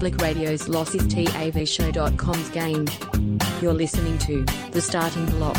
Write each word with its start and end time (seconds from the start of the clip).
Public 0.00 0.22
Radio's 0.22 0.62
LossisTAVShow.com's 0.62 2.48
game. 2.48 2.86
You're 3.60 3.74
listening 3.74 4.16
to 4.20 4.46
The 4.70 4.80
Starting 4.80 5.26
Bloc. 5.26 5.58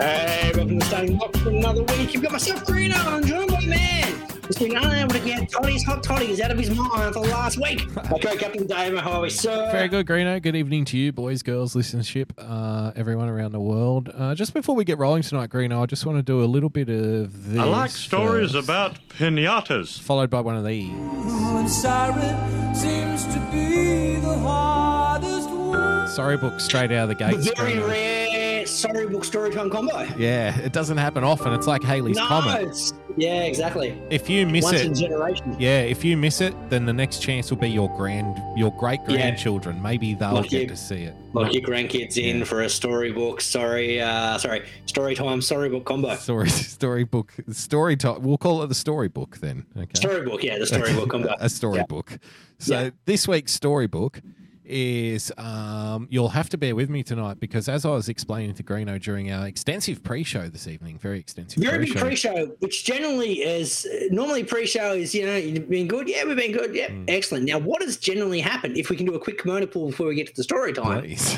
Hey, 0.00 0.50
welcome 0.54 0.68
to 0.70 0.74
the 0.76 0.84
starting 0.86 1.18
bloc 1.18 1.36
for 1.36 1.50
another 1.50 1.82
week. 1.82 2.14
You've 2.14 2.22
got 2.22 2.32
myself, 2.32 2.64
Greeno, 2.64 2.94
and 2.94 3.16
I'm 3.16 3.22
joined 3.22 3.50
by 3.50 3.66
man 3.66 4.31
been 4.58 4.76
unable 4.76 5.10
to 5.10 5.20
get 5.20 5.50
Toddy's 5.50 5.84
hot 5.84 6.02
toddies 6.02 6.40
out 6.40 6.50
of 6.50 6.58
his 6.58 6.70
mind 6.70 7.14
for 7.14 7.22
the 7.22 7.28
last 7.28 7.58
week. 7.58 7.86
My 7.94 8.18
co-captain 8.18 8.66
Dave, 8.66 8.96
how 8.98 9.12
are 9.12 9.20
we, 9.22 9.30
sir? 9.30 9.70
Very 9.72 9.88
good, 9.88 10.06
Greeno. 10.06 10.40
Good 10.40 10.56
evening 10.56 10.84
to 10.86 10.98
you, 10.98 11.12
boys, 11.12 11.42
girls, 11.42 11.74
listenership, 11.74 12.30
uh, 12.38 12.92
everyone 12.96 13.28
around 13.28 13.52
the 13.52 13.60
world. 13.60 14.10
Uh, 14.14 14.34
just 14.34 14.54
before 14.54 14.74
we 14.74 14.84
get 14.84 14.98
rolling 14.98 15.22
tonight, 15.22 15.50
Greeno, 15.50 15.82
I 15.82 15.86
just 15.86 16.06
want 16.06 16.18
to 16.18 16.22
do 16.22 16.42
a 16.42 16.46
little 16.46 16.70
bit 16.70 16.88
of 16.88 17.50
this. 17.50 17.58
I 17.58 17.64
like 17.64 17.90
stories 17.90 18.52
first, 18.52 18.64
about 18.64 18.98
pinatas. 19.08 20.00
Followed 20.00 20.30
by 20.30 20.40
one 20.40 20.56
of 20.56 20.64
these. 20.64 20.90
And 20.92 21.68
siren 21.68 22.74
seems 22.74 23.24
to 23.26 23.38
be 23.52 24.16
the 24.16 24.38
hardest 24.38 25.48
one. 25.50 26.08
Sorry 26.08 26.36
book 26.36 26.60
straight 26.60 26.92
out 26.92 27.04
of 27.04 27.08
the 27.10 27.14
gate. 27.14 27.36
Very 27.56 27.74
Greeno. 27.74 28.31
Rare 28.72 28.94
storybook 28.94 29.22
storytime 29.24 29.70
combo. 29.70 30.02
Yeah, 30.16 30.58
it 30.60 30.72
doesn't 30.72 30.96
happen 30.96 31.24
often. 31.24 31.52
It's 31.52 31.66
like 31.66 31.82
Halley's 31.82 32.16
no, 32.16 32.26
Comet. 32.26 32.92
yeah, 33.18 33.42
exactly. 33.42 34.00
If 34.10 34.30
you 34.30 34.46
miss 34.46 34.64
Once 34.64 34.80
in 34.80 34.92
it, 34.92 34.94
generation. 34.96 35.56
yeah, 35.58 35.80
if 35.82 36.02
you 36.04 36.16
miss 36.16 36.40
it, 36.40 36.54
then 36.70 36.86
the 36.86 36.92
next 36.92 37.20
chance 37.20 37.50
will 37.50 37.58
be 37.58 37.68
your 37.68 37.94
grand, 37.96 38.40
your 38.58 38.72
great 38.78 39.04
grandchildren. 39.04 39.80
Maybe 39.82 40.14
they'll 40.14 40.32
Like 40.34 40.48
get 40.50 40.62
you- 40.62 40.68
to 40.68 40.76
see 40.76 41.02
it. 41.02 41.14
Lock 41.34 41.52
your 41.52 41.62
grandkids 41.62 42.16
in 42.18 42.44
for 42.44 42.62
a 42.62 42.68
storybook. 42.68 43.40
Sorry, 43.40 44.00
uh, 44.00 44.36
sorry, 44.38 44.62
storytime 44.86 45.42
storybook 45.42 45.84
combo. 45.84 46.14
Story, 46.16 46.48
storybook, 46.50 47.32
story 47.50 47.96
time. 47.96 48.22
We'll 48.22 48.38
call 48.38 48.62
it 48.62 48.68
the 48.68 48.74
storybook 48.74 49.38
then. 49.38 49.66
Okay. 49.76 49.86
Storybook, 49.94 50.42
yeah, 50.42 50.58
the 50.58 50.66
storybook 50.66 51.10
combo. 51.10 51.34
a 51.40 51.48
storybook. 51.48 52.18
So 52.58 52.80
Yeah. 52.80 52.90
this 53.06 53.26
week's 53.28 53.52
storybook 53.52 54.20
is 54.64 55.32
um, 55.38 56.06
you'll 56.10 56.28
have 56.28 56.48
to 56.50 56.58
bear 56.58 56.74
with 56.74 56.88
me 56.88 57.02
tonight 57.02 57.40
because 57.40 57.68
as 57.68 57.84
I 57.84 57.90
was 57.90 58.08
explaining 58.08 58.54
to 58.54 58.62
Greeno 58.62 59.00
during 59.00 59.30
our 59.32 59.46
extensive 59.46 60.02
pre-show 60.02 60.48
this 60.48 60.68
evening, 60.68 60.98
very 60.98 61.18
extensive 61.18 61.62
Very 61.62 61.86
pre-show. 61.86 62.00
pre-show, 62.00 62.46
which 62.60 62.84
generally 62.84 63.40
is 63.42 63.86
normally 64.10 64.44
pre-show 64.44 64.92
is 64.94 65.14
you 65.14 65.26
know 65.26 65.36
you've 65.36 65.68
been 65.68 65.88
good, 65.88 66.08
yeah, 66.08 66.24
we've 66.24 66.36
been 66.36 66.52
good, 66.52 66.74
yeah, 66.74 66.88
Hmm. 66.90 67.04
excellent. 67.08 67.44
Now, 67.46 67.58
what 67.58 67.82
has 67.82 67.96
generally 67.96 68.40
happened? 68.40 68.76
If 68.76 68.88
we 68.90 68.96
can 68.96 69.06
do 69.06 69.14
a 69.14 69.18
quick 69.20 69.42
kimono 69.42 69.66
pull 69.66 69.88
before 69.90 70.06
we 70.06 70.14
get 70.14 70.28
to 70.28 70.34
the 70.36 70.44
story 70.44 70.72
time, 70.72 71.04
is 71.04 71.36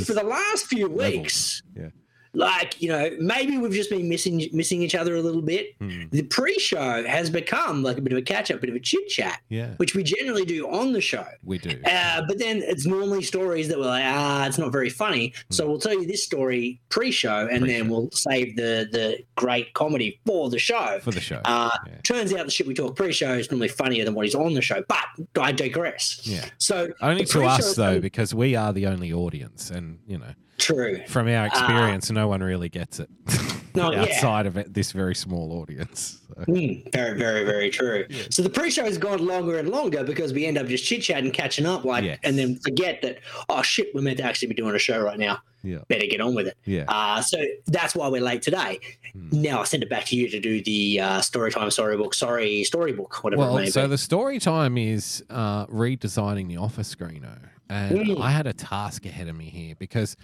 for 0.06 0.14
the 0.14 0.24
last 0.24 0.66
few 0.66 0.88
weeks, 0.88 1.62
Yeah. 1.76 1.88
Like 2.34 2.80
you 2.80 2.88
know 2.88 3.10
maybe 3.20 3.58
we've 3.58 3.72
just 3.72 3.90
been 3.90 4.08
missing 4.08 4.42
missing 4.52 4.80
each 4.82 4.94
other 4.94 5.16
a 5.16 5.20
little 5.20 5.42
bit. 5.42 5.74
Hmm. 5.80 6.04
The 6.10 6.22
pre-show 6.22 7.04
has 7.06 7.28
become 7.30 7.82
like 7.82 7.98
a 7.98 8.00
bit 8.00 8.12
of 8.12 8.18
a 8.18 8.22
catch-up, 8.22 8.60
bit 8.60 8.70
of 8.70 8.76
a 8.76 8.80
chit 8.80 9.06
chat, 9.08 9.40
Yeah, 9.50 9.74
which 9.76 9.94
we 9.94 10.02
generally 10.02 10.44
do 10.46 10.66
on 10.68 10.92
the 10.92 11.00
show. 11.00 11.26
we 11.44 11.58
do. 11.58 11.78
Uh, 11.84 12.22
but 12.26 12.38
then 12.38 12.62
it's 12.64 12.86
normally 12.86 13.22
stories 13.22 13.68
that 13.68 13.78
we're 13.78 13.86
like, 13.86 14.04
ah, 14.06 14.46
it's 14.46 14.58
not 14.58 14.72
very 14.72 14.88
funny. 14.88 15.34
So 15.50 15.66
we'll 15.68 15.78
tell 15.78 15.92
you 15.92 16.06
this 16.06 16.24
story 16.24 16.80
pre-show, 16.88 17.48
and 17.50 17.62
then 17.68 17.80
Pre-show. 17.82 17.84
we'll 17.90 18.10
save 18.12 18.56
the 18.56 18.88
the 18.90 19.18
great 19.36 19.74
comedy 19.74 20.20
for 20.24 20.48
the 20.50 20.58
show. 20.58 21.00
For 21.02 21.10
the 21.10 21.20
show. 21.20 21.40
Uh, 21.44 21.70
Yeah. 21.86 21.94
Turns 22.04 22.32
out 22.32 22.44
the 22.46 22.50
shit 22.50 22.66
we 22.66 22.74
talk 22.74 22.96
pre-show 22.96 23.34
is 23.34 23.50
normally 23.50 23.68
funnier 23.68 24.04
than 24.04 24.14
what 24.14 24.26
is 24.26 24.34
on 24.34 24.54
the 24.54 24.62
show. 24.62 24.82
But 24.88 25.04
I 25.40 25.52
digress. 25.52 26.20
Yeah. 26.24 26.46
So 26.58 26.92
Only 27.00 27.24
to 27.26 27.44
us 27.44 27.74
though, 27.74 28.00
because 28.00 28.34
we 28.34 28.54
are 28.56 28.72
the 28.72 28.86
only 28.86 29.12
audience, 29.12 29.70
and 29.70 29.98
you 30.06 30.18
know, 30.18 30.32
True. 30.64 31.02
from 31.08 31.28
our 31.28 31.46
experience, 31.46 32.10
no 32.10 32.28
one 32.28 32.42
really 32.42 32.68
gets 32.68 33.00
it. 33.00 33.08
No, 33.74 33.90
yeah. 33.90 34.02
outside 34.02 34.44
of 34.44 34.58
it, 34.58 34.74
this 34.74 34.92
very 34.92 35.14
small 35.14 35.50
audience. 35.62 36.20
So, 36.28 36.44
Mm, 36.44 36.92
very, 36.92 37.16
very, 37.16 37.42
very 37.46 37.70
true. 37.70 38.04
So 38.28 38.42
the 38.42 38.50
pre-show 38.50 38.84
has 38.84 38.98
gone 38.98 39.24
longer 39.24 39.56
and 39.58 39.70
longer 39.70 40.04
because 40.04 40.34
we 40.34 40.44
end 40.44 40.58
up 40.58 40.66
just 40.66 40.84
chit-chatting, 40.84 41.30
catching 41.30 41.64
up, 41.64 41.82
like, 41.86 42.04
Yes. 42.04 42.18
and 42.22 42.38
then 42.38 42.58
forget 42.58 43.00
that. 43.00 43.20
Oh 43.48 43.62
shit, 43.62 43.88
we're 43.94 44.02
meant 44.02 44.18
to 44.18 44.24
actually 44.24 44.48
be 44.48 44.54
doing 44.56 44.74
a 44.74 44.78
show 44.78 45.00
right 45.02 45.18
now. 45.18 45.38
yeah, 45.62 45.78
Better 45.88 46.04
get 46.06 46.20
on 46.20 46.34
with 46.34 46.48
it. 46.48 46.58
yeah. 46.66 46.84
Uh, 46.86 47.22
so 47.22 47.38
that's 47.66 47.94
why 47.94 48.08
we're 48.08 48.20
late 48.20 48.42
today. 48.42 48.78
Hmm. 49.14 49.40
Now 49.40 49.62
I 49.62 49.64
send 49.64 49.82
it 49.82 49.88
back 49.88 50.04
to 50.06 50.16
you 50.16 50.28
to 50.28 50.38
do 50.38 50.62
the 50.62 51.00
uh, 51.00 51.20
storytime 51.20 51.72
storybook, 51.72 52.12
sorry, 52.12 52.64
storybook, 52.64 53.24
whatever 53.24 53.40
it 53.42 53.46
Well, 53.46 53.56
may 53.56 53.70
so 53.70 53.84
be. 53.84 53.88
the 53.88 53.98
story 53.98 54.38
time 54.38 54.76
is 54.76 55.24
uh, 55.30 55.64
redesigning 55.68 56.48
the 56.48 56.58
office 56.58 56.94
screener, 56.94 57.38
and 57.70 57.96
Mm. 58.00 58.20
I 58.20 58.30
had 58.32 58.46
a 58.46 58.52
task 58.52 59.06
ahead 59.06 59.28
of 59.28 59.34
me 59.36 59.46
here 59.46 59.76
because 59.78 60.14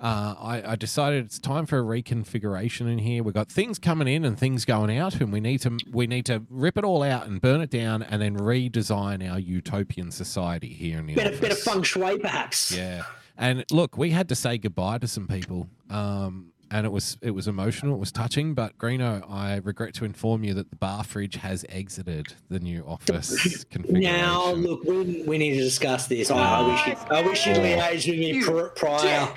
uh, 0.00 0.34
I, 0.40 0.72
I 0.72 0.76
decided 0.76 1.26
it's 1.26 1.38
time 1.38 1.66
for 1.66 1.78
a 1.78 1.82
reconfiguration 1.82 2.90
in 2.90 2.98
here. 2.98 3.22
We've 3.22 3.34
got 3.34 3.50
things 3.50 3.78
coming 3.78 4.08
in 4.08 4.24
and 4.24 4.38
things 4.38 4.64
going 4.64 4.96
out, 4.96 5.20
and 5.20 5.30
we 5.30 5.40
need 5.40 5.60
to 5.62 5.76
we 5.90 6.06
need 6.06 6.24
to 6.26 6.42
rip 6.48 6.78
it 6.78 6.84
all 6.84 7.02
out 7.02 7.26
and 7.26 7.40
burn 7.40 7.60
it 7.60 7.70
down, 7.70 8.02
and 8.02 8.22
then 8.22 8.38
redesign 8.38 9.30
our 9.30 9.38
utopian 9.38 10.10
society 10.10 10.68
here 10.68 10.98
in 10.98 11.06
the 11.06 11.14
bit 11.14 11.26
of 11.26 11.40
bit 11.40 11.52
of 11.52 11.58
feng 11.58 11.82
shui, 11.82 12.18
perhaps. 12.18 12.72
Yeah, 12.72 13.02
and 13.36 13.64
look, 13.70 13.98
we 13.98 14.10
had 14.10 14.28
to 14.30 14.34
say 14.34 14.56
goodbye 14.56 14.98
to 14.98 15.06
some 15.06 15.26
people, 15.28 15.68
um, 15.90 16.49
and 16.70 16.86
it 16.86 16.90
was 16.90 17.18
it 17.20 17.32
was 17.32 17.48
emotional, 17.48 17.94
it 17.94 17.98
was 17.98 18.12
touching. 18.12 18.54
But 18.54 18.78
Greeno, 18.78 19.28
I 19.30 19.56
regret 19.56 19.94
to 19.94 20.04
inform 20.04 20.44
you 20.44 20.54
that 20.54 20.70
the 20.70 20.76
bar 20.76 21.04
fridge 21.04 21.36
has 21.36 21.64
exited 21.68 22.34
the 22.48 22.60
new 22.60 22.84
office 22.86 23.64
configuration. 23.70 24.16
Now, 24.16 24.52
look, 24.52 24.84
we, 24.84 25.24
we 25.26 25.38
need 25.38 25.54
to 25.54 25.60
discuss 25.62 26.06
this. 26.06 26.30
I, 26.30 26.38
I 26.38 26.66
wish 26.68 26.86
you, 26.86 26.94
I 27.10 27.22
wish 27.22 27.46
you'd 27.46 27.56
liaised 27.56 28.08
with 28.08 28.18
me 28.18 28.42
pr- 28.42 28.68
prior 28.76 29.28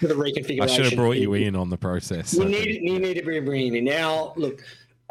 to 0.00 0.08
the 0.08 0.14
reconfiguration. 0.14 0.62
I 0.62 0.66
should 0.66 0.84
have 0.86 0.96
brought 0.96 1.16
you 1.16 1.34
in 1.34 1.56
on 1.56 1.70
the 1.70 1.78
process. 1.78 2.34
You 2.34 2.42
I 2.42 2.46
need 2.46 2.64
think. 2.64 2.82
you 2.82 2.98
need 2.98 3.14
to 3.14 3.22
be 3.22 3.40
bringing 3.40 3.76
in 3.76 3.84
now. 3.84 4.32
Look, 4.36 4.62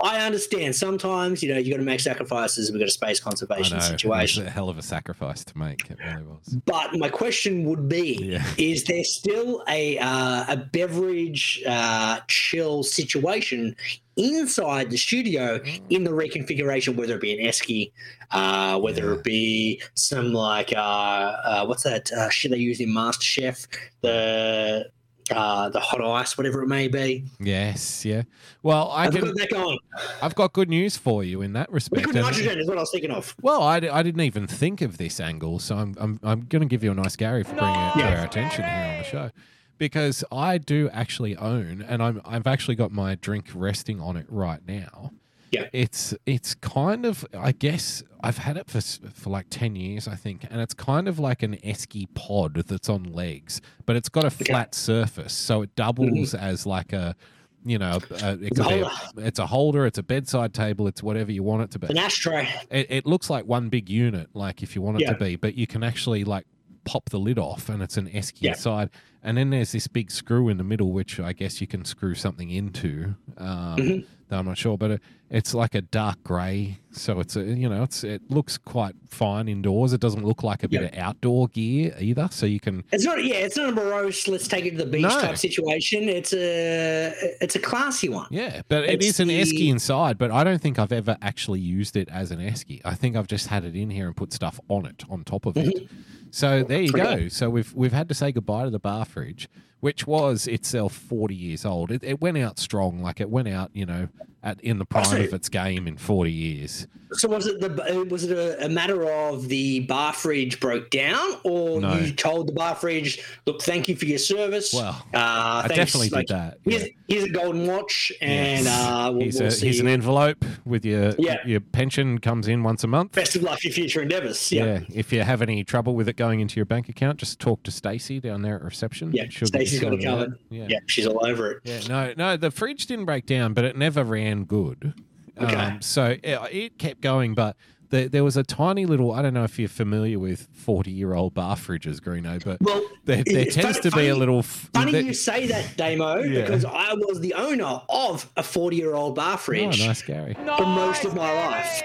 I 0.04 0.26
understand. 0.26 0.76
Sometimes 0.76 1.44
you 1.44 1.54
know 1.54 1.60
you've 1.60 1.72
got 1.72 1.78
to 1.78 1.84
make 1.84 2.00
sacrifices. 2.00 2.72
We've 2.72 2.80
got 2.80 2.88
a 2.88 2.92
space 2.92 3.20
conservation 3.20 3.78
know. 3.78 3.84
situation. 3.84 4.44
It's 4.44 4.50
a 4.50 4.54
hell 4.54 4.70
of 4.70 4.78
a 4.78 4.82
sacrifice 4.82 5.44
to 5.46 5.58
make. 5.58 5.90
It 5.90 5.98
really 6.04 6.24
was. 6.24 6.58
But 6.66 6.96
my 6.96 7.10
question 7.10 7.66
would 7.66 7.88
be: 7.88 8.18
Yeah. 8.22 8.44
Is 8.58 8.84
there 8.86 9.04
still 9.04 9.64
a 9.68 9.98
uh, 10.00 10.46
a 10.50 10.58
beverage 10.58 11.62
uh, 11.68 12.20
chill 12.28 12.84
situation 12.84 13.76
inside 14.18 14.90
the 14.90 14.98
studio 14.98 15.60
in 15.90 16.04
the 16.04 16.12
reconfiguration? 16.12 16.96
Whether 16.96 17.16
it 17.16 17.22
be 17.22 17.40
an 17.40 17.46
esky, 17.48 17.92
uh, 18.32 18.80
whether 18.80 19.06
Yeah. 19.08 19.20
it 19.20 19.24
be 19.24 19.82
some 19.96 20.34
like 20.34 20.74
uh, 20.76 20.80
uh, 20.80 21.66
what's 21.66 21.84
that 21.84 22.12
uh, 22.12 22.30
shit 22.30 22.52
they 22.52 22.58
use 22.58 22.80
in 22.80 22.90
MasterChef, 22.90 23.68
the 24.02 24.90
uh, 25.30 25.70
the 25.70 25.80
hot 25.80 26.02
ice, 26.02 26.38
whatever 26.38 26.64
it 26.64 26.68
may 26.68 26.88
be. 26.88 27.26
Yes, 27.40 28.04
yeah. 28.06 28.24
Well, 28.64 28.90
I 28.92 29.04
Have 29.04 29.14
we 29.14 29.22
can. 29.22 29.48
got? 29.50 29.78
I've 30.22 30.36
got 30.36 30.54
good 30.54 30.70
news 30.70 30.98
for 30.98 31.24
you 31.24 31.42
in 31.42 31.54
that 31.54 31.72
respect. 31.72 32.08
Liquid 32.08 32.24
nitrogen 32.24 32.59
is 32.59 32.68
what 32.68 32.78
I 32.78 32.82
was 32.82 32.92
thinking 32.92 33.12
of. 33.12 33.36
Well, 33.42 33.62
I, 33.62 33.78
I 33.78 34.04
didn't 34.04 34.22
even 34.22 34.48
think 34.48 34.82
of 34.82 34.98
this 34.98 35.20
angle, 35.20 35.59
so 35.59 35.78
I'm 35.78 35.96
I'm, 36.00 36.20
I'm 36.24 36.42
going 36.42 36.62
to 36.62 36.68
give 36.68 36.84
you 36.84 36.92
a 36.92 36.96
nice 36.96 37.16
Gary 37.16 37.44
for 37.44 37.56
bringing 37.56 37.80
it 37.80 37.94
to 37.96 38.18
our 38.18 38.26
attention 38.26 38.64
here 38.64 38.74
on 38.74 38.98
the 38.98 39.04
show, 39.04 39.32
because 39.78 40.24
I 40.32 40.58
do 40.58 40.90
actually 40.92 41.36
own, 41.38 41.86
and 41.88 42.02
I'm 42.02 42.22
I've 42.26 42.48
actually 42.48 42.76
got 42.76 42.92
my 42.92 43.16
drink 43.16 43.48
resting 43.53 44.00
on 44.00 44.18
it 44.18 44.26
right 44.30 44.62
now. 44.68 45.12
Yeah. 45.52 45.68
It's 45.74 46.14
it's 46.26 46.56
kind 46.56 47.06
of 47.06 47.26
I 47.38 47.52
guess 47.52 48.04
I've 48.22 48.38
had 48.38 48.58
it 48.58 48.70
for 48.70 48.80
for 48.82 49.30
like 49.30 49.48
ten 49.50 49.76
years 49.76 50.08
I 50.08 50.16
think, 50.16 50.46
and 50.50 50.62
it's 50.62 50.74
kind 50.74 51.08
of 51.08 51.20
like 51.20 51.44
an 51.44 51.58
esky 51.58 52.08
pod 52.14 52.56
that's 52.56 52.90
on 52.90 53.04
legs, 53.04 53.62
but 53.86 53.96
it's 53.96 54.10
got 54.10 54.24
a 54.24 54.30
flat 54.30 54.74
surface, 54.74 55.34
so 55.34 55.62
it 55.62 55.76
doubles 55.76 56.34
as 56.34 56.66
like 56.66 56.94
a 56.94 57.16
you 57.64 57.78
know, 57.78 58.00
uh, 58.24 58.38
it 58.42 58.56
could 58.56 58.68
be 58.68 58.80
a, 58.80 58.90
it's 59.18 59.38
a 59.38 59.46
holder, 59.46 59.86
it's 59.86 60.00
a 60.00 60.03
bedside 60.03 60.52
table, 60.52 60.88
it's 60.88 61.03
whatever 61.03 61.32
you 61.32 61.44
want 61.44 61.62
it 61.62 61.70
to 61.72 61.78
be 61.78 61.86
An 61.88 61.97
ashtray. 62.00 62.50
it, 62.72 62.88
it 62.90 63.06
looks 63.06 63.30
like 63.30 63.46
one 63.46 63.70
big 63.70 63.88
unit, 63.88 64.30
like 64.34 64.64
if 64.64 64.76
you 64.76 64.82
want 64.82 64.97
it 64.97 65.02
Yeah. 65.04 65.14
to 65.14 65.20
be, 65.20 65.36
but 65.36 65.54
you 65.54 65.68
can 65.68 65.84
actually 65.84 66.24
like 66.24 66.46
pop 66.86 67.09
the 67.12 67.20
lid 67.20 67.38
off 67.38 67.70
and 67.70 67.84
it's 67.84 67.97
an 67.97 68.08
esky 68.09 68.42
Yeah. 68.42 68.52
inside. 68.54 68.90
And 69.23 69.38
then 69.38 69.52
there's 69.52 69.72
this 69.72 69.88
big 69.88 70.09
screw 70.12 70.50
in 70.50 70.58
the 70.58 70.64
middle, 70.64 70.91
which 70.91 71.20
I 71.20 71.34
guess 71.34 71.62
you 71.62 71.68
can 71.68 71.85
screw 71.85 72.16
something 72.16 72.50
into. 72.50 73.16
Um, 73.38 73.78
Mm-hmm. 73.78 74.00
though 74.29 74.38
I'm 74.40 74.46
not 74.46 74.58
sure, 74.58 74.78
but 74.78 74.91
it, 74.91 75.02
it's 75.29 75.53
like 75.53 75.76
a 75.76 75.82
dark 75.82 76.23
grey. 76.23 76.79
So 76.91 77.20
it's 77.20 77.35
a, 77.35 77.44
you 77.44 77.68
know, 77.70 77.84
it's 77.84 78.03
it 78.03 78.22
looks 78.32 78.58
quite 78.58 78.96
fine 79.08 79.47
indoors. 79.47 79.91
It 79.94 80.00
doesn't 80.02 80.26
look 80.26 80.41
like 80.41 80.64
a 80.64 80.68
bit 80.70 80.84
of 80.84 80.97
outdoor 80.97 81.50
gear 81.50 81.94
either. 82.00 82.29
So 82.32 82.46
you 82.46 82.59
can 82.59 82.84
It's 82.91 83.03
not. 83.06 83.23
Yeah, 83.23 83.35
it's 83.35 83.58
not 83.58 83.70
a 83.70 83.72
morose. 83.73 84.28
Let's 84.28 84.47
take 84.47 84.66
it 84.66 84.72
to 84.72 84.78
the 84.78 84.85
beach 84.85 85.02
No. 85.03 85.09
type 85.22 85.38
situation. 85.38 86.09
It's 86.09 86.34
a. 86.34 87.14
It's 87.41 87.56
a 87.56 87.59
classy 87.59 88.09
one. 88.09 88.28
Yeah, 88.32 88.62
but 88.70 88.85
it 88.85 88.96
It's 88.96 89.06
is 89.06 89.20
an 89.20 89.28
the- 89.28 89.40
esky 89.41 89.70
inside, 89.70 90.18
but 90.18 90.32
I 90.32 90.44
don't 90.44 90.62
think 90.62 90.79
I've 90.79 90.91
ever 90.94 91.18
actually 91.22 91.59
used 91.59 91.96
it 91.97 92.09
as 92.09 92.32
an 92.32 92.40
esky. 92.40 92.82
I 92.85 92.96
think 92.96 93.16
I've 93.16 93.28
just 93.28 93.47
had 93.47 93.66
it 93.66 93.76
in 93.76 93.90
here 93.91 94.08
and 94.08 94.16
put 94.16 94.34
stuff 94.34 94.59
on 94.70 94.85
it, 94.85 95.03
on 95.09 95.23
top 95.26 95.46
of 95.46 95.58
it. 95.58 95.88
So 96.34 96.64
there 96.64 96.82
you 96.82 96.94
go. 96.94 97.28
So 97.28 97.50
we've 97.50 97.73
we've 97.73 97.91
had 97.91 98.08
to 98.08 98.14
say 98.16 98.32
goodbye 98.32 98.64
to 98.64 98.70
the 98.70 98.79
bar 98.79 99.03
fridge, 99.11 99.49
which 99.81 100.08
was 100.08 100.47
itself 100.47 100.93
forty 100.93 101.35
years 101.35 101.66
old. 101.66 101.91
It, 101.91 102.03
it 102.03 102.22
went 102.22 102.37
out 102.37 102.59
strong, 102.59 103.02
like 103.02 103.19
it 103.22 103.29
went 103.29 103.47
out, 103.47 103.69
you 103.73 103.85
know, 103.85 104.08
at 104.43 104.59
in 104.61 104.79
the 104.79 104.85
prime 104.85 105.05
so- 105.05 105.17
of 105.17 105.34
its 105.34 105.49
game 105.49 105.88
in 105.88 105.97
40 105.97 106.32
years. 106.32 106.88
So 107.14 107.28
was 107.28 107.46
it 107.46 107.59
the 107.59 108.08
was 108.09 108.23
it 108.23 108.32
a, 108.32 108.67
a 108.67 108.70
matter 108.70 109.03
of 109.11 109.49
the 109.49 109.82
bar 109.82 110.14
fridge 110.14 110.61
broke 110.61 110.90
down, 110.91 111.35
or 111.43 111.82
No. 111.82 111.96
you 111.97 112.14
told 112.14 112.47
the 112.47 112.53
bar 112.53 112.73
fridge, 112.73 113.22
"Look, 113.46 113.61
thank 113.61 113.90
you 113.90 113.97
for 113.97 114.05
your 114.05 114.17
service." 114.17 114.73
Well, 114.73 114.91
uh, 115.14 115.17
I 115.17 115.64
thanks, 115.67 115.76
definitely 115.91 116.08
did 116.17 116.29
that, 116.29 116.59
Here's, 116.64 116.84
yeah. 116.84 116.88
here's 117.09 117.23
a 117.26 117.29
golden 117.29 117.67
watch, 117.67 118.14
and 118.22 118.64
Yes. 118.64 118.67
uh, 118.67 119.09
we'll, 119.11 119.22
here's, 119.23 119.40
we'll 119.41 119.49
a, 119.49 119.55
here's 119.55 119.79
an 119.82 119.90
envelope 119.90 120.46
with 120.64 120.85
your 120.85 121.11
Yeah. 121.20 121.40
your 121.46 121.59
pension 121.59 122.17
comes 122.20 122.47
in 122.47 122.64
once 122.64 122.85
a 122.85 122.87
month. 122.87 123.11
Best 123.11 123.35
of 123.35 123.44
luck 123.44 123.59
for 123.59 123.67
your 123.67 123.73
future 123.73 124.02
endeavors. 124.02 124.49
Yeah. 124.49 124.64
Yeah, 124.66 124.79
If 124.94 125.11
you 125.11 125.22
have 125.23 125.41
any 125.41 125.66
trouble 125.66 125.96
with 125.96 126.08
it 126.08 126.16
going 126.16 126.40
into 126.40 126.55
your 126.55 126.66
bank 126.66 126.87
account, 126.87 127.17
just 127.20 127.41
talk 127.41 127.61
to 127.64 127.72
Stacy 127.72 128.22
down 128.22 128.41
there 128.41 128.55
at 128.55 128.64
reception. 128.64 129.11
yeah. 129.11 129.23
She'll 129.23 129.49
get 129.49 129.59
you 129.59 129.66
Stacey's 129.67 129.79
got 129.82 129.94
it 129.96 130.02
covered. 130.02 130.40
Yeah. 130.49 130.67
Yeah. 130.70 130.79
she's 130.87 131.08
all 131.08 131.26
over 131.26 131.52
it. 131.52 131.59
Yeah, 131.66 131.82
no, 131.90 132.14
no, 132.16 132.37
the 132.37 132.52
fridge 132.52 132.85
didn't 132.85 133.03
break 133.03 133.26
down, 133.26 133.53
but 133.53 133.66
it 133.66 133.76
never 133.76 134.05
ran 134.05 134.31
good. 134.46 134.94
Okay. 135.40 135.56
Um, 135.56 135.82
so 135.82 136.18
it, 136.24 136.40
it 136.52 136.78
kept 136.78 137.02
going, 137.02 137.34
but 137.34 137.56
the, 137.90 138.08
there 138.08 138.24
was 138.24 138.38
a 138.38 138.44
tiny 138.44 138.86
little. 138.86 139.12
I 139.12 139.22
don't 139.22 139.34
know 139.34 139.44
if 139.44 139.58
you're 139.60 139.68
familiar 139.70 140.20
with 140.20 140.48
forty-year-old 140.54 141.34
bar 141.34 141.56
fridges, 141.56 142.00
Greeno, 142.00 142.44
but 142.44 142.62
Well, 142.62 142.82
there, 143.06 143.24
there 143.24 143.40
it's 143.44 143.56
tends 143.56 143.78
funny- 143.80 143.90
to 143.90 143.96
be 143.98 144.08
a 144.10 144.16
little. 144.16 144.40
f- 144.40 144.70
Funny 144.74 144.92
there- 144.94 145.02
you 145.02 145.14
say 145.14 145.48
that, 145.48 145.76
Damo, 145.78 146.18
Yeah. 146.24 146.42
because 146.42 146.64
I 146.66 146.94
was 146.94 147.20
the 147.22 147.34
owner 147.34 147.82
of 147.90 148.30
a 148.38 148.44
40 148.44 148.76
year 148.78 148.94
old 148.94 149.16
bar 149.16 149.34
oh, 149.34 149.38
fridge 149.38 149.80
nice, 149.86 150.02
Gary. 150.04 150.34
for 150.36 150.66
most 150.66 151.06
of 151.06 151.16
my 151.16 151.32
life. 151.34 151.82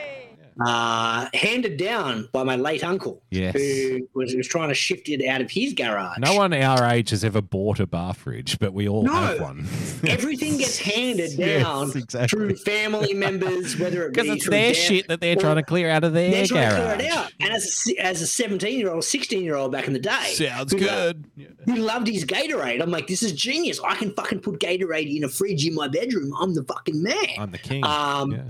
Uh, 0.64 1.28
handed 1.34 1.76
down 1.76 2.26
by 2.32 2.42
my 2.42 2.56
late 2.56 2.82
uncle, 2.82 3.22
Yes. 3.30 3.54
who 3.54 4.08
was, 4.14 4.34
was 4.34 4.48
trying 4.48 4.68
to 4.70 4.74
shift 4.74 5.08
it 5.10 5.26
out 5.28 5.42
of 5.42 5.50
his 5.50 5.74
garage. 5.74 6.16
No 6.18 6.34
one 6.34 6.54
our 6.54 6.88
age 6.90 7.10
has 7.10 7.22
ever 7.24 7.42
bought 7.42 7.78
a 7.78 7.86
bar 7.86 8.14
fridge, 8.14 8.58
but 8.58 8.72
we 8.72 8.88
all 8.88 9.02
No. 9.02 9.12
have 9.12 9.40
one. 9.40 9.66
Everything 10.08 10.56
gets 10.56 10.78
handed 10.78 11.32
Yes, 11.38 11.62
down 11.62 11.90
exactly. 11.94 12.28
through 12.28 12.56
family 12.56 13.12
members, 13.12 13.78
whether 13.78 14.06
it 14.06 14.12
be 14.14 14.22
Because 14.22 14.34
it's 14.36 14.48
their 14.48 14.72
shit 14.72 15.08
that 15.08 15.20
they're 15.20 15.36
trying 15.36 15.56
to 15.56 15.62
clear 15.62 15.90
out 15.90 16.04
of 16.04 16.14
their 16.14 16.30
They're 16.30 16.46
trying 16.46 16.70
to 16.70 16.96
clear 16.96 17.06
it 17.06 17.12
out. 17.12 17.32
And 17.38 17.52
as 17.52 17.84
a, 17.90 17.98
as 18.02 18.22
a 18.22 18.26
17 18.26 18.78
year 18.78 18.90
old, 18.90 19.04
16 19.04 19.44
year 19.44 19.56
old 19.56 19.72
back 19.72 19.86
in 19.86 19.92
the 19.92 19.98
day, 19.98 20.32
Sounds 20.32 20.72
who 20.72 20.78
good. 20.78 21.26
Yeah. 21.36 21.48
who 21.66 21.76
loved 21.76 22.06
his 22.08 22.24
Gatorade. 22.24 22.80
I'm 22.80 22.90
like, 22.90 23.08
this 23.08 23.22
is 23.22 23.32
genius. 23.32 23.78
I 23.84 23.94
can 23.96 24.10
fucking 24.14 24.40
put 24.40 24.58
Gatorade 24.60 25.14
in 25.14 25.22
a 25.24 25.28
fridge 25.28 25.66
in 25.66 25.74
my 25.74 25.88
bedroom. 25.88 26.32
I'm 26.40 26.54
the 26.54 26.64
fucking 26.64 27.02
man. 27.02 27.14
I'm 27.38 27.50
the 27.50 27.58
king. 27.58 27.84
Um, 27.84 28.32
yeah. 28.32 28.42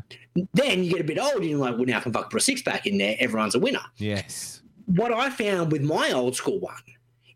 Then 0.55 0.85
you 0.85 0.91
get 0.91 1.01
a 1.01 1.05
bit 1.05 1.19
older, 1.19 1.37
and 1.39 1.45
you're 1.51 1.59
like, 1.59 1.77
well, 1.77 1.85
now 1.85 1.99
I 1.99 2.01
can 2.01 2.13
fucking 2.13 2.31
put 2.31 2.41
a 2.41 2.45
six 2.45 2.63
pack 2.63 2.87
in 2.87 2.99
there. 2.99 3.17
Everyone's 3.19 3.55
a 3.55 3.59
winner. 3.59 3.83
Yes. 3.97 4.63
What 4.87 5.13
I 5.13 5.31
found 5.31 5.73
with 5.73 5.83
my 5.83 6.13
old 6.13 6.37
school 6.37 6.61
one 6.61 6.75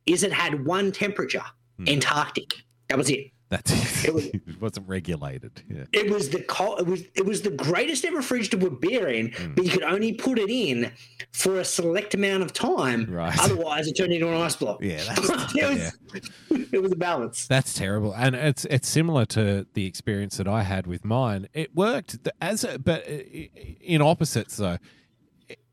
is 0.06 0.22
it 0.22 0.32
had 0.32 0.64
one 0.64 0.92
temperature, 0.92 1.42
Hmm. 1.78 1.88
Antarctic. 1.88 2.54
That 2.88 2.98
was 2.98 3.08
it. 3.10 3.30
That's 3.50 3.70
it. 4.04 4.08
It 4.08 4.14
was- 4.14 4.26
it 4.32 4.60
wasn't 4.60 4.88
regulated. 4.88 5.62
Yeah. 5.68 5.84
It 5.92 6.10
was 6.10 6.30
the 6.30 6.40
co- 6.40 6.76
it 6.76 6.86
was 6.86 7.02
it 7.14 7.26
was 7.26 7.42
the 7.42 7.50
greatest 7.50 8.04
ever 8.04 8.22
fridge 8.22 8.48
to 8.50 8.56
put 8.58 8.80
beer 8.80 9.08
in, 9.08 9.32
Hmm. 9.32 9.54
but 9.54 9.64
you 9.64 9.70
could 9.70 9.82
only 9.82 10.12
put 10.14 10.38
it 10.38 10.48
in 10.48 10.92
for 11.32 11.58
a 11.60 11.64
select 11.64 12.14
amount 12.14 12.42
of 12.44 12.52
time. 12.52 13.06
Right. 13.12 13.36
Otherwise, 13.42 13.88
it 13.88 13.94
turned 13.96 14.12
into 14.12 14.28
an 14.28 14.34
ice 14.40 14.56
block. 14.56 14.82
Yeah, 14.82 15.02
that's- 15.04 15.54
it 15.54 15.92
was 16.50 16.70
it 16.72 16.80
was 16.82 16.92
a 16.92 16.96
balance. 16.96 17.46
That's 17.46 17.74
terrible, 17.74 18.14
and 18.14 18.34
it's 18.34 18.64
it's 18.66 18.88
similar 18.88 19.26
to 19.26 19.66
the 19.74 19.84
experience 19.86 20.36
that 20.38 20.48
I 20.48 20.62
had 20.62 20.86
with 20.86 21.04
mine. 21.04 21.48
It 21.52 21.74
worked 21.74 22.18
as 22.40 22.64
a, 22.64 22.78
but 22.78 23.06
uh, 23.08 23.18
in 23.80 24.00
opposites 24.00 24.56
though. 24.56 24.78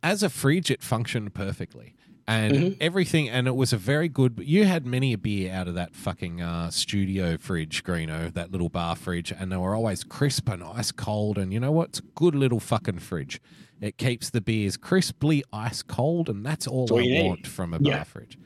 As 0.04 0.24
a 0.24 0.30
fridge, 0.30 0.72
it 0.72 0.82
functioned 0.84 1.34
perfectly, 1.34 1.94
and 2.28 2.54
Mm-hmm. 2.54 2.74
everything, 2.82 3.30
and 3.30 3.48
it 3.48 3.56
was 3.56 3.72
a 3.74 3.78
very 3.78 4.10
good. 4.10 4.42
You 4.44 4.66
had 4.66 4.86
many 4.86 5.14
a 5.14 5.18
beer 5.18 5.54
out 5.54 5.68
of 5.68 5.76
that 5.76 5.96
fucking 5.96 6.42
uh, 6.42 6.70
studio 6.72 7.38
fridge, 7.38 7.84
Greeno, 7.84 8.34
that 8.34 8.52
little 8.52 8.70
bar 8.70 8.96
fridge, 8.96 9.32
and 9.32 9.52
they 9.52 9.58
were 9.58 9.74
always 9.76 10.04
crisp 10.04 10.50
and 10.50 10.64
ice 10.64 10.92
cold. 10.92 11.38
And 11.38 11.54
you 11.54 11.60
know 11.60 11.72
what? 11.72 11.90
It's 11.90 12.00
a 12.00 12.04
good 12.16 12.36
little 12.36 12.60
fucking 12.60 13.00
fridge. 13.00 13.40
It 13.80 13.98
keeps 13.98 14.30
the 14.32 14.42
beers 14.42 14.76
crisply 14.76 15.44
ice 15.54 15.82
cold, 15.84 16.28
and 16.30 16.46
that's 16.46 16.68
all 16.68 16.88
I 16.98 17.24
want 17.24 17.48
from 17.48 17.74
a 17.74 17.80
bar 17.80 17.92
Yeah. 17.92 18.04
fridge. 18.04 18.38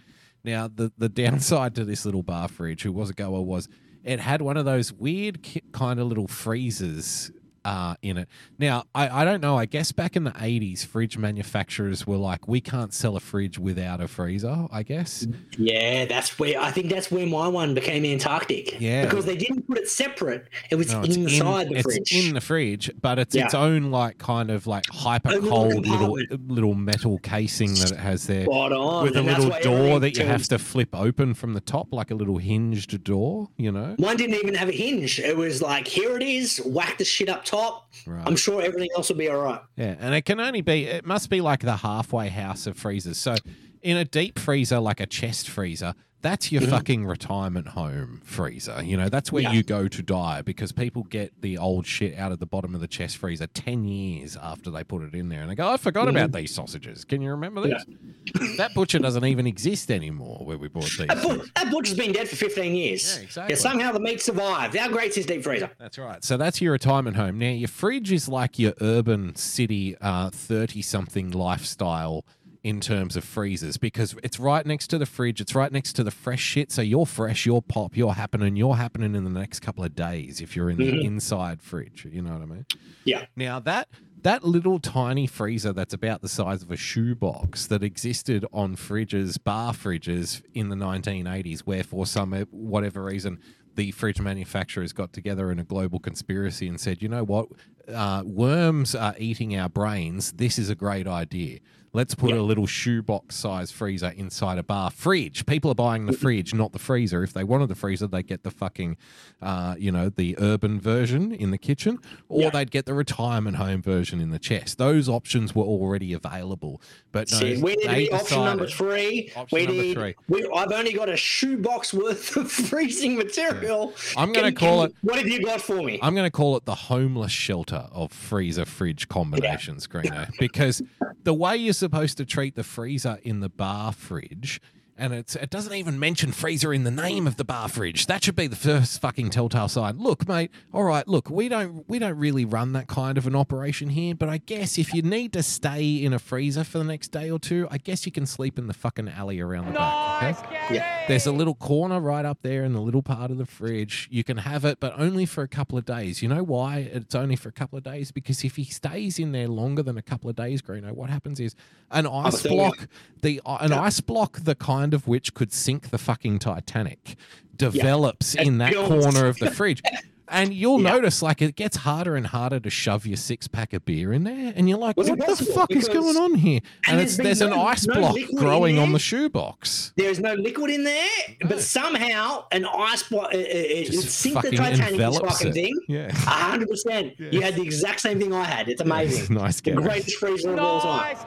Now, 0.44 0.68
the, 0.68 0.92
the 0.98 1.08
downside 1.10 1.74
to 1.76 1.86
this 1.86 2.06
little 2.06 2.24
bar 2.24 2.48
fridge, 2.48 2.84
who 2.84 2.92
was 2.92 3.10
a 3.10 3.14
goer, 3.14 3.42
was 3.42 3.68
it 4.04 4.20
had 4.20 4.42
one 4.42 4.58
of 4.58 4.66
those 4.66 4.92
weird 4.92 5.42
ki- 5.44 5.62
kind 5.72 6.00
of 6.00 6.08
little 6.08 6.28
freezers 6.28 7.32
uh, 7.66 7.96
in 8.02 8.18
it. 8.18 8.28
Now, 8.58 8.84
I, 8.96 9.22
I 9.22 9.26
don't 9.26 9.42
know. 9.42 9.58
I 9.58 9.66
guess 9.66 9.92
back 9.92 10.16
in 10.16 10.24
the 10.24 10.32
80s, 10.32 10.86
fridge 10.86 11.18
manufacturers 11.18 12.06
were 12.08 12.18
like, 12.18 12.48
we 12.48 12.62
can't 12.62 12.94
sell 12.94 13.16
a 13.16 13.20
fridge 13.20 13.58
without 13.60 14.02
a 14.02 14.08
freezer, 14.08 14.68
I 14.72 14.84
guess. 14.84 15.28
Yeah, 15.58 16.06
that's 16.06 16.40
where 16.40 16.60
I 16.60 16.72
think 16.72 16.90
that's 16.90 17.12
where 17.12 17.26
my 17.28 17.48
one 17.48 17.74
became 17.74 18.06
Antarctic. 18.06 18.80
Yeah. 18.80 19.06
because 19.06 19.26
they 19.26 19.36
didn't 19.36 19.68
put 19.68 19.78
it 19.78 19.90
separate. 19.90 20.48
It 20.70 20.76
was 20.76 20.92
No, 20.92 21.04
inside 21.04 21.68
in, 21.68 21.74
the 21.74 21.80
it's 21.80 21.84
fridge. 21.96 22.28
in 22.28 22.34
the 22.34 22.42
fridge, 22.42 22.92
but 23.02 23.20
it's 23.20 23.36
its 23.36 23.54
own 23.54 23.92
like 23.92 24.18
kind 24.18 24.50
of 24.50 24.68
like 24.68 24.86
hyper 24.90 25.40
cold 25.40 25.86
little 25.88 26.18
little 26.48 26.74
metal 26.74 27.20
casing 27.20 27.74
that 27.76 27.92
it 27.92 27.98
has 28.00 28.28
there. 28.28 28.46
Spot 28.46 28.72
on. 28.72 29.04
With 29.04 29.16
a 29.16 29.20
and 29.20 29.28
that's 29.28 29.44
little 29.44 29.62
door 29.62 30.00
that 30.00 30.18
you 30.18 30.26
have 30.26 30.44
to 30.48 30.58
flip 30.60 30.90
open 30.94 31.34
from 31.34 31.54
the 31.54 31.62
top, 31.62 31.88
like 31.92 32.12
a 32.12 32.16
little 32.16 32.38
hinged 32.38 33.04
door, 33.04 33.50
you 33.58 33.72
know? 33.72 33.96
Mine 34.00 34.18
didn't 34.18 34.36
even 34.36 34.56
have 34.56 34.70
a 34.70 34.74
hinge. 34.74 35.20
It 35.20 35.38
was 35.38 35.62
like, 35.62 35.88
here 35.88 36.18
it 36.18 36.24
is, 36.24 36.58
whack 36.66 36.98
the 36.98 37.06
shit 37.06 37.30
up 37.30 37.44
top. 37.52 37.92
Right. 38.06 38.24
I'm 38.26 38.36
sure 38.36 38.62
everything 38.62 38.90
else 38.96 39.10
will 39.10 39.18
be 39.18 39.30
all 39.30 39.42
right. 39.42 39.62
Yeah, 39.76 39.96
and 40.00 40.16
it 40.16 40.24
can 40.24 40.40
only 40.40 40.62
be 40.62 40.86
it 40.86 41.06
must 41.06 41.30
be 41.30 41.42
like 41.42 41.62
the 41.62 41.78
halfway 41.78 42.30
house 42.30 42.66
of 42.66 42.78
freezers. 42.78 43.18
So 43.18 43.36
in 43.82 43.98
a 43.98 44.06
deep 44.06 44.40
freezer 44.40 44.80
like 44.80 45.00
a 45.00 45.06
chest 45.06 45.50
freezer, 45.50 45.94
that's 46.22 46.52
your 46.52 46.62
fucking 46.62 47.06
retirement 47.06 47.70
home 47.70 48.22
freezer. 48.24 48.84
You 48.84 48.98
know, 48.98 49.10
that's 49.10 49.32
where 49.32 49.42
Mm-hmm. 49.44 49.52
Yeah. 49.54 49.58
you 49.58 49.64
go 49.64 49.88
to 49.88 50.04
die 50.04 50.42
because 50.44 50.72
people 50.72 51.04
get 51.04 51.42
the 51.42 51.58
old 51.58 51.86
shit 51.88 52.18
out 52.18 52.32
of 52.32 52.40
the 52.40 52.46
bottom 52.46 52.76
of 52.76 52.82
the 52.82 52.88
chest 52.88 53.18
freezer 53.18 53.48
10 53.48 53.86
years 53.86 54.38
after 54.38 54.70
they 54.70 54.84
put 54.84 55.02
it 55.02 55.14
in 55.16 55.30
there 55.30 55.42
and 55.42 55.50
they 55.50 55.56
go, 55.56 55.68
"I 55.70 55.78
forgot 55.78 56.08
Mm-hmm. 56.08 56.18
about 56.18 56.32
these 56.34 56.54
sausages." 56.54 57.04
Can 57.06 57.22
you 57.22 57.32
remember 57.32 57.62
these? 57.62 58.58
that 58.58 58.74
butcher 58.76 59.00
doesn't 59.00 59.26
even 59.26 59.48
exist 59.48 59.90
anymore 59.92 60.40
where 60.44 60.58
we 60.58 60.68
bought 60.68 60.84
these. 60.84 60.98
That, 61.08 61.24
but- 61.24 61.46
that 61.56 61.72
butcher's 61.72 61.98
been 61.98 62.12
dead 62.12 62.30
for 62.30 62.36
15 62.36 62.76
years. 62.76 63.16
Yeah, 63.18 63.24
exactly. 63.24 63.56
somehow 63.56 63.92
the 63.92 64.00
meat 64.00 64.22
survived. 64.22 64.76
How 64.76 64.90
great's 64.90 65.16
his 65.16 65.26
deep 65.26 65.44
freezer? 65.44 65.72
That's 65.80 65.98
right. 65.98 66.24
So 66.24 66.38
that's 66.38 66.62
your 66.62 66.72
retirement 66.74 67.16
home. 67.16 67.40
Now, 67.40 67.50
your 67.50 67.68
fridge 67.68 68.12
is 68.12 68.30
like 68.30 68.60
your 68.60 68.74
urban 68.82 69.36
city, 69.36 69.96
thirty 70.02 70.82
something 70.82 71.32
lifestyle 71.32 72.26
in 72.64 72.80
terms 72.80 73.16
of 73.16 73.24
freezers 73.24 73.78
because 73.78 74.16
it's 74.24 74.40
right 74.40 74.66
next 74.66 74.88
to 74.88 74.98
the 74.98 75.06
fridge. 75.06 75.42
It's 75.42 75.56
right 75.56 75.72
next 75.72 75.94
to 75.94 76.04
the 76.04 76.12
fresh 76.12 76.42
shit. 76.42 76.72
So 76.72 76.82
you're 76.82 77.06
fresh, 77.06 77.46
you're 77.46 77.62
pop, 77.62 77.98
you're 77.98 78.14
happening, 78.14 78.56
you're 78.56 78.76
happening 78.76 79.16
in 79.16 79.24
the 79.24 79.30
next 79.32 79.62
couple 79.62 79.84
of 79.84 79.96
days 79.96 80.42
if 80.42 80.56
you're 80.56 80.70
in 80.70 80.78
the 80.78 81.04
inside 81.06 81.62
fridge. 81.62 82.08
You 82.12 82.22
know 82.22 82.34
what 82.34 82.42
I 82.42 82.46
mean? 82.46 82.66
Yeah. 83.04 83.26
Now 83.36 83.60
that 83.62 83.90
that 84.24 84.44
little 84.44 84.80
tiny 84.80 85.26
freezer 85.26 85.74
that's 85.74 85.94
about 85.94 86.22
the 86.22 86.30
size 86.30 86.62
of 86.62 86.70
a 86.70 86.78
shoebox 86.78 87.66
that 87.68 87.84
existed 87.84 88.46
on 88.54 88.76
fridges, 88.76 89.44
bar 89.44 89.74
fridges 89.74 90.44
in 90.54 90.70
the 90.70 90.76
1980s, 90.76 91.62
where 91.62 91.84
for 91.84 92.06
some 92.06 92.34
whatever 92.52 93.04
reason 93.04 93.40
the 93.76 93.92
fridge 93.92 94.20
manufacturers 94.22 94.94
got 94.94 95.14
together 95.14 95.52
in 95.52 95.58
a 95.58 95.64
global 95.64 95.98
conspiracy 95.98 96.68
and 96.68 96.80
said, 96.80 97.02
you 97.02 97.10
know 97.10 97.24
what, 97.24 97.48
uh, 97.92 98.22
worms 98.26 98.94
are 98.94 99.16
eating 99.18 99.58
our 99.58 99.70
brains. 99.70 100.34
This 100.34 100.60
is 100.60 100.70
a 100.70 100.76
great 100.76 101.08
idea. 101.08 101.60
Let's 101.94 102.16
put 102.16 102.32
a 102.32 102.42
little 102.42 102.66
shoebox 102.68 103.36
size 103.36 103.70
freezer 103.70 104.14
inside 104.16 104.58
a 104.58 104.64
bar 104.64 104.92
fridge. 104.92 105.46
People 105.46 105.72
are 105.72 105.76
buying 105.76 106.06
the 106.06 106.14
fridge, 106.14 106.54
not 106.54 106.72
the 106.72 106.80
freezer. 106.80 107.22
If 107.22 107.34
they 107.34 107.44
wanted 107.44 107.68
the 107.68 107.76
freezer, 107.76 108.08
they'd 108.08 108.26
get 108.28 108.44
the 108.44 108.52
fucking, 108.52 108.96
uh, 109.42 109.76
you 109.78 109.92
know, 109.92 110.08
the 110.08 110.36
urban 110.40 110.80
version 110.80 111.34
in 111.34 111.52
the 111.52 111.58
kitchen, 111.58 112.00
or 112.30 112.44
Yeah. 112.44 112.50
they'd 112.52 112.72
get 112.72 112.86
the 112.86 112.94
retirement 112.94 113.58
home 113.58 113.82
version 113.82 114.22
in 114.22 114.30
the 114.30 114.40
chest. 114.40 114.78
Those 114.78 115.10
options 115.10 115.54
were 115.54 115.66
already 115.66 116.14
available. 116.14 116.82
But 117.12 117.30
no, 117.30 117.40
See, 117.40 117.62
we 117.62 117.76
need 117.76 117.84
to 117.88 117.94
be 117.96 118.12
option 118.14 118.46
number 118.46 118.68
three. 118.68 119.30
Option 119.36 119.56
we 119.60 119.66
number 119.66 119.82
need. 119.84 119.94
three. 119.96 120.16
We, 120.30 120.48
I've 120.56 120.72
only 120.72 120.94
got 120.94 121.10
a 121.10 121.18
shoebox 121.18 121.94
worth 121.94 122.38
of 122.38 122.50
freezing 122.70 123.18
material. 123.18 123.94
I'm 124.16 124.32
gonna 124.32 124.54
call 124.54 124.84
can- 124.84 124.92
it- 124.92 124.96
What 125.02 125.18
have 125.18 125.28
you 125.28 125.44
got 125.44 125.60
for 125.62 125.82
me? 125.82 126.00
I'm 126.02 126.16
going 126.16 126.26
to 126.28 126.32
call 126.32 126.56
it 126.56 126.64
the 126.64 126.76
homeless 126.76 127.34
shelter 127.34 127.88
of 127.92 128.14
freezer 128.14 128.64
fridge 128.64 129.10
combinations, 129.10 129.88
Greeno, 129.88 130.30
because 130.40 130.82
the 131.26 131.34
way 131.34 131.58
you're 131.58 131.74
supposed 131.82 132.16
to 132.18 132.26
treat 132.26 132.56
the 132.56 132.64
freezer 132.64 133.18
in 133.24 133.40
the 133.40 133.50
bar 133.50 133.92
fridge, 133.92 134.62
and 135.02 135.14
it's 135.14 135.36
it 135.36 135.50
doesn't 135.50 135.74
even 135.74 136.00
mention 136.00 136.32
freezer 136.32 136.72
in 136.72 136.84
the 136.84 136.92
name 136.92 137.26
of 137.26 137.36
the 137.38 137.44
bar 137.44 137.68
fridge. 137.68 138.06
That 138.06 138.24
should 138.24 138.36
be 138.36 138.46
the 138.46 138.56
first 138.56 139.02
fucking 139.02 139.32
telltale 139.32 139.68
sign. 139.68 139.98
Look, 139.98 140.28
mate. 140.28 140.52
All 140.72 140.84
right, 140.84 141.08
look, 141.08 141.30
we 141.30 141.50
don't 141.50 141.90
we 141.90 141.98
don't 141.98 142.18
really 142.18 142.46
run 142.46 142.74
that 142.74 142.88
kind 142.88 143.18
of 143.18 143.26
an 143.26 143.36
operation 143.36 143.90
here, 143.90 144.14
but 144.14 144.30
I 144.30 144.38
guess 144.38 144.78
if 144.78 144.94
you 144.94 145.02
need 145.02 145.34
to 145.34 145.42
stay 145.42 146.04
in 146.04 146.14
a 146.14 146.20
freezer 146.20 146.64
for 146.64 146.78
the 146.78 146.84
next 146.84 147.10
day 147.10 147.32
or 147.32 147.40
two, 147.40 147.68
I 147.72 147.80
guess 147.80 148.06
you 148.06 148.12
can 148.12 148.28
sleep 148.28 148.60
in 148.60 148.68
the 148.68 148.74
fucking 148.74 149.10
alley 149.10 149.40
around 149.40 149.66
the 149.66 149.72
back. 149.72 150.46
Okay? 150.46 150.76
Yeah. 150.76 151.08
There's 151.08 151.26
a 151.26 151.32
little 151.32 151.56
corner 151.56 152.00
right 152.00 152.24
up 152.24 152.40
there 152.44 152.64
in 152.64 152.74
the 152.74 152.80
little 152.82 153.02
part 153.02 153.32
of 153.32 153.38
the 153.38 153.46
fridge. 153.48 154.08
You 154.12 154.24
can 154.24 154.38
have 154.38 154.64
it, 154.66 154.80
but 154.80 154.94
only 154.98 155.26
for 155.26 155.42
a 155.42 155.48
couple 155.48 155.78
of 155.78 155.86
days. 155.86 156.22
You 156.22 156.30
know 156.30 156.44
why 156.44 156.78
it's 156.78 157.16
only 157.16 157.36
for 157.36 157.50
a 157.50 157.52
couple 157.52 157.78
of 157.78 157.84
days? 157.84 158.12
Because 158.12 158.44
if 158.44 158.56
he 158.56 158.66
stays 158.66 159.18
in 159.18 159.32
there 159.32 159.48
longer 159.48 159.82
than 159.82 159.98
a 159.98 160.02
couple 160.02 160.30
of 160.30 160.36
days, 160.36 160.62
Greeno, 160.62 160.92
what 160.92 161.10
happens 161.10 161.40
is 161.40 161.56
an 161.90 162.06
ice 162.06 162.44
block, 162.44 162.88
the 163.22 163.42
an 163.46 163.74
ice 163.74 164.00
block, 164.00 164.40
the 164.44 164.56
kind 164.56 164.91
of 164.94 165.08
which 165.08 165.34
could 165.34 165.52
sink 165.54 165.90
the 165.90 165.98
fucking 165.98 166.40
Titanic, 166.40 167.16
develops 167.56 168.36
in 168.36 168.58
that 168.60 168.72
builds. 168.72 168.90
corner 169.06 169.28
of 169.28 169.38
the 169.38 169.52
fridge. 169.52 169.82
And 170.34 170.54
you'll 170.54 170.82
Yeah. 170.82 170.92
notice, 170.94 171.22
like, 171.22 171.42
it 171.42 171.58
gets 171.58 171.76
harder 171.76 172.16
and 172.16 172.26
harder 172.26 172.58
to 172.62 172.70
shove 172.70 173.06
your 173.06 173.18
six 173.18 173.50
pack 173.50 173.74
of 173.74 173.84
beer 173.84 174.14
in 174.14 174.24
there, 174.24 174.54
and 174.56 174.70
you're 174.70 174.78
like, 174.78 174.96
Well, 174.96 175.06
"What 175.10 175.18
the 175.20 175.26
impossible 175.26 175.54
fuck 175.54 175.72
is 175.72 175.90
going 175.90 176.16
on 176.16 176.36
here?" 176.36 176.62
And, 176.88 176.94
and 176.96 177.02
it's 177.02 177.18
there's 177.18 177.40
there's 177.40 177.52
an 177.52 177.60
ice 177.60 177.86
no 177.86 177.96
block 177.96 178.16
growing 178.38 178.78
on 178.80 178.86
there. 178.86 178.94
the 178.94 179.00
shoebox. 179.00 179.92
There 179.98 180.10
is 180.10 180.22
no 180.22 180.34
liquid 180.36 180.72
in 180.72 180.86
there, 180.86 181.06
No. 181.44 181.50
but 181.50 181.60
somehow 181.62 182.46
an 182.54 182.64
ice 182.64 183.04
block, 183.04 183.34
it 183.34 183.92
Just 183.92 184.10
sink 184.10 184.36
the 184.36 184.42
fucking 184.44 184.58
Titanic 184.58 184.98
this 185.00 185.18
fucking 185.20 185.48
it. 185.50 185.54
thing. 185.54 185.74
Yeah. 185.90 186.14
hundred 186.14 186.70
percent. 186.70 187.12
You 187.20 187.42
had 187.42 187.56
the 187.58 187.64
exact 187.64 188.00
same 188.00 188.18
thing 188.18 188.34
I 188.34 188.46
had. 188.46 188.70
It's 188.70 188.80
amazing. 188.80 189.36
nice, 189.36 189.60
The 189.60 189.72
Gary. 189.72 189.84
greatest 189.84 190.16
freezer 190.16 190.54
of 190.54 190.60
all 190.60 190.80
time. 190.80 191.18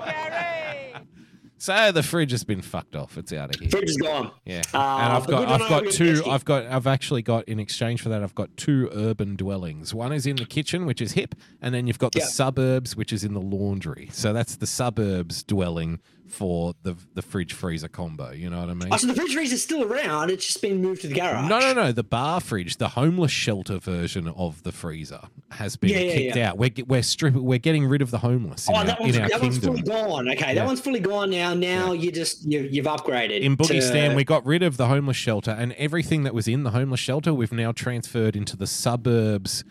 So 1.64 1.92
the 1.92 2.02
fridge 2.02 2.30
has 2.32 2.44
been 2.44 2.60
fucked 2.60 2.94
off. 2.94 3.16
It's 3.16 3.32
out 3.32 3.54
of 3.54 3.58
here. 3.58 3.70
Fridge 3.70 3.88
is 3.88 3.96
gone. 3.96 4.32
Yeah, 4.44 4.60
Uh, 4.74 4.98
and 5.00 5.12
I've 5.14 5.26
got 5.26 5.48
I've 5.48 5.66
got 5.66 5.90
two. 5.90 6.22
I've 6.26 6.44
got 6.44 6.66
I've 6.66 6.86
actually 6.86 7.22
got 7.22 7.48
in 7.48 7.58
exchange 7.58 8.02
for 8.02 8.10
that. 8.10 8.22
I've 8.22 8.34
got 8.34 8.54
two 8.58 8.90
urban 8.92 9.34
dwellings. 9.34 9.94
One 9.94 10.12
is 10.12 10.26
in 10.26 10.36
the 10.36 10.44
kitchen, 10.44 10.84
which 10.84 11.00
is 11.00 11.12
hip, 11.12 11.34
and 11.62 11.74
then 11.74 11.86
you've 11.86 11.98
got 11.98 12.12
the 12.12 12.20
suburbs, 12.20 12.96
which 12.96 13.14
is 13.14 13.24
in 13.24 13.32
the 13.32 13.40
laundry. 13.40 14.10
So 14.12 14.34
that's 14.34 14.56
the 14.56 14.66
suburbs 14.66 15.42
dwelling 15.42 16.00
for 16.28 16.74
the 16.82 16.96
the 17.14 17.22
fridge 17.22 17.52
freezer 17.52 17.88
combo. 17.88 18.30
You 18.32 18.50
know 18.50 18.60
what 18.60 18.70
I 18.70 18.74
mean? 18.74 18.88
Oh, 18.90 18.96
so 18.96 19.06
the 19.06 19.14
fridge 19.14 19.34
freezer 19.34 19.54
is 19.54 19.62
still 19.62 19.84
around. 19.84 20.30
It's 20.30 20.46
just 20.46 20.60
been 20.62 20.80
moved 20.82 21.02
to 21.02 21.06
the 21.08 21.14
garage. 21.14 21.48
No, 21.48 21.58
no, 21.60 21.72
no. 21.74 21.92
The 21.92 22.02
bar 22.02 22.40
fridge, 22.40 22.78
the 22.78 22.88
homeless 22.88 23.30
shelter 23.30 23.78
version 23.78 24.28
of 24.28 24.62
the 24.62 24.72
freezer, 24.72 25.20
has 25.50 25.76
been 25.76 25.90
Yeah, 25.90 25.98
yeah, 25.98 26.12
kicked 26.14 26.36
yeah. 26.36 26.50
out. 26.50 26.58
We're 26.58 26.70
we're 26.86 27.02
stripping. 27.02 27.44
We're 27.44 27.58
getting 27.58 27.84
rid 27.86 28.02
of 28.02 28.10
the 28.10 28.18
homeless 28.18 28.68
Oh, 28.68 28.74
our, 28.74 28.84
that 28.84 29.00
one's, 29.00 29.16
that 29.16 29.40
one's 29.40 29.58
fully 29.58 29.82
gone. 29.82 30.28
Okay, 30.30 30.54
that 30.54 30.66
one's 30.66 30.80
fully 30.80 31.00
gone 31.00 31.30
now. 31.30 31.54
Now 31.54 31.92
you 31.92 32.10
just 32.10 32.44
you, 32.50 32.60
you've 32.60 32.86
upgraded. 32.86 33.40
in 33.42 33.56
Boogie 33.56 33.68
to- 33.68 33.82
Stan, 33.82 34.14
we 34.16 34.24
got 34.24 34.44
rid 34.46 34.62
of 34.62 34.76
the 34.76 34.86
homeless 34.88 35.16
shelter, 35.16 35.50
and 35.52 35.72
everything 35.74 36.22
that 36.24 36.34
was 36.34 36.48
in 36.48 36.62
the 36.64 36.70
homeless 36.70 37.00
shelter, 37.00 37.32
we've 37.34 37.52
now 37.52 37.70
transferred 37.72 38.34
into 38.34 38.56
the 38.56 38.66
suburbs 38.66 39.62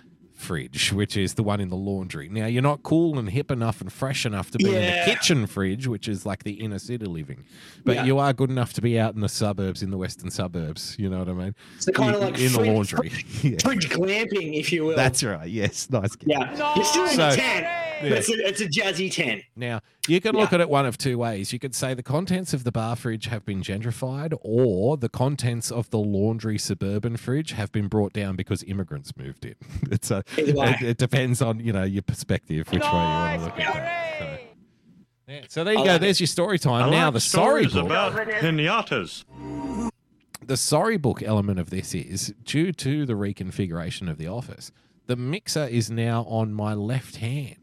fridge, 0.44 0.92
which 0.94 1.16
is 1.18 1.34
the 1.36 1.44
one 1.44 1.60
in 1.60 1.70
the 1.70 1.76
laundry. 1.76 2.30
Now, 2.30 2.46
you're 2.46 2.62
not 2.62 2.84
cool 2.84 3.18
and 3.18 3.30
hip 3.30 3.50
enough 3.50 3.82
and 3.82 3.92
fresh 3.92 4.26
enough 4.26 4.52
to 4.52 4.58
be 4.58 4.66
in 4.68 4.74
the 4.74 5.02
kitchen 5.06 5.48
fridge, 5.48 5.88
which 5.88 6.08
is 6.08 6.26
like 6.26 6.44
the 6.44 6.54
inner 6.54 6.80
city 6.80 7.06
living, 7.06 7.46
but 7.86 7.96
Yeah. 7.96 8.04
you 8.06 8.20
are 8.20 8.34
good 8.34 8.50
enough 8.50 8.74
to 8.74 8.82
be 8.82 9.00
out 9.00 9.16
in 9.16 9.22
the 9.22 9.30
suburbs, 9.30 9.82
in 9.82 9.90
the 9.92 9.98
western 9.98 10.30
suburbs. 10.30 10.96
You 11.00 11.10
know 11.10 11.20
what 11.20 11.30
I 11.30 11.34
mean? 11.34 11.56
So 11.80 11.92
kind 11.92 12.16
of 12.16 12.22
In- 12.22 12.28
like 12.28 12.40
in 12.40 12.52
the 12.52 12.60
fridge- 12.60 12.68
laundry. 12.70 13.12
yeah. 13.42 13.58
fridge 13.64 13.90
glamping, 13.90 14.60
if 14.60 14.72
you 14.72 14.86
will. 14.86 14.96
That's 14.96 15.24
right. 15.24 15.50
Yes, 15.50 15.90
nice. 15.90 16.12
yeah. 16.26 16.74
You're 16.76 16.86
still 16.86 17.06
in 17.06 17.16
So- 17.16 17.30
a 17.30 17.36
ten, 17.36 17.64
Yeah. 18.06 18.16
it's 18.18 18.30
a, 18.30 18.34
it's 18.48 18.62
a 18.62 18.68
jazzy 18.68 19.12
ten. 19.12 19.42
Now, 19.56 19.82
you 20.08 20.20
can 20.22 20.36
look 20.36 20.52
Yeah. 20.52 20.56
at 20.56 20.62
it 20.62 20.70
one 20.70 20.86
of 20.86 20.98
two 20.98 21.18
ways. 21.18 21.54
You 21.54 21.60
could 21.60 21.74
say 21.76 21.94
the 21.94 22.04
contents 22.04 22.54
of 22.54 22.64
the 22.64 22.72
bar 22.72 22.96
fridge 22.96 23.26
have 23.28 23.46
been 23.46 23.62
gentrified, 23.62 24.34
or 24.42 24.98
the 24.98 25.10
contents 25.10 25.72
of 25.72 25.90
the 25.90 25.98
laundry 26.00 26.58
suburban 26.58 27.18
fridge 27.18 27.52
have 27.52 27.72
been 27.72 27.88
brought 27.88 28.14
down 28.14 28.36
because 28.36 28.64
immigrants 28.64 29.16
moved 29.18 29.46
in. 29.46 29.56
It's 29.92 30.12
a, 30.12 30.24
it, 30.38 30.82
it 30.82 30.98
depends 30.98 31.42
on 31.42 31.60
you 31.60 31.72
know 31.74 31.84
your 31.84 32.02
perspective, 32.04 32.68
which 32.72 32.82
way 32.82 32.88
you 32.88 32.94
want 32.94 33.40
to 33.40 33.46
look 33.46 33.60
at 33.60 33.76
it. 33.76 34.20
So, 34.20 34.38
yeah. 35.28 35.42
so 35.48 35.64
there 35.64 35.74
you 35.74 35.80
I 35.80 35.86
go. 35.86 35.92
like 35.94 36.02
There's 36.02 36.20
your 36.20 36.28
story 36.28 36.60
time. 36.60 36.88
I 36.88 36.90
now 36.90 37.06
like 37.06 37.14
the 37.16 37.20
sorry 37.22 37.70
stories 37.70 37.74
book. 37.74 37.86
about 37.86 38.14
pinatas. 38.14 39.24
the 40.46 40.58
sorry 40.58 40.98
book 40.98 41.24
element 41.24 41.60
of 41.60 41.70
this 41.70 41.96
is 41.96 42.34
due 42.44 42.72
to 42.74 43.06
the 43.06 43.14
reconfiguration 43.14 44.10
of 44.10 44.18
the 44.18 44.28
office. 44.28 44.72
The 45.08 45.16
mixer 45.16 45.66
is 45.66 45.90
now 45.92 46.24
on 46.28 46.54
my 46.54 46.74
left 46.74 47.18
hand. 47.18 47.63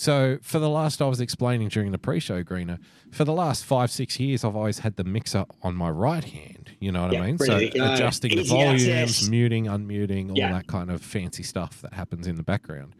So 0.00 0.38
for 0.42 0.60
the 0.60 0.68
last, 0.68 1.02
I 1.02 1.06
was 1.06 1.20
explaining 1.20 1.70
during 1.70 1.90
the 1.90 1.98
pre-show, 1.98 2.44
Greener. 2.44 2.78
For 3.10 3.24
the 3.24 3.32
last 3.32 3.64
five, 3.64 3.90
six 3.90 4.20
years, 4.20 4.44
I've 4.44 4.54
always 4.54 4.78
had 4.78 4.94
the 4.94 5.02
mixer 5.02 5.44
on 5.60 5.74
my 5.74 5.90
right 5.90 6.22
hand. 6.22 6.70
You 6.78 6.92
know 6.92 7.02
what 7.02 7.14
Yeah, 7.14 7.22
I 7.22 7.26
mean? 7.26 7.38
So 7.38 7.52
ready 7.54 7.70
to 7.70 7.78
oh, 7.80 7.86
go. 7.88 7.94
adjusting 7.94 8.36
the 8.36 8.44
volumes, 8.44 8.86
access. 8.86 9.28
muting, 9.28 9.64
unmuting, 9.64 10.30
all 10.30 10.38
Yeah. 10.38 10.52
that 10.52 10.68
kind 10.68 10.92
of 10.92 11.02
fancy 11.02 11.42
stuff 11.42 11.82
that 11.82 11.94
happens 11.94 12.28
in 12.28 12.36
the 12.36 12.44
background. 12.44 12.92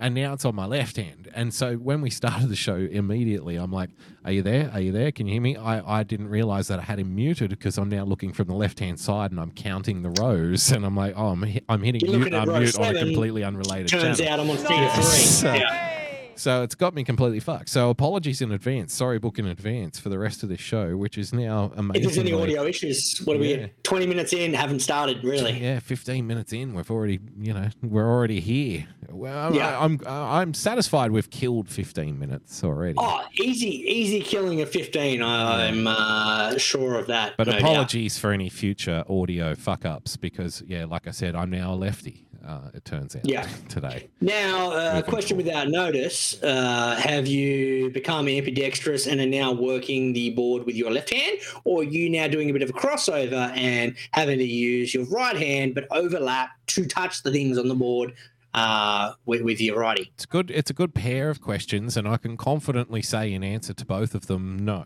And 0.00 0.14
now 0.14 0.32
it's 0.32 0.46
on 0.46 0.54
my 0.54 0.64
left 0.64 0.96
hand. 0.96 1.28
And 1.34 1.52
so 1.52 1.74
when 1.74 2.00
we 2.00 2.08
started 2.08 2.48
the 2.48 2.56
show, 2.56 2.76
immediately 2.76 3.56
I'm 3.56 3.70
like, 3.72 3.90
"Are 4.24 4.32
you 4.32 4.40
there? 4.40 4.70
Are 4.72 4.80
you 4.80 4.92
there? 4.92 5.12
Can 5.12 5.26
you 5.26 5.34
hear 5.34 5.42
me?" 5.42 5.56
I, 5.56 6.00
I 6.00 6.02
didn't 6.04 6.28
realize 6.28 6.68
that 6.68 6.78
I 6.78 6.82
had 6.84 6.98
him 6.98 7.14
muted 7.14 7.50
because 7.50 7.76
I'm 7.76 7.90
now 7.90 8.04
looking 8.04 8.32
from 8.32 8.48
the 8.48 8.54
left 8.54 8.78
hand 8.80 8.98
side 8.98 9.30
and 9.30 9.38
I'm 9.38 9.50
counting 9.50 10.00
the 10.00 10.10
rows. 10.22 10.70
And 10.72 10.86
I'm 10.86 10.96
like, 10.96 11.12
"Oh, 11.18 11.28
I'm, 11.28 11.44
I'm 11.68 11.82
hitting 11.82 12.00
You're 12.08 12.18
mute, 12.18 12.32
I'm 12.32 12.48
row 12.48 12.60
unmute 12.60 12.78
on 12.80 12.96
a 12.96 12.98
completely 12.98 13.44
unrelated 13.44 13.88
Turns 13.88 14.18
channel." 14.18 14.32
out 14.32 14.40
I'm 14.40 14.48
on 14.50 14.56
figure 14.56 14.74
Yeah. 14.76 14.94
three. 14.94 15.02
So- 15.20 15.52
Yeah. 15.54 15.92
So 16.36 16.62
it's 16.62 16.74
got 16.74 16.94
me 16.94 17.04
completely 17.04 17.40
fucked. 17.40 17.68
So 17.68 17.90
apologies 17.90 18.40
in 18.40 18.52
advance. 18.52 18.92
Sorry, 18.92 19.18
book 19.18 19.38
in 19.38 19.46
advance 19.46 19.98
for 19.98 20.08
the 20.08 20.18
rest 20.18 20.42
of 20.42 20.48
this 20.48 20.60
show, 20.60 20.96
which 20.96 21.16
is 21.18 21.32
now 21.32 21.72
amazing. 21.76 21.96
If 21.96 22.14
there's 22.14 22.18
any 22.18 22.32
audio 22.32 22.64
issues, 22.64 23.18
what 23.24 23.36
are 23.36 23.40
we? 23.40 23.54
Yeah. 23.54 23.66
Twenty 23.82 24.06
minutes 24.06 24.32
in, 24.32 24.54
haven't 24.54 24.80
started 24.80 25.22
really. 25.24 25.52
Yeah, 25.58 25.80
15 25.80 26.26
minutes 26.26 26.52
in, 26.52 26.74
we've 26.74 26.90
already, 26.90 27.20
you 27.38 27.52
know, 27.54 27.68
we're 27.82 28.08
already 28.08 28.40
here. 28.40 28.86
Well, 29.08 29.54
Yeah. 29.54 29.78
I, 29.78 29.84
I'm 29.84 30.00
I'm 30.06 30.54
satisfied 30.54 31.10
we've 31.10 31.30
killed 31.30 31.68
15 31.68 32.18
minutes 32.18 32.62
already. 32.64 32.94
Oh, 32.98 33.22
easy, 33.40 33.68
easy 33.68 34.20
killing 34.20 34.60
of 34.60 34.68
fifteen. 34.70 35.22
I'm 35.22 35.86
uh, 35.86 36.58
sure 36.58 36.98
of 36.98 37.06
that. 37.06 37.34
but 37.36 37.46
no 37.46 37.52
doubt. 37.54 37.62
apologies 37.62 38.18
for 38.18 38.32
any 38.32 38.48
future 38.48 39.04
audio 39.08 39.54
fuck 39.54 39.84
ups 39.84 40.16
because, 40.16 40.62
yeah, 40.66 40.84
like 40.84 41.06
I 41.06 41.10
said, 41.12 41.34
I'm 41.34 41.50
now 41.50 41.72
a 41.72 41.76
lefty. 41.76 42.25
Uh, 42.46 42.70
it 42.74 42.84
turns 42.84 43.16
out 43.16 43.22
Yeah. 43.28 43.46
today. 43.68 44.08
Now, 44.20 44.70
uh, 44.72 45.02
question 45.02 45.36
forward. 45.36 45.46
without 45.46 45.68
notice: 45.68 46.40
uh, 46.42 46.94
Have 46.96 47.26
you 47.26 47.90
become 47.90 48.28
ambidextrous 48.28 49.06
and 49.06 49.20
are 49.20 49.26
now 49.26 49.52
working 49.52 50.12
the 50.12 50.30
board 50.30 50.64
with 50.64 50.76
your 50.76 50.90
left 50.92 51.12
hand, 51.12 51.38
or 51.64 51.80
are 51.80 51.84
you 51.84 52.08
now 52.08 52.28
doing 52.28 52.48
a 52.48 52.52
bit 52.52 52.62
of 52.62 52.70
a 52.70 52.72
crossover 52.72 53.50
and 53.56 53.96
having 54.12 54.38
to 54.38 54.44
use 54.44 54.94
your 54.94 55.04
right 55.06 55.36
hand 55.36 55.74
but 55.74 55.86
overlap 55.90 56.50
to 56.68 56.86
touch 56.86 57.22
the 57.24 57.32
things 57.32 57.58
on 57.58 57.66
the 57.68 57.74
board 57.74 58.14
uh, 58.54 59.12
with, 59.24 59.42
with 59.42 59.60
your 59.60 59.78
righty? 59.78 60.12
It's 60.14 60.26
good. 60.26 60.50
It's 60.50 60.70
a 60.70 60.74
good 60.74 60.94
pair 60.94 61.30
of 61.30 61.40
questions, 61.40 61.96
and 61.96 62.06
I 62.06 62.16
can 62.16 62.36
confidently 62.36 63.02
say 63.02 63.32
in 63.32 63.42
answer 63.42 63.74
to 63.74 63.84
both 63.84 64.14
of 64.14 64.28
them, 64.28 64.56
no, 64.64 64.84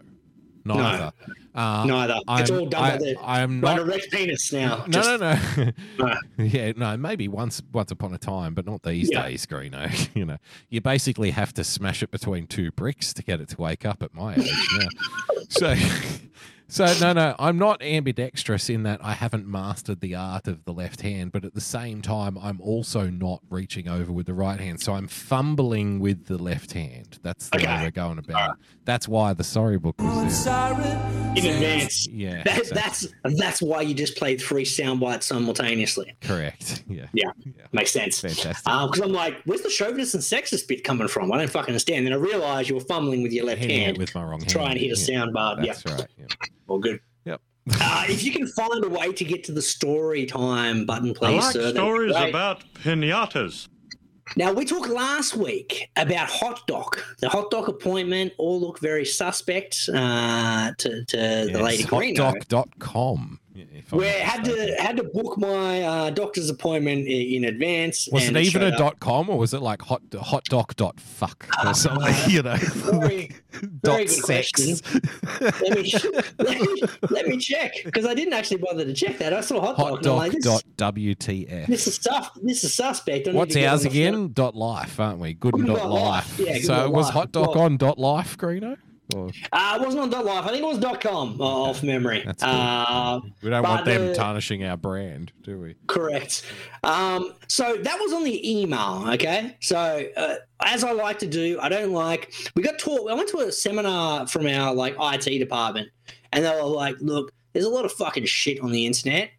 neither. 0.64 1.12
Uh, 1.54 1.84
Neither. 1.84 2.14
it's 2.28 2.50
I'm- 2.50 2.60
all 2.60 2.66
done 2.66 2.82
I, 2.82 2.90
by 2.90 2.96
the 2.98 3.16
I'm 3.22 3.60
not 3.60 3.80
an 3.80 3.88
erect 3.88 4.10
penis 4.12 4.52
now. 4.52 4.84
No, 4.86 5.02
Just- 5.02 5.20
no, 5.58 5.70
no. 5.98 6.14
Yeah, 6.44 6.72
no, 6.76 6.96
maybe 6.96 7.26
once 7.28 7.60
once 7.72 7.90
upon 7.90 8.14
a 8.14 8.18
time, 8.18 8.54
but 8.54 8.66
not 8.66 8.82
these 8.84 9.10
Yeah. 9.12 9.22
days, 9.26 9.46
Greeno. 9.46 10.08
you 10.14 10.24
know, 10.24 10.36
you 10.68 10.80
basically 10.80 11.30
have 11.32 11.52
to 11.54 11.64
smash 11.64 12.02
it 12.02 12.10
between 12.10 12.46
two 12.46 12.70
bricks 12.72 13.12
to 13.14 13.22
get 13.22 13.40
it 13.40 13.48
to 13.50 13.60
wake 13.60 13.84
up 13.84 14.02
at 14.02 14.14
my 14.14 14.34
age 14.36 14.68
now. 14.78 14.88
so 15.48 15.74
so 16.70 16.86
no, 17.00 17.12
no, 17.12 17.34
I'm 17.38 17.58
not 17.58 17.82
ambidextrous 17.82 18.70
in 18.70 18.84
that 18.84 19.00
I 19.04 19.12
haven't 19.12 19.46
mastered 19.46 20.00
the 20.00 20.14
art 20.14 20.46
of 20.48 20.64
the 20.64 20.72
left 20.72 21.02
hand, 21.02 21.32
but 21.32 21.44
at 21.44 21.54
the 21.54 21.60
same 21.60 22.00
time 22.02 22.38
I'm 22.38 22.60
also 22.60 23.08
not 23.10 23.40
reaching 23.50 23.88
over 23.88 24.10
with 24.12 24.26
the 24.26 24.34
right 24.34 24.58
hand. 24.60 24.80
So 24.80 24.94
I'm 24.94 25.08
fumbling 25.08 26.00
with 26.00 26.26
the 26.26 26.38
left 26.38 26.72
hand. 26.72 27.18
That's 27.22 27.48
the 27.50 27.58
way 27.58 27.78
we're 27.82 27.90
going 27.90 28.18
about 28.18 28.50
it. 28.52 28.56
That's 28.84 29.06
why 29.06 29.34
the 29.34 29.44
sorry 29.44 29.78
book 29.78 29.96
was 30.00 30.44
there. 30.44 30.72
in 31.36 31.46
advance. 31.46 32.06
Yeah. 32.08 32.42
That. 32.44 32.68
That's 32.72 33.06
that's 33.24 33.60
why 33.62 33.82
you 33.82 33.94
just 33.94 34.16
played 34.16 34.40
three 34.40 34.64
sound 34.64 35.00
bites 35.00 35.26
simultaneously. 35.26 36.14
correct. 36.22 36.84
Yeah. 36.88 37.06
Yeah, 37.12 37.30
Yeah. 37.44 37.52
makes 37.72 37.90
sense. 37.92 38.20
Fantastic. 38.20 38.62
Uh, 38.66 38.86
because 38.86 39.00
I'm 39.02 39.12
like, 39.12 39.36
where's 39.44 39.62
the 39.62 39.70
chauvinist 39.70 40.14
and 40.14 40.22
sexist 40.22 40.66
bit 40.68 40.82
coming 40.84 41.08
from? 41.08 41.30
I 41.32 41.38
don't 41.38 41.50
fucking 41.50 41.68
understand. 41.70 42.06
Then 42.06 42.12
I 42.12 42.16
realize 42.16 42.68
you 42.68 42.74
were 42.74 42.80
fumbling 42.82 43.22
with 43.22 43.32
your 43.32 43.44
left 43.44 43.60
Hitting 43.60 43.80
hand 43.80 43.98
with 43.98 44.14
my 44.14 44.22
wrong 44.22 44.40
hand. 44.40 44.48
try 44.50 44.70
and 44.70 44.78
hit 44.78 44.86
a 44.86 45.00
yeah. 45.00 45.18
sound 45.18 45.32
bar. 45.32 45.56
Yeah, 45.60 45.72
That's 45.72 45.84
right. 45.86 46.06
Yeah. 46.18 46.26
All 46.70 46.78
good. 46.78 47.00
Yep. 47.24 47.40
Uh, 47.80 48.04
if 48.08 48.22
you 48.24 48.32
can 48.32 48.46
find 48.46 48.82
a 48.84 48.88
way 48.88 49.12
to 49.12 49.24
get 49.24 49.44
to 49.44 49.52
the 49.52 49.60
story 49.62 50.24
time 50.24 50.86
button, 50.86 51.12
please. 51.12 51.26
I 51.26 51.32
please, 51.32 51.44
like 51.44 51.52
sir. 51.52 51.70
stories 51.72 52.14
about 52.16 52.62
pinatas. 52.74 53.68
Now 54.36 54.52
we 54.52 54.64
talked 54.64 54.88
last 54.88 55.36
week 55.36 55.88
about 55.96 56.30
hot 56.30 56.64
doc. 56.68 57.04
The 57.18 57.28
hot 57.28 57.50
doc 57.50 57.66
appointment 57.66 58.32
all 58.38 58.60
look 58.60 58.78
very 58.78 59.04
suspect 59.04 59.88
uh, 59.92 60.70
to, 60.78 61.04
to 61.04 61.16
the 61.16 61.50
Yes, 61.52 61.60
lady 61.62 61.82
Greeno. 61.84 62.34
hotdoc.com. 62.38 63.39
yeah, 63.54 63.64
if 63.74 63.92
I'm 63.92 63.98
Where 63.98 64.24
had 64.24 64.44
to 64.44 64.74
had 64.78 64.96
to 64.98 65.02
book 65.04 65.36
my 65.38 65.82
uh, 65.82 66.10
doctor's 66.10 66.50
appointment 66.50 67.06
i- 67.08 67.10
in 67.10 67.44
advance. 67.44 68.08
Was 68.12 68.28
it 68.28 68.36
even 68.36 68.62
a 68.62 68.76
dot 68.76 69.00
com 69.00 69.28
or 69.28 69.38
was 69.38 69.52
it 69.54 69.60
like 69.60 69.82
hot 69.82 70.02
hotdoc.fuck 70.10 71.48
or 71.66 71.74
something? 71.74 72.14
You 72.30 72.42
know, 72.42 72.56
Very, 72.56 73.30
dot 73.82 73.96
very 73.96 74.04
good 74.06 74.10
sex. 74.10 74.82
let 75.40 75.76
me 75.76 75.92
let 76.38 76.60
me, 76.60 76.82
let 77.10 77.26
me 77.26 77.36
check 77.38 77.72
because 77.84 78.06
I 78.06 78.14
didn't 78.14 78.34
actually 78.34 78.58
bother 78.58 78.84
to 78.84 78.92
check 78.94 79.18
that. 79.18 79.32
I 79.32 79.40
saw 79.40 79.60
hot 79.60 79.76
dog. 79.76 79.96
and 79.98 80.06
I'm 80.06 80.16
like, 80.16 80.32
this, 80.32 80.46
Hotdoc.wtf. 80.46 81.66
this 81.66 81.86
is 81.86 81.94
stuff. 81.94 82.30
This 82.42 82.62
is 82.64 82.72
suspect. 82.74 83.28
What's 83.32 83.56
ours 83.56 83.84
on 83.86 83.92
the 83.92 84.00
phone. 84.00 84.14
again? 84.14 84.32
Dot 84.32 84.54
life, 84.54 85.00
aren't 85.00 85.18
we? 85.18 85.34
Good 85.34 85.54
Good 85.54 85.66
dot 85.66 85.76
dot 85.78 85.90
life. 85.90 86.38
life. 86.38 86.46
Yeah, 86.48 86.58
so 86.62 86.74
dot 86.74 86.92
was 86.92 87.06
life. 87.06 87.14
hot 87.14 87.32
doc 87.32 87.54
Well- 87.54 87.64
on 87.64 87.76
dot 87.76 87.98
life, 87.98 88.36
Greeno? 88.38 88.76
Or 89.14 89.30
Uh, 89.52 89.78
it 89.80 89.84
wasn't 89.84 90.02
on 90.02 90.10
dot 90.10 90.24
life. 90.24 90.44
I 90.44 90.48
think 90.48 90.62
it 90.62 90.66
was 90.66 90.78
dot 90.78 91.00
com 91.00 91.40
uh, 91.40 91.44
off 91.44 91.82
memory. 91.82 92.22
That's. 92.24 92.42
Uh, 92.42 93.20
we 93.42 93.50
don't 93.50 93.62
want 93.62 93.84
them 93.84 94.08
the- 94.08 94.14
tarnishing 94.14 94.64
our 94.64 94.76
brand, 94.76 95.32
do 95.42 95.58
we? 95.58 95.74
Correct. 95.86 96.44
Um, 96.84 97.34
so 97.48 97.76
that 97.76 97.98
was 98.00 98.12
on 98.12 98.24
the 98.24 98.60
email. 98.60 99.04
Okay. 99.14 99.56
So 99.60 99.76
uh, 100.16 100.34
as 100.64 100.84
I 100.84 100.92
like 100.92 101.18
to 101.20 101.26
do, 101.26 101.58
I 101.60 101.68
don't 101.68 101.92
like. 101.92 102.32
We 102.54 102.62
got 102.62 102.78
taught. 102.78 103.10
I 103.10 103.14
went 103.14 103.28
to 103.30 103.38
a 103.38 103.52
seminar 103.52 104.26
from 104.26 104.46
our 104.46 104.74
like 104.74 104.96
IT 104.98 105.38
department, 105.38 105.88
and 106.32 106.44
they 106.44 106.50
were 106.50 106.62
like, 106.64 106.96
"Look, 107.00 107.32
there's 107.52 107.64
a 107.66 107.70
lot 107.70 107.84
of 107.84 107.92
fucking 107.92 108.26
shit 108.26 108.60
on 108.60 108.70
the 108.72 108.86
internet. 108.86 109.30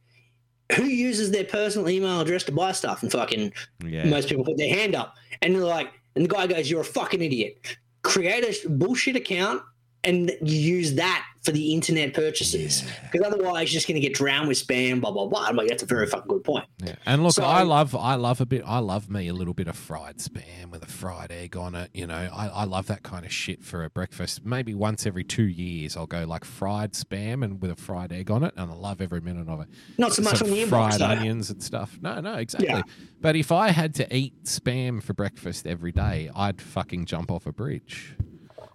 who 0.77 0.85
uses 0.85 1.31
their 1.31 1.43
personal 1.43 1.89
email 1.89 2.21
address 2.21 2.43
to 2.45 2.51
buy 2.53 2.71
stuff? 2.71 3.03
And 3.03 3.11
fucking 3.11 3.51
Yeah. 3.85 4.05
most 4.05 4.29
people 4.29 4.45
put 4.45 4.55
their 4.57 4.73
hand 4.73 4.95
up, 4.95 5.15
and 5.41 5.53
they're 5.53 5.61
like, 5.65 5.89
and 6.15 6.23
the 6.23 6.29
guy 6.29 6.47
goes, 6.47 6.69
"You're 6.69 6.79
a 6.79 6.85
fucking 6.85 7.21
idiot. 7.21 7.75
Create 8.03 8.43
a 8.43 8.70
bullshit 8.70 9.15
account." 9.15 9.62
And 10.03 10.31
use 10.41 10.96
that 10.96 11.25
for 11.41 11.51
the 11.51 11.74
internet 11.74 12.13
purchases 12.13 12.83
because 13.12 13.25
otherwise 13.25 13.71
you're 13.74 13.77
just 13.77 13.88
going 13.88 14.00
to 14.00 14.07
get 14.07 14.13
drowned 14.13 14.48
with 14.48 14.65
spam, 14.65 15.01
blah 15.01 15.12
blah 15.12 15.25
blah. 15.25 15.45
I'm 15.48 15.55
like, 15.55 15.69
that's 15.69 15.81
a 15.81 15.88
very 15.88 16.05
fucking 16.05 16.27
good 16.27 16.43
point. 16.43 16.65
Yeah. 16.83 16.95
And 17.05 17.24
look, 17.24 17.33
So- 17.33 17.43
I 17.43 17.63
love, 17.63 17.95
I 17.95 18.15
love 18.15 18.41
a 18.41 18.45
bit, 18.45 18.63
I 18.65 18.77
love 18.79 19.10
me 19.10 19.27
a 19.27 19.33
little 19.33 19.53
bit 19.55 19.67
of 19.67 19.75
fried 19.75 20.17
spam 20.17 20.69
with 20.69 20.83
a 20.83 20.88
fried 20.88 21.31
egg 21.31 21.57
on 21.57 21.74
it. 21.74 21.89
You 21.93 22.05
know, 22.07 22.13
I, 22.31 22.48
I 22.48 22.63
love 22.65 22.88
that 22.88 23.01
kind 23.03 23.25
of 23.25 23.31
shit 23.33 23.63
for 23.63 23.83
a 23.83 23.89
breakfast. 23.89 24.45
Maybe 24.45 24.74
once 24.75 25.05
every 25.05 25.24
two 25.24 25.43
years, 25.48 25.98
I'll 25.98 26.05
go 26.07 26.25
like 26.25 26.45
fried 26.45 26.93
spam 26.93 27.43
and 27.43 27.60
with 27.62 27.71
a 27.71 27.75
fried 27.75 28.12
egg 28.12 28.29
on 28.29 28.43
it, 28.43 28.53
and 28.55 28.69
I 28.71 28.75
love 28.75 29.01
every 29.01 29.21
minute 29.21 29.50
of 29.50 29.62
it. 29.62 29.67
Not 29.98 30.13
so 30.13 30.21
much 30.21 30.38
Some 30.38 30.50
on 30.50 30.53
the 30.53 30.65
fried 30.65 31.01
onions 31.01 31.50
and 31.50 31.62
stuff. 31.63 31.98
No, 32.01 32.19
no, 32.21 32.36
exactly. 32.36 32.67
Yeah. 32.69 32.83
But 33.19 33.36
if 33.36 33.51
I 33.51 33.69
had 33.71 33.95
to 33.95 34.15
eat 34.15 34.43
spam 34.43 35.01
for 35.01 35.13
breakfast 35.13 35.65
every 35.65 35.91
day, 35.91 36.29
I'd 36.36 36.62
fucking 36.62 37.05
jump 37.05 37.31
off 37.31 37.45
a 37.48 37.51
bridge. 37.51 38.15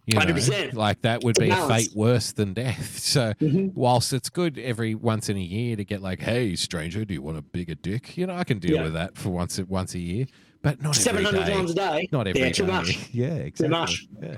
You 0.06 0.14
know, 0.18 0.24
100%. 0.24 0.74
like 0.74 1.02
that 1.02 1.24
would 1.24 1.36
be 1.36 1.50
a 1.50 1.66
fate 1.68 1.90
worse 1.94 2.30
than 2.32 2.54
death. 2.54 2.98
So, 3.06 3.32
Mm-hmm. 3.40 3.68
whilst 3.78 4.12
it's 4.12 4.28
good 4.28 4.56
every 4.58 4.94
once 4.94 5.28
in 5.28 5.36
a 5.36 5.40
year 5.40 5.74
to 5.76 5.84
get 5.84 6.00
like, 6.02 6.20
"Hey, 6.20 6.54
stranger, 6.56 7.04
do 7.04 7.12
you 7.14 7.22
want 7.22 7.38
a 7.38 7.42
bigger 7.42 7.74
dick?" 7.74 8.16
You 8.16 8.26
know, 8.26 8.34
I 8.36 8.44
can 8.44 8.58
deal 8.60 8.76
Yeah. 8.76 8.82
with 8.84 8.92
that 8.94 9.16
for 9.18 9.30
once 9.30 9.58
once 9.68 9.94
a 9.94 9.98
year, 9.98 10.26
but 10.62 10.80
not 10.80 10.94
Seven 10.94 11.24
every 11.26 11.38
hundred 11.38 11.46
day. 11.50 11.54
times 11.56 11.70
a 11.72 11.74
day. 11.74 12.08
Not 12.12 12.26
every 12.28 12.40
yeah, 12.40 12.46
day. 12.46 12.52
too 12.60 12.66
much. 12.66 13.08
Yeah, 13.12 13.26
exactly. 13.34 13.66
Too 13.66 13.70
much. 13.70 14.06
Yeah. 14.22 14.36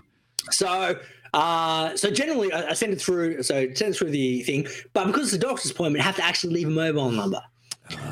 So, 0.51 0.99
uh, 1.35 1.97
so 1.97 2.11
generally, 2.11 2.51
I, 2.53 2.69
I 2.71 2.73
send 2.73 2.93
it 2.95 3.01
through. 3.01 3.43
So 3.43 3.55
send 3.75 3.95
it 3.95 3.97
through 3.99 4.11
the 4.11 4.43
thing, 4.45 4.67
but 4.95 5.07
because 5.07 5.25
it's 5.35 5.45
a 5.45 5.47
doctor's 5.47 5.71
appointment, 5.71 6.03
I 6.03 6.07
have 6.07 6.17
to 6.17 6.25
actually 6.25 6.55
leave 6.55 6.69
a 6.69 6.71
mobile 6.71 7.11
number. 7.11 7.43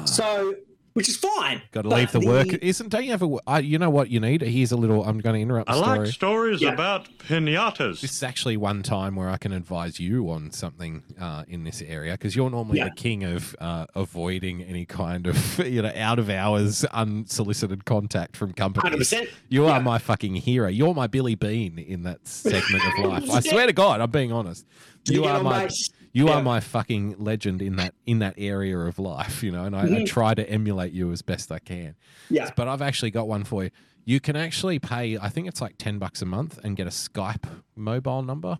So, 0.04 0.54
which 0.96 1.10
is 1.10 1.16
fine. 1.18 1.60
Got 1.72 1.82
to 1.82 1.88
leave 1.90 2.10
the, 2.10 2.20
work. 2.20 2.48
Isn't 2.62 2.88
don't 2.88 3.04
you 3.04 3.10
have 3.10 3.22
a? 3.22 3.36
Uh, 3.46 3.58
you 3.58 3.78
know 3.78 3.90
what 3.90 4.08
you 4.08 4.18
need? 4.18 4.40
Here's 4.40 4.72
a 4.72 4.76
little. 4.76 5.04
I'm 5.04 5.18
going 5.18 5.34
to 5.36 5.40
interrupt. 5.42 5.68
I 5.68 5.74
The 5.74 5.82
story. 5.82 5.98
like 5.98 6.08
stories 6.08 6.62
Yeah. 6.62 6.72
about 6.72 7.08
pinatas. 7.18 8.00
This 8.00 8.12
is 8.14 8.22
actually 8.22 8.56
one 8.56 8.82
time 8.82 9.14
where 9.14 9.28
I 9.28 9.36
can 9.36 9.52
advise 9.52 10.00
you 10.00 10.30
on 10.30 10.50
something 10.50 11.02
uh, 11.20 11.44
in 11.48 11.64
this 11.64 11.82
area 11.82 12.12
because 12.12 12.34
you're 12.34 12.48
normally 12.50 12.78
Yeah. 12.78 12.84
the 12.88 12.94
king 12.94 13.24
of 13.24 13.54
uh, 13.60 13.84
avoiding 13.94 14.62
any 14.62 14.86
kind 14.86 15.26
of 15.26 15.58
you 15.66 15.82
know 15.82 15.92
out 15.94 16.18
of 16.18 16.30
hours 16.30 16.84
unsolicited 16.86 17.84
contact 17.84 18.36
from 18.36 18.52
companies. 18.54 19.10
100%. 19.10 19.28
You 19.50 19.66
are 19.66 19.76
Yeah. 19.78 19.82
my 19.82 19.98
fucking 19.98 20.34
hero. 20.36 20.68
You're 20.68 20.94
my 20.94 21.06
Billy 21.06 21.34
Beane 21.34 21.78
in 21.78 22.02
that 22.04 22.26
segment 22.26 22.82
of 22.98 23.04
life. 23.10 23.30
I 23.30 23.40
swear 23.40 23.66
to 23.66 23.72
God, 23.74 24.00
I'm 24.00 24.10
being 24.10 24.32
honest. 24.32 24.64
You 25.08 25.22
get 25.22 25.30
are 25.30 25.38
on 25.38 25.44
my 25.44 25.64
base. 25.66 25.90
You 26.16 26.26
Yeah. 26.28 26.36
are 26.36 26.42
my 26.42 26.60
fucking 26.60 27.16
legend 27.18 27.60
in 27.60 27.76
that 27.76 27.94
in 28.06 28.18
that 28.20 28.34
area 28.38 28.78
of 28.78 28.98
life. 28.98 29.42
You 29.42 29.52
know, 29.52 29.64
and 29.64 29.76
I, 29.76 29.82
I 29.82 29.88
Mhm. 29.88 30.06
try 30.06 30.34
to 30.34 30.48
emulate 30.48 30.92
you 30.92 31.12
as 31.12 31.20
best 31.22 31.52
I 31.52 31.58
can. 31.58 31.94
Yeah. 32.30 32.50
But 32.56 32.68
I've 32.68 32.82
actually 32.82 33.10
got 33.10 33.28
one 33.28 33.44
for 33.44 33.64
you. 33.64 33.70
You 34.04 34.20
can 34.20 34.36
actually 34.36 34.78
pay, 34.78 35.18
I 35.18 35.28
think 35.28 35.48
it's 35.48 35.60
like 35.60 35.74
10 35.78 35.98
bucks 35.98 36.22
a 36.22 36.26
month 36.26 36.58
and 36.64 36.76
get 36.76 36.86
a 36.86 36.90
Skype 36.90 37.44
mobile 37.74 38.22
number. 38.22 38.58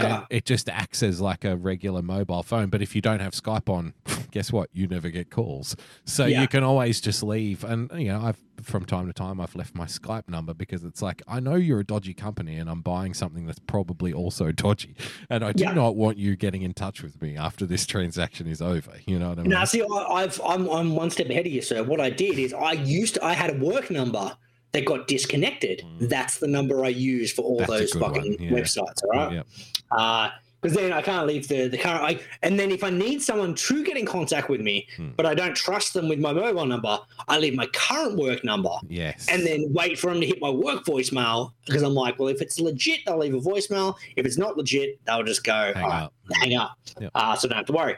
And 0.00 0.26
it 0.30 0.44
just 0.44 0.68
acts 0.68 1.02
as 1.02 1.20
like 1.20 1.44
a 1.44 1.56
regular 1.56 2.02
mobile 2.02 2.42
phone. 2.42 2.68
But 2.70 2.82
if 2.82 2.94
you 2.94 3.02
don't 3.02 3.20
have 3.20 3.32
Skype 3.32 3.68
on, 3.68 3.94
guess 4.30 4.52
what? 4.52 4.70
You 4.72 4.86
never 4.86 5.10
get 5.10 5.30
calls. 5.30 5.76
So 6.04 6.26
Yeah. 6.26 6.40
you 6.40 6.48
can 6.48 6.62
always 6.62 7.00
just 7.00 7.22
leave. 7.22 7.64
And, 7.64 7.90
you 7.94 8.08
know, 8.08 8.20
I've 8.22 8.38
from 8.62 8.84
time 8.84 9.06
to 9.08 9.12
time, 9.12 9.40
I've 9.40 9.56
left 9.56 9.74
my 9.74 9.86
Skype 9.86 10.28
number 10.28 10.54
because 10.54 10.84
it's 10.84 11.02
like, 11.02 11.20
I 11.26 11.40
know 11.40 11.56
you're 11.56 11.80
a 11.80 11.84
dodgy 11.84 12.14
company 12.14 12.56
and 12.58 12.70
I'm 12.70 12.80
buying 12.80 13.12
something 13.12 13.44
that's 13.46 13.58
probably 13.58 14.12
also 14.12 14.52
dodgy. 14.52 14.94
And 15.30 15.44
I 15.44 15.52
do 15.52 15.64
Yeah. 15.64 15.72
not 15.74 15.96
want 15.96 16.16
you 16.18 16.36
getting 16.36 16.62
in 16.62 16.72
touch 16.72 17.02
with 17.02 17.20
me 17.20 17.36
after 17.36 17.66
this 17.66 17.86
transaction 17.86 18.46
is 18.46 18.62
over. 18.62 18.92
You 19.06 19.18
know 19.18 19.30
what 19.30 19.38
I 19.38 19.42
mean? 19.42 19.50
Now, 19.50 19.64
see, 19.64 19.82
I, 19.82 19.86
I've 20.10 20.40
I'm 20.44 20.68
I'm 20.68 20.94
one 20.94 21.10
step 21.10 21.28
ahead 21.28 21.46
of 21.46 21.52
you, 21.52 21.62
sir. 21.62 21.82
What 21.82 22.00
I 22.00 22.10
did 22.10 22.38
is 22.38 22.54
I 22.54 22.72
used 22.72 23.14
to, 23.14 23.24
I 23.24 23.32
had 23.32 23.50
a 23.50 23.58
work 23.64 23.90
number 23.90 24.36
that 24.72 24.84
got 24.86 25.06
disconnected. 25.06 25.82
That's 26.00 26.38
the 26.38 26.46
number 26.48 26.84
I 26.84 26.88
use 26.88 27.32
for 27.32 27.42
all 27.42 27.60
Mm. 27.60 27.66
That's 27.66 27.92
those 27.92 28.02
fucking 28.02 28.36
yeah. 28.42 28.50
websites. 28.50 29.02
All 29.04 29.10
right. 29.12 29.32
Yeah. 29.32 30.30
because 30.60 30.76
then 30.76 30.92
I 30.92 31.02
can't 31.02 31.26
leave 31.26 31.48
the 31.48 31.66
the 31.68 31.76
current. 31.76 32.02
I, 32.04 32.20
and 32.42 32.58
then 32.58 32.70
if 32.70 32.82
I 32.84 32.90
need 32.90 33.20
someone 33.20 33.54
to 33.54 33.84
get 33.84 33.96
in 33.96 34.06
contact 34.06 34.48
with 34.48 34.60
me, 34.60 34.86
Hmm. 34.96 35.08
but 35.16 35.26
I 35.26 35.34
don't 35.34 35.54
trust 35.56 35.92
them 35.92 36.08
with 36.08 36.20
my 36.20 36.32
mobile 36.32 36.64
number, 36.66 36.98
I 37.28 37.38
leave 37.38 37.54
my 37.54 37.66
current 37.66 38.16
work 38.16 38.44
number. 38.44 38.70
Yes. 38.88 39.26
And 39.28 39.44
then 39.46 39.72
wait 39.72 39.98
for 39.98 40.10
them 40.10 40.20
to 40.20 40.26
hit 40.26 40.40
my 40.40 40.50
work 40.50 40.84
voicemail 40.84 41.52
because 41.66 41.82
I'm 41.82 41.94
like, 41.94 42.18
well, 42.18 42.28
if 42.28 42.40
it's 42.40 42.58
legit, 42.60 43.00
they'll 43.04 43.18
leave 43.18 43.34
a 43.34 43.40
voicemail. 43.40 43.96
If 44.16 44.24
it's 44.24 44.38
not 44.38 44.56
legit, 44.56 45.00
they'll 45.04 45.24
just 45.24 45.42
go 45.44 45.72
Hang 45.74 45.82
"All 45.84 45.90
right, 45.90 46.02
up." 46.04 46.12
hang 46.40 46.54
up. 46.54 46.78
Yep. 47.00 47.10
Uh, 47.14 47.34
so 47.36 47.48
don't 47.48 47.58
have 47.58 47.66
to 47.66 47.72
worry. 47.72 47.96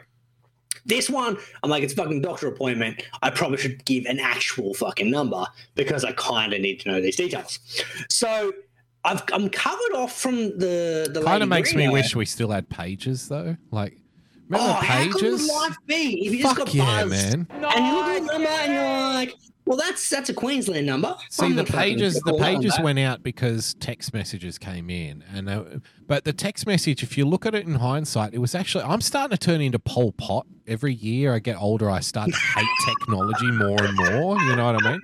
This 0.86 1.08
one, 1.08 1.38
I'm 1.62 1.70
like, 1.70 1.82
it's 1.82 1.92
a 1.94 1.96
fucking 1.96 2.20
doctor 2.20 2.46
appointment. 2.46 3.02
I 3.22 3.30
probably 3.30 3.56
should 3.58 3.84
give 3.84 4.04
an 4.04 4.20
actual 4.20 4.74
fucking 4.74 5.10
number 5.10 5.46
because 5.74 6.04
I 6.04 6.12
kind 6.12 6.52
of 6.52 6.60
need 6.60 6.80
to 6.80 6.90
know 6.90 7.00
these 7.00 7.16
details. 7.16 7.58
So 8.10 8.52
I've, 9.04 9.22
I'm 9.32 9.48
covered 9.48 9.94
off 9.94 10.18
from 10.18 10.58
the 10.58 11.08
the 11.12 11.22
kind 11.24 11.42
of 11.42 11.48
makes 11.48 11.74
me 11.74 11.88
wish 11.88 12.14
we 12.14 12.26
still 12.26 12.50
had 12.50 12.68
pages 12.68 13.28
though. 13.28 13.56
Like, 13.70 13.96
remember 14.48 14.70
Oh, 14.70 14.72
how 14.74 15.04
pages? 15.04 15.42
would 15.42 15.54
life 15.54 15.76
be 15.86 16.26
if 16.26 16.32
you 16.34 16.42
just 16.42 16.56
Fuck 16.56 16.66
got 16.66 16.74
yeah, 16.74 17.04
buzzed 17.04 17.10
man! 17.38 17.46
and 17.50 17.86
you 17.86 17.94
look 17.94 18.06
at 18.08 18.20
the 18.20 18.32
number 18.32 18.48
and 18.48 18.72
you're 18.72 19.14
like, 19.14 19.34
well, 19.66 19.78
that's 19.78 20.08
that's 20.10 20.28
a 20.28 20.34
Queensland 20.34 20.86
number. 20.86 21.16
See, 21.30 21.46
I'm 21.46 21.56
the 21.56 21.64
pages 21.64 22.14
the 22.14 22.20
gonna 22.20 22.38
call 22.38 22.46
on 22.46 22.54
pages 22.56 22.78
went 22.80 22.98
out 22.98 23.22
because 23.22 23.74
text 23.74 24.12
messages 24.12 24.58
came 24.58 24.90
in, 24.90 25.24
and 25.32 25.48
uh, 25.48 25.64
but 26.06 26.24
the 26.24 26.34
text 26.34 26.66
message, 26.66 27.02
if 27.02 27.16
you 27.16 27.24
look 27.24 27.46
at 27.46 27.54
it 27.54 27.66
in 27.66 27.76
hindsight, 27.76 28.34
it 28.34 28.38
was 28.38 28.54
actually 28.54 28.84
I'm 28.84 29.00
starting 29.00 29.36
to 29.36 29.42
turn 29.42 29.60
into 29.60 29.78
Pol 29.78 30.12
Pot. 30.12 30.46
Every 30.66 30.92
year 30.92 31.34
I 31.34 31.38
get 31.38 31.56
older, 31.56 31.90
I 31.90 32.00
start 32.00 32.30
to 32.30 32.36
hate 32.36 32.68
technology 32.98 33.50
more 33.52 33.82
and 33.82 33.96
more. 33.96 34.38
You 34.42 34.56
know 34.56 34.66
what 34.66 34.84
I 34.84 34.92
mean? 34.92 35.00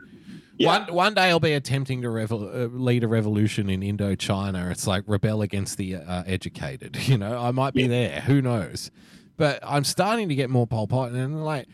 Yeah. 0.58 0.80
One 0.80 0.94
one 0.94 1.14
day 1.14 1.30
I'll 1.30 1.40
be 1.40 1.54
attempting 1.54 2.02
to 2.02 2.08
revol- 2.08 2.54
uh, 2.54 2.66
lead 2.66 3.02
a 3.02 3.08
revolution 3.08 3.70
in 3.70 3.80
Indochina. 3.80 4.70
It's 4.70 4.86
like 4.86 5.04
rebel 5.06 5.40
against 5.40 5.78
the 5.78 5.96
uh, 5.96 6.22
educated. 6.26 6.98
You 7.10 7.16
know, 7.16 7.38
I 7.38 7.50
might 7.50 7.72
be 7.72 7.86
there. 7.86 8.20
Who 8.20 8.42
knows? 8.42 8.90
But 9.38 9.58
I'm 9.62 9.84
starting 9.84 10.28
to 10.28 10.34
get 10.34 10.50
more 10.50 10.66
Pol 10.66 10.86
Pot, 10.86 11.12
and 11.12 11.42
like 11.46 11.66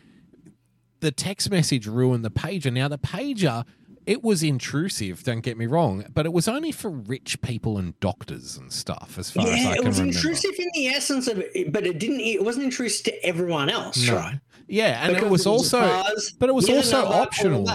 the 1.07 1.13
text 1.13 1.51
message 1.51 1.87
ruined 1.87 2.25
the 2.25 2.31
pager. 2.31 2.73
Now 2.73 2.89
the 2.89 2.99
pager, 2.99 3.65
it 4.07 4.25
was 4.25 4.43
intrusive. 4.43 5.23
Don't 5.23 5.41
get 5.41 5.57
me 5.57 5.67
wrong, 5.67 6.05
but 6.13 6.27
it 6.27 6.33
was 6.33 6.49
only 6.49 6.73
for 6.73 6.91
rich 6.91 7.41
people 7.43 7.79
and 7.79 7.99
doctors 8.01 8.57
and 8.57 8.73
stuff, 8.73 9.17
as 9.19 9.31
far 9.31 9.47
as 9.47 9.53
I 9.53 9.57
Yeah, 9.57 9.69
I 9.69 9.73
it 9.73 9.77
can 9.79 9.87
was 9.87 9.99
remember. 10.01 10.19
intrusive 10.19 10.55
in 10.59 10.69
the 10.75 10.87
essence 10.89 11.29
of 11.29 11.39
it, 11.39 11.73
but 11.73 11.87
it 11.87 12.01
didn't. 12.01 12.21
It 12.21 12.45
wasn't 12.45 12.65
intrusive 12.65 13.05
to 13.05 13.25
everyone 13.25 13.71
else, 13.71 14.05
No. 14.09 14.17
right? 14.17 14.41
Yeah, 14.69 15.05
and 15.05 15.15
Because 15.15 15.27
it 15.29 15.31
was 15.31 15.47
it 15.47 15.51
was 15.51 15.75
also, 15.75 16.03
but 16.41 16.49
it 16.49 16.55
was 16.55 16.69
a 16.69 16.77
also 16.77 17.03
call 17.05 17.13
optional. 17.13 17.69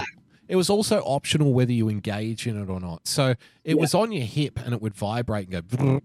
It 0.48 0.56
was 0.56 0.68
also 0.68 0.98
optional 1.00 1.52
whether 1.54 1.72
you 1.72 1.88
engage 1.88 2.46
in 2.46 2.60
it 2.60 2.68
or 2.68 2.78
not. 2.80 3.06
So 3.06 3.34
it 3.64 3.78
was 3.78 3.94
on 3.94 4.12
your 4.12 4.24
hip 4.26 4.58
and 4.62 4.74
it 4.74 4.82
would 4.82 4.94
vibrate 4.94 5.48
and 5.48 5.68
go 5.68 6.00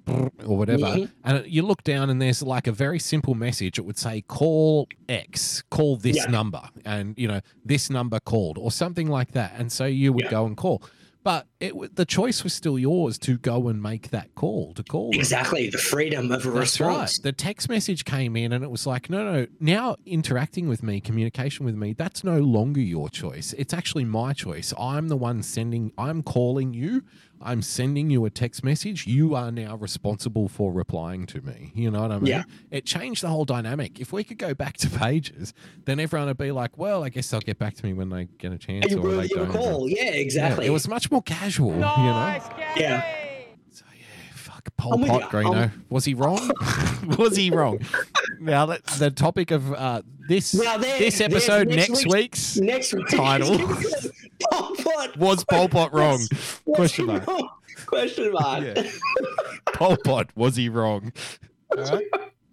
or 0.46 0.58
whatever. 0.58 1.08
And 1.24 1.38
it, 1.40 1.48
you 1.48 1.64
look 1.64 1.84
down 1.84 2.10
and 2.10 2.22
there's 2.22 2.42
like 2.42 2.68
a 2.68 2.72
very 2.72 3.00
simple 3.00 3.34
message. 3.34 3.78
It 3.78 3.82
would 3.82 3.98
say, 3.98 4.22
call 4.22 4.88
X, 5.10 5.64
call 5.70 5.98
this 5.98 6.16
Yeah. 6.18 6.28
number, 6.32 6.62
and 6.86 7.18
you 7.18 7.28
know, 7.28 7.42
this 7.66 7.90
number 7.90 8.20
called 8.20 8.58
or 8.58 8.72
something 8.72 9.08
like 9.10 9.32
that. 9.32 9.54
And 9.58 9.72
so 9.72 9.86
you 9.86 10.14
would 10.14 10.26
Yeah. 10.26 10.32
go 10.32 10.46
and 10.46 10.56
call. 10.56 10.82
But 11.28 11.46
it, 11.60 11.98
the 11.98 12.06
choice 12.06 12.46
was 12.46 12.54
still 12.54 12.80
yours 12.80 13.18
to 13.18 13.38
go 13.38 13.68
and 13.68 13.84
make 13.84 14.12
that 14.12 14.34
call, 14.34 14.74
to 14.76 14.82
call 14.82 15.12
them. 15.12 15.20
Exactly, 15.20 15.70
the 15.70 15.78
freedom 15.78 16.32
of 16.32 16.46
a 16.46 16.52
That's 16.52 16.80
response. 16.80 17.18
right. 17.18 17.24
The 17.24 17.34
text 17.34 17.68
message 17.68 18.06
came 18.06 18.38
in 18.38 18.54
and 18.54 18.64
it 18.64 18.72
was 18.72 18.88
like, 18.88 19.10
no, 19.10 19.34
no, 19.34 19.48
now 19.60 19.98
interacting 20.06 20.70
with 20.70 20.82
me, 20.84 21.02
communication 21.02 21.66
with 21.66 21.76
me, 21.76 21.92
that's 21.92 22.24
no 22.24 22.40
longer 22.40 22.80
your 22.80 23.10
choice. 23.10 23.52
It's 23.58 23.74
actually 23.74 24.06
my 24.06 24.32
choice. 24.32 24.74
I'm 24.80 25.10
the 25.10 25.18
one 25.18 25.44
sending, 25.44 25.92
I'm 25.98 26.24
calling 26.24 26.74
you, 26.74 27.04
I'm 27.42 27.62
sending 27.62 28.10
you 28.10 28.26
a 28.26 28.30
text 28.30 28.64
message. 28.64 29.06
You 29.08 29.36
are 29.36 29.52
now 29.52 29.76
responsible 29.76 30.48
for 30.48 30.72
replying 30.72 31.26
to 31.28 31.42
me. 31.42 31.72
You 31.76 31.92
know 31.92 32.02
what 32.02 32.12
I 32.12 32.18
mean? 32.18 32.26
Yeah. 32.28 32.44
It 32.72 32.86
changed 32.86 33.22
the 33.24 33.28
whole 33.28 33.46
dynamic. 33.46 34.00
If 34.00 34.12
we 34.12 34.24
could 34.24 34.38
go 34.40 34.54
back 34.54 34.78
to 34.78 34.90
pages, 35.00 35.54
then 35.86 36.00
everyone 36.00 36.28
would 36.28 36.38
be 36.38 36.52
like, 36.52 36.78
well, 36.78 37.04
I 37.04 37.10
guess 37.10 37.30
they'll 37.30 37.40
get 37.40 37.60
back 37.60 37.76
to 37.76 37.86
me 37.86 37.94
when 37.94 38.10
they 38.10 38.26
get 38.38 38.52
a 38.52 38.58
chance 38.58 38.86
And 38.86 38.92
you 38.92 39.00
or 39.00 39.10
they 39.12 39.18
worthy 39.18 39.28
don't. 39.36 39.52
call. 39.52 39.88
Yeah, 39.90 40.04
Yeah, 40.04 40.12
exactly. 40.12 40.66
it 40.66 40.72
was 40.72 40.88
much 40.88 41.12
more 41.12 41.22
casual, 41.22 41.74
you 41.74 41.80
know? 41.80 42.40
Yeah. 42.76 43.04
So 44.80 44.96
yeah, 44.98 45.06
fuck 45.06 45.08
Pol 45.10 45.20
Pot, 45.20 45.22
you. 45.22 45.28
Greeno. 45.50 45.56
I'm- 45.56 45.86
Was 45.90 46.06
he 46.06 46.14
wrong? 46.14 46.52
was 47.18 47.36
he 47.36 47.50
wrong? 47.52 47.80
Now 48.40 48.66
that 48.68 48.86
the 48.86 49.12
topic 49.12 49.52
of 49.52 49.74
uh, 49.74 50.02
this 50.28 50.54
Now 50.54 50.78
there- 50.78 51.00
this 51.00 51.20
episode 51.22 51.68
next 51.68 51.90
next, 51.90 52.06
week's- 52.08 52.14
week's 52.14 52.58
Next 52.58 52.94
week, 52.94 53.08
Title. 53.10 53.58
Pol 54.52 54.76
Pot. 54.76 55.18
was 55.18 55.44
Pol 55.46 55.68
Pot 55.70 55.94
wrong? 55.94 56.20
Was 56.66 56.76
Question 56.76 57.06
he 57.06 57.12
mark. 57.14 57.28
wrong? 57.28 57.50
Question 57.88 58.32
mark. 58.32 58.64
Yeah. 58.64 58.90
Pol 59.74 59.98
Pot 60.04 60.30
was 60.36 60.56
he 60.56 60.70
wrong? 60.70 61.12
All 61.76 61.84
right. 61.84 62.06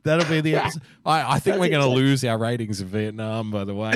That'll 0.05 0.29
be 0.29 0.41
the 0.43 0.57
episode. 0.57 0.83
I, 1.07 1.23
I 1.37 1.39
think 1.39 1.45
That's 1.57 1.61
we're 1.61 1.69
going 1.71 1.83
to 1.83 1.89
lose 1.95 2.25
our 2.27 2.37
ratings 2.37 2.81
of 2.83 2.89
Vietnam. 2.89 3.51
By 3.51 3.65
the 3.65 3.75
way, 3.75 3.93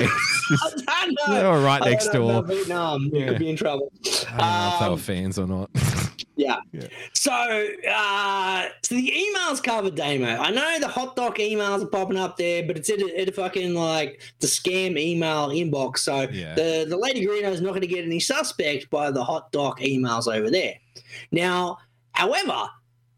I 0.87 1.07
know. 1.27 1.33
They 1.35 1.43
were 1.43 1.61
right 1.61 1.81
I 1.83 1.89
next 1.89 2.05
don't 2.07 2.15
door. 2.15 2.31
about 2.31 2.47
Vietnam, 2.47 3.09
you 3.13 3.19
Yeah. 3.19 3.27
could 3.29 3.39
be 3.39 3.49
in 3.49 3.55
trouble. 3.55 3.91
I 4.03 4.07
don't 4.07 4.39
know 4.39 4.73
if 4.73 4.79
they 4.79 4.87
were 4.87 4.93
Um, 4.93 4.99
fans 4.99 5.37
or 5.39 5.45
not. 5.47 5.69
Yeah. 6.39 6.59
Yeah. 6.71 6.87
So, 7.13 7.31
uh, 7.33 8.69
so 8.81 8.95
the 8.95 9.11
emails 9.11 9.61
covered, 9.61 9.95
Damo. 9.95 10.25
I 10.37 10.51
know 10.51 10.79
the 10.79 10.87
hot 10.87 11.17
doc 11.17 11.37
emails 11.37 11.83
are 11.83 11.87
popping 11.87 12.17
up 12.17 12.37
there, 12.37 12.63
but 12.65 12.77
it's 12.77 12.89
in 12.89 13.01
a, 13.01 13.07
in 13.07 13.27
a 13.27 13.31
fucking 13.33 13.73
like 13.73 14.21
the 14.39 14.47
scam 14.47 14.97
email 14.97 15.49
inbox. 15.49 15.97
So 15.99 16.21
Yeah. 16.31 16.55
the 16.55 16.85
the 16.87 16.95
Lady 16.97 17.25
Greeno 17.25 17.51
is 17.51 17.59
not 17.61 17.71
going 17.71 17.81
to 17.81 17.87
get 17.87 18.05
any 18.05 18.21
suspect 18.21 18.89
by 18.89 19.11
the 19.11 19.21
hot 19.23 19.51
doc 19.51 19.81
emails 19.81 20.33
over 20.33 20.49
there. 20.49 20.75
Now, 21.31 21.79
however, 22.13 22.69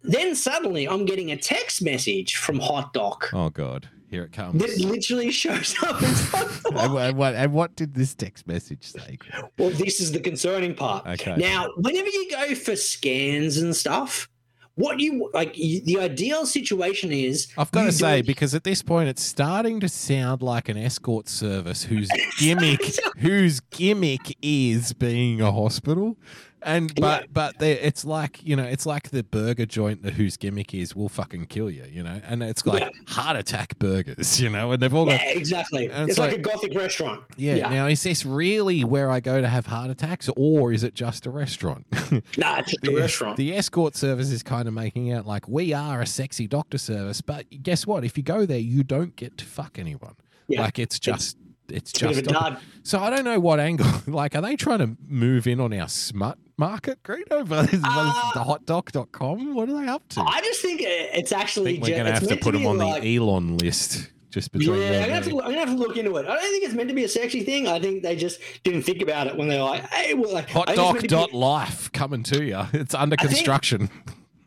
then 0.02 0.34
suddenly 0.36 0.88
I'm 0.88 1.06
getting 1.06 1.32
a 1.32 1.38
text 1.38 1.84
message 1.84 2.36
from 2.38 2.60
Hot 2.60 2.92
Doc 2.92 3.30
Oh 3.34 3.52
God, 3.52 3.88
here 4.12 4.24
it 4.24 4.34
comes. 4.34 4.62
that 4.62 4.78
literally 4.86 5.32
shows 5.32 5.76
up 5.82 6.02
and, 6.04 6.94
what- 6.94 7.02
and 7.08 7.18
what, 7.18 7.34
and 7.34 7.54
what 7.54 7.76
did 7.76 7.96
this 7.96 8.14
text 8.14 8.46
message 8.46 8.84
say? 8.84 9.18
Well, 9.58 9.70
this 9.72 10.00
is 10.02 10.12
the 10.12 10.20
concerning 10.20 10.76
part. 10.76 11.08
Okay. 11.08 11.36
Now, 11.38 11.70
whenever 11.78 12.10
you 12.10 12.30
go 12.30 12.54
for 12.54 12.76
scans 12.76 13.58
and 13.58 13.76
stuff, 13.76 14.28
what 14.76 15.00
you 15.00 15.30
like, 15.34 15.58
you, 15.58 15.82
the 15.82 16.00
ideal 16.00 16.46
situation 16.46 17.12
is 17.12 17.48
I've 17.58 17.72
got 17.72 17.86
to 17.86 17.92
say, 17.92 18.20
it- 18.20 18.26
because 18.26 18.54
at 18.54 18.64
this 18.66 18.82
point 18.82 19.08
it's 19.10 19.24
starting 19.24 19.80
to 19.80 19.90
sound 19.90 20.42
like 20.42 20.68
an 20.70 20.78
escort 20.78 21.28
service 21.30 21.84
whose 21.84 22.10
gimmick, 22.40 22.82
whose 23.18 23.60
gimmick 23.62 24.36
is 24.42 24.94
being 24.94 25.40
a 25.42 25.52
hospital, 25.52 26.18
and 26.64 26.94
but 26.96 27.22
Yeah. 27.24 27.28
but 27.32 27.60
they, 27.60 27.74
it's 27.80 28.06
like 28.06 28.44
you 28.44 28.56
know, 28.56 28.64
it's 28.64 28.86
like 28.86 29.10
the 29.10 29.24
burger 29.24 29.66
joint 29.66 30.04
that 30.04 30.14
whose 30.14 30.38
gimmick 30.38 30.74
is 30.74 30.96
we'll 30.96 31.10
fucking 31.10 31.48
kill 31.48 31.70
you, 31.70 31.86
you 31.92 32.04
know, 32.04 32.22
and 32.28 32.44
it's 32.44 32.66
like 32.66 32.82
Yeah. 32.82 32.90
heart 33.08 33.38
attack 33.38 33.78
burgers, 33.80 34.40
you 34.42 34.50
know, 34.50 34.72
and 34.72 34.82
they've 34.82 34.94
all 34.94 35.06
got 35.06 35.22
yeah, 35.22 35.30
exactly. 35.32 35.86
It's 35.86 36.12
it's 36.12 36.20
like, 36.20 36.32
like- 36.32 36.40
a 36.40 36.44
gothic 36.44 36.76
restaurant. 36.76 37.24
yeah, 37.38 37.70
Now, 37.70 37.88
is 37.88 38.04
this 38.04 38.26
really 38.26 38.84
where 38.84 39.10
I 39.10 39.20
go 39.20 39.42
to 39.42 39.48
have 39.48 39.66
heart 39.66 39.90
attacks, 39.90 40.30
or 40.36 40.72
is 40.72 40.84
it 40.84 40.94
just 40.94 41.26
a 41.26 41.30
restaurant? 41.30 41.86
Nah, 42.38 42.58
it's 42.60 42.72
just 42.72 42.86
a 42.86 42.92
the, 42.92 42.96
restaurant. 42.96 43.38
the 43.38 43.56
escort 43.56 43.96
service 43.96 44.32
is 44.32 44.44
kind 44.44 44.68
of 44.68 44.74
making 44.74 45.12
out 45.14 45.26
like 45.26 45.48
we 45.48 45.74
are 45.74 46.02
a 46.02 46.06
sexy 46.06 46.48
doctor 46.48 46.78
service, 46.78 47.22
but 47.22 47.46
guess 47.64 47.88
what? 47.88 48.04
If 48.04 48.18
you 48.18 48.24
go 48.24 48.46
there, 48.46 48.60
you 48.60 48.84
don't 48.84 49.16
get 49.16 49.38
to 49.38 49.46
fuck 49.46 49.80
anyone. 49.80 50.16
Yeah. 50.48 50.62
Like 50.62 50.78
it's 50.80 51.00
just 51.00 51.38
it's, 51.38 51.51
It's 51.72 51.92
just 51.92 52.20
a 52.20 52.22
doctor- 52.22 52.56
dud. 52.56 52.62
so 52.84 53.00
I 53.00 53.10
don't 53.10 53.24
know 53.26 53.40
what 53.40 53.60
angle. 53.60 53.88
Like, 54.08 54.36
are 54.36 54.42
they 54.42 54.56
trying 54.56 54.80
to 54.80 54.96
move 55.08 55.48
in 55.48 55.60
on 55.60 55.74
our 55.74 55.88
smut 55.88 56.38
market, 56.58 57.02
Greeno? 57.04 57.48
But 57.48 57.74
is- 57.74 57.82
what 57.82 58.06
is 58.08 58.14
Uh, 58.24 58.32
the 58.34 58.40
hotdoc.com? 58.44 59.56
What 59.56 59.70
are 59.70 59.82
they 59.82 59.88
up 59.88 60.08
to? 60.10 60.22
I 60.22 60.38
I 60.38 60.42
just 60.42 60.62
think 60.62 60.82
it's 60.84 61.32
actually. 61.32 61.74
think 61.74 61.84
we're 61.84 61.90
going 61.92 62.06
to 62.06 62.14
have 62.14 62.28
to 62.28 62.36
put 62.38 62.54
them 62.54 62.66
on 62.66 62.78
like- 62.78 63.02
the 63.04 63.16
Elon 63.18 63.58
list 63.58 64.10
just 64.32 64.50
Yeah, 64.54 64.60
between 64.60 64.82
I'm 64.84 64.92
gonna, 65.02 65.14
have 65.14 65.26
to. 65.26 65.32
I'm 65.42 65.48
gonna 65.50 65.58
have 65.60 65.70
to 65.70 65.76
look 65.76 65.98
into 65.98 66.16
it. 66.16 66.26
I 66.26 66.36
don't 66.36 66.42
think 66.42 66.64
it's 66.64 66.74
meant 66.74 66.88
to 66.90 66.96
be 66.96 67.04
a 67.04 67.10
sexy 67.10 67.44
thing. 67.44 67.68
I 67.68 67.80
think 67.80 68.02
they 68.02 68.16
just 68.16 68.40
didn't 68.64 68.84
think 68.84 69.02
about 69.02 69.28
it 69.28 69.36
when 69.36 69.50
they 69.50 69.58
were 69.58 69.66
like, 69.66 69.84
"Hey, 69.92 70.14
well, 70.14 70.32
like, 70.34 70.56
I 70.56 70.74
think 70.74 70.96
to 71.00 71.02
be- 71.02 71.08
Hotdoc.life 71.10 71.92
coming 71.92 72.24
to 72.24 72.42
you. 72.44 72.62
It's 72.74 72.94
under 72.96 73.16
I 73.20 73.24
think- 73.24 73.36
construction. 73.36 73.90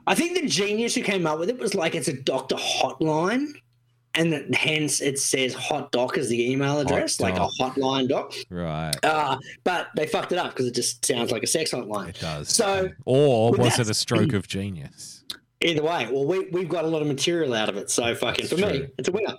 I 0.06 0.14
think 0.14 0.38
the 0.40 0.46
genius 0.46 0.94
who 0.94 1.02
came 1.02 1.26
up 1.26 1.38
with 1.38 1.48
it 1.50 1.58
was 1.58 1.74
like 1.74 1.94
it's 1.94 2.08
a 2.08 2.12
doctor 2.14 2.56
hotline, 2.56 3.52
and 4.14 4.54
hence 4.54 5.00
it 5.00 5.18
says 5.18 5.54
hot 5.54 5.90
doc 5.92 6.16
as 6.18 6.28
the 6.28 6.50
email 6.52 6.78
address, 6.80 7.20
like 7.20 7.36
a 7.36 7.48
hotline 7.60 8.08
doc. 8.08 8.32
right. 8.50 8.94
Uh, 9.02 9.36
but 9.64 9.88
they 9.96 10.06
fucked 10.06 10.32
it 10.32 10.38
up 10.38 10.50
because 10.52 10.66
it 10.66 10.74
just 10.74 11.04
sounds 11.04 11.30
like 11.32 11.42
a 11.42 11.46
sex 11.46 11.72
hotline. 11.72 12.08
It 12.10 12.20
does. 12.20 12.48
So 12.48 12.90
or 13.04 13.52
was 13.52 13.78
it 13.78 13.88
a 13.90 13.94
stroke 13.94 14.32
of 14.32 14.46
genius? 14.48 15.22
either 15.60 15.82
way, 15.82 16.06
well, 16.12 16.26
we 16.26 16.40
we've 16.50 16.68
got 16.68 16.84
a 16.84 16.88
lot 16.88 17.00
of 17.00 17.08
material 17.08 17.54
out 17.54 17.68
of 17.70 17.76
it. 17.78 17.90
So 17.90 18.14
fucking 18.14 18.46
That's 18.48 18.60
for 18.60 18.66
me, 18.70 18.86
it's 18.98 19.08
a 19.08 19.12
winner. 19.12 19.34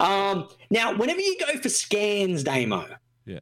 Um, 0.00 0.48
now, 0.70 0.96
whenever 0.96 1.20
you 1.20 1.38
go 1.38 1.56
for 1.58 1.68
scans, 1.68 2.42
Damo, 2.42 2.86
Yeah. 3.26 3.38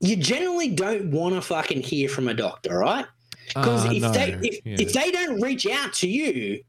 you 0.00 0.16
generally 0.16 0.68
don't 0.68 1.10
want 1.10 1.34
to 1.34 1.42
fucking 1.42 1.82
hear 1.82 2.08
from 2.08 2.28
a 2.28 2.32
doctor, 2.34 2.78
right? 2.78 3.04
Because 3.48 3.84
Uh, 3.86 3.90
if 3.92 4.02
no, 4.02 4.12
they 4.12 4.32
if, 4.42 4.60
yeah. 4.64 4.76
if 4.78 4.92
they 4.94 5.10
don't 5.10 5.40
reach 5.42 5.66
out 5.66 5.92
to 5.94 6.08
you, 6.08 6.62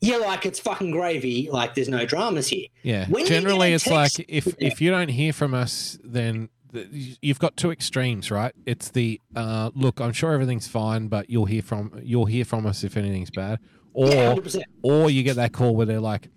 you're 0.00 0.20
like 0.20 0.44
it's 0.46 0.58
fucking 0.60 0.90
gravy. 0.90 1.48
Like 1.50 1.74
there's 1.74 1.88
no 1.88 2.04
dramas 2.06 2.48
here. 2.48 2.66
Yeah. 2.82 3.06
When 3.08 3.26
Generally, 3.26 3.72
it's 3.74 3.84
text- 3.84 4.18
like 4.18 4.26
if 4.28 4.46
Yeah. 4.46 4.52
if 4.58 4.80
you 4.80 4.90
don't 4.90 5.08
hear 5.08 5.32
from 5.32 5.54
us, 5.54 5.98
then 6.04 6.48
th- 6.72 6.88
you've 7.22 7.38
got 7.38 7.56
two 7.56 7.70
extremes, 7.70 8.30
right? 8.30 8.52
It's 8.66 8.90
the 8.90 9.20
uh, 9.34 9.70
look, 9.74 10.00
I'm 10.00 10.12
sure 10.12 10.32
everything's 10.32 10.68
fine, 10.68 11.08
but 11.08 11.30
you'll 11.30 11.46
hear 11.46 11.62
from 11.62 11.98
you'll 12.02 12.26
hear 12.26 12.44
from 12.44 12.66
us 12.66 12.84
if 12.84 12.96
anything's 12.96 13.30
bad, 13.30 13.58
or 13.92 14.08
Yeah, 14.08 14.34
or 14.82 15.10
you 15.10 15.22
get 15.22 15.36
that 15.36 15.52
call 15.52 15.74
where 15.74 15.86
they're 15.86 16.00
like, 16.00 16.28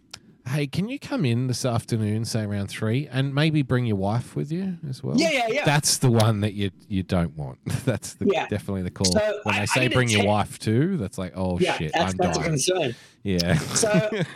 "Hey, 0.47 0.67
can 0.67 0.89
you 0.89 0.97
come 0.99 1.25
in 1.25 1.47
this 1.47 1.65
afternoon, 1.65 2.25
say 2.25 2.43
around 2.43 2.67
three, 2.67 3.07
and 3.11 3.33
maybe 3.35 3.61
bring 3.61 3.85
your 3.85 3.97
wife 3.97 4.35
with 4.35 4.51
you 4.51 4.77
as 4.89 5.03
well?" 5.03 5.15
Yeah, 5.17 5.31
yeah, 5.31 5.47
yeah. 5.49 5.65
That's 5.65 5.97
the 5.97 6.09
one 6.11 6.41
that 6.41 6.53
you 6.53 6.71
you 6.87 7.03
don't 7.03 7.35
want. 7.37 7.59
That's 7.85 8.13
the, 8.15 8.27
Yeah. 8.31 8.47
definitely 8.47 8.83
the 8.83 8.91
call. 8.91 9.05
So 9.11 9.39
when 9.43 9.55
I- 9.55 9.59
they 9.59 9.63
I 9.63 9.65
say 9.65 9.85
a 9.85 9.89
bring 9.89 10.09
your 10.09 10.25
wife 10.25 10.57
too, 10.59 10.97
that's 10.97 11.17
like, 11.17 11.33
oh 11.35 11.59
yeah, 11.59 11.77
shit, 11.77 11.91
that's, 11.93 12.11
I'm 12.13 12.17
that's 12.17 12.37
a 12.37 12.41
dying. 12.41 12.51
concern. 12.51 12.95
Yeah. 13.23 13.57
So 13.57 13.89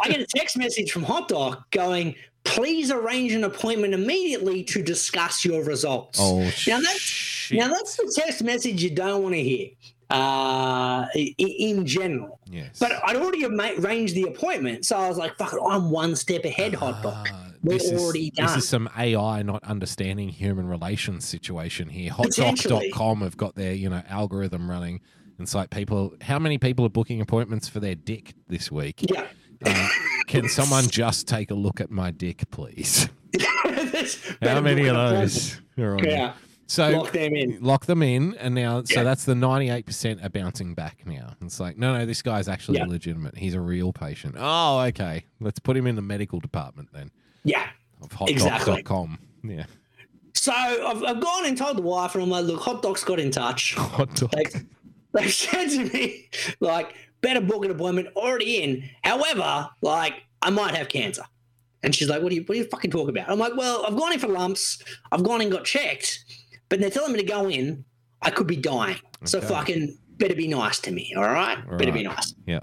I 0.03 0.07
get 0.09 0.19
a 0.19 0.25
text 0.35 0.57
message 0.57 0.91
from 0.91 1.03
Hot 1.03 1.27
Dog 1.29 1.63
going, 1.71 2.15
"Please 2.43 2.91
arrange 2.91 3.31
an 3.33 3.43
appointment 3.43 3.93
immediately 3.93 4.63
to 4.65 4.81
discuss 4.83 5.45
your 5.45 5.63
results." 5.63 6.19
oh 6.21 6.39
Now 6.67 6.79
that's 6.81 6.99
shit. 6.99 7.57
now 7.59 7.67
that's 7.69 7.95
the 7.95 8.11
text 8.17 8.43
message 8.43 8.83
you 8.83 8.89
don't 8.89 9.23
want 9.23 9.35
to 9.35 9.41
hear 9.43 9.67
uh, 10.11 11.07
in 11.15 11.85
general. 11.85 12.39
yes. 12.49 12.77
But 12.79 12.93
I'd 13.05 13.15
already 13.15 13.45
arranged 13.45 14.15
the 14.15 14.23
appointment, 14.23 14.85
so 14.85 14.97
I 14.97 15.07
was 15.07 15.17
like, 15.17 15.35
"Fuck 15.37 15.53
it, 15.53 15.59
I'm 15.67 15.89
one 15.91 16.15
step 16.15 16.45
ahead, 16.45 16.73
Hot 16.75 17.01
Dog." 17.01 17.27
Ah, 17.31 17.47
We're 17.63 17.73
this 17.77 17.91
is- 17.91 18.01
already 18.01 18.31
This 18.35 18.55
is 18.55 18.67
some 18.67 18.89
AI 18.97 19.41
not 19.43 19.63
understanding 19.63 20.29
human 20.29 20.67
relations 20.67 21.25
situation 21.25 21.89
here. 21.89 22.11
Hotdoc.com 22.11 23.21
have 23.21 23.37
got 23.37 23.55
their, 23.55 23.73
you 23.73 23.89
know, 23.89 24.01
algorithm 24.09 24.69
running. 24.69 25.01
It's 25.39 25.55
like 25.55 25.69
people, 25.71 26.13
how 26.21 26.37
many 26.37 26.57
people 26.59 26.85
are 26.85 26.89
booking 26.89 27.19
appointments 27.21 27.67
for 27.67 27.79
their 27.79 27.95
dick 27.95 28.33
this 28.47 28.71
week? 28.71 29.03
Yeah. 29.11 29.25
Uh, 29.65 29.87
can 30.27 30.47
someone 30.49 30.85
just 30.87 31.27
take 31.27 31.49
a 31.51 31.55
look 31.55 31.81
at 31.81 31.89
my 31.89 32.11
dick, 32.11 32.49
please? 32.51 33.09
How 34.41 34.59
many 34.61 34.87
of 34.87 34.95
those 34.95 35.59
are 35.77 35.93
on 35.95 35.99
appointment. 35.99 36.01
there? 36.03 36.11
Yeah. 36.11 36.33
So 36.71 36.89
Lock 36.89 37.11
them 37.11 37.35
in. 37.35 37.57
lock 37.61 37.85
them 37.85 38.01
in, 38.01 38.33
and 38.35 38.55
now 38.55 38.81
so 38.85 39.03
that's 39.03 39.25
the 39.25 39.35
ninety-eight 39.35 39.85
percent 39.85 40.23
are 40.23 40.29
bouncing 40.29 40.73
back 40.73 41.05
now. 41.05 41.33
It's 41.41 41.59
like, 41.59 41.77
no, 41.77 41.97
no, 41.97 42.05
this 42.05 42.21
guy's 42.21 42.47
actually 42.47 42.77
Yeah. 42.77 42.85
legitimate. 42.85 43.35
He's 43.37 43.55
a 43.55 43.59
real 43.59 43.91
patient. 43.91 44.35
Oh, 44.37 44.79
okay. 44.79 45.25
Let's 45.41 45.59
put 45.59 45.75
him 45.75 45.85
in 45.85 45.97
the 45.97 46.01
medical 46.01 46.39
department 46.39 46.87
then 46.93 47.11
Yeah. 47.43 47.67
of 48.01 48.29
Exactly. 48.29 48.85
Yeah. 49.43 49.65
So 50.33 50.53
I've, 50.53 51.03
I've 51.03 51.19
gone 51.19 51.45
and 51.45 51.57
told 51.57 51.77
the 51.77 51.81
wife, 51.81 52.15
and 52.15 52.23
I'm 52.23 52.29
like, 52.29 52.45
"Look, 52.45 52.61
Hot 52.61 52.81
Dog's 52.81 53.03
got 53.03 53.19
in 53.19 53.31
touch. 53.31 53.75
Hot. 53.77 54.15
They, 54.31 54.45
they 55.11 55.27
said 55.29 55.65
to 55.71 55.83
me, 55.91 56.29
like, 56.61 56.95
better 57.19 57.41
book 57.41 57.65
an 57.65 57.71
appointment 57.71 58.07
already 58.15 58.63
in. 58.63 58.89
However, 59.03 59.69
like, 59.81 60.23
I 60.41 60.51
might 60.51 60.73
have 60.75 60.87
cancer. 60.87 61.23
And 61.83 61.93
she's 61.93 62.07
like, 62.07 62.21
what 62.21 62.31
are 62.31 62.35
you, 62.35 62.43
what 62.43 62.55
are 62.55 62.59
you 62.61 62.65
fucking 62.65 62.91
talking 62.91 63.09
about? 63.09 63.29
I'm 63.29 63.39
like, 63.39 63.57
well, 63.57 63.83
I've 63.85 63.97
gone 63.97 64.13
in 64.13 64.19
for 64.19 64.27
lumps. 64.29 64.81
I've 65.11 65.23
gone 65.23 65.41
and 65.41 65.51
got 65.51 65.65
checked, 65.65 66.23
but 66.71 66.79
they're 66.79 66.89
telling 66.89 67.11
me 67.11 67.19
to 67.19 67.25
go 67.25 67.47
in. 67.49 67.83
I 68.23 68.29
could 68.29 68.47
be 68.47 68.55
dying. 68.55 68.97
So 69.25 69.41
fucking 69.41 69.97
better 70.17 70.35
be 70.35 70.47
nice 70.47 70.79
to 70.79 70.91
me. 70.91 71.13
All 71.17 71.23
right. 71.23 71.57
Better 71.77 71.91
be 71.91 72.03
nice. 72.03 72.33
Yeah. 72.47 72.59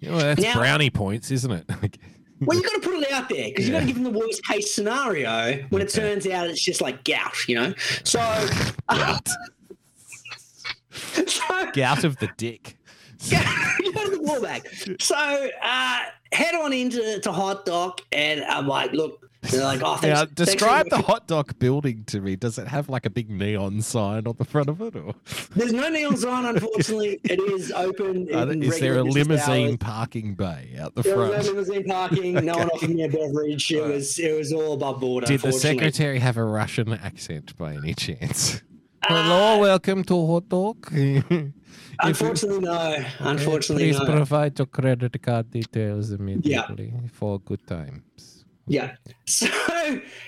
You 0.00 0.10
know, 0.10 0.18
that's 0.18 0.40
Now- 0.42 0.54
brownie 0.54 0.90
points, 0.90 1.30
isn't 1.32 1.50
it? 1.50 1.64
Well, 2.40 2.56
you've 2.56 2.66
got 2.66 2.80
to 2.80 2.88
put 2.88 2.94
it 3.02 3.10
out 3.10 3.28
there 3.28 3.48
because 3.48 3.66
you've 3.66 3.72
got 3.72 3.80
to 3.80 3.86
give 3.86 3.96
them 3.96 4.04
the 4.04 4.16
worst 4.16 4.46
case 4.46 4.72
scenario 4.72 5.60
when 5.70 5.82
it 5.82 5.88
turns 5.88 6.24
out 6.28 6.46
it's 6.48 6.62
just 6.64 6.80
like 6.80 7.02
gout, 7.02 7.34
you 7.48 7.56
know? 7.56 7.74
So, 8.04 8.20
Gout. 8.88 9.28
so 11.26 11.70
Gout 11.72 12.04
of 12.04 12.16
the 12.18 12.28
dick. 12.36 12.76
you 13.28 13.92
go 13.92 14.04
to 14.04 14.10
the 14.12 14.20
wall 14.22 14.40
bag. 14.40 14.68
So 15.00 15.16
uh, 15.16 16.00
head 16.30 16.54
on 16.54 16.72
into 16.72 17.18
to 17.18 17.32
Hot 17.32 17.66
Dog, 17.66 18.02
and 18.12 18.44
I'm 18.44 18.68
like, 18.68 18.92
look, 18.92 19.27
they're 19.50 19.62
like, 19.62 19.80
oh, 19.84 19.96
thanks. 19.96 20.18
Now, 20.18 20.24
describe 20.24 20.88
the 20.90 20.98
hot 21.02 21.28
dog 21.28 21.58
building 21.60 22.02
to 22.08 22.20
me. 22.20 22.34
Does 22.34 22.58
it 22.58 22.66
have 22.66 22.88
like 22.88 23.06
a 23.06 23.10
big 23.10 23.30
neon 23.30 23.82
sign 23.82 24.26
on 24.26 24.34
the 24.36 24.44
front 24.44 24.68
of 24.68 24.80
it, 24.80 24.96
or 24.96 25.14
There's 25.54 25.72
no 25.72 25.88
neon 25.88 26.16
sign, 26.16 26.44
unfortunately. 26.44 27.20
it 27.22 27.38
is 27.52 27.70
open. 27.70 28.28
in 28.28 28.62
is 28.62 28.80
there 28.80 28.98
a 28.98 29.04
limousine 29.04 29.68
hours. 29.68 29.76
parking 29.78 30.34
bay 30.34 30.76
out 30.80 30.94
the 30.96 31.02
There 31.02 31.16
was 31.16 31.28
front? 31.30 31.44
no 31.46 31.50
limousine 31.52 31.84
parking. 31.84 32.32
No 32.44 32.58
one 32.58 32.68
offered 32.70 32.90
me 32.90 33.04
a 33.04 33.08
beverage. 33.08 33.70
It 33.70 33.84
was 33.86 34.18
it 34.18 34.36
was 34.36 34.52
all 34.52 34.72
above 34.74 35.00
board. 35.00 35.24
Did 35.26 35.40
the 35.42 35.52
secretary 35.52 36.18
have 36.18 36.36
a 36.36 36.44
Russian 36.44 36.92
accent 36.92 37.56
by 37.56 37.74
any 37.74 37.94
chance? 37.94 38.62
Uh, 39.08 39.22
Hello, 39.22 39.58
welcome 39.60 40.02
to 40.04 40.26
Hot 40.26 40.48
Dog. 40.48 40.92
Unfortunately, 42.02 42.60
no. 42.60 43.04
Unfortunately, 43.20 43.92
Please 43.92 43.98
no. 44.00 44.04
provide 44.06 44.58
your 44.58 44.66
credit 44.66 45.20
card 45.22 45.50
details 45.50 46.10
immediately 46.10 46.92
for 47.12 47.38
good 47.40 47.64
times. 47.66 48.37
Yeah. 48.68 48.94
So 49.28 49.46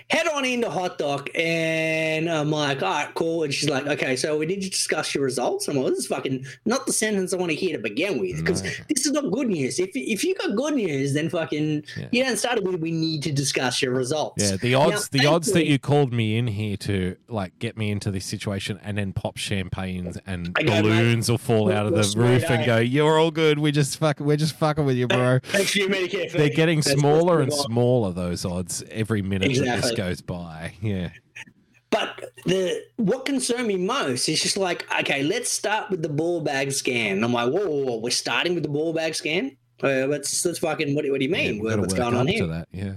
head 0.09 0.27
on 0.29 0.45
into 0.45 0.69
Hot 0.69 0.99
Doc, 0.99 1.31
and 1.35 2.29
uh, 2.29 2.41
I'm 2.43 2.51
like, 2.51 2.83
all 2.83 2.91
right, 2.91 3.15
cool. 3.15 3.45
And 3.45 3.55
she's 3.55 3.71
like, 3.71 3.87
okay, 3.87 4.15
so 4.15 4.37
we 4.37 4.45
need 4.45 4.61
to 4.61 4.69
discuss 4.69 5.15
your 5.15 5.25
results. 5.25 5.69
I'm 5.69 5.77
like, 5.79 5.87
this 5.89 6.01
is 6.01 6.07
fucking 6.07 6.45
not 6.67 6.85
the 6.85 6.93
sentence 6.93 7.33
I 7.33 7.39
want 7.39 7.51
to 7.51 7.57
hear 7.57 7.77
to 7.79 7.83
begin 7.83 8.21
with, 8.21 8.37
because 8.37 8.63
No. 8.63 8.69
this 8.91 9.07
is 9.07 9.13
not 9.13 9.31
good 9.33 9.49
news. 9.49 9.79
If 9.81 9.93
if 9.95 10.23
you 10.23 10.35
got 10.35 10.55
good 10.55 10.75
news, 10.75 11.15
then 11.15 11.31
fucking 11.31 11.85
Yeah. 11.97 12.09
you 12.13 12.25
don't 12.25 12.37
start 12.37 12.59
it 12.59 12.65
with 12.65 12.79
we 12.81 12.91
need 12.91 13.23
to 13.23 13.33
discuss 13.33 13.81
your 13.81 13.93
results. 13.95 14.43
Yeah, 14.51 14.57
the 14.57 14.75
odds 14.75 15.09
Now, 15.13 15.21
the 15.23 15.27
odds 15.29 15.53
that 15.53 15.65
you 15.67 15.79
called 15.79 16.13
me 16.13 16.37
in 16.37 16.47
here 16.49 16.77
to 16.79 17.17
like 17.29 17.59
get 17.59 17.79
me 17.79 17.91
into 17.91 18.11
this 18.11 18.27
situation 18.27 18.79
and 18.85 18.99
then 18.99 19.15
pop 19.15 19.39
champagnes 19.39 20.19
and 20.27 20.55
know, 20.61 20.65
mate. 20.65 20.83
balloons 20.83 21.31
will 21.31 21.39
fall 21.39 21.73
out 21.73 21.87
of 21.87 21.95
the 21.95 22.21
roof 22.21 22.45
and 22.51 22.67
go, 22.67 22.77
You're 22.77 23.19
all 23.19 23.31
good. 23.31 23.59
We 23.59 23.73
just 23.73 23.99
fuck 23.99 24.21
we're 24.21 24.37
just 24.37 24.57
fucking 24.57 24.85
with 24.85 24.97
you, 24.97 25.09
bro. 25.09 25.39
Thanks 25.45 25.71
for 25.73 25.79
your 25.79 25.89
Medicare. 25.89 26.31
They're 26.31 26.51
getting 26.51 26.81
That's 26.81 26.99
smaller 26.99 27.41
and 27.41 27.51
on. 27.51 27.59
smaller 27.59 28.13
those 28.31 28.45
odds 28.45 28.83
every 28.91 29.23
minute 29.23 29.53
that 29.57 29.83
this 29.83 29.93
goes 29.93 30.21
by. 30.21 30.75
Yeah. 30.81 31.11
But 31.91 32.33
the 32.47 32.83
what 32.97 33.25
concerned 33.27 33.67
me 33.67 33.77
most 33.77 34.29
is 34.29 34.41
just 34.41 34.57
like, 34.57 34.87
okay, 35.01 35.23
let's 35.25 35.51
start 35.51 35.91
with 35.91 36.03
the 36.03 36.09
ball 36.09 36.41
bag 36.41 36.71
scan. 36.73 37.17
And 37.17 37.25
I'm 37.25 37.33
like, 37.33 37.53
whoa, 37.53 37.67
whoa, 37.69 37.85
whoa, 37.85 37.97
we're 37.99 38.11
starting 38.11 38.55
with 38.55 38.63
the 38.63 38.69
ball 38.69 38.93
bag 38.93 39.15
scan. 39.17 39.57
Uh, 39.83 40.07
let's 40.07 40.45
let's 40.45 40.59
fucking 40.61 40.95
what, 40.95 41.05
do- 41.05 41.11
what 41.11 41.19
do 41.19 41.25
you 41.27 41.33
mean? 41.33 41.57
yeah, 41.57 41.63
What- 41.63 41.81
What's 41.81 41.95
going 41.95 42.15
on 42.15 42.29
here? 42.29 42.47
that. 42.47 42.69
Yeah. 42.71 42.95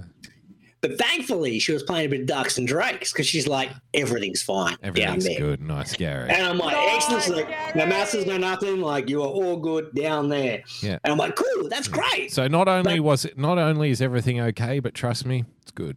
But 0.86 0.98
thankfully, 0.98 1.58
she 1.60 1.72
was 1.72 1.82
playing 1.82 2.06
a 2.06 2.08
bit 2.10 2.20
of 2.20 2.26
ducks 2.26 2.58
and 2.58 2.68
drakes 2.68 3.10
because 3.10 3.26
she's 3.26 3.46
like, 3.48 3.70
everything's 3.94 4.42
fine 4.42 4.76
Everything's 4.82 5.24
down 5.24 5.32
there. 5.32 5.40
good. 5.40 5.62
Nice, 5.62 5.96
Gary. 5.96 6.28
And 6.28 6.42
I'm 6.46 6.58
like, 6.58 6.76
excellent. 6.76 7.22
She's 7.22 7.32
like, 7.32 7.74
no 7.74 7.86
masses, 7.86 8.26
no 8.26 8.36
nothing. 8.36 8.82
Like 8.82 9.08
you 9.08 9.22
are 9.22 9.26
all 9.28 9.56
good 9.56 9.94
down 9.94 10.28
there. 10.28 10.62
Yeah. 10.82 10.98
And 11.02 11.12
I'm 11.12 11.16
like, 11.16 11.36
cool, 11.36 11.68
that's 11.70 11.88
great. 11.88 12.32
So 12.32 12.48
not 12.48 12.68
only 12.68 12.96
But- 12.98 13.04
was 13.04 13.24
it 13.24 13.38
not 13.38 13.56
only 13.56 13.90
is 13.90 14.02
everything 14.02 14.40
okay, 14.40 14.78
but 14.78 14.92
trust 14.92 15.24
me, 15.24 15.44
it's 15.62 15.70
good. 15.70 15.96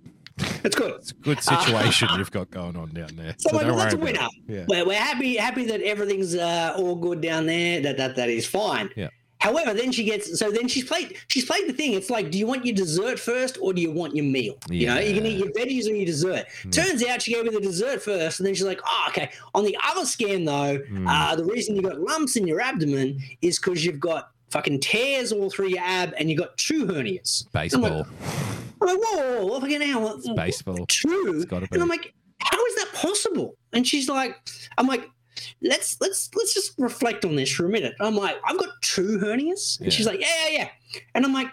It's 0.63 0.75
good. 0.75 0.93
It's 1.01 1.11
a 1.11 1.15
good 1.15 1.41
situation 1.41 2.09
you've 2.17 2.31
got 2.31 2.51
going 2.51 2.77
on 2.77 2.89
down 2.93 3.15
there. 3.15 3.33
So, 3.39 3.49
I'm 3.49 3.57
don't 3.65 3.75
well, 3.75 3.77
that's 3.77 3.95
a 3.95 3.97
winner. 3.97 4.27
Yeah. 4.47 4.65
We're, 4.67 4.85
we're 4.85 4.93
happy 4.99 5.35
happy 5.35 5.65
that 5.65 5.81
everything's 5.81 6.35
uh, 6.35 6.75
all 6.77 6.95
good 6.95 7.21
down 7.21 7.47
there. 7.47 7.81
That 7.81 7.97
that 7.97 8.15
that 8.15 8.29
is 8.29 8.45
fine. 8.45 8.89
Yeah. 8.95 9.09
However, 9.39 9.73
then 9.73 9.91
she 9.91 10.03
gets 10.03 10.39
so 10.39 10.51
then 10.51 10.67
she's 10.67 10.83
played 10.85 11.15
she's 11.27 11.45
played 11.45 11.67
the 11.69 11.73
thing. 11.73 11.93
It's 11.93 12.09
like, 12.09 12.31
do 12.31 12.37
you 12.39 12.47
want 12.47 12.65
your 12.65 12.75
dessert 12.75 13.19
first 13.19 13.57
or 13.61 13.71
do 13.73 13.81
you 13.81 13.91
want 13.91 14.15
your 14.15 14.25
meal? 14.25 14.57
You 14.69 14.87
know, 14.87 14.99
you 14.99 15.13
can 15.13 15.25
eat 15.25 15.37
your 15.37 15.51
veggies 15.51 15.85
or 15.85 15.93
your 15.93 16.05
dessert. 16.05 16.45
Turns 16.71 17.03
out 17.05 17.21
she 17.21 17.33
gave 17.33 17.43
me 17.43 17.51
the 17.51 17.61
dessert 17.61 18.01
first, 18.01 18.39
and 18.39 18.47
then 18.47 18.55
she's 18.55 18.65
like, 18.65 18.81
oh, 18.85 19.05
okay. 19.09 19.29
On 19.53 19.63
the 19.63 19.77
other 19.85 20.05
scan 20.05 20.43
though, 20.45 20.77
Hmm. 20.77 21.07
uh, 21.07 21.35
the 21.35 21.45
reason 21.45 21.75
you 21.75 21.81
got 21.83 21.99
lumps 21.99 22.35
in 22.35 22.47
your 22.47 22.59
abdomen 22.61 23.19
is 23.41 23.59
because 23.59 23.85
you've 23.85 23.99
got 23.99 24.31
fucking 24.49 24.79
tears 24.79 25.31
all 25.31 25.49
through 25.49 25.67
your 25.67 25.83
ab 25.83 26.13
and 26.17 26.29
you 26.31 26.37
got 26.37 26.57
two 26.57 26.85
hernias. 26.85 27.51
Baseball. 27.51 28.07
I'm 28.81 28.87
like, 28.87 28.97
whoa, 29.01 29.17
whoa, 29.41 29.45
whoa, 29.45 29.59
fucking 29.59 29.81
hell. 29.81 30.15
It's 30.17 30.29
baseball. 30.29 30.85
True. 30.87 31.35
It's 31.35 31.45
gotta 31.45 31.67
be. 31.67 31.75
And 31.75 31.83
I'm 31.83 31.89
like, 31.89 32.13
how 32.39 32.63
is 32.65 32.75
that 32.75 32.89
possible? 32.93 33.55
And 33.73 33.85
she's 33.85 34.07
like, 34.07 34.35
I'm 34.77 34.87
like, 34.87 35.09
let's 35.61 35.97
let's 36.01 36.29
let's 36.35 36.53
just 36.53 36.73
reflect 36.77 37.25
on 37.25 37.35
this 37.35 37.51
for 37.51 37.65
a 37.65 37.69
minute. 37.69 37.93
I'm 37.99 38.15
like, 38.15 38.35
I've 38.45 38.57
got 38.59 38.69
two 38.81 39.19
hernias. 39.19 39.79
And 39.81 39.91
she's 39.91 40.05
like, 40.05 40.19
yeah, 40.19 40.27
yeah, 40.49 40.57
yeah. 40.93 40.99
And 41.15 41.25
I'm 41.25 41.33
like, 41.33 41.47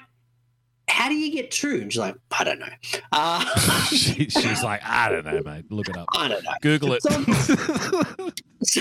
how 0.88 1.08
do 1.08 1.14
you 1.14 1.32
get 1.32 1.50
two? 1.50 1.80
And 1.82 1.92
she's 1.92 1.98
like, 2.00 2.14
I 2.38 2.44
don't 2.44 2.58
know. 2.60 2.68
Uh, 3.12 3.44
she, 3.86 4.28
she's 4.28 4.62
like, 4.62 4.80
I 4.84 5.08
don't 5.08 5.24
know, 5.24 5.40
mate. 5.44 5.64
Look 5.70 5.88
it 5.88 5.96
up. 5.96 6.06
I 6.14 6.28
don't 6.28 6.44
know. 6.44 6.52
Google 6.60 6.92
it. 6.92 7.02
So, 7.02 7.10
so 8.62 8.80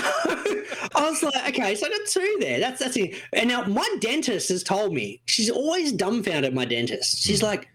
I 0.94 1.08
was 1.10 1.22
like, 1.22 1.48
okay, 1.48 1.74
so 1.74 1.86
I 1.86 1.90
got 1.90 2.00
two 2.08 2.36
there. 2.40 2.60
That's 2.60 2.78
that's 2.80 2.96
it. 2.96 3.14
And 3.32 3.48
now 3.48 3.64
my 3.64 3.88
dentist 4.00 4.48
has 4.50 4.62
told 4.62 4.92
me 4.92 5.20
she's 5.26 5.50
always 5.50 5.92
dumbfounded. 5.92 6.54
My 6.54 6.64
dentist, 6.64 7.18
she's 7.22 7.40
Hmm. 7.40 7.46
like, 7.46 7.68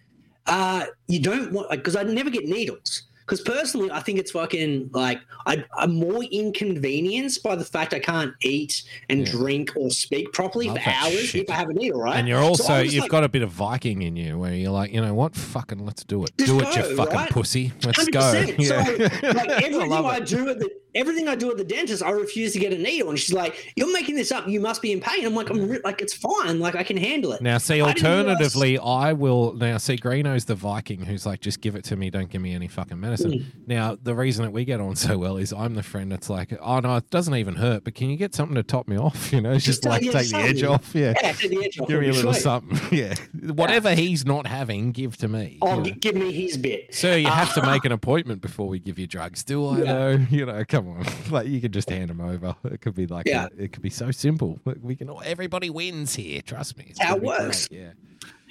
uh, 0.48 0.86
you 1.08 1.20
don't 1.20 1.52
want 1.52 1.70
because 1.72 1.96
I 1.96 2.04
never 2.04 2.30
get 2.30 2.46
needles. 2.46 3.04
Because 3.30 3.42
personally, 3.42 3.92
I 3.92 4.00
think 4.00 4.18
it's 4.18 4.32
fucking 4.32 4.90
like 4.92 5.20
I, 5.46 5.64
I'm 5.78 5.94
more 5.94 6.24
inconvenienced 6.24 7.44
by 7.44 7.56
the 7.56 7.64
fact 7.64 7.94
I 7.94 8.00
can't 8.00 8.34
eat 8.42 8.82
and 9.08 9.20
Yeah. 9.28 9.32
drink 9.32 9.74
or 9.76 9.92
speak 9.92 10.34
properly 10.34 10.68
for 10.68 10.80
hours 10.84 11.26
shit. 11.26 11.44
if 11.44 11.50
I 11.52 11.54
have 11.54 11.70
a 11.70 11.74
needle, 11.74 12.02
right? 12.02 12.18
and 12.18 12.28
you're 12.28 12.40
also 12.42 12.74
I 12.74 12.82
was 12.84 12.94
you've 12.94 13.04
like, 13.04 13.12
got 13.12 13.24
a 13.24 13.30
bit 13.30 13.44
of 13.44 13.52
Viking 13.52 14.02
in 14.02 14.16
you 14.16 14.40
where 14.40 14.54
you're 14.56 14.72
like, 14.72 14.92
you 14.92 15.00
know 15.02 15.14
what? 15.14 15.36
Fucking 15.36 15.86
let's 15.86 16.04
do 16.04 16.24
it. 16.24 16.36
Do 16.38 16.60
it, 16.60 16.76
you 16.76 16.96
fucking 16.96 17.14
right? 17.16 17.30
pussy. 17.32 17.72
Let's 17.86 18.08
go. 18.08 18.20
100%. 18.20 18.60
So, 18.70 18.76
Yeah. 18.76 19.32
like 19.34 19.50
everything 19.64 19.90
love 19.90 20.06
I, 20.06 20.20
do 20.20 20.50
at 20.50 20.60
the 20.60 20.70
everything 20.96 21.28
I 21.28 21.36
do 21.36 21.50
at 21.52 21.58
the 21.58 21.64
dentist, 21.64 22.04
I 22.04 22.12
refuse 22.12 22.54
to 22.54 22.60
get 22.60 22.74
a 22.74 22.78
needle. 22.78 23.10
And 23.10 23.20
she's 23.20 23.34
like, 23.34 23.74
"You're 23.76 23.92
making 23.94 24.16
this 24.16 24.32
up. 24.32 24.48
You 24.48 24.60
must 24.60 24.82
be 24.82 24.92
in 24.92 25.00
pain." 25.02 25.26
I'm 25.26 25.36
like, 25.36 25.50
"I'm 25.50 25.68
re- 25.70 25.80
like, 25.84 26.02
it's 26.02 26.14
fine. 26.14 26.60
Like, 26.60 26.76
I 26.76 26.84
can 26.84 26.98
handle 26.98 27.32
it." 27.34 27.42
Now, 27.42 27.58
see, 27.58 27.82
I 27.82 27.88
alternatively, 27.88 28.78
I 28.80 29.14
will. 29.14 29.54
Now, 29.54 29.78
see, 29.78 29.96
Greeno's 29.96 30.46
the 30.46 30.56
Viking 30.56 31.02
who's 31.02 31.26
like, 31.26 31.42
just 31.42 31.62
give 31.62 31.76
it 31.76 31.84
to 31.86 31.96
me, 31.96 32.10
don't 32.10 32.30
give 32.30 32.42
me 32.42 32.54
any 32.54 32.68
fucking 32.68 33.00
medicine. 33.00 33.32
Mm. 33.32 33.46
Now, 33.68 33.98
the 34.02 34.16
reason 34.16 34.46
that 34.46 34.52
we 34.52 34.66
get 34.66 34.80
on 34.80 34.96
so 34.96 35.18
well 35.18 35.38
is 35.38 35.54
I'm 35.54 35.76
the 35.76 35.84
friend 35.84 36.12
that's 36.12 36.30
like, 36.30 36.54
oh, 36.62 36.80
no, 36.80 36.96
it 36.98 37.10
doesn't 37.10 37.36
even 37.36 37.56
hurt, 37.56 37.84
but 37.84 37.96
can 37.96 38.10
you 38.10 38.18
get 38.18 38.34
something 38.36 38.56
to 38.56 38.64
top 38.64 38.88
me 38.88 38.98
off? 38.98 39.32
You 39.40 39.42
know, 39.42 39.54
just, 39.54 39.66
Just, 39.84 39.86
uh, 39.88 39.92
like 39.92 40.02
yeah, 40.04 40.12
take 40.12 40.30
the 40.30 40.38
edge 40.38 40.64
off. 40.64 40.92
Yeah. 40.96 41.14
Yeah, 41.22 41.32
take 41.34 41.52
the 41.52 41.64
edge 41.64 41.80
off. 41.80 41.88
Give 41.88 42.02
me 42.02 42.10
a 42.10 42.14
little 42.14 42.34
sweet. 42.34 42.42
something. 42.44 42.80
Yeah. 42.98 43.14
Whatever 43.54 43.94
he's 43.94 44.26
not 44.26 44.48
having, 44.48 44.92
give 44.92 45.16
to 45.18 45.28
me. 45.28 45.60
Oh, 45.62 45.76
know. 45.80 45.84
give 45.84 46.16
me 46.16 46.32
his 46.32 46.58
bit. 46.58 46.94
So 46.94 47.16
you 47.16 47.28
have 47.30 47.54
to 47.54 47.66
make 47.66 47.86
an 47.86 47.92
appointment 47.92 48.42
before 48.42 48.68
we 48.68 48.80
give 48.80 48.98
you 49.00 49.08
drugs. 49.08 49.44
Do 49.44 49.66
I 49.68 49.78
Yeah. 49.78 49.84
though? 49.94 50.10
You 50.30 50.46
know, 50.48 50.64
come 50.68 50.79
on. 50.88 51.06
Like 51.32 51.48
you 51.48 51.62
can 51.62 51.72
just 51.72 51.90
hand 51.90 52.10
them 52.10 52.22
over. 52.22 52.56
It 52.66 52.82
could 52.82 52.96
be 52.96 53.06
like 53.08 53.28
Yeah. 53.28 53.48
a- 53.58 53.64
it 53.64 53.74
could 53.74 53.82
be 53.84 53.90
so 53.90 54.12
simple. 54.12 54.60
We 54.82 54.96
can 54.96 55.10
all 55.10 55.22
everybody 55.26 55.70
wins 55.70 56.16
here. 56.16 56.42
Trust 56.42 56.78
me. 56.78 56.86
It's 56.90 57.02
How 57.02 57.16
it 57.18 57.22
works. 57.24 57.68
great, 57.68 57.82
Yeah. 57.82 57.92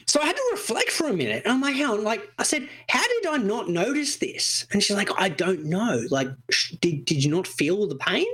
So 0.07 0.23
I 0.23 0.25
had 0.25 0.37
to 0.37 0.49
reflect 0.53 0.91
for 0.91 1.07
a 1.09 1.13
minute. 1.13 1.43
And 1.45 1.53
I'm 1.53 1.61
like, 1.61 1.75
hell, 1.77 2.01
like 2.01 2.33
I 2.39 2.43
said, 2.43 2.67
how 2.89 3.07
did 3.07 3.27
I 3.27 3.37
not 3.37 3.69
notice 3.69 4.17
this? 4.17 4.67
And 4.73 4.83
she's 4.83 4.97
like, 4.97 5.11
I 5.21 5.29
don't 5.29 5.67
know. 5.67 6.03
Like, 6.11 6.29
sh- 6.51 6.73
did, 6.81 7.05
did 7.05 7.23
you 7.23 7.31
not 7.31 7.47
feel 7.47 7.87
the 7.87 7.95
pain? 7.97 8.25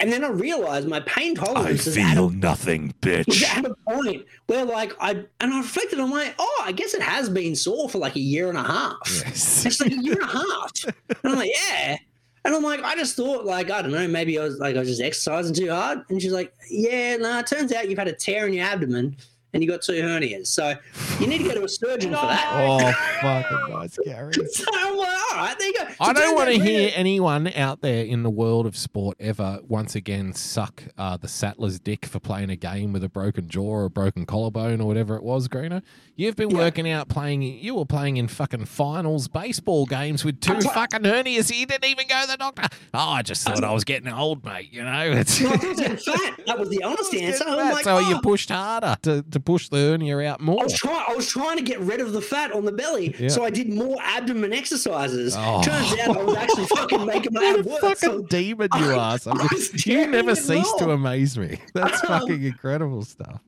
And 0.00 0.12
then 0.12 0.22
I 0.22 0.28
realized 0.28 0.86
my 0.86 1.00
pain 1.00 1.34
tolerance 1.34 1.86
is 1.86 1.96
at 1.96 2.18
a 2.18 2.28
nothing, 2.28 2.88
was 3.02 3.26
bitch. 3.26 3.42
at 3.42 3.64
a 3.64 3.74
point 3.88 4.26
where 4.48 4.66
like 4.66 4.92
I 5.00 5.12
and 5.40 5.54
I 5.54 5.58
reflected, 5.60 5.98
I'm 5.98 6.10
like, 6.10 6.34
oh, 6.38 6.62
I 6.62 6.72
guess 6.72 6.92
it 6.92 7.00
has 7.00 7.30
been 7.30 7.56
sore 7.56 7.88
for 7.88 7.96
like 7.96 8.16
a 8.16 8.20
year 8.20 8.50
and 8.50 8.58
a 8.58 8.62
half. 8.62 8.98
Yes. 9.06 9.64
It's 9.64 9.80
like 9.80 9.92
a 9.92 10.02
year 10.02 10.14
and 10.20 10.24
a 10.24 10.26
half. 10.26 10.72
And 10.84 11.32
I'm 11.32 11.36
like, 11.36 11.52
yeah. 11.70 11.96
And 12.44 12.54
I'm 12.54 12.62
like, 12.62 12.82
I 12.82 12.94
just 12.94 13.16
thought, 13.16 13.46
like, 13.46 13.70
I 13.70 13.80
don't 13.80 13.90
know, 13.90 14.06
maybe 14.06 14.38
I 14.38 14.44
was 14.44 14.58
like, 14.58 14.76
I 14.76 14.80
was 14.80 14.88
just 14.88 15.00
exercising 15.00 15.54
too 15.54 15.70
hard. 15.70 16.02
And 16.10 16.20
she's 16.20 16.32
like, 16.32 16.52
yeah, 16.70 17.16
no, 17.16 17.38
it 17.38 17.46
turns 17.46 17.72
out 17.72 17.88
you've 17.88 17.98
had 17.98 18.08
a 18.08 18.12
tear 18.12 18.46
in 18.46 18.52
your 18.52 18.66
abdomen 18.66 19.16
and 19.54 19.62
you 19.62 19.70
got 19.70 19.82
two 19.82 19.92
hernias. 19.92 20.48
So 20.48 20.74
you 21.20 21.26
need 21.26 21.38
to 21.38 21.44
go 21.44 21.54
to 21.54 21.64
a 21.64 21.68
surgeon 21.68 22.10
for 22.10 22.26
that. 22.26 22.50
Oh, 22.52 22.92
fucking 23.22 23.74
nice, 23.74 23.98
Gary. 24.04 24.32
So 24.54 24.64
I'm 24.72 24.96
like, 24.96 25.08
all 25.08 25.36
right, 25.36 25.58
there 25.58 25.68
you 25.68 25.74
go. 25.74 25.86
So 25.88 25.94
I 26.00 26.12
don't 26.12 26.34
want 26.34 26.50
to 26.50 26.60
hear 26.60 26.92
anyone 26.94 27.48
out 27.54 27.80
there 27.80 28.04
in 28.04 28.22
the 28.22 28.30
world 28.30 28.66
of 28.66 28.76
sport 28.76 29.16
ever 29.18 29.60
once 29.66 29.94
again 29.94 30.32
suck 30.32 30.84
uh, 30.98 31.16
the 31.16 31.28
Sattler's 31.28 31.80
dick 31.80 32.04
for 32.06 32.20
playing 32.20 32.50
a 32.50 32.56
game 32.56 32.92
with 32.92 33.02
a 33.02 33.08
broken 33.08 33.48
jaw 33.48 33.64
or 33.64 33.84
a 33.84 33.90
broken 33.90 34.26
collarbone 34.26 34.80
or 34.80 34.86
whatever 34.86 35.16
it 35.16 35.22
was, 35.22 35.48
Greener. 35.48 35.82
You've 36.16 36.36
been 36.36 36.50
Yeah. 36.50 36.58
working 36.58 36.88
out 36.88 37.08
playing, 37.08 37.42
you 37.42 37.74
were 37.74 37.84
playing 37.84 38.16
in 38.16 38.28
fucking 38.28 38.66
finals 38.66 39.26
baseball 39.28 39.86
games 39.86 40.24
with 40.24 40.40
two 40.40 40.60
fucking 40.60 41.02
hernias. 41.02 41.56
You 41.56 41.66
didn't 41.66 41.84
even 41.86 42.06
go 42.06 42.20
to 42.22 42.26
the 42.28 42.36
doctor. 42.36 42.68
Oh, 42.92 42.98
I 42.98 43.22
just 43.22 43.42
thought 43.44 43.64
I 43.64 43.72
was 43.72 43.84
getting 43.84 44.12
old, 44.12 44.44
mate. 44.44 44.72
You 44.72 44.84
know, 44.84 45.02
it's. 45.12 45.40
I 45.44 45.50
was 45.50 45.78
getting 45.80 45.96
fat. 45.96 46.40
That 46.46 46.58
was 46.58 46.68
the 46.68 46.82
honest 46.82 47.14
answer. 47.14 47.44
I'm 47.46 47.72
like, 47.72 47.84
so 47.84 47.98
you 47.98 48.16
oh. 48.16 48.20
pushed 48.20 48.50
harder 48.50 48.96
to, 49.02 49.22
to 49.22 49.40
push 49.44 49.68
the 49.68 49.76
hernia 49.76 50.20
out 50.20 50.40
more. 50.40 50.60
I 50.60 50.64
was 50.64 50.72
trying. 50.74 51.04
I 51.08 51.14
was 51.14 51.28
trying 51.28 51.56
to 51.58 51.62
get 51.62 51.78
rid 51.80 52.00
of 52.00 52.12
the 52.12 52.20
fat 52.22 52.52
on 52.52 52.64
the 52.64 52.72
belly, 52.72 53.14
Yeah. 53.18 53.28
so 53.28 53.44
I 53.44 53.50
did 53.50 53.68
more 53.72 53.96
abdomen 54.02 54.52
exercises. 54.52 55.34
Oh. 55.38 55.62
Turns 55.62 55.92
out 56.00 56.16
I 56.16 56.22
was 56.22 56.36
actually 56.36 56.66
fucking 56.66 57.06
making 57.06 57.32
my 57.32 57.44
ab 57.58 57.66
a 57.66 57.68
work. 57.68 57.80
fucking 57.80 57.96
So 57.96 58.22
demon 58.22 58.68
you 58.78 58.92
I- 58.92 59.18
are. 59.26 59.46
You 59.84 60.06
never 60.06 60.34
cease 60.34 60.72
to 60.78 60.90
amaze 60.90 61.36
me. 61.38 61.58
That's 61.74 62.02
Um, 62.04 62.20
fucking 62.20 62.42
incredible 62.44 63.04
stuff. 63.04 63.40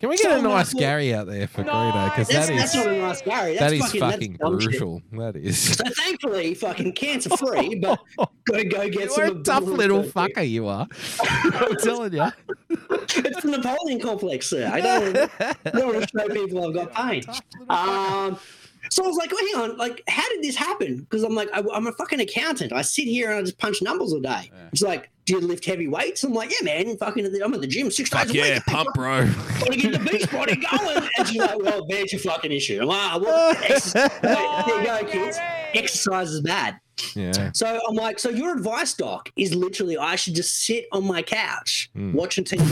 Can 0.00 0.08
we 0.10 0.16
get 0.16 0.24
so 0.24 0.38
a 0.38 0.42
nice 0.42 0.74
Gary 0.74 1.14
out 1.14 1.26
there 1.26 1.46
for 1.46 1.62
Greeno? 1.62 2.04
Because 2.10 2.28
that 2.28 2.50
is 2.50 2.56
that's 2.58 2.74
not 2.74 2.86
a 2.88 2.98
nice 2.98 3.22
Gary. 3.22 3.56
That's 3.56 3.60
that 3.60 3.72
is 3.72 3.82
fucking, 3.84 4.00
fucking 4.00 4.32
dumb 4.34 4.60
shit. 4.60 4.70
brutal. 4.70 5.02
That 5.12 5.36
is. 5.36 5.76
So 5.76 5.84
thankfully, 5.84 6.54
fucking 6.54 6.92
cancer 6.92 7.36
free, 7.36 7.76
but 7.76 8.00
go 8.18 8.64
go 8.64 8.88
get 8.88 8.94
You're 8.94 9.08
some. 9.10 9.40
a 9.40 9.42
tough 9.42 9.64
little 9.64 10.02
surgery. 10.02 10.12
fucker, 10.12 10.48
you 10.50 10.66
are. 10.66 10.86
I'm 11.22 11.76
telling 11.76 12.12
you. 12.12 12.26
It's 12.68 13.42
the 13.42 13.50
Napoleon 13.56 14.00
complex, 14.00 14.50
sir. 14.50 14.68
I 14.72 14.80
don't, 14.80 15.16
I 15.40 15.70
don't 15.70 15.94
want 15.94 16.08
to 16.08 16.18
show 16.18 16.28
people 16.28 16.66
I've 16.66 16.74
got 16.74 16.92
pain. 16.92 17.22
Um, 17.70 18.38
so 18.90 19.04
I 19.04 19.06
was 19.06 19.16
like, 19.16 19.30
oh, 19.32 19.52
hang 19.52 19.70
on, 19.70 19.76
like, 19.78 20.02
how 20.08 20.28
did 20.28 20.42
this 20.42 20.56
happen? 20.56 20.98
Because 20.98 21.22
I'm 21.22 21.34
like, 21.34 21.48
I, 21.54 21.62
I'm 21.72 21.86
a 21.86 21.92
fucking 21.92 22.20
accountant. 22.20 22.72
I 22.72 22.82
sit 22.82 23.06
here 23.06 23.30
and 23.30 23.38
I 23.38 23.42
just 23.42 23.58
punch 23.58 23.80
numbers 23.80 24.12
all 24.12 24.20
day. 24.20 24.50
It's 24.72 24.82
like, 24.82 25.10
do 25.24 25.34
you 25.34 25.40
lift 25.40 25.64
heavy 25.64 25.88
weights? 25.88 26.22
I'm 26.24 26.32
like, 26.34 26.50
yeah, 26.50 26.64
man. 26.64 26.96
Fucking, 26.96 27.24
I'm 27.42 27.54
at 27.54 27.60
the 27.60 27.66
gym 27.66 27.90
six 27.90 28.10
Fuck 28.10 28.26
days 28.26 28.32
a 28.32 28.36
yeah, 28.36 28.54
week. 28.54 28.66
pump, 28.66 28.88
bro. 28.94 29.26
Got 29.26 29.72
to 29.72 29.76
get 29.76 29.92
the 29.92 29.98
beach 30.10 30.30
body 30.30 30.56
going. 30.56 31.08
And 31.18 31.28
she's 31.28 31.38
like, 31.38 31.58
well, 31.58 31.86
there's 31.88 32.12
your 32.12 32.20
fucking 32.20 32.52
issue. 32.52 32.80
I'm 32.82 32.88
like, 32.88 32.98
"Ah, 33.00 33.18
well, 33.22 33.56
ex- 33.64 33.92
there 34.22 34.80
you 34.80 34.84
go, 34.84 35.04
kids. 35.06 35.38
Exercise 35.74 36.30
is 36.30 36.40
bad. 36.40 36.78
Yeah. 37.14 37.50
So 37.52 37.80
I'm 37.88 37.94
like, 37.96 38.18
so 38.18 38.28
your 38.30 38.56
advice, 38.56 38.94
doc, 38.94 39.30
is 39.36 39.54
literally 39.54 39.98
I 39.98 40.14
should 40.16 40.34
just 40.34 40.64
sit 40.64 40.86
on 40.92 41.04
my 41.06 41.22
couch 41.22 41.90
Hmm. 41.94 42.12
watching 42.12 42.44
TV. 42.44 42.64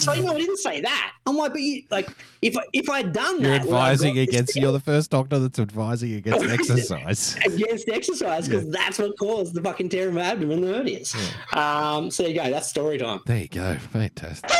so 0.00 0.12
you 0.14 0.22
know, 0.22 0.32
I 0.34 0.38
didn't 0.38 0.56
say 0.58 0.80
that. 0.80 1.12
I'm 1.26 1.36
like, 1.36 1.52
but 1.52 1.60
you 1.60 1.82
like, 1.90 2.08
if 2.40 2.56
I, 2.56 2.62
if 2.72 2.88
I'd 2.88 3.12
done 3.12 3.40
You're 3.40 3.50
that, 3.50 3.66
would 3.66 3.74
I 3.74 3.90
advising 3.90 4.14
got 4.14 4.20
this 4.20 4.28
against. 4.28 4.56
You're 4.56 4.72
the 4.72 4.80
first 4.80 5.10
doctor 5.10 5.38
that's 5.38 5.58
advising 5.58 6.14
against 6.14 6.44
exercise. 6.50 7.36
against 7.46 7.88
exercise 7.88 8.48
because 8.48 8.68
that's 8.70 8.98
what 8.98 9.18
caused 9.18 9.54
the 9.54 9.62
fucking 9.62 9.88
tear 9.90 10.08
in 10.08 10.14
my 10.14 10.22
abdomen, 10.22 10.60
the 10.62 10.68
hernias. 10.68 11.14
Um, 11.54 12.10
so 12.10 12.22
there 12.22 12.32
you 12.32 12.38
go. 12.40 12.50
That's 12.50 12.68
story 12.68 12.98
time. 12.98 13.20
There 13.26 13.38
you 13.38 13.48
go. 13.48 13.74
Fantastic. 13.92 14.50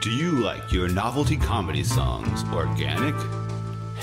Do 0.00 0.10
you 0.10 0.32
like 0.32 0.70
your 0.72 0.88
novelty 0.88 1.36
comedy 1.36 1.82
songs 1.84 2.44
organic? 2.52 3.14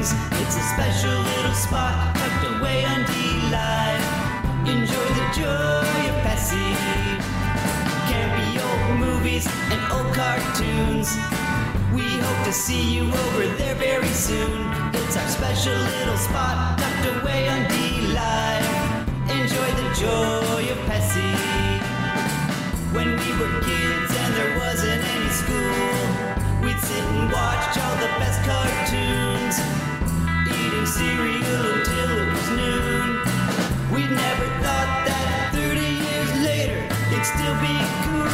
It. 0.00 0.16
It's 0.40 0.56
a 0.56 0.62
special 0.74 1.12
little 1.12 1.52
spot 1.52 2.16
tucked 2.16 2.56
away 2.56 2.84
on 2.84 3.04
D 3.04 3.12
Live. 3.52 4.04
Enjoy 4.66 5.08
the 5.20 5.26
joy 5.36 6.00
of 6.08 6.16
Pessy. 6.24 6.72
Campy 8.08 8.56
old 8.64 8.98
movies 8.98 9.46
and 9.70 9.80
old 9.92 10.14
cartoons. 10.14 11.08
We 11.92 12.06
hope 12.24 12.44
to 12.46 12.52
see 12.52 12.82
you 12.94 13.04
over 13.04 13.46
there 13.58 13.74
very 13.74 14.08
soon. 14.08 14.72
It's 14.94 15.16
our 15.16 15.28
special 15.28 15.76
little 15.76 16.16
spot 16.16 16.78
tucked 16.78 17.06
away 17.20 17.48
on 17.48 17.68
D 17.68 17.74
Live. 18.14 18.66
Enjoy 19.28 19.68
the 19.80 19.88
joy 20.00 20.62
of 20.72 20.78
Pessy. 20.88 21.34
When 22.96 23.08
we 23.20 23.28
were 23.38 23.52
kids 23.60 24.12
and 24.16 24.34
there 24.34 24.58
wasn't 24.58 25.02
any 25.04 25.30
school, 25.30 26.64
we'd 26.64 26.80
sit 26.80 27.04
and 27.04 27.30
watch 27.30 27.76
all 27.78 27.96
the 28.00 28.10
best 28.18 28.40
cartoons, 28.48 28.69
cereal 31.00 31.64
until 31.76 32.08
it 32.20 32.28
was 32.34 32.48
noon. 32.60 33.08
We 33.94 34.02
never 34.22 34.46
thought 34.62 34.90
that 35.08 35.24
30 35.56 35.80
years 35.80 36.30
later 36.48 36.80
it'd 37.08 37.24
still 37.24 37.56
be 37.64 37.76
cool. 38.04 38.28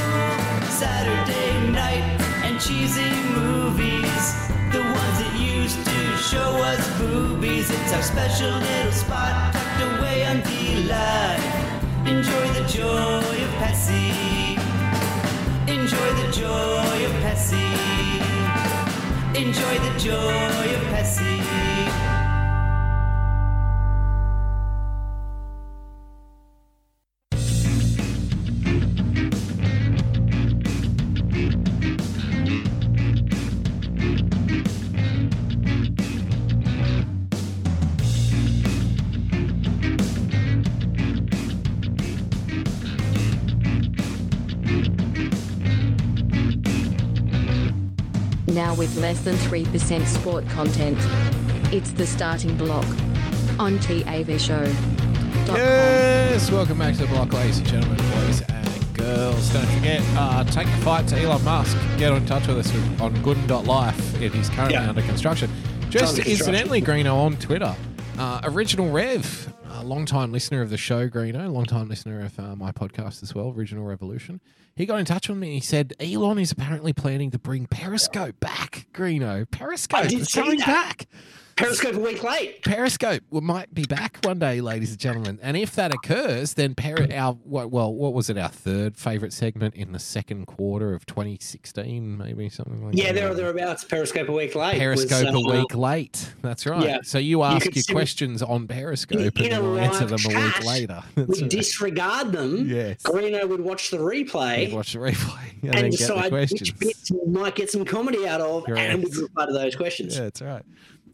Saturday 0.83 1.53
night 1.71 2.05
and 2.47 2.59
cheesy 2.59 3.13
movies, 3.39 4.25
the 4.75 4.83
ones 4.83 5.17
that 5.23 5.35
used 5.39 5.79
to 5.91 6.01
show 6.31 6.51
us 6.71 6.83
boobies. 6.99 7.71
It's 7.71 7.93
our 7.95 8.03
special 8.03 8.51
little 8.69 8.97
spot 9.03 9.55
tucked 9.55 9.83
away 9.91 10.27
on 10.27 10.43
D 10.49 10.51
Live. 10.91 11.45
Enjoy 12.15 12.47
the 12.59 12.65
joy 12.79 13.37
of 13.47 13.53
Pessy. 13.63 14.59
Enjoy 15.77 16.09
the 16.21 16.29
joy 16.43 16.99
of 17.09 17.15
Pessy. 17.23 17.71
Enjoy 19.45 19.75
the 19.87 19.93
joy 20.07 20.67
of 20.77 20.83
Pessy. 20.93 21.66
Less 49.07 49.21
than 49.23 49.37
3% 49.37 50.05
sport 50.05 50.49
content. 50.49 50.99
It's 51.73 51.93
the 51.93 52.05
starting 52.05 52.57
bloc 52.57 52.85
on 53.57 53.79
TAVShow.com. 53.79 55.55
Yes, 55.57 56.51
welcome 56.51 56.77
back 56.77 56.95
to 56.97 57.03
the 57.03 57.07
block, 57.07 57.33
ladies 57.33 57.59
and 57.59 57.69
gentlemen, 57.69 57.99
boys 57.99 58.43
and 58.49 58.95
girls. 58.97 59.49
Don't 59.53 59.65
forget, 59.67 60.03
uh, 60.17 60.43
take 60.43 60.67
the 60.67 60.77
fight 60.79 61.07
to 61.07 61.17
Elon 61.21 61.45
Musk. 61.45 61.77
Get 61.99 62.11
in 62.15 62.27
touch 62.27 62.49
with 62.49 62.59
us 62.59 62.75
on 63.01 63.15
gooden.life. 63.19 64.21
It 64.21 64.35
is 64.35 64.49
currently 64.49 64.75
Yeah. 64.75 64.89
under 64.89 65.03
construction. 65.03 65.53
Just 65.89 66.15
under 66.15 66.25
construction. 66.25 66.33
incidentally, 66.33 66.83
Greeno 66.83 67.15
on 67.15 67.37
Twitter, 67.37 67.77
uh, 68.19 68.41
Original 68.43 68.91
Rev, 68.91 69.55
a 69.87 69.89
long-time 69.89 70.33
listener 70.33 70.63
of 70.63 70.71
the 70.71 70.77
show, 70.77 71.09
Greeno, 71.09 71.49
long-time 71.53 71.89
listener 71.89 72.21
of 72.21 72.37
uh, 72.41 72.57
my 72.57 72.73
podcast 72.73 73.23
as 73.23 73.37
well, 73.37 73.55
Original 73.57 73.85
Revolution. 73.85 74.41
He 74.75 74.85
got 74.85 74.99
in 74.99 75.05
touch 75.05 75.29
with 75.29 75.39
me 75.39 75.47
and 75.47 75.55
he 75.55 75.61
said 75.61 75.95
Elon 76.01 76.41
is 76.41 76.51
apparently 76.51 76.93
planning 76.93 77.31
to 77.31 77.39
bring 77.39 77.67
Periscope 77.67 78.41
back, 78.41 78.89
Greeno. 78.93 79.49
Periscope 79.49 80.13
is 80.13 80.29
coming 80.29 80.59
back. 80.59 81.07
Periscope 81.57 81.95
a 81.95 81.99
week 82.01 82.23
late. 82.23 82.63
Periscope 82.63 83.23
might 83.31 83.73
be 83.73 83.85
back 83.85 84.19
one 84.25 84.39
day, 84.39 84.61
ladies 84.61 84.91
and 84.91 84.99
gentlemen. 85.01 85.39
And 85.43 85.57
if 85.57 85.75
that 85.77 85.91
occurs, 85.91 86.53
then 86.53 86.75
Peri- 86.75 87.17
our 87.17 87.33
what, 87.33 87.71
well, 87.71 87.95
what 87.95 88.13
was 88.13 88.29
it? 88.29 88.37
Our 88.37 88.51
third 88.51 88.99
favorite 88.99 89.33
segment 89.33 89.75
in 89.75 89.93
the 89.93 89.99
second 89.99 90.47
quarter 90.47 90.93
of 90.93 91.07
2016, 91.07 92.19
maybe 92.19 92.51
something 92.51 92.85
like 92.85 92.95
Yeah, 92.95 93.05
that. 93.05 93.09
Yeah, 93.09 93.13
there 93.21 93.31
or 93.31 93.35
thereabouts. 93.35 93.85
Periscope 93.85 94.29
a 94.29 94.33
week 94.33 94.55
late. 94.55 94.79
Periscope 94.79 95.33
was, 95.33 95.47
a 95.47 95.49
uh, 95.49 95.61
week 95.61 95.75
late. 95.75 96.35
That's 96.43 96.67
right. 96.67 96.83
yeah. 96.85 96.99
So 97.03 97.17
you 97.17 97.43
ask 97.43 97.63
could 97.65 97.75
your 97.75 97.85
questions 97.91 98.43
on 98.43 98.69
Periscope 98.69 99.19
and 99.19 99.39
in 99.39 99.51
then 99.51 99.61
a 99.61 99.63
we'll 99.63 99.79
answer 99.79 100.05
them 100.05 100.21
a 100.27 100.39
week 100.39 100.63
later. 100.63 101.03
We 101.17 101.23
right. 101.25 101.49
disregard 101.51 102.33
them. 102.33 102.69
Yes. 102.69 103.03
Greeno 103.03 103.49
would 103.49 103.63
watch 103.63 103.91
the 103.91 103.97
replay 103.99 104.69
You 104.69 104.77
watch 104.77 104.93
the 104.93 104.99
replay 104.99 105.53
and, 105.63 105.73
then 105.73 105.85
and 105.87 105.91
get 105.93 106.01
the 106.01 106.07
decide 106.15 106.29
questions. 106.31 106.61
which 106.73 106.79
bits 106.79 107.11
you 107.11 107.23
might 107.27 107.55
get 107.55 107.71
some 107.71 107.87
comedy 107.87 108.29
out 108.29 108.43
of, 108.43 108.65
Correct. 108.67 108.79
and 108.93 109.03
we'd 109.03 109.17
reply 109.17 109.47
to 109.47 109.53
those 109.55 109.75
questions. 109.75 110.17
Yeah, 110.17 110.25
that's 110.25 110.43
right. 110.43 110.63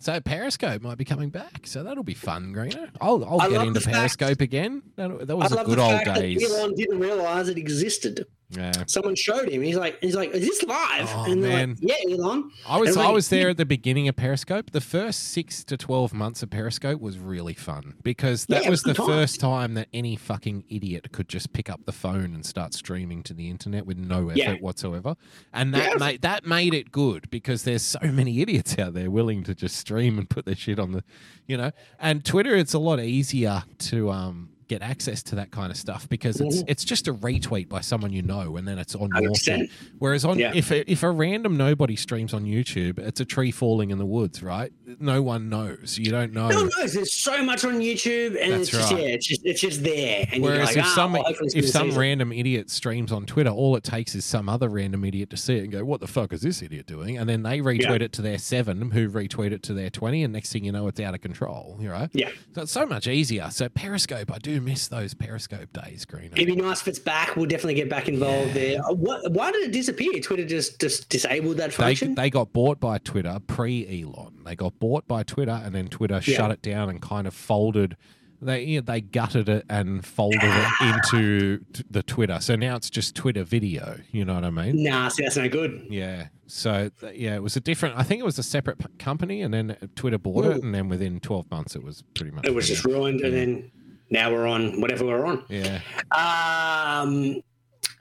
So 0.03 0.19
Periscope 0.21 0.83
might 0.83 0.99
be 0.99 1.05
coming 1.05 1.31
back, 1.31 1.61
so 1.65 1.85
that'll 1.85 2.03
be 2.03 2.12
fun, 2.12 2.53
Greeno. 2.53 2.88
I'll, 3.01 3.25
I'll 3.25 3.41
I 3.41 3.49
get 3.49 3.61
into 3.61 3.75
the 3.75 3.81
fact- 3.83 3.95
Periscope 3.95 4.41
again. 4.41 4.83
That, 4.97 5.29
that 5.29 5.37
was 5.37 5.53
a 5.53 5.55
love 5.55 5.67
good 5.67 5.79
old 5.79 6.03
days. 6.17 6.43
Elon 6.43 6.75
didn't 6.75 6.99
realize 6.99 7.49
it 7.49 7.57
existed. 7.57 8.27
Yeah. 8.55 8.73
Someone 8.87 9.15
showed 9.15 9.49
him. 9.49 9.62
He's 9.62 9.77
like, 9.77 9.99
he's 10.01 10.15
like, 10.15 10.31
is 10.33 10.47
this 10.47 10.62
live? 10.62 11.09
Oh, 11.15 11.25
and 11.31 11.41
man. 11.41 11.77
like, 11.83 11.99
yeah, 12.07 12.15
Elon. 12.15 12.51
I 12.67 12.79
was 12.79 12.97
I 12.97 13.05
like, 13.05 13.15
was 13.15 13.29
there 13.31 13.49
at 13.51 13.57
the 13.57 13.65
beginning 13.65 14.09
of 14.09 14.17
Periscope. 14.17 14.71
The 14.73 14.81
first 14.81 15.31
six 15.33 15.65
to 15.65 15.77
twelve 15.77 16.12
months 16.12 16.43
of 16.43 16.51
Periscope 16.51 17.01
was 17.01 17.19
really 17.19 17.55
fun 17.55 17.95
because 18.03 18.47
that 18.47 18.65
Yeah, 18.65 18.71
was 18.71 18.83
the 18.83 18.95
times. 18.95 19.09
first 19.09 19.41
time 19.41 19.75
that 19.75 19.88
any 19.93 20.17
fucking 20.17 20.65
idiot 20.69 21.12
could 21.12 21.29
just 21.29 21.53
pick 21.53 21.71
up 21.71 21.85
the 21.87 21.93
phone 21.93 22.35
and 22.35 22.45
start 22.45 22.75
streaming 22.75 23.23
to 23.25 23.35
the 23.35 23.49
internet 23.49 23.87
with 23.87 23.97
no 23.99 24.29
effort 24.29 24.37
Yeah. 24.38 24.55
whatsoever. 24.57 25.17
And 25.53 25.73
that 25.75 25.99
made 25.99 26.23
that 26.23 26.47
made 26.47 26.75
it 26.75 26.93
good 26.93 27.31
because 27.31 27.62
there's 27.65 27.83
so 27.83 28.01
many 28.03 28.41
idiots 28.41 28.79
out 28.79 28.95
there 28.95 29.11
willing 29.11 29.45
to 29.45 29.55
just 29.55 29.77
stream 29.77 30.19
and 30.19 30.29
put 30.29 30.45
their 30.45 30.57
shit 30.57 30.79
on 30.79 30.93
the, 30.93 31.05
you 31.47 31.57
know. 31.57 31.71
And 31.99 32.25
Twitter, 32.25 32.55
it's 32.55 32.75
a 32.75 32.79
lot 32.79 33.01
easier 33.01 33.62
to 33.79 34.11
um 34.11 34.51
get 34.72 34.82
access 34.82 35.22
to 35.24 35.35
that 35.37 35.50
kind 35.50 35.70
of 35.70 35.76
stuff 35.76 36.08
because 36.08 36.40
it's 36.40 36.56
Mm-hmm. 36.56 36.68
it's 36.72 36.85
just 36.85 37.08
a 37.08 37.14
retweet 37.14 37.68
by 37.68 37.80
someone 37.80 38.12
you 38.12 38.22
know 38.22 38.56
and 38.56 38.66
then 38.66 38.78
it's 38.78 38.94
on 38.94 39.11
your 39.20 39.30
100%. 39.32 39.44
thing. 39.44 39.68
Whereas 39.98 40.24
on 40.24 40.38
Yeah. 40.38 40.52
if 40.54 40.70
a, 40.70 40.90
if 40.90 41.02
a 41.02 41.11
random 41.11 41.56
nobody 41.56 41.96
streams 41.96 42.32
on 42.35 42.44
YouTube, 42.44 42.98
it's 42.98 43.20
a 43.20 43.24
tree 43.24 43.50
falling 43.50 43.90
in 43.90 43.98
the 43.98 44.06
woods, 44.06 44.42
right? 44.42 44.72
No 45.00 45.22
one 45.22 45.48
knows. 45.48 45.98
You 45.98 46.11
don't 46.11 46.32
know. 46.32 46.48
No 46.48 46.56
one 46.62 46.70
knows. 46.78 46.92
There's 46.94 47.12
so 47.12 47.42
much 47.44 47.64
on 47.64 47.80
YouTube, 47.80 48.40
and 48.40 48.52
That's 48.52 48.62
it's 48.62 48.70
just 48.70 48.92
right. 48.92 49.00
yeah, 49.02 49.08
it's 49.08 49.26
just 49.26 49.40
it's 49.44 49.61
just 49.61 49.82
there. 49.82 50.26
And 50.32 50.42
Whereas 50.42 50.58
you're 50.58 50.66
like, 50.66 50.76
if 50.78 50.85
ah, 50.85 50.94
some 50.94 51.12
well, 51.12 51.24
if 51.28 51.68
some 51.68 51.87
season. 51.88 52.00
random 52.00 52.32
idiot 52.32 52.70
streams 52.70 53.11
on 53.12 53.24
Twitter, 53.26 53.50
all 53.50 53.74
it 53.76 53.85
takes 53.85 54.14
is 54.14 54.24
some 54.24 54.48
other 54.48 54.68
random 54.68 55.04
idiot 55.04 55.30
to 55.30 55.37
see 55.37 55.56
it 55.56 55.62
and 55.64 55.72
go, 55.72 55.85
"What 55.85 56.00
the 56.00 56.06
fuck 56.06 56.32
is 56.32 56.40
this 56.42 56.62
idiot 56.62 56.87
doing?" 56.87 57.16
And 57.18 57.28
then 57.28 57.42
they 57.42 57.61
retweet 57.61 57.82
Yeah. 57.82 58.06
it 58.06 58.12
to 58.14 58.22
their 58.22 58.38
seven, 58.38 58.90
who 58.90 59.08
retweet 59.08 59.52
it 59.52 59.62
to 59.64 59.74
their 59.74 59.90
twenty, 59.90 60.22
and 60.24 60.32
next 60.32 60.52
thing 60.52 60.64
you 60.64 60.72
know, 60.72 60.88
it's 60.88 61.00
out 61.00 61.14
of 61.14 61.20
control. 61.20 61.76
You 61.80 61.88
know, 61.88 62.08
Yeah. 62.12 62.30
so 62.54 62.62
it's 62.62 62.72
so 62.72 62.87
much 62.87 63.06
easier. 63.06 63.48
So 63.50 63.68
Periscope, 63.68 64.30
I 64.32 64.38
do 64.38 64.61
miss 64.64 64.88
those 64.88 65.14
Periscope 65.14 65.72
days, 65.72 66.05
Green. 66.05 66.31
It'd 66.35 66.46
be 66.46 66.57
nice 66.57 66.81
if 66.81 66.88
it's 66.88 66.98
back. 66.98 67.37
We'll 67.37 67.46
definitely 67.46 67.75
get 67.75 67.88
back 67.88 68.09
involved 68.09 68.55
there. 68.55 68.81
Uh, 68.85 68.92
What? 68.94 69.31
Why 69.33 69.53
did 69.53 69.62
it 69.68 69.72
disappear? 69.72 70.12
Twitter 70.20 70.46
just 70.46 70.81
just 70.81 71.09
disabled 71.09 71.57
that 71.59 71.70
They, 71.70 71.77
function. 71.77 72.14
they 72.14 72.31
got 72.31 72.53
bought 72.53 72.81
by 72.81 72.98
Twitter 72.98 73.38
pre 73.46 74.03
Elon. 74.03 74.42
They 74.44 74.57
got 74.57 74.79
bought 74.79 75.06
by 75.06 75.23
Twitter, 75.23 75.60
and 75.65 75.75
then 75.75 75.88
Twitter 75.88 76.21
Yeah. 76.25 76.37
shut 76.37 76.50
it 76.50 76.63
down 76.63 76.88
and 76.90 77.00
kind 77.02 77.27
of 77.27 77.35
folded. 77.35 77.96
They 78.44 78.65
you 78.65 78.81
know, 78.81 78.85
they 78.85 79.00
gutted 79.00 79.48
it 79.48 79.65
and 79.71 80.04
folded 80.04 80.40
it 80.42 80.69
into 80.83 81.58
t- 81.73 81.85
the 81.88 82.02
Twitter. 82.02 82.38
So 82.40 82.56
now 82.56 82.75
it's 82.75 82.90
just 82.90 83.15
Twitter 83.15 83.44
video. 83.44 84.00
You 84.10 84.25
know 84.25 84.35
what 84.35 84.44
I 84.44 84.50
mean? 84.50 84.83
nah, 84.83 85.06
see, 85.08 85.23
that's 85.23 85.37
no 85.37 85.48
good. 85.48 85.87
Yeah. 85.88 86.27
So 86.48 86.90
th- 87.00 87.17
yeah, 87.17 87.37
it 87.37 87.42
was 87.42 87.56
a 87.56 87.60
different. 87.60 87.96
I 87.96 88.02
think 88.02 88.21
it 88.21 88.25
was 88.25 88.38
a 88.40 88.42
separate 88.42 88.79
p- 88.81 88.87
company, 88.98 89.42
and 89.42 89.54
then 89.54 89.77
Twitter 89.94 90.19
bought 90.19 90.44
it, 90.46 90.63
and 90.63 90.75
then 90.75 90.88
within 90.88 91.21
twelve 91.21 91.48
months, 91.52 91.77
it 91.77 91.85
was 91.85 92.02
pretty 92.15 92.33
much. 92.33 92.44
It 92.44 92.52
was 92.54 92.67
just 92.67 92.85
ruined, 92.85 93.21
and 93.21 93.33
then 93.33 93.71
now 94.13 94.31
we're 94.31 94.46
on 94.46 94.81
whatever 94.81 95.04
we're 95.06 95.25
on. 95.27 95.42
Yeah. 95.48 95.81
Um, 96.13 97.42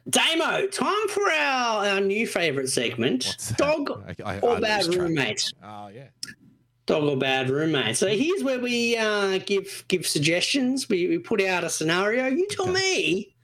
Damo, 0.09 0.67
time 0.67 1.07
for 1.09 1.29
our, 1.31 1.85
our 1.87 2.01
new 2.01 2.27
favourite 2.27 2.69
segment: 2.69 3.37
dog 3.57 4.03
I- 4.19 4.23
I- 4.23 4.35
I 4.35 4.39
or 4.39 4.53
lose 4.53 4.61
bad 4.61 4.85
roommate. 4.95 5.53
Oh 5.63 5.87
yeah. 5.87 6.07
Dog 6.87 7.03
or 7.03 7.17
bad 7.17 7.49
roommate. 7.49 7.95
So 7.95 8.07
here's 8.07 8.43
where 8.43 8.59
we 8.59 8.97
uh, 8.97 9.37
give 9.45 9.85
give 9.87 10.05
suggestions. 10.05 10.89
We, 10.89 11.07
we 11.07 11.17
put 11.19 11.41
out 11.41 11.63
a 11.63 11.69
scenario. 11.69 12.27
You 12.27 12.47
tell 12.49 12.67
me 12.67 13.35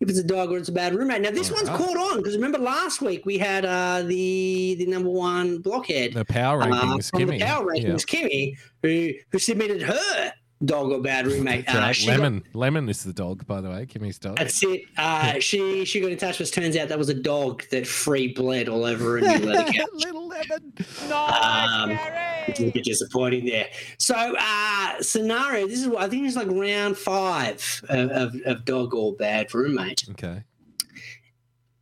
if 0.00 0.08
it's 0.10 0.18
a 0.18 0.24
dog 0.24 0.52
or 0.52 0.58
it's 0.58 0.68
a 0.68 0.72
bad 0.72 0.94
roommate. 0.94 1.22
Now 1.22 1.30
this 1.30 1.50
one's 1.50 1.68
Alright. 1.70 1.86
caught 1.86 1.96
on 1.96 2.18
because 2.18 2.34
remember 2.34 2.58
last 2.58 3.00
week 3.00 3.24
we 3.24 3.38
had 3.38 3.64
uh, 3.64 4.02
the 4.02 4.76
the 4.78 4.86
number 4.86 5.08
one 5.08 5.58
blockhead 5.58 6.12
The 6.12 6.26
power 6.26 6.62
uh, 6.62 6.66
rankings, 6.66 7.10
from 7.10 7.20
Kimmy. 7.22 7.38
the 7.38 7.44
power 7.46 7.74
Yeah. 7.74 7.82
rankings, 7.84 8.04
Kimmy, 8.04 8.58
who 8.82 9.12
who 9.32 9.38
submitted 9.38 9.80
her 9.82 10.32
dog 10.64 10.90
or 10.92 11.00
bad 11.00 11.26
roommate. 11.26 11.66
That's 11.66 11.76
Uh, 11.78 11.80
right. 11.80 11.96
she 11.96 12.06
got- 12.06 12.20
Lemon. 12.20 12.42
Lemon 12.52 12.88
is 12.88 13.02
the 13.04 13.12
dog, 13.12 13.46
by 13.46 13.60
the 13.60 13.70
way. 13.70 13.86
Kimmy's 13.86 14.18
dog. 14.18 14.36
that's 14.38 14.62
it. 14.62 14.82
Uh, 14.96 15.34
she 15.40 15.84
she 15.84 16.00
got 16.00 16.10
in 16.10 16.18
touch 16.18 16.38
with 16.38 16.48
us. 16.48 16.50
Turns 16.50 16.76
out 16.76 16.88
that 16.88 16.98
was 16.98 17.08
a 17.08 17.14
dog 17.14 17.64
that 17.70 17.86
free 17.86 18.28
bled 18.28 18.68
all 18.68 18.84
over 18.84 19.18
a 19.18 19.20
new 19.20 19.46
leather 19.46 19.64
couch. 19.72 19.86
Little 19.94 20.28
lemon. 20.28 20.72
Um, 21.12 21.98
which 22.46 22.60
is 22.60 22.68
a 22.68 22.72
bit 22.72 22.84
disappointing 22.84 23.46
there. 23.46 23.66
So, 23.98 24.14
uh, 24.38 25.00
scenario. 25.02 25.66
This 25.66 25.80
is 25.80 25.88
what 25.88 26.02
I 26.02 26.08
think 26.08 26.26
it's 26.26 26.36
like 26.36 26.48
round 26.50 26.96
five 26.98 27.82
of, 27.88 28.10
of, 28.10 28.34
of 28.44 28.64
dog 28.64 28.94
or 28.94 29.14
bad 29.14 29.52
roommate. 29.54 30.04
Okay. 30.10 30.42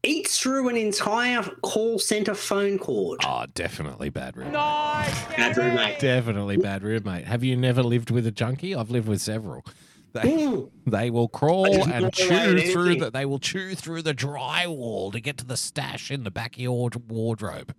Eats 0.04 0.40
through 0.40 0.68
an 0.68 0.76
entire 0.76 1.42
call 1.62 1.98
center 1.98 2.34
phone 2.34 2.76
cord. 2.76 3.20
Oh, 3.24 3.46
definitely 3.54 4.10
bad 4.10 4.36
roommate. 4.36 4.52
Bad 4.54 5.56
roommate. 5.56 6.00
Definitely 6.00 6.56
bad 6.56 6.82
roommate. 6.82 7.24
Have 7.24 7.44
you 7.44 7.56
never 7.56 7.84
lived 7.84 8.10
with 8.10 8.26
a 8.26 8.32
junkie? 8.32 8.74
I've 8.74 8.90
lived 8.90 9.06
with 9.06 9.20
several. 9.20 9.64
They, 10.12 10.34
Ooh, 10.44 10.70
they 10.86 11.08
will 11.10 11.28
crawl 11.28 11.88
and 11.88 12.12
chew 12.12 12.26
through 12.26 12.36
anything. 12.36 12.98
the. 12.98 13.10
They 13.12 13.24
will 13.24 13.38
chew 13.38 13.74
through 13.76 14.02
the 14.02 14.12
drywall 14.12 15.12
to 15.12 15.20
get 15.20 15.38
to 15.38 15.44
the 15.44 15.56
stash 15.56 16.10
in 16.10 16.24
the 16.24 16.30
back 16.30 16.56
of 16.56 16.60
your 16.60 16.90
wardrobe. 17.08 17.72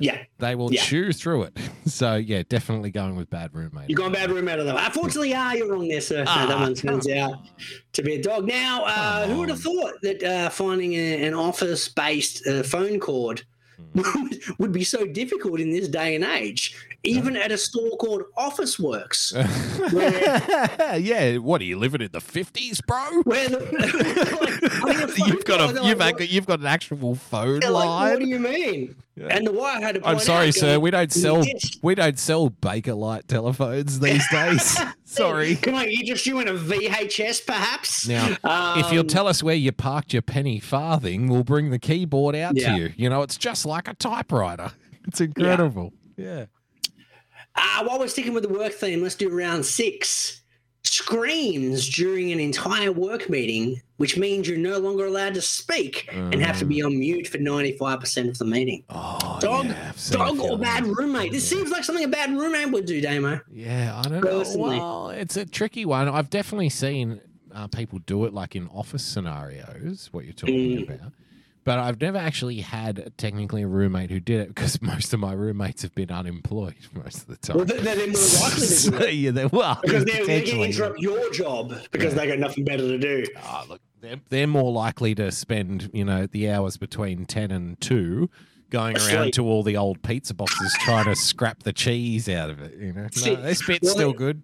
Yeah. 0.00 0.18
They 0.38 0.54
will 0.54 0.72
Yeah. 0.72 0.82
chew 0.82 1.12
through 1.12 1.44
it. 1.44 1.56
So 1.86 2.14
yeah, 2.16 2.42
definitely 2.48 2.90
going 2.92 3.16
with 3.16 3.30
bad 3.30 3.52
roommate. 3.52 3.88
You're 3.90 3.96
going 3.96 4.12
bad 4.12 4.30
roommate 4.30 4.58
of 4.60 4.66
the 4.66 4.76
Unfortunately, 4.76 5.34
ah, 5.34 5.52
you're 5.52 5.68
wrong 5.72 5.88
there, 5.88 6.00
sir. 6.00 6.18
No, 6.18 6.24
that 6.24 6.50
Ah, 6.50 6.60
one 6.60 6.74
turns 6.74 7.08
out 7.08 7.34
to 7.94 8.02
be 8.02 8.14
a 8.14 8.22
dog. 8.22 8.46
Now, 8.46 8.84
uh, 8.84 9.26
who 9.26 9.38
would 9.38 9.48
have 9.48 9.60
thought 9.60 9.94
that 10.02 10.22
uh, 10.22 10.48
finding 10.50 10.92
a, 10.94 11.26
an 11.26 11.34
office-based 11.34 12.46
uh, 12.46 12.62
phone 12.62 13.00
cord 13.00 13.42
Hmm. 13.94 14.26
would 14.58 14.72
be 14.72 14.84
so 14.84 15.06
difficult 15.06 15.58
in 15.58 15.70
this 15.70 15.88
day 15.88 16.14
and 16.14 16.22
age, 16.22 16.76
even 17.02 17.34
at 17.34 17.50
a 17.50 17.56
store 17.56 17.96
called 17.96 18.22
Officeworks, 18.36 19.32
where, 19.92 20.98
yeah, 21.00 21.38
what 21.38 21.62
are 21.62 21.64
you 21.64 21.78
living 21.78 22.02
in 22.02 22.10
the 22.12 22.20
fifties, 22.20 22.80
bro? 22.82 23.22
where 23.24 23.48
the, 23.48 23.58
like, 23.58 24.84
I 24.84 24.98
mean, 24.98 24.99
You've 25.18 25.44
got 25.44 25.70
a 25.70 25.72
they're 25.72 25.82
you've 25.84 25.98
like, 25.98 26.18
got, 26.18 26.28
you've 26.30 26.46
got 26.46 26.60
an 26.60 26.66
actual 26.66 27.14
phone 27.14 27.60
they're 27.60 27.70
like, 27.70 27.86
line. 27.86 28.10
what 28.10 28.18
do 28.20 28.26
you 28.28 28.38
mean? 28.38 28.96
And 29.28 29.46
the 29.46 29.52
wire 29.52 29.80
had 29.82 29.96
to 29.96 30.06
I'm 30.08 30.18
sorry, 30.18 30.48
out, 30.48 30.54
sir. 30.54 30.66
going, 30.66 30.80
We 30.80 30.90
don't 30.90 31.12
sell 31.12 31.44
we 31.82 31.94
don't 31.94 32.18
sell 32.18 32.48
Bakelite 32.50 33.26
telephones 33.26 34.00
these 34.00 34.24
days. 34.32 34.78
sorry. 35.04 35.56
Come 35.56 35.74
on, 35.74 35.90
you 35.90 36.04
just 36.06 36.24
doing 36.24 36.48
a 36.48 36.52
VHS, 36.52 37.46
perhaps? 37.46 38.08
Now, 38.08 38.36
if 38.78 38.90
you'll 38.92 39.00
Um, 39.02 39.06
tell 39.08 39.26
us 39.26 39.42
where 39.42 39.54
you 39.54 39.72
parked 39.72 40.12
your 40.14 40.22
penny 40.22 40.58
farthing, 40.58 41.28
we'll 41.28 41.44
bring 41.44 41.70
the 41.70 41.78
keyboard 41.78 42.34
out 42.34 42.56
Yeah. 42.56 42.74
to 42.76 42.80
you. 42.80 42.92
You 42.96 43.10
know, 43.10 43.20
it's 43.22 43.36
just 43.36 43.66
like 43.66 43.88
a 43.88 43.94
typewriter. 43.94 44.72
It's 45.06 45.20
incredible. 45.20 45.92
Yeah. 46.16 46.46
Uh, 47.56 47.84
while 47.84 47.98
we're 47.98 48.08
sticking 48.08 48.32
with 48.32 48.44
the 48.44 48.48
work 48.48 48.72
theme, 48.72 49.02
let's 49.02 49.16
do 49.16 49.28
round 49.28 49.66
six. 49.66 50.39
Screams 50.90 51.88
during 51.88 52.32
an 52.32 52.40
entire 52.40 52.90
work 52.90 53.30
meeting, 53.30 53.80
which 53.98 54.16
means 54.16 54.48
you're 54.48 54.58
no 54.58 54.78
longer 54.78 55.06
allowed 55.06 55.34
to 55.34 55.40
speak 55.40 56.08
and 56.12 56.34
have 56.42 56.58
to 56.58 56.64
be 56.64 56.82
on 56.82 56.98
mute 56.98 57.28
for 57.28 57.38
95% 57.38 58.28
of 58.28 58.38
the 58.38 58.44
meeting. 58.44 58.82
Oh, 58.90 59.38
Dog, 59.40 59.66
yeah, 59.66 59.86
I've 59.90 59.98
seen 60.00 60.20
a 60.20 60.24
dog 60.24 60.40
or 60.40 60.58
bad 60.58 60.84
roommate. 60.84 61.30
This 61.30 61.48
seems 61.48 61.70
like 61.70 61.84
something 61.84 62.04
a 62.04 62.08
bad 62.08 62.30
roommate 62.32 62.72
would 62.72 62.86
do, 62.86 63.00
Damo. 63.00 63.40
Yeah, 63.52 64.02
I 64.04 64.08
don't 64.08 64.20
Personally. 64.20 64.78
know. 64.78 64.82
Well, 65.04 65.10
it's 65.10 65.36
a 65.36 65.46
tricky 65.46 65.84
one. 65.84 66.08
I've 66.08 66.28
definitely 66.28 66.70
seen 66.70 67.20
uh, 67.54 67.68
people 67.68 68.00
do 68.00 68.24
it 68.24 68.34
like 68.34 68.56
in 68.56 68.66
office 68.68 69.04
scenarios, 69.04 70.08
what 70.10 70.24
you're 70.24 70.32
talking 70.34 70.56
Mm. 70.86 70.92
about. 70.94 71.12
But 71.64 71.78
I've 71.78 72.00
never 72.00 72.18
actually 72.18 72.60
had 72.60 73.12
technically 73.18 73.62
a 73.62 73.66
roommate 73.66 74.10
who 74.10 74.20
did 74.20 74.40
it 74.40 74.48
because 74.48 74.80
most 74.82 75.12
of 75.12 75.20
my 75.20 75.32
roommates 75.32 75.82
have 75.82 75.94
been 75.94 76.10
unemployed 76.10 76.74
most 76.94 77.22
of 77.22 77.26
the 77.26 77.36
time. 77.36 77.56
Well, 77.56 77.66
they're, 77.66 77.80
they're 77.80 78.06
more 78.06 78.14
likely 78.40 78.66
to 78.66 78.90
do 78.90 78.96
it 78.96 79.14
yeah, 79.14 79.30
they 79.30 79.46
well, 79.46 79.78
because 79.82 80.04
they're, 80.04 80.26
they're 80.26 80.44
going 80.44 80.56
to 80.56 80.62
interrupt 80.62 81.00
your 81.00 81.30
job 81.32 81.74
because 81.90 82.14
they 82.14 82.26
got 82.26 82.38
nothing 82.38 82.64
better 82.64 82.86
to 82.86 82.98
do. 82.98 83.24
Oh, 83.42 83.64
look, 83.68 83.80
they're, 84.00 84.20
they're 84.28 84.46
more 84.46 84.72
likely 84.72 85.14
to 85.16 85.30
spend, 85.30 85.90
you 85.92 86.04
know, 86.04 86.26
the 86.26 86.50
hours 86.50 86.76
between 86.76 87.26
10 87.26 87.50
and 87.50 87.80
2 87.80 88.30
going 88.70 88.96
around 88.96 89.34
to 89.34 89.44
all 89.44 89.62
the 89.62 89.76
old 89.76 90.00
pizza 90.02 90.32
boxes 90.32 90.72
trying 90.80 91.04
to 91.04 91.16
scrap 91.16 91.64
the 91.64 91.72
cheese 91.72 92.28
out 92.28 92.50
of 92.50 92.60
it, 92.60 92.78
you 92.78 92.92
know. 92.92 93.08
No, 93.24 93.36
this 93.42 93.66
bit's 93.66 93.84
well, 93.84 93.94
still 93.94 94.12
good. 94.12 94.42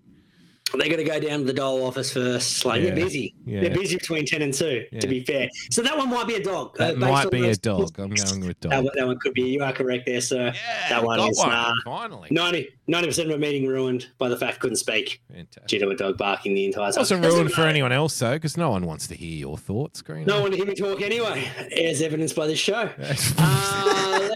They 0.77 0.89
got 0.89 0.97
to 0.97 1.05
go 1.05 1.21
down 1.21 1.39
to 1.41 1.45
the 1.45 1.53
Dole 1.53 1.85
office 1.87 2.13
first. 2.13 2.65
Like 2.65 2.83
Yeah. 2.83 2.87
they're 2.91 3.05
busy. 3.05 3.35
Yeah. 3.47 3.61
They're 3.61 3.71
busy 3.71 3.97
between 3.97 4.27
ten 4.27 4.43
and 4.43 4.53
two. 4.53 4.85
Yeah. 4.91 5.01
To 5.01 5.07
be 5.07 5.21
fair, 5.23 5.49
so 5.71 5.81
that 5.83 5.97
one 5.97 6.11
might 6.11 6.27
be 6.27 6.35
a 6.35 6.43
dog. 6.43 6.77
uh, 6.81 6.87
That 6.89 6.95
based 6.99 7.01
might 7.13 7.25
on 7.27 7.31
be 7.31 7.49
a 7.49 7.55
dog. 7.55 7.99
I'm 8.01 8.11
going 8.11 8.47
with 8.47 8.61
dog. 8.61 8.73
one- 8.73 8.89
that 8.97 9.07
one 9.07 9.19
could 9.21 9.33
be. 9.33 9.43
You 9.43 9.63
are 9.63 9.73
correct 9.73 10.07
there, 10.07 10.21
sir. 10.21 10.53
Yeah, 10.55 10.89
that 10.91 11.05
one 11.05 11.21
is 11.21 11.39
one, 11.39 11.51
uh, 11.53 11.73
finally. 11.85 12.29
90 12.31 12.69
percent 13.07 13.31
of 13.31 13.37
a 13.37 13.39
meeting 13.39 13.67
ruined 13.67 14.09
by 14.19 14.29
the 14.29 14.37
fact 14.37 14.57
I 14.57 14.59
couldn't 14.59 14.77
speak 14.77 15.23
Fantastic. 15.33 15.67
due 15.69 15.79
to 15.79 15.89
a 15.91 15.95
dog 15.97 16.19
barking 16.19 16.55
the 16.55 16.65
entire 16.67 16.89
It 16.89 16.93
time. 16.95 17.01
wasn't 17.01 17.25
ruined 17.25 17.53
for 17.53 17.63
anyone 17.63 17.93
else, 17.93 18.19
though, 18.19 18.33
because 18.35 18.57
no 18.57 18.71
one 18.71 18.85
wants 18.87 19.07
to 19.07 19.15
hear 19.15 19.37
your 19.37 19.57
thoughts, 19.57 20.03
Green. 20.03 20.27
No 20.27 20.41
one 20.43 20.51
to 20.51 20.57
hear 20.57 20.67
me 20.67 20.75
talk 20.75 21.01
anyway, 21.01 21.49
as 21.77 22.03
evidenced 22.03 22.35
by 22.35 22.47
this 22.49 22.59
show. 22.59 22.91
Uh, 23.39 24.35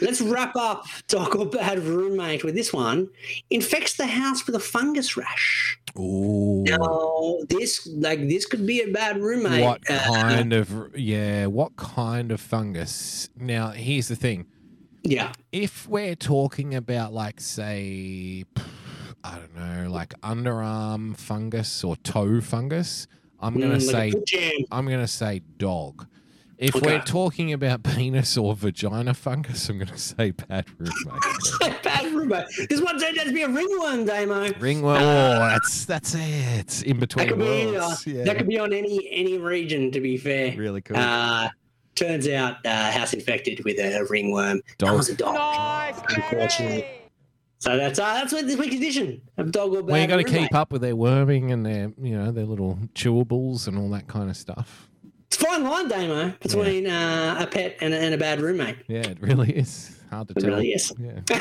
let's, 0.00 0.20
wrap 0.20 0.56
up 0.56 0.84
dog 1.08 1.34
or 1.36 1.46
bad 1.46 1.78
roommate 1.80 2.44
with 2.44 2.54
this 2.54 2.72
one. 2.72 3.08
Infects 3.50 3.96
the 3.96 4.06
house 4.06 4.46
with 4.46 4.54
a 4.56 4.60
fungus 4.60 5.16
rash. 5.16 5.78
Ooh. 5.98 6.64
Now, 6.66 7.36
this 7.48 7.86
like 7.86 8.28
this 8.28 8.46
could 8.46 8.66
be 8.66 8.80
a 8.80 8.90
bad 8.90 9.20
roommate. 9.20 9.62
What 9.62 9.82
Uh, 9.88 9.98
kind 10.12 10.52
of, 10.52 10.90
yeah, 10.96 11.46
what 11.46 11.76
kind 11.76 12.32
of 12.32 12.40
fungus? 12.40 13.28
Now, 13.38 13.68
here's 13.70 14.08
the 14.08 14.16
thing. 14.16 14.46
yeah. 15.02 15.32
if 15.52 15.86
we're 15.88 16.16
talking 16.16 16.74
about 16.74 17.12
like 17.12 17.38
say 17.40 18.44
i 19.22 19.38
don't 19.38 19.54
know 19.54 19.90
like 19.90 20.14
underarm 20.22 21.14
fungus 21.16 21.84
or 21.84 21.94
toe 21.96 22.40
fungus 22.40 23.06
i'm 23.40 23.54
gonna 23.60 23.76
Mm, 23.76 23.90
say 23.90 24.12
jam. 24.26 24.64
i'm 24.72 24.86
gonna 24.86 25.06
say 25.06 25.42
dog 25.58 26.06
if 26.58 26.74
Okay. 26.76 26.86
we're 26.98 27.02
talking 27.04 27.52
about 27.52 27.82
penis 27.84 28.36
or 28.36 28.54
vagina 28.54 29.12
fungus 29.14 29.68
i'm 29.68 29.78
gonna 29.78 29.96
say 29.98 30.30
bad 30.32 30.64
roommate 30.78 31.82
bad 31.82 32.12
roommate. 32.12 32.44
This 32.70 32.80
one 32.80 32.98
turned 32.98 33.18
out 33.18 33.26
to 33.26 33.32
be 33.32 33.42
a 33.42 33.48
ringworm, 33.48 34.04
Damo. 34.04 34.52
ringworm 34.58 34.96
oh 34.98 35.38
that's 35.38 35.84
that's 35.84 36.14
it 36.14 36.20
it's 36.20 36.82
in 36.82 36.98
That 37.00 37.08
between 37.08 37.38
be 37.38 37.76
uh, 37.76 37.94
yeah 38.06 38.24
that 38.24 38.36
could 38.38 38.48
be 38.48 38.58
on 38.58 38.72
any 38.72 39.08
any 39.10 39.38
region. 39.38 39.90
To 39.92 40.00
be 40.00 40.16
fair, 40.16 40.56
really 40.56 40.80
cool 40.82 40.96
Uh, 40.96 41.48
turns 41.94 42.26
out 42.28 42.56
uh, 42.66 42.90
house 42.90 43.12
infected 43.12 43.64
with 43.64 43.78
a 43.78 44.06
ringworm. 44.10 44.60
That 44.78 44.86
Dog. 44.86 44.96
was 44.96 45.08
a 45.10 45.16
dog. 45.16 45.94
Unfortunately. 46.08 46.84
So 47.58 47.76
that's 47.76 47.98
uh, 47.98 48.14
that's 48.14 48.32
what 48.32 48.46
this 48.46 48.56
week's 48.58 48.74
edition 48.76 49.22
of 49.38 49.50
dog 49.52 49.72
or 49.74 49.82
bad. 49.82 49.92
well 49.92 50.00
you 50.00 50.06
got 50.06 50.16
to 50.16 50.24
keep 50.24 50.54
up 50.54 50.70
with 50.72 50.82
their 50.82 50.96
worming 50.96 51.50
and 51.52 51.64
their 51.64 51.92
you 52.00 52.16
know 52.18 52.30
their 52.30 52.44
little 52.44 52.78
chewables 52.94 53.66
and 53.68 53.78
all 53.78 53.88
that 53.90 54.06
kind 54.06 54.28
of 54.28 54.36
stuff 54.36 54.88
It's 55.34 55.42
a 55.42 55.46
fine 55.46 55.64
line, 55.64 55.88
Damo, 55.88 56.32
between 56.40 56.86
uh, 56.86 57.36
a 57.40 57.46
pet 57.48 57.76
and, 57.80 57.92
a- 57.92 57.98
and 57.98 58.14
a 58.14 58.18
bad 58.18 58.40
roommate. 58.40 58.76
yeah 58.86 59.00
it 59.00 59.20
really 59.20 59.50
is 59.50 59.98
hard 60.08 60.28
to 60.28 60.34
It 60.36 60.40
tell 60.42 60.50
really 60.50 60.68
is. 60.72 60.92
yeah 61.00 61.20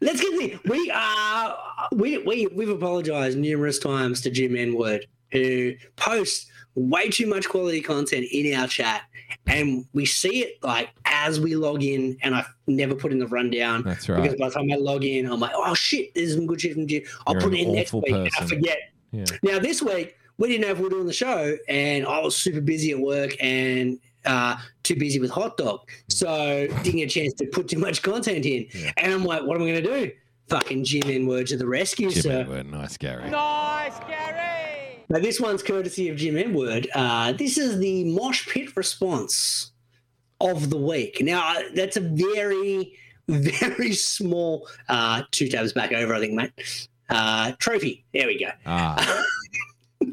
Let's 0.00 0.20
get 0.20 0.38
the 0.38 0.58
we 0.68 0.90
uh 0.94 1.54
we 1.92 2.18
we 2.18 2.46
we've 2.48 2.68
apologised 2.68 3.38
numerous 3.38 3.78
times 3.78 4.20
to 4.22 4.30
Jimm 4.30 4.52
Enward, 4.54 5.04
who 5.30 5.72
posts 5.96 6.50
way 6.74 7.08
too 7.08 7.26
much 7.28 7.48
quality 7.48 7.80
content 7.80 8.26
in 8.30 8.52
our 8.58 8.66
chat, 8.66 9.02
and 9.46 9.86
we 9.94 10.04
see 10.04 10.40
it 10.42 10.58
like 10.62 10.90
as 11.06 11.40
we 11.40 11.54
log 11.56 11.82
in, 11.82 12.18
and 12.22 12.34
I 12.34 12.44
never 12.66 12.94
put 12.94 13.10
in 13.12 13.18
the 13.20 13.26
rundown. 13.28 13.84
That's 13.84 14.06
right 14.08 14.20
Because 14.22 14.36
by 14.38 14.48
the 14.50 14.54
time 14.56 14.70
I 14.70 14.76
log 14.76 15.02
in, 15.04 15.24
I'm 15.30 15.40
like, 15.40 15.52
oh 15.54 15.74
shit, 15.74 16.12
there's 16.14 16.34
some 16.34 16.46
good 16.46 16.60
shit 16.60 16.74
from 16.74 16.88
you. 16.88 17.06
I'll 17.26 17.34
You're 17.34 17.42
put 17.42 17.54
it 17.54 17.60
in 17.60 17.72
next 17.72 17.92
week, 17.94 18.10
and 18.10 18.28
I 18.38 18.46
forget. 18.46 18.78
Yeah. 19.12 19.24
Now 19.44 19.58
this 19.60 19.80
week 19.80 20.16
we 20.38 20.48
didn't 20.48 20.62
know 20.62 20.72
if 20.72 20.78
we 20.78 20.84
were 20.84 20.90
doing 20.90 21.06
the 21.06 21.12
show, 21.12 21.56
and 21.68 22.06
I 22.06 22.20
was 22.20 22.36
super 22.36 22.60
busy 22.60 22.90
at 22.90 22.98
work 22.98 23.36
and 23.40 23.98
uh, 24.24 24.56
too 24.82 24.96
busy 24.96 25.20
with 25.20 25.30
hot 25.30 25.56
dog, 25.56 25.88
so 26.08 26.66
didn't 26.82 26.96
get 26.96 27.04
a 27.04 27.06
chance 27.06 27.34
to 27.34 27.46
put 27.46 27.68
too 27.68 27.78
much 27.78 28.02
content 28.02 28.44
in. 28.46 28.66
Yeah. 28.74 28.92
And 28.96 29.12
I'm 29.12 29.24
like, 29.24 29.42
what 29.42 29.56
am 29.56 29.62
I 29.62 29.70
going 29.72 29.82
to 29.84 30.06
do? 30.06 30.12
Fucking 30.48 30.84
Jimm 30.84 31.02
Enward 31.04 31.46
to 31.48 31.56
the 31.56 31.66
rescue, 31.66 32.10
Jim 32.10 32.22
sir. 32.22 32.40
Edward, 32.40 32.70
nice 32.70 32.96
Gary. 32.96 33.30
Nice, 33.30 33.98
Gary. 34.00 35.04
Now 35.08 35.18
this 35.18 35.40
one's 35.40 35.62
courtesy 35.62 36.08
of 36.08 36.16
Jimm 36.16 36.34
Enward. 36.34 36.86
Uh, 36.94 37.32
this 37.32 37.58
is 37.58 37.78
the 37.78 38.04
mosh 38.04 38.48
pit 38.48 38.76
response 38.76 39.72
of 40.40 40.70
the 40.70 40.76
week. 40.78 41.18
Now 41.20 41.56
that's 41.74 41.96
a 41.96 42.00
very, 42.00 42.94
very 43.28 43.92
small. 43.92 44.68
Uh, 44.88 45.22
two 45.30 45.48
tabs 45.48 45.72
back 45.72 45.92
over, 45.92 46.14
I 46.14 46.20
think, 46.20 46.32
mate. 46.32 46.88
Uh, 47.10 47.52
trophy. 47.58 48.04
There 48.12 48.26
we 48.26 48.38
go. 48.38 48.48
Ah, 48.66 49.22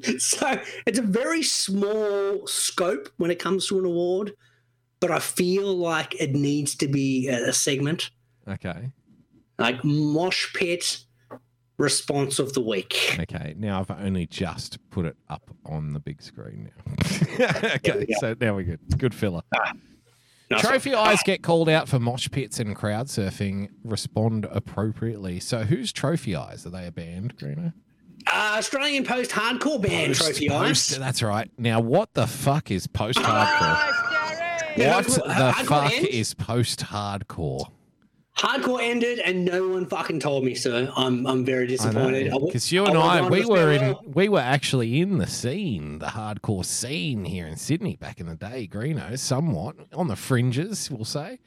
so 0.18 0.60
it's 0.86 1.00
a 1.00 1.04
very 1.04 1.44
small 1.44 2.46
scope 2.48 3.10
when 3.18 3.32
it 3.32 3.40
comes 3.40 3.68
to 3.68 3.80
an 3.80 3.86
award, 3.86 4.34
but 5.00 5.12
I 5.12 5.20
feel 5.20 5.76
like 5.76 6.20
it 6.20 6.34
needs 6.34 6.76
to 6.76 6.88
be 6.88 7.28
a, 7.28 7.54
segment 7.54 8.12
okay. 8.48 8.92
like 9.60 9.84
mosh 9.84 10.54
pit 10.54 11.06
response 11.78 12.40
of 12.40 12.54
the 12.54 12.62
week. 12.62 13.18
Okay, 13.20 13.56
now 13.58 13.80
I've 13.80 13.92
only 13.92 14.28
just 14.28 14.78
put 14.90 15.06
it 15.06 15.18
up 15.30 15.50
on 15.66 15.94
the 15.94 16.00
big 16.00 16.22
screen 16.22 16.72
now. 16.78 17.46
okay, 17.76 18.06
so 18.20 18.36
now 18.40 18.56
we're 18.56 18.64
good. 18.64 18.80
Good 18.98 19.16
filler. 19.16 19.42
Ah, 19.56 19.74
no, 20.52 20.58
Trophy 20.58 20.92
sorry. 20.92 21.12
eyes 21.12 21.24
get 21.24 21.44
called 21.44 21.70
out 21.70 21.88
for 21.88 21.98
mosh 21.98 22.30
pits 22.30 22.60
and 22.60 22.76
crowd 22.76 23.08
surfing. 23.08 23.70
Respond 23.86 24.46
appropriately. 24.52 25.40
So, 25.40 25.64
who's 25.64 25.94
Trophy 25.94 26.36
Eyes? 26.36 26.66
Are 26.66 26.70
they 26.70 26.88
a 26.88 26.92
band, 26.92 27.38
Greeno? 27.38 27.74
Uh, 28.34 28.56
Australian 28.58 29.04
post 29.04 29.32
hardcore 29.32 29.82
band 29.82 30.16
Trophy 30.16 30.48
Post-. 30.48 31.00
That's 31.00 31.22
right. 31.22 31.52
Now, 31.58 31.80
what 31.82 32.14
the 32.14 32.28
fuck 32.28 32.72
is 32.72 32.88
post 32.88 33.20
hardcore? 33.20 33.92
What 34.78 35.06
the 35.06 35.12
hardcore 35.22 35.66
fuck 35.66 35.92
ends? 35.92 36.08
is 36.10 36.34
post 36.34 36.80
hardcore? 36.80 37.66
Hardcore 38.38 38.82
ended, 38.82 39.20
and 39.20 39.44
no 39.44 39.68
one 39.68 39.86
fucking 39.86 40.22
told 40.22 40.46
me. 40.46 40.56
So 40.56 40.92
I'm 40.96 41.28
I'm 41.28 41.44
very 41.44 41.68
disappointed. 41.68 42.32
Because 42.46 42.72
you 42.72 42.86
and 42.86 42.96
would've 42.96 43.04
I, 43.04 43.30
we 43.30 43.46
were 43.46 43.72
in, 43.72 43.82
Australia. 43.84 44.14
we 44.14 44.30
were 44.30 44.40
actually 44.40 45.02
in 45.02 45.18
the 45.18 45.28
scene, 45.28 46.00
the 46.00 46.08
hardcore 46.08 46.64
scene 46.64 47.26
here 47.26 47.46
in 47.46 47.58
Sydney 47.58 47.98
back 47.98 48.22
in 48.22 48.28
the 48.28 48.36
day. 48.36 48.68
Greeno, 48.72 49.20
somewhat 49.20 49.76
on 49.94 50.08
the 50.08 50.16
fringes, 50.16 50.90
we'll 50.90 51.04
say. 51.04 51.40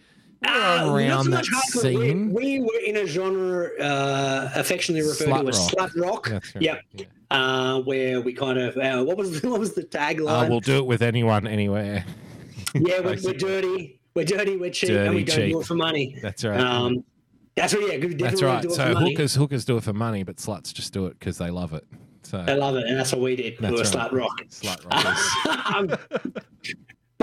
We 0.44 0.50
were 0.50 0.56
Uh, 0.56 0.76
not 0.84 0.96
around 0.96 1.24
so 1.24 1.30
that 1.30 1.36
much 1.36 1.48
hardcore. 1.50 1.80
scene. 1.82 2.32
We, 2.32 2.42
we 2.42 2.60
were 2.60 2.80
in 2.86 2.96
a 2.98 3.06
genre 3.06 3.70
uh, 3.80 4.50
affectionately 4.54 5.08
referred 5.08 5.28
Slut 5.28 5.42
to 5.42 5.48
as 5.48 5.58
rock. 5.78 5.92
slut 5.92 6.02
rock. 6.02 6.30
Right, 6.30 6.42
Yep. 6.62 6.80
yeah. 6.94 7.04
Uh, 7.30 7.80
where 7.80 8.20
we 8.20 8.32
kind 8.32 8.58
of 8.58 8.76
uh, 8.76 9.02
what 9.02 9.16
was 9.16 9.42
what 9.42 9.58
was 9.58 9.74
the 9.74 9.82
tagline? 9.82 10.44
Uh, 10.44 10.48
we'll 10.48 10.60
do 10.60 10.76
it 10.78 10.86
with 10.86 11.02
anyone, 11.02 11.46
anywhere. 11.46 12.04
yeah, 12.74 13.00
we're, 13.00 13.16
we're 13.24 13.32
dirty, 13.34 13.98
we're 14.14 14.24
dirty, 14.24 14.56
we're 14.56 14.70
cheap, 14.70 14.90
and 14.90 15.14
we 15.14 15.24
don't 15.24 15.48
do 15.48 15.60
it 15.60 15.66
for 15.66 15.74
money. 15.74 16.16
That's 16.22 16.44
right. 16.44 16.60
Um, 16.60 17.02
that's 17.56 17.72
what. 17.74 17.82
Yeah, 17.90 18.08
That's 18.18 18.42
right. 18.42 18.62
Do 18.62 18.68
it 18.68 18.74
So 18.74 18.94
hookers, 18.94 19.34
hookers 19.34 19.64
do 19.64 19.76
it 19.78 19.84
for 19.84 19.92
money, 19.92 20.22
but 20.22 20.36
sluts 20.36 20.72
just 20.72 20.92
do 20.92 21.06
it 21.06 21.18
because 21.18 21.38
they 21.38 21.50
love 21.50 21.72
it. 21.72 21.84
So 22.22 22.42
They 22.42 22.56
love 22.56 22.76
it, 22.76 22.84
and 22.86 22.98
that's 22.98 23.12
what 23.12 23.20
we 23.20 23.36
did. 23.36 23.60
we 23.60 23.70
were 23.70 23.76
That's 23.78 23.90
slut 23.94 24.12
rock. 24.12 24.40
slut 24.50 24.84
rockers. 24.90 25.98
um, 26.34 26.74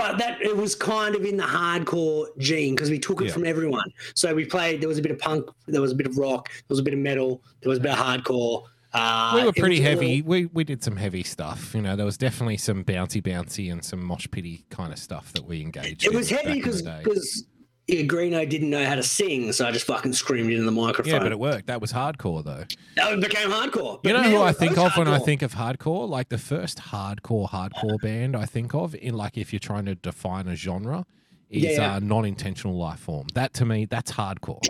but 0.02 0.18
that 0.18 0.40
it 0.42 0.56
was 0.56 0.74
kind 0.74 1.14
of 1.14 1.24
in 1.24 1.36
the 1.36 1.44
hardcore 1.44 2.26
gene 2.38 2.74
because 2.74 2.90
we 2.90 2.98
took 2.98 3.20
it 3.22 3.26
Yeah. 3.26 3.32
from 3.32 3.44
everyone. 3.46 3.92
So 4.14 4.34
we 4.34 4.44
played. 4.44 4.80
There 4.80 4.88
was 4.88 4.98
a 4.98 5.02
bit 5.02 5.12
of 5.12 5.18
punk. 5.18 5.48
There 5.66 5.80
was 5.80 5.92
a 5.92 5.94
bit 5.94 6.06
of 6.06 6.18
rock. 6.18 6.48
There 6.50 6.64
was 6.70 6.78
a 6.80 6.82
bit 6.82 6.94
of 6.94 7.00
metal. 7.00 7.42
There 7.60 7.70
was 7.70 7.78
a 7.78 7.82
bit 7.82 7.92
of 7.92 7.98
hardcore. 7.98 8.64
Uh, 8.94 9.32
we 9.36 9.44
were 9.44 9.52
pretty 9.54 9.78
all- 9.78 9.84
heavy. 9.84 10.20
We 10.22 10.46
we 10.46 10.64
did 10.64 10.82
some 10.84 10.96
heavy 10.96 11.22
stuff. 11.22 11.74
You 11.74 11.80
know, 11.82 11.96
there 11.96 12.04
was 12.04 12.18
definitely 12.18 12.58
some 12.58 12.84
bouncy, 12.84 13.22
bouncy, 13.22 13.72
and 13.72 13.82
some 13.82 14.04
mosh 14.04 14.26
pitty 14.30 14.64
kind 14.70 14.92
of 14.92 14.98
stuff 14.98 15.32
that 15.32 15.44
we 15.46 15.62
engaged. 15.62 16.04
It 16.04 16.12
was 16.12 16.28
heavy 16.28 16.54
because 16.54 16.82
because 16.82 17.44
yeah, 17.92 18.02
Greeno 18.02 18.48
didn't 18.48 18.70
know 18.70 18.84
how 18.84 18.94
to 18.94 19.02
sing, 19.02 19.52
so 19.52 19.66
I 19.66 19.70
just 19.70 19.86
fucking 19.86 20.12
screamed 20.14 20.50
into 20.50 20.64
the 20.64 20.70
microphone. 20.70 21.12
yeah, 21.12 21.18
but 21.18 21.32
it 21.32 21.38
worked. 21.38 21.66
That 21.66 21.80
was 21.80 21.92
hardcore, 21.92 22.42
though. 22.44 22.64
that 22.96 23.20
became 23.20 23.50
hardcore. 23.50 24.00
You 24.04 24.12
know 24.12 24.22
who 24.22 24.42
I 24.42 24.52
think 24.52 24.78
of 24.78 24.96
when 24.96 25.08
I 25.08 25.18
think 25.18 25.42
of 25.42 25.54
hardcore? 25.54 26.08
Like 26.08 26.28
the 26.28 26.38
first 26.38 26.78
hardcore 26.78 27.50
hardcore 27.50 28.00
band 28.00 28.36
I 28.36 28.46
think 28.46 28.74
of 28.74 28.94
in 28.94 29.14
like 29.14 29.36
if 29.36 29.52
you're 29.52 29.60
trying 29.60 29.84
to 29.84 29.94
define 29.94 30.48
a 30.48 30.56
genre 30.56 31.06
is 31.52 31.76
Yeah, 31.78 31.96
uh, 31.96 31.98
non-intentional 32.00 32.76
life 32.76 32.98
form. 33.00 33.26
That 33.34 33.52
to 33.54 33.64
me, 33.66 33.84
that's 33.84 34.10
hardcore. 34.12 34.60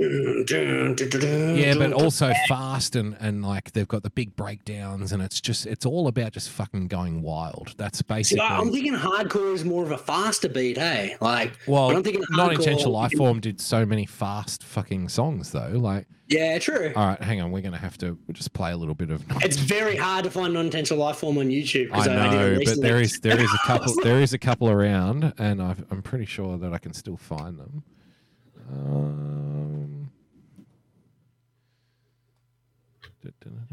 Yeah, 1.57 1.75
but 1.75 1.93
also 1.93 2.33
fast 2.49 2.97
and 2.97 3.17
and 3.21 3.45
like 3.45 3.73
they've 3.73 3.89
got 3.89 4.03
the 4.03 4.11
big 4.11 4.35
breakdowns 4.37 5.13
and 5.13 5.23
it's 5.23 5.41
just 5.41 5.67
it's 5.67 5.87
all 5.87 6.09
about 6.09 6.33
just 6.33 6.51
fucking 6.51 6.89
going 6.89 7.23
wild. 7.23 7.75
That's 7.77 8.03
basically. 8.03 8.41
I- 8.41 8.59
I'm 8.59 8.71
thinking 8.73 8.95
hardcore 8.95 9.55
is 9.55 9.65
more 9.65 9.83
of 9.85 9.91
a 9.93 9.99
faster 9.99 10.49
beat, 10.49 10.77
hey? 10.77 11.17
Like, 11.21 11.53
well, 11.67 11.91
I'm 11.97 12.03
thinking 12.03 12.25
non-intentional 12.31 12.93
life 12.93 13.13
form 13.13 13.41
did 13.41 13.61
so 13.61 13.87
many 13.87 14.07
fast 14.07 14.65
fucking 14.65 15.09
songs 15.09 15.53
though. 15.53 15.71
Like, 15.75 16.07
Yeah, 16.33 16.59
true. 16.59 16.93
all 16.97 17.07
right, 17.09 17.21
hang 17.23 17.41
on, 17.41 17.51
we're 17.53 17.61
gonna 17.63 17.77
have 17.79 17.99
to 17.99 18.19
just 18.33 18.53
play 18.53 18.73
a 18.73 18.77
little 18.77 18.95
bit 18.95 19.11
of. 19.11 19.23
It's 19.43 19.57
very 19.57 19.97
hard 19.97 20.25
to 20.25 20.31
find 20.31 20.55
non-intentional 20.55 21.03
life 21.03 21.17
form 21.17 21.39
on 21.39 21.49
YouTube. 21.49 21.91
I, 21.93 22.07
know, 22.07 22.59
but 22.65 22.81
there 22.81 23.01
is 23.01 23.21
there 23.21 23.39
is 23.41 23.53
a 23.53 23.59
couple 23.67 23.95
there 24.03 24.21
is 24.21 24.33
a 24.33 24.39
couple 24.39 24.69
around, 24.71 25.33
and 25.39 25.63
I've, 25.63 25.85
I'm 25.91 26.03
pretty 26.03 26.27
sure 26.27 26.57
that 26.59 26.73
I 26.73 26.79
can 26.79 26.93
still 26.93 27.17
find 27.17 27.59
them. 27.59 27.83
Um, 28.73 30.11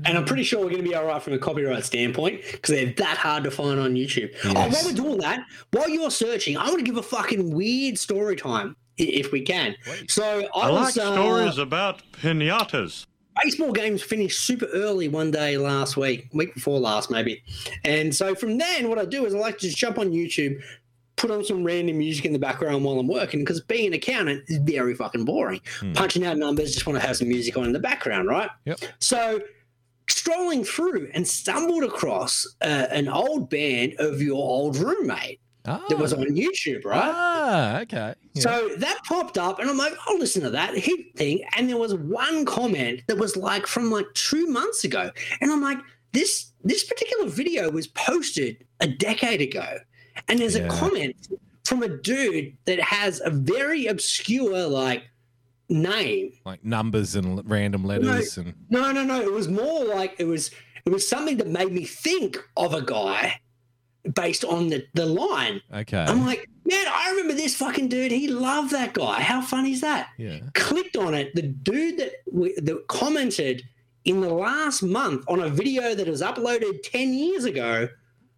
And 0.05 0.17
I'm 0.17 0.25
pretty 0.25 0.43
sure 0.43 0.59
we're 0.59 0.69
going 0.69 0.83
to 0.83 0.89
be 0.89 0.95
all 0.95 1.05
right 1.05 1.21
from 1.21 1.33
a 1.33 1.39
copyright 1.39 1.83
standpoint 1.83 2.41
because 2.51 2.69
they're 2.75 2.93
that 2.93 3.17
hard 3.17 3.43
to 3.45 3.51
find 3.51 3.79
on 3.79 3.95
YouTube. 3.95 4.33
Oh, 4.45 4.53
while 4.53 4.85
we're 4.85 4.93
doing 4.93 5.17
that, 5.19 5.43
while 5.71 5.89
you're 5.89 6.11
searching, 6.11 6.55
I 6.55 6.65
want 6.67 6.77
to 6.79 6.83
give 6.85 6.97
a 6.97 7.03
fucking 7.03 7.53
weird 7.53 7.97
story 7.97 8.35
time 8.35 8.75
i- 8.77 8.78
if 8.99 9.31
we 9.31 9.41
can. 9.41 9.75
So 10.07 10.47
I, 10.55 10.59
I 10.61 10.69
like 10.69 10.85
was 10.85 10.97
uh, 10.97 11.13
stories 11.13 11.57
about 11.57 12.01
pinatas. 12.13 13.05
baseball 13.43 13.71
games 13.71 14.01
finished 14.01 14.41
super 14.41 14.67
early 14.73 15.07
one 15.07 15.31
day 15.31 15.57
last 15.57 15.97
week, 15.97 16.27
week 16.33 16.53
before 16.53 16.79
last 16.79 17.09
maybe. 17.09 17.43
And 17.83 18.13
so 18.15 18.35
from 18.35 18.57
then, 18.57 18.89
what 18.89 18.99
I 18.99 19.05
do 19.05 19.25
is 19.25 19.33
I 19.33 19.37
like 19.37 19.57
to 19.59 19.67
just 19.67 19.77
jump 19.77 19.97
on 19.97 20.11
YouTube, 20.11 20.61
put 21.15 21.31
on 21.31 21.43
some 21.43 21.63
random 21.63 21.97
music 21.97 22.25
in 22.25 22.33
the 22.33 22.39
background 22.39 22.83
while 22.83 22.99
I'm 22.99 23.07
working 23.07 23.41
because 23.41 23.61
being 23.61 23.87
an 23.87 23.93
accountant 23.93 24.43
is 24.47 24.57
very 24.57 24.95
fucking 24.95 25.25
boring. 25.25 25.61
Punching 25.93 26.25
out 26.25 26.37
numbers, 26.37 26.73
just 26.73 26.87
want 26.87 26.99
to 26.99 27.05
have 27.05 27.17
some 27.17 27.27
music 27.27 27.57
on 27.57 27.65
in 27.65 27.73
the 27.73 27.79
background, 27.79 28.27
right? 28.27 28.49
Yep. 28.65 28.79
So 28.99 29.41
strolling 30.07 30.63
through 30.63 31.09
and 31.13 31.27
stumbled 31.27 31.83
across 31.83 32.47
uh, 32.61 32.87
an 32.89 33.07
old 33.07 33.49
band 33.49 33.93
of 33.99 34.21
your 34.21 34.35
old 34.35 34.77
roommate 34.77 35.39
ah, 35.69 35.85
that 35.89 35.97
was 35.97 36.13
on 36.13 36.25
YouTube, 36.25 36.83
right? 36.85 37.11
ah, 37.13 37.79
okay. 37.81 38.13
Yeah. 38.33 38.41
So 38.41 38.69
that 38.77 38.99
popped 39.05 39.37
up, 39.37 39.59
and 39.59 39.69
I'm 39.69 39.77
like, 39.77 39.93
I'll 40.07 40.17
listen 40.19 40.41
to 40.43 40.49
that 40.51 40.75
hit 40.77 41.15
thing. 41.15 41.43
And 41.55 41.69
there 41.69 41.77
was 41.77 41.93
one 41.93 42.45
comment 42.45 43.01
that 43.07 43.17
was 43.17 43.35
like 43.37 43.67
from 43.67 43.91
like 43.91 44.07
two 44.13 44.47
months 44.47 44.83
ago, 44.83 45.11
and 45.41 45.51
I'm 45.51 45.61
like, 45.61 45.77
this 46.11 46.51
this 46.63 46.83
particular 46.83 47.27
video 47.29 47.69
was 47.69 47.87
posted 47.87 48.65
a 48.79 48.87
decade 48.87 49.41
ago, 49.41 49.77
and 50.27 50.39
there's 50.39 50.55
Yeah. 50.57 50.63
a 50.67 50.69
comment 50.69 51.15
from 51.65 51.83
a 51.83 51.87
dude 51.87 52.57
that 52.65 52.79
has 52.79 53.21
a 53.23 53.29
very 53.29 53.85
obscure 53.85 54.65
like 54.67 55.03
name. 55.69 56.31
like 56.45 56.63
numbers 56.65 57.15
and 57.15 57.47
random 57.49 57.83
letters 57.83 58.37
and 58.37 58.53
No, 58.69 58.91
no, 58.91 59.03
no. 59.03 59.21
It 59.21 59.31
was 59.31 59.47
more 59.47 59.85
like 59.85 60.15
it 60.17 60.25
was 60.25 60.49
it 60.85 60.89
was 60.89 61.07
something 61.07 61.37
that 61.37 61.47
made 61.47 61.71
me 61.71 61.85
think 61.85 62.37
of 62.57 62.73
a 62.73 62.81
guy 62.81 63.39
based 64.13 64.43
on 64.45 64.67
the 64.69 64.85
the 64.93 65.05
line. 65.05 65.61
okay. 65.73 65.97
I'm 65.99 66.25
like, 66.25 66.49
man, 66.65 66.85
I 66.87 67.09
remember 67.11 67.33
this 67.33 67.55
fucking 67.55 67.89
dude. 67.89 68.11
He 68.11 68.27
loved 68.27 68.71
that 68.71 68.93
guy. 68.93 69.21
How 69.21 69.41
funny 69.41 69.73
is 69.73 69.81
that? 69.81 70.09
yeah. 70.17 70.39
Clicked 70.53 70.95
on 70.97 71.13
it. 71.13 71.33
The 71.35 71.43
dude 71.43 71.97
that 71.97 72.11
w- 72.31 72.55
that 72.61 72.87
commented 72.87 73.63
in 74.05 74.21
the 74.21 74.33
last 74.33 74.81
month 74.81 75.25
on 75.27 75.41
a 75.41 75.49
video 75.49 75.93
that 75.95 76.07
was 76.07 76.21
uploaded 76.21 76.79
ten 76.83 77.13
years 77.13 77.43
ago 77.45 77.89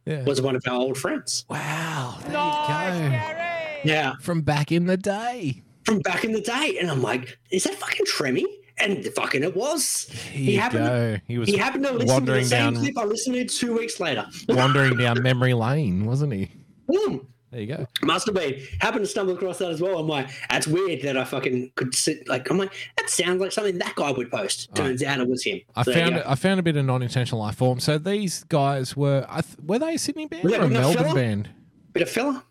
Yeah. 0.06 0.24
was 0.24 0.42
one 0.42 0.56
of 0.56 0.64
our 0.68 0.74
old 0.76 0.98
friends. 0.98 1.46
wow. 1.50 2.18
There 2.22 2.32
you 2.32 3.10
go. 3.12 3.38
Yeah, 3.84 4.14
From 4.22 4.42
back 4.42 4.72
in 4.72 4.86
the 4.86 4.98
day. 4.98 5.62
from 5.86 6.00
back 6.00 6.24
in 6.24 6.32
the 6.34 6.42
day. 6.42 6.78
And 6.80 6.90
I'm 6.92 7.02
like, 7.02 7.38
is 7.52 7.64
that 7.64 7.76
fucking 7.76 8.06
Tremmy? 8.06 8.46
And 8.78 9.06
fucking 9.16 9.44
it 9.44 9.56
was. 9.56 10.10
He 10.32 10.56
happened. 10.56 10.86
go. 10.86 11.18
He 11.28 11.38
was 11.38 11.50
He 11.50 11.58
happened 11.58 11.84
to 11.86 11.94
listen 11.94 12.26
to 12.26 12.32
the 12.32 12.44
same 12.44 12.74
down 12.74 12.82
clip 12.82 12.98
I 12.98 13.04
listened 13.06 13.36
to 13.36 13.46
two 13.46 13.78
weeks 13.78 14.00
later. 14.00 14.26
wandering 14.50 14.98
down 14.98 15.22
memory 15.22 15.54
lane, 15.54 16.06
wasn't 16.06 16.34
he? 16.34 16.52
Boom. 16.88 17.28
There 17.52 17.60
you 17.60 17.68
go. 17.68 17.86
Must 18.02 18.26
have 18.28 18.36
been. 18.36 18.62
Happened 18.80 19.04
to 19.04 19.08
stumble 19.12 19.34
across 19.34 19.58
that 19.58 19.70
as 19.72 19.82
well. 19.82 19.98
I'm 19.98 20.08
like, 20.08 20.30
that's 20.50 20.68
weird 20.68 21.02
that 21.02 21.18
I 21.18 21.26
fucking 21.26 21.74
could 21.76 21.94
sit. 21.94 22.26
Like, 22.30 22.50
I'm 22.50 22.58
like, 22.58 22.72
that 22.98 23.10
sounds 23.10 23.42
like 23.42 23.52
something 23.52 23.78
that 23.80 23.94
guy 23.96 24.10
would 24.12 24.32
post. 24.32 24.74
Turns 24.74 25.04
out 25.04 25.20
it 25.20 25.28
was 25.28 25.44
him. 25.44 25.60
I 25.76 25.84
So 25.84 25.92
found. 25.92 26.16
I 26.16 26.36
found 26.36 26.62
a 26.62 26.64
bit 26.64 26.78
of 26.78 26.86
non-intentional 26.86 27.42
life 27.42 27.56
form. 27.58 27.82
So 27.82 27.98
these 27.98 28.46
guys 28.46 28.96
were 28.96 29.28
were 29.66 29.80
they 29.80 29.96
a 29.96 30.00
Sydney 30.00 30.28
band 30.28 30.50
that 30.50 30.62
or 30.62 30.64
a 30.64 30.70
Melbourne 30.70 31.14
band? 31.14 31.50
bit 31.92 32.04
of 32.04 32.10
filler. 32.10 32.42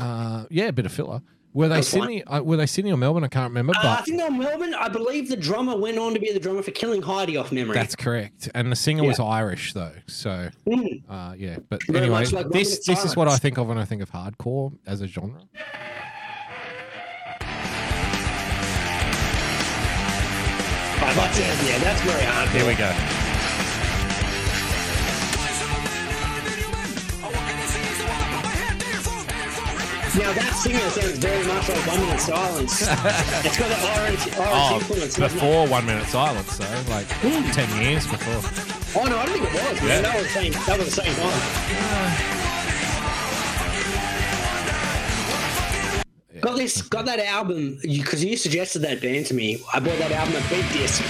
Uh, 0.00 0.46
yeah, 0.50 0.66
a 0.66 0.72
bit 0.72 0.86
of 0.86 0.92
filler. 0.92 1.22
Were 1.58 1.66
they. 1.68 1.82
Sydney? 1.82 2.22
Uh, 2.22 2.40
were 2.40 2.56
they 2.56 2.66
Sydney 2.66 2.92
or 2.92 2.96
Melbourne? 2.96 3.24
I 3.24 3.28
can't 3.28 3.50
remember, 3.50 3.72
Uh, 3.82 3.96
I 3.98 4.02
think 4.02 4.16
they're 4.18 4.30
Melbourne. 4.30 4.74
I 4.74 4.88
believe 4.88 5.28
the 5.28 5.36
drummer 5.36 5.76
went 5.76 5.98
on 5.98 6.14
to 6.14 6.20
be 6.20 6.32
the 6.32 6.38
drummer 6.38 6.62
for 6.62 6.70
Killing 6.70 7.02
Heidi 7.02 7.36
off 7.36 7.50
memory. 7.50 7.74
that's 7.74 7.96
correct. 7.96 8.48
And 8.54 8.70
the 8.70 8.76
singer 8.76 9.02
was 9.02 9.18
Irish 9.18 9.72
though, 9.72 9.90
so 10.06 10.50
Mm. 10.68 11.02
uh, 11.10 11.34
yeah. 11.36 11.56
But 11.68 11.82
Very 11.88 12.04
anyway, 12.06 12.26
like 12.26 12.50
this 12.50 12.86
this 12.86 13.04
is 13.04 13.16
what 13.16 13.26
I 13.26 13.36
think 13.38 13.58
of 13.58 13.66
when 13.66 13.76
I 13.76 13.84
think 13.84 14.02
of 14.02 14.10
hardcore 14.12 14.72
as 14.86 15.00
a 15.00 15.08
genre. 15.08 15.40
That's 21.00 21.38
it. 21.38 21.68
Yeah, 21.68 21.78
that's 21.78 22.00
very 22.02 22.22
hard. 22.22 22.48
Here 22.50 22.66
we 22.66 22.74
go. 22.74 23.17
Now 30.16 30.32
that 30.32 30.54
singer 30.54 30.78
sounds 30.90 31.18
very 31.18 31.46
much 31.46 31.68
like 31.68 31.86
One 31.86 32.00
Minute 32.00 32.20
Silence. 32.20 32.80
it's 32.80 33.58
got 33.58 33.70
an 33.70 33.82
orange, 34.00 34.24
orange 34.38 34.38
Oh, 34.38 34.76
influence. 34.80 35.18
before 35.18 35.68
one 35.68 35.84
minute 35.84 36.06
silence, 36.06 36.52
so 36.52 36.64
like 36.88 37.06
hmm. 37.20 37.50
ten 37.50 37.68
years 37.82 38.06
before. 38.06 38.40
Oh 39.00 39.06
no, 39.06 39.18
I 39.18 39.26
don't 39.26 39.34
think 39.34 39.44
it 39.44 39.52
was. 39.52 39.82
Yeah. 39.82 40.00
That 40.00 40.14
was 40.16 40.24
the 40.24 40.30
same. 40.30 40.52
That 40.52 40.78
was 40.78 40.94
the 40.94 41.02
same 41.02 41.14
time. 41.14 42.48
Got 46.40 46.56
this, 46.56 46.82
got 46.82 47.04
that 47.06 47.18
album 47.20 47.78
because 47.82 48.24
you, 48.24 48.36
suggested 48.36 48.78
that 48.82 49.02
band 49.02 49.26
to 49.26 49.34
me. 49.34 49.62
I 49.74 49.80
bought 49.80 49.98
that 49.98 50.12
album 50.12 50.36
at 50.36 50.48
Big 50.48 50.64
Disc 50.72 51.02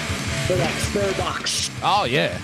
for 0.47 0.57
like 0.57 0.71
four 0.71 1.13
bucks, 1.23 1.71
Oh 1.83 2.05
yeah, 2.05 2.37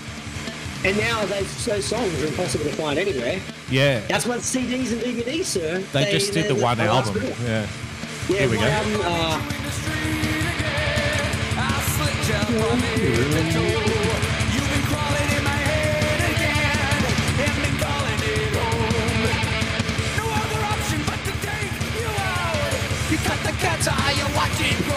and 0.85 0.97
now 0.97 1.25
those 1.25 1.65
those 1.65 1.85
songs 1.85 2.21
are 2.21 2.27
impossible 2.27 2.65
to 2.65 2.71
find 2.73 2.99
anywhere. 2.99 3.41
yeah. 3.69 3.99
That's 4.07 4.25
what 4.25 4.39
CDs 4.39 4.91
and 4.91 5.01
DVDs, 5.01 5.45
sir. 5.45 5.79
They, 5.93 6.11
just 6.11 6.31
did 6.33 6.47
the 6.47 6.53
they- 6.53 6.61
one 6.63 6.77
they 6.77 6.87
album. 6.87 7.15
Yeah. 7.43 7.67
Yeah, 8.27 8.39
Here 8.39 8.49
we 8.49 8.57
go. 8.57 8.63
Album, 8.63 9.01
uh, 9.03 9.41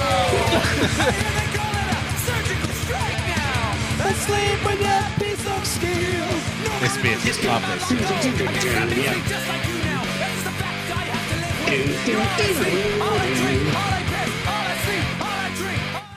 This 6.80 6.96
bit, 7.02 7.18
love 7.44 7.62
this. 7.66 8.08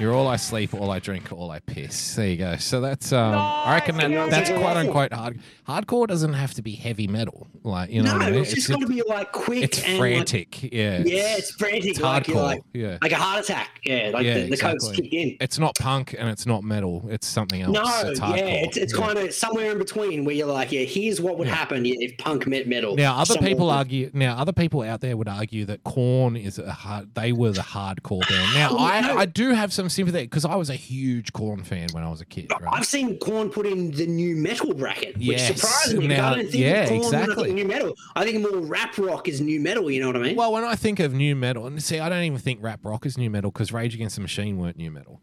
You're 0.01 0.15
all 0.15 0.27
I 0.27 0.37
sleep, 0.37 0.73
all 0.73 0.89
I 0.89 0.97
drink, 0.97 1.31
all 1.31 1.51
I 1.51 1.59
piss. 1.59 2.15
There 2.15 2.27
you 2.27 2.37
go. 2.37 2.55
So 2.57 2.81
that's 2.81 3.13
um, 3.13 3.35
I 3.35 3.75
reckon 3.75 3.97
that, 3.97 4.31
that's 4.31 4.49
quote 4.49 4.75
unquote 4.77 5.13
hard. 5.13 5.39
Hardcore 5.67 6.07
doesn't 6.07 6.33
have 6.33 6.55
to 6.55 6.63
be 6.63 6.71
heavy 6.71 7.07
metal, 7.07 7.47
like 7.61 7.91
you 7.91 8.01
know 8.01 8.13
no, 8.13 8.17
what 8.17 8.25
I 8.27 8.31
mean. 8.31 8.41
it's 8.41 8.53
just 8.53 8.67
got 8.67 8.79
to 8.79 8.87
be 8.87 9.03
like 9.07 9.31
quick 9.31 9.63
it's 9.63 9.83
and 9.83 9.99
frantic. 9.99 10.63
yeah, 10.73 10.97
Like, 10.97 11.07
yeah, 11.07 11.37
it's 11.37 11.51
frantic. 11.51 11.91
it's 11.91 11.99
like, 12.01 12.25
hardcore. 12.25 12.43
like, 12.43 12.63
yeah, 12.73 12.97
like 12.99 13.11
a 13.11 13.15
heart 13.15 13.43
attack. 13.43 13.79
Yeah, 13.83 14.09
like 14.11 14.25
yeah, 14.25 14.33
the, 14.33 14.39
the 14.41 14.47
exactly. 14.47 14.95
kicked 14.95 15.13
in. 15.13 15.37
It's 15.39 15.59
not 15.59 15.75
punk 15.75 16.15
and 16.17 16.27
it's 16.29 16.47
not 16.47 16.63
metal. 16.63 17.05
It's 17.07 17.27
something 17.27 17.61
else. 17.61 17.71
No, 17.71 18.09
it's 18.09 18.19
yeah, 18.19 18.35
it's, 18.37 18.77
it's 18.77 18.93
Yeah. 18.97 19.05
kind 19.05 19.19
of 19.19 19.33
somewhere 19.35 19.71
in 19.71 19.77
between 19.77 20.25
where 20.25 20.33
you're 20.33 20.47
like, 20.47 20.71
yeah, 20.71 20.81
here's 20.81 21.21
what 21.21 21.37
would 21.37 21.47
happen 21.47 21.85
if 21.85 22.17
punk 22.17 22.47
met 22.47 22.67
metal. 22.67 22.95
Now, 22.95 23.17
other 23.17 23.37
people 23.37 23.69
in- 23.69 23.77
argue. 23.77 24.09
Now, 24.15 24.37
other 24.37 24.51
people 24.53 24.81
out 24.81 25.01
there 25.01 25.15
would 25.15 25.27
argue 25.29 25.65
that 25.65 25.83
Korn 25.83 26.35
is 26.35 26.57
a 26.57 26.71
hard. 26.71 27.13
They 27.13 27.31
were 27.31 27.51
the 27.51 27.61
hardcore 27.61 28.27
band. 28.27 28.53
Now, 28.55 28.75
I. 28.79 29.11
I 29.21 29.25
do 29.25 29.51
have 29.51 29.71
some 29.71 29.89
sympathy 29.91 30.23
because 30.23 30.45
I 30.45 30.55
was 30.55 30.69
a 30.69 30.75
huge 30.75 31.33
Korn 31.33 31.63
fan 31.63 31.87
when 31.91 32.03
I 32.03 32.09
was 32.09 32.21
a 32.21 32.25
kid. 32.25 32.51
Right? 32.61 32.73
I've 32.73 32.85
seen 32.85 33.17
Korn 33.19 33.49
put 33.49 33.65
in 33.65 33.91
the 33.91 34.07
nu 34.07 34.35
metal 34.35 34.73
bracket, 34.73 35.17
which 35.17 35.27
Yes, 35.27 35.47
surprised 35.61 35.97
me. 35.97 36.07
now- 36.07 36.31
I 36.31 36.35
don't 36.35 36.49
think 36.49 36.63
yeah, 36.63 36.87
Korn 36.87 37.01
exactly. 37.01 37.53
nu 37.53 37.65
metal. 37.65 37.93
I 38.15 38.23
think 38.25 38.41
more 38.41 38.61
rap 38.61 38.97
rock 38.97 39.27
is 39.27 39.41
nu 39.41 39.59
metal. 39.59 39.91
You 39.91 39.99
know 40.01 40.07
what 40.07 40.15
I 40.15 40.19
mean? 40.19 40.35
Well, 40.35 40.51
when 40.53 40.63
I 40.63 40.75
think 40.75 40.99
of 40.99 41.13
nu 41.13 41.35
metal, 41.35 41.67
and 41.67 41.81
see, 41.83 41.99
I 41.99 42.09
don't 42.09 42.23
even 42.23 42.39
think 42.39 42.61
rap 42.63 42.79
rock 42.83 43.05
is 43.05 43.17
nu 43.17 43.29
metal 43.29 43.51
because 43.51 43.71
Rage 43.71 43.93
Against 43.95 44.15
the 44.15 44.21
Machine 44.21 44.57
weren't 44.57 44.77
nu 44.77 44.89
metal, 44.91 45.21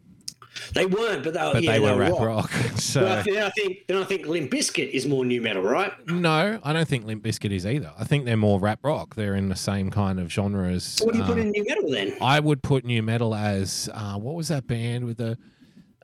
they 0.74 0.86
weren't, 0.86 1.24
but 1.24 1.34
they, 1.34 1.40
were- 1.42 1.52
but 1.54 1.62
yeah, 1.62 1.72
they 1.72 1.80
were 1.80 1.96
rap 1.96 2.12
rock. 2.12 2.20
rock. 2.20 2.52
So 2.78 3.02
Well, 3.04 3.22
then 3.24 3.42
I 3.42 3.50
think 3.50 3.86
then 3.86 3.96
I 3.98 4.04
think 4.04 4.26
Limp 4.26 4.50
Bizkit 4.50 4.90
is 4.90 5.06
more 5.06 5.24
nu 5.24 5.40
metal, 5.40 5.62
right? 5.62 5.92
no, 6.08 6.58
I 6.62 6.72
don't 6.72 6.88
think 6.88 7.04
Limp 7.06 7.22
Bizkit 7.24 7.50
is 7.50 7.66
either. 7.66 7.92
I 7.98 8.04
think 8.04 8.24
they're 8.24 8.36
more 8.36 8.58
rap 8.60 8.80
rock. 8.82 9.14
They're 9.14 9.34
in 9.34 9.48
the 9.48 9.56
same 9.56 9.90
kind 9.90 10.18
of 10.20 10.32
genre 10.32 10.70
as. 10.70 10.98
What 11.02 11.12
do 11.12 11.18
you 11.18 11.24
put 11.24 11.38
uh, 11.38 11.42
in 11.42 11.50
nu 11.52 11.64
metal 11.66 11.90
then? 11.90 12.16
I 12.20 12.40
would 12.40 12.62
put 12.62 12.84
nu 12.84 13.02
metal 13.02 13.34
as 13.34 13.88
uh, 13.92 14.14
what 14.18 14.34
was 14.34 14.48
that 14.48 14.66
band 14.66 15.04
with 15.06 15.18
the 15.18 15.36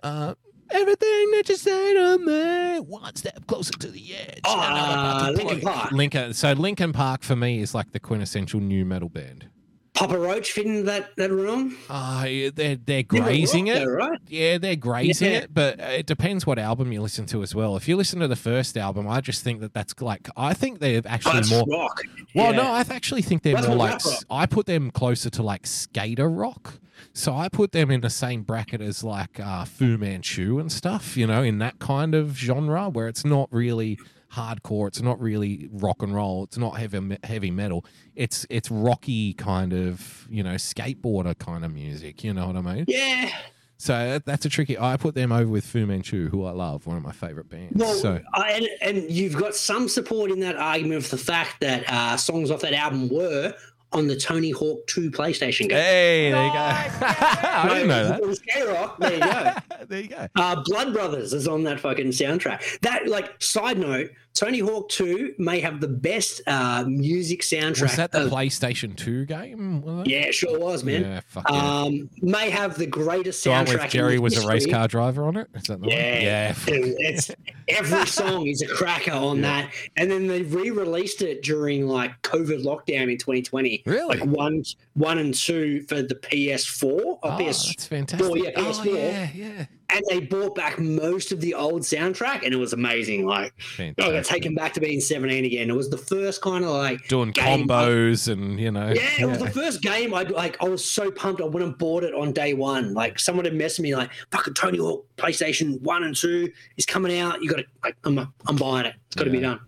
uh, 0.03 0.35
everything 0.71 1.31
that 1.33 1.45
you 1.49 1.57
say 1.57 1.95
to 1.95 2.19
me 2.19 2.81
one 2.81 3.15
step 3.15 3.47
closer 3.47 3.73
to 3.73 3.89
the 3.89 4.15
edge. 4.17 4.41
Oh, 4.45 4.55
and 4.61 4.63
I'm 4.63 4.99
about 5.01 5.19
to 5.21 5.27
uh, 5.27 5.31
Linkin. 5.47 5.61
Park. 5.61 5.93
Linkin. 5.93 6.35
So 6.35 6.53
Linkin 6.53 6.93
Park 6.93 7.23
for 7.23 7.37
me 7.37 7.61
is 7.61 7.75
like 7.75 7.93
the 7.93 8.01
quintessential 8.01 8.61
nu 8.61 8.85
metal 8.85 9.09
band. 9.09 9.49
Papa 9.95 10.19
Roach 10.19 10.51
fit 10.53 10.67
into 10.67 10.83
that 10.85 11.15
that 11.17 11.31
realm. 11.31 11.77
Uh, 11.89 12.25
they're 12.55 12.77
they're 12.77 13.05
grazing 13.05 13.69
it. 13.69 13.77
though, 13.85 13.93
right? 13.93 14.19
Yeah, 14.27 14.59
they're 14.59 14.75
grazing 14.77 15.31
Yeah. 15.31 15.39
it, 15.39 15.55
but 15.55 15.79
it 15.79 16.07
depends 16.07 16.45
what 16.47 16.59
album 16.59 16.91
you 16.91 17.01
listen 17.01 17.27
to 17.27 17.43
as 17.45 17.55
well. 17.55 17.77
If 17.77 17.87
you 17.87 17.97
listen 17.97 18.19
to 18.21 18.27
the 18.27 18.35
first 18.37 18.77
album, 18.77 19.07
I 19.09 19.21
just 19.21 19.45
think 19.45 19.61
that 19.61 19.73
that's 19.73 19.95
like 20.01 20.29
I 20.37 20.53
think 20.53 20.81
they're 20.81 21.01
Oh, 21.05 21.09
actually 21.09 21.35
that's 21.35 21.51
more. 21.51 21.65
rock. 21.69 22.03
Well, 22.35 22.51
Yeah. 22.53 22.63
no, 22.63 22.71
I 22.73 22.81
actually 22.91 23.23
think 23.23 23.43
they're 23.45 23.55
That's 23.55 23.69
more 23.69 23.77
like 23.77 23.93
rap 23.93 24.05
rock. 24.05 24.15
s- 24.15 24.25
I 24.29 24.47
put 24.47 24.67
them 24.67 24.91
closer 24.91 25.31
to 25.31 25.43
like 25.45 25.65
skater 25.67 26.29
rock. 26.29 26.81
So 27.13 27.33
I 27.37 27.49
put 27.49 27.71
them 27.71 27.91
in 27.93 28.01
the 28.01 28.11
same 28.11 28.43
bracket 28.43 28.81
as 28.81 29.05
like 29.05 29.39
uh, 29.39 29.65
Fu 29.65 29.97
Manchu 29.97 30.59
and 30.59 30.73
stuff, 30.73 31.17
you 31.17 31.27
know, 31.29 31.43
in 31.45 31.59
that 31.59 31.79
kind 31.79 32.15
of 32.17 32.37
genre 32.37 32.89
where 32.89 33.07
it's 33.07 33.25
not 33.25 33.49
really 33.53 33.99
hardcore, 34.35 34.89
it's 34.89 35.01
not 35.01 35.21
really 35.21 35.69
rock 35.73 36.03
and 36.03 36.15
roll, 36.15 36.45
it's 36.45 36.59
not 36.59 36.79
heavy 36.79 37.19
heavy 37.25 37.51
metal. 37.51 37.85
It's 38.15 38.47
it's 38.51 38.71
rocky 38.71 39.35
kind 39.35 39.73
of, 39.73 40.27
you 40.31 40.43
know, 40.43 40.55
skateboarder 40.55 41.39
kind 41.39 41.65
of 41.65 41.73
music. 41.73 42.25
You 42.25 42.35
know 42.35 42.47
what 42.47 42.57
I 42.57 42.61
mean? 42.61 42.85
Yeah. 42.89 43.31
So 43.77 44.21
that's 44.25 44.47
a 44.47 44.49
tricky. 44.49 44.79
I 44.79 44.97
put 44.97 45.15
them 45.15 45.33
over 45.33 45.51
with 45.51 45.65
Fu 45.65 45.85
Manchu, 45.85 46.29
who 46.29 46.45
I 46.45 46.53
love, 46.53 46.87
one 46.87 46.97
of 46.97 47.03
my 47.03 47.13
favorite 47.13 47.51
bands. 47.51 47.75
Well, 47.75 47.95
so 47.95 48.21
I, 48.33 48.53
and, 48.53 48.69
and 48.81 49.11
you've 49.11 49.37
got 49.37 49.55
some 49.55 49.89
support 49.89 50.31
in 50.31 50.41
that 50.41 50.57
argument 50.57 51.05
of 51.05 51.11
the 51.11 51.19
fact 51.19 51.61
that 51.61 51.85
uh, 51.93 52.17
songs 52.17 52.51
off 52.51 52.61
that 52.61 52.73
album 52.73 53.09
were 53.09 53.53
on 53.95 54.09
the 54.09 54.17
Tony 54.17 54.51
Hawk 54.51 54.87
2 54.89 55.11
PlayStation 55.11 55.69
game. 55.69 55.71
hey, 55.71 56.31
there 56.31 56.47
you 56.47 56.53
go. 56.53 56.59
I 56.59 57.69
didn't 57.69 57.89
know 57.89 58.09
that. 58.09 58.21
It 58.21 58.27
was 58.27 58.41
K-Rock. 58.41 58.99
There 58.99 59.15
you 59.15 59.21
go. 59.21 59.53
there 59.89 60.01
you 60.01 60.09
go. 60.09 60.29
Uh, 60.35 60.63
Blood 60.65 60.93
Brothers 60.93 61.33
is 61.33 61.47
on 61.47 61.63
that 61.65 61.79
fucking 61.81 62.09
soundtrack. 62.09 62.81
That, 62.81 63.07
like, 63.07 63.41
side 63.41 63.79
note, 63.79 64.11
Tony 64.35 64.59
Hawk 64.59 64.89
2 64.89 65.37
may 65.39 65.61
have 65.61 65.81
the 65.81 65.87
best 65.87 66.41
uh, 66.49 66.85
music 66.89 67.43
soundtrack. 67.43 67.83
Was 67.83 67.97
that 67.97 68.11
the 68.11 68.25
of- 68.25 68.33
PlayStation 68.33 68.97
2 68.97 69.27
game? 69.27 70.03
Yeah, 70.07 70.23
it 70.23 70.35
sure 70.35 70.59
was, 70.59 70.83
man. 70.83 71.03
Yeah, 71.03 71.21
fuck 71.29 71.45
yeah. 71.49 71.57
Um, 71.83 72.11
may 72.21 72.51
have 72.51 72.77
the 72.77 72.87
greatest 72.87 73.47
soundtrack. 73.47 73.83
with 73.83 73.91
Jerry 73.93 74.19
was 74.19 74.43
a 74.43 74.49
race 74.49 74.67
car 74.67 74.89
driver 74.89 75.25
on 75.25 75.37
it? 75.37 75.47
Is 75.55 75.63
that 75.65 75.81
the 75.81 75.89
Yeah, 75.89 76.49
one? 76.67 76.75
Yeah. 76.75 76.95
It's 76.99 77.31
every 77.69 78.07
song 78.09 78.49
is 78.49 78.61
a 78.61 78.67
cracker 78.67 79.13
on 79.13 79.41
that. 79.43 79.71
And 79.97 80.11
then 80.11 80.27
they 80.27 80.43
re-released 80.43 81.23
it 81.23 81.43
during 81.45 81.87
like 81.87 82.21
COVID 82.23 82.65
lockdown 82.65 83.13
in 83.13 83.19
2020. 83.19 83.85
Really? 83.87 84.19
Like 84.19 84.29
one, 84.29 84.65
one 84.95 85.19
and 85.19 85.33
two 85.33 85.83
for 85.83 86.03
the 86.03 86.17
PS4 86.17 86.83
or 86.93 87.19
Oh, 87.23 87.37
PS. 87.39 87.67
that's 87.69 87.87
fantastic. 87.87 88.35
yeah, 88.45 88.51
oh, 88.57 88.63
PS4. 88.65 88.87
yeah, 88.95 89.29
yeah. 89.33 89.67
And 89.91 90.03
they 90.09 90.21
brought 90.21 90.55
back 90.55 90.79
most 90.79 91.31
of 91.31 91.41
the 91.41 91.55
old 91.55 91.83
soundtrack, 91.83 92.43
and 92.45 92.53
it 92.55 92.57
was 92.57 92.73
amazing. 92.73 93.27
Like, 93.27 93.53
I 93.79 93.89
got 93.91 93.97
Fantastic. 93.97 94.25
taken 94.35 94.55
back 94.55 94.73
to 94.75 94.81
being 94.81 94.99
17 95.01 95.45
again. 95.45 95.69
It 95.71 95.77
was 95.77 95.91
the 95.91 95.99
first 95.99 96.41
kind 96.43 96.65
of 96.65 96.71
like 96.71 97.07
Doing 97.09 97.31
game 97.33 97.69
combos 97.69 98.33
and, 98.33 98.59
you 98.59 98.71
know. 98.71 98.89
yeah, 98.89 99.11
it 99.21 99.27
was 99.27 99.39
the 99.39 99.51
first 99.51 99.83
game. 99.83 100.15
I 100.15 100.23
like. 100.23 100.57
I 100.63 100.69
was 100.69 100.85
so 100.91 101.11
pumped. 101.11 101.41
I 101.41 101.45
went 101.45 101.65
and 101.65 101.77
bought 101.79 102.03
it 102.03 102.15
on 102.15 102.33
day 102.33 102.55
one. 102.55 102.95
Like 102.95 103.19
someone 103.19 103.45
had 103.45 103.55
messaged 103.55 103.81
me 103.81 103.95
like, 103.95 104.11
"Fucking 104.33 104.55
Tony 104.55 104.79
Hawk 104.79 105.07
PlayStation 105.17 105.81
One 105.83 106.03
and 106.05 106.17
Two 106.17 106.51
is 106.77 106.87
coming 106.87 107.19
out. 107.21 107.43
You 107.43 107.51
got 107.51 107.57
to 107.59 107.65
like. 107.85 107.97
I'm, 108.05 108.19
I'm 108.47 108.57
buying 108.57 108.87
it. 108.87 108.95
It's 109.09 109.17
got 109.17 109.25
to 109.25 109.31
be 109.31 109.41
done." 109.41 109.61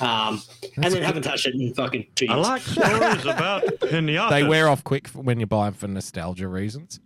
Um, 0.00 0.42
and 0.76 0.92
then 0.92 1.02
haven't 1.02 1.22
touched 1.22 1.46
it 1.46 1.54
in 1.54 1.72
fucking 1.74 2.06
two 2.14 2.26
years. 2.26 2.32
I 2.32 2.36
years. 2.36 2.46
like 2.48 2.62
stories 2.62 3.24
about 3.34 3.62
pinatas. 3.80 4.30
They 4.30 4.44
wear 4.44 4.68
off 4.68 4.84
quick 4.84 5.08
when 5.08 5.40
you 5.40 5.46
buy 5.46 5.66
them 5.66 5.74
for 5.74 5.88
nostalgia 5.88 6.48
reasons. 6.48 7.00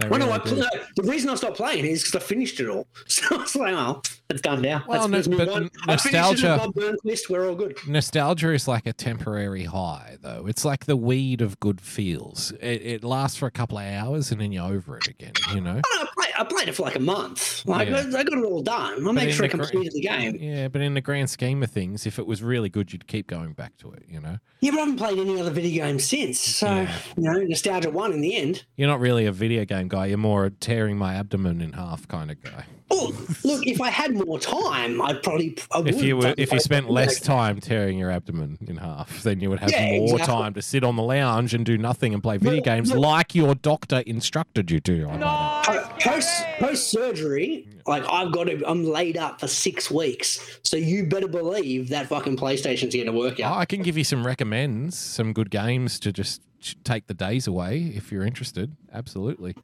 They 0.00 0.08
Well, 0.08 0.18
no, 0.18 0.30
I, 0.32 0.38
do. 0.38 0.56
no, 0.56 0.66
the 0.96 1.02
reason 1.04 1.30
I 1.30 1.36
stopped 1.36 1.56
playing 1.56 1.84
is 1.84 2.02
because 2.02 2.20
I 2.22 2.24
finished 2.26 2.58
it 2.60 2.68
all. 2.68 2.86
So 3.06 3.36
I 3.36 3.38
was 3.42 3.54
like, 3.56 3.74
"Oh, 3.74 4.02
It's 4.28 4.40
done 4.40 4.60
now. 4.60 4.84
Well, 4.88 5.08
Let's- 5.08 5.26
let's 5.26 5.28
no, 5.28 5.36
but 5.38 5.48
on. 5.48 5.68
finished 5.68 6.06
it 6.06 6.12
nostalgia- 6.12 6.60
with 6.64 6.74
Bob 6.74 6.96
Burnquist. 7.04 7.30
We're 7.30 7.48
all 7.48 7.54
good. 7.54 7.78
Nostalgia 7.86 8.52
is 8.52 8.66
like 8.66 8.86
a 8.86 8.92
temporary 8.92 9.64
high, 9.64 10.18
though. 10.20 10.46
It's 10.48 10.64
like 10.64 10.86
the 10.86 10.96
weed 10.96 11.40
of 11.40 11.60
good 11.60 11.80
feels. 11.80 12.50
It, 12.60 12.82
it 12.82 13.04
lasts 13.04 13.36
for 13.38 13.46
a 13.46 13.50
couple 13.52 13.78
of 13.78 13.84
hours 13.86 14.32
and 14.32 14.40
then 14.40 14.50
you're 14.52 14.64
over 14.70 14.96
it 14.98 15.06
again, 15.06 15.32
you 15.54 15.60
know? 15.60 15.80
I, 15.84 16.06
played, 16.16 16.27
I 16.38 16.44
played 16.44 16.68
it 16.68 16.72
for 16.74 16.82
like 16.82 16.96
a 16.96 17.00
month. 17.00 17.66
Like 17.66 17.88
Yeah. 17.88 17.96
I, 17.96 18.20
I 18.20 18.24
got 18.24 18.38
it 18.38 18.44
all 18.44 18.62
done. 18.62 19.06
I 19.06 19.12
made 19.12 19.32
sure 19.34 19.44
I 19.44 19.48
completed 19.48 19.92
the 19.92 20.00
game. 20.00 20.36
Yeah, 20.40 20.68
but 20.68 20.80
in 20.80 20.94
the 20.94 21.00
grand 21.00 21.30
scheme 21.30 21.62
of 21.62 21.70
things, 21.70 22.06
if 22.06 22.18
it 22.18 22.26
was 22.26 22.42
really 22.42 22.68
good, 22.68 22.92
you'd 22.92 23.06
keep 23.06 23.26
going 23.26 23.52
back 23.52 23.76
to 23.78 23.92
it, 23.92 24.04
you 24.08 24.20
know? 24.20 24.38
Yeah, 24.60 24.70
but 24.72 24.76
I 24.78 24.80
haven't 24.80 24.96
played 24.96 25.18
any 25.18 25.40
other 25.40 25.50
video 25.50 25.84
games 25.86 26.04
since. 26.04 26.40
So 26.40 26.66
Yeah. 26.66 26.92
you 27.16 27.22
know, 27.24 27.32
nostalgia 27.42 27.90
won 27.90 28.12
in 28.12 28.20
the 28.20 28.36
end. 28.36 28.64
You're 28.76 28.88
not 28.88 29.00
really 29.00 29.26
a 29.26 29.32
video 29.32 29.64
game 29.64 29.88
guy. 29.88 30.06
You're 30.06 30.18
more 30.18 30.46
a 30.46 30.50
tearing 30.50 30.96
my 30.96 31.14
abdomen 31.14 31.60
in 31.60 31.72
half 31.72 32.06
kind 32.08 32.30
of 32.30 32.42
guy. 32.42 32.64
Oh, 32.90 33.14
look! 33.44 33.66
If 33.66 33.82
I 33.82 33.90
had 33.90 34.14
more 34.14 34.38
time, 34.40 35.02
I'd 35.02 35.22
probably. 35.22 35.58
I 35.72 35.80
If 35.80 36.00
you 36.02 36.16
were, 36.16 36.34
if 36.38 36.50
you 36.52 36.58
spent 36.58 36.88
less 36.88 37.20
time 37.20 37.60
tearing 37.60 37.98
your 37.98 38.10
abdomen 38.10 38.56
in 38.66 38.78
half, 38.78 39.22
then 39.24 39.40
you 39.40 39.50
would 39.50 39.58
have 39.60 39.70
Yeah, 39.70 39.90
more 39.98 40.14
exactly. 40.14 40.26
time 40.26 40.54
to 40.54 40.62
sit 40.62 40.82
on 40.82 40.96
the 40.96 41.02
lounge 41.02 41.52
and 41.52 41.66
do 41.66 41.76
nothing 41.76 42.14
and 42.14 42.22
play 42.22 42.38
video 42.38 42.54
Look, 42.56 42.64
games 42.64 42.90
look. 42.90 43.00
like 43.00 43.34
your 43.34 43.54
doctor 43.54 43.98
instructed 44.06 44.70
you 44.70 44.80
to. 44.80 45.06
I 45.06 45.16
might 45.18 45.68
add. 45.68 45.98
Post 46.28 46.58
post 46.58 46.90
surgery, 46.90 47.68
like 47.86 48.04
I've 48.10 48.32
got 48.32 48.44
to, 48.44 48.62
I'm 48.68 48.84
laid 48.84 49.16
up 49.16 49.40
for 49.40 49.48
six 49.48 49.90
weeks. 49.90 50.58
So 50.62 50.76
you 50.76 51.06
better 51.06 51.28
believe 51.28 51.88
that 51.90 52.08
fucking 52.08 52.36
PlayStation's 52.36 52.94
going 52.94 53.06
to 53.06 53.12
work 53.12 53.40
Oh, 53.40 53.44
out. 53.44 53.58
I 53.58 53.64
can 53.64 53.82
give 53.82 53.96
you 53.96 54.04
some 54.04 54.26
recommends, 54.26 54.96
some 54.98 55.32
good 55.32 55.50
games 55.50 55.98
to 56.00 56.12
just 56.12 56.42
take 56.84 57.06
the 57.06 57.14
days 57.14 57.46
away 57.46 57.92
if 57.94 58.10
you're 58.12 58.24
interested. 58.24 58.76
Absolutely. 58.92 59.54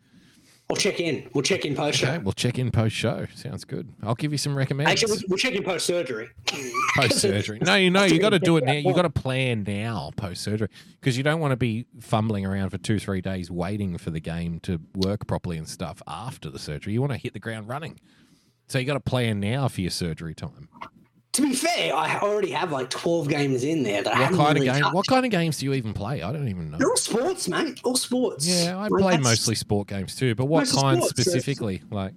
We'll 0.74 0.80
check 0.80 0.98
in. 0.98 1.30
We'll 1.32 1.42
check 1.42 1.64
in 1.64 1.76
post 1.76 1.98
show. 1.98 2.08
Okay, 2.08 2.18
we'll 2.18 2.32
check 2.32 2.58
in 2.58 2.72
post 2.72 2.96
show. 2.96 3.28
Sounds 3.36 3.64
good. 3.64 3.94
I'll 4.02 4.16
give 4.16 4.32
you 4.32 4.38
some 4.38 4.58
recommendations. 4.58 5.04
Actually, 5.04 5.18
we'll, 5.28 5.28
we'll 5.28 5.38
check 5.38 5.54
in 5.54 5.62
post 5.62 5.86
surgery. 5.86 6.30
post 6.96 7.20
surgery. 7.20 7.60
No, 7.62 7.76
you 7.76 7.92
know, 7.92 8.02
you 8.02 8.18
got 8.18 8.30
to 8.30 8.40
do 8.40 8.56
it 8.56 8.64
now. 8.64 8.72
You 8.72 8.92
got 8.92 9.02
to 9.02 9.10
plan 9.10 9.62
now 9.62 10.10
post 10.16 10.42
surgery 10.42 10.66
because 10.98 11.16
you 11.16 11.22
don't 11.22 11.38
want 11.38 11.52
to 11.52 11.56
be 11.56 11.86
fumbling 12.00 12.44
around 12.44 12.70
for 12.70 12.78
two, 12.78 12.98
three 12.98 13.20
days 13.20 13.52
waiting 13.52 13.98
for 13.98 14.10
the 14.10 14.18
game 14.18 14.58
to 14.60 14.80
work 14.96 15.28
properly 15.28 15.58
and 15.58 15.68
stuff 15.68 16.02
after 16.08 16.50
the 16.50 16.58
surgery. 16.58 16.92
You 16.92 17.00
want 17.00 17.12
to 17.12 17.18
hit 17.18 17.34
the 17.34 17.38
ground 17.38 17.68
running. 17.68 18.00
So 18.66 18.80
you 18.80 18.84
got 18.84 18.94
to 18.94 19.00
plan 19.00 19.38
now 19.38 19.68
for 19.68 19.80
your 19.80 19.92
surgery 19.92 20.34
time. 20.34 20.68
To 21.34 21.42
be 21.42 21.52
fair, 21.52 21.94
I 21.94 22.18
already 22.20 22.50
have 22.52 22.70
like 22.70 22.90
12 22.90 23.28
games 23.28 23.64
in 23.64 23.82
there 23.82 24.02
that 24.02 24.14
I 24.14 24.18
What 24.18 24.22
haven't 24.24 24.38
kind 24.38 24.54
really 24.54 24.68
of 24.68 24.74
game? 24.74 24.82
touched. 24.84 24.94
What 24.94 25.06
kind 25.08 25.24
of 25.26 25.30
games 25.32 25.58
do 25.58 25.66
you 25.66 25.74
even 25.74 25.92
play? 25.92 26.22
I 26.22 26.32
don't 26.32 26.48
even 26.48 26.70
know. 26.70 26.78
They're 26.78 26.88
all 26.88 26.96
sports, 26.96 27.48
mate. 27.48 27.80
All 27.82 27.96
sports. 27.96 28.46
Yeah, 28.46 28.78
I 28.78 28.86
Like, 28.86 29.02
played 29.02 29.20
mostly 29.20 29.54
sport 29.56 29.88
games 29.88 30.14
too, 30.14 30.34
but 30.36 30.44
what 30.46 30.68
kind 30.68 31.02
sports, 31.02 31.16
so 31.16 31.22
specifically? 31.22 31.82
Like, 31.90 32.12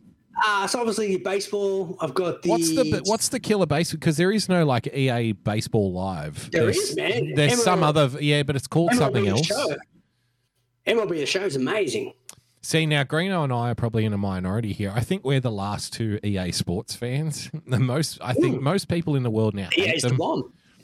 Uh, 0.45 0.67
so 0.67 0.79
obviously 0.79 1.17
baseball. 1.17 1.97
I've 1.99 2.13
got 2.13 2.43
the. 2.43 2.49
what's 2.49 2.69
the 2.75 3.01
what's 3.05 3.29
the 3.29 3.39
killer 3.39 3.65
base? 3.65 3.91
Because 3.91 4.17
there 4.17 4.31
is 4.31 4.47
no 4.49 4.65
like 4.65 4.85
EA 4.93 5.31
Baseball 5.31 5.91
Live. 5.93 6.51
There 6.51 6.65
there's, 6.65 6.77
is, 6.77 6.95
man. 6.95 7.33
There's 7.33 7.63
some 7.63 7.81
other, 7.81 8.11
yeah, 8.21 8.43
but 8.43 8.55
it's 8.55 8.67
called 8.67 8.91
MLB 8.91 8.97
something 8.97 9.27
else. 9.27 9.47
Show. 9.47 9.75
MLB 10.85 11.09
the 11.17 11.25
show 11.25 11.41
is 11.41 11.55
amazing. 11.55 12.13
See, 12.61 12.85
now 12.85 13.03
Greeno 13.03 13.43
and 13.43 13.53
I 13.53 13.71
are 13.71 13.75
probably 13.75 14.03
in 14.05 14.13
a 14.13 14.17
minority 14.17 14.73
here. 14.73 14.91
I 14.93 14.99
think 15.01 15.23
we're 15.23 15.39
the 15.39 15.51
last 15.51 15.93
two 15.93 16.19
EA 16.23 16.51
Sports 16.51 16.95
fans. 16.95 17.49
The 17.67 17.79
most, 17.79 18.17
I 18.21 18.33
think, 18.33 18.57
Ooh. 18.57 18.61
most 18.61 18.87
people 18.87 19.15
in 19.15 19.23
the 19.23 19.29
world 19.29 19.53
now 19.53 19.69
hate 19.71 19.95
EA's 19.95 20.01
the 20.03 20.09
them. 20.09 20.17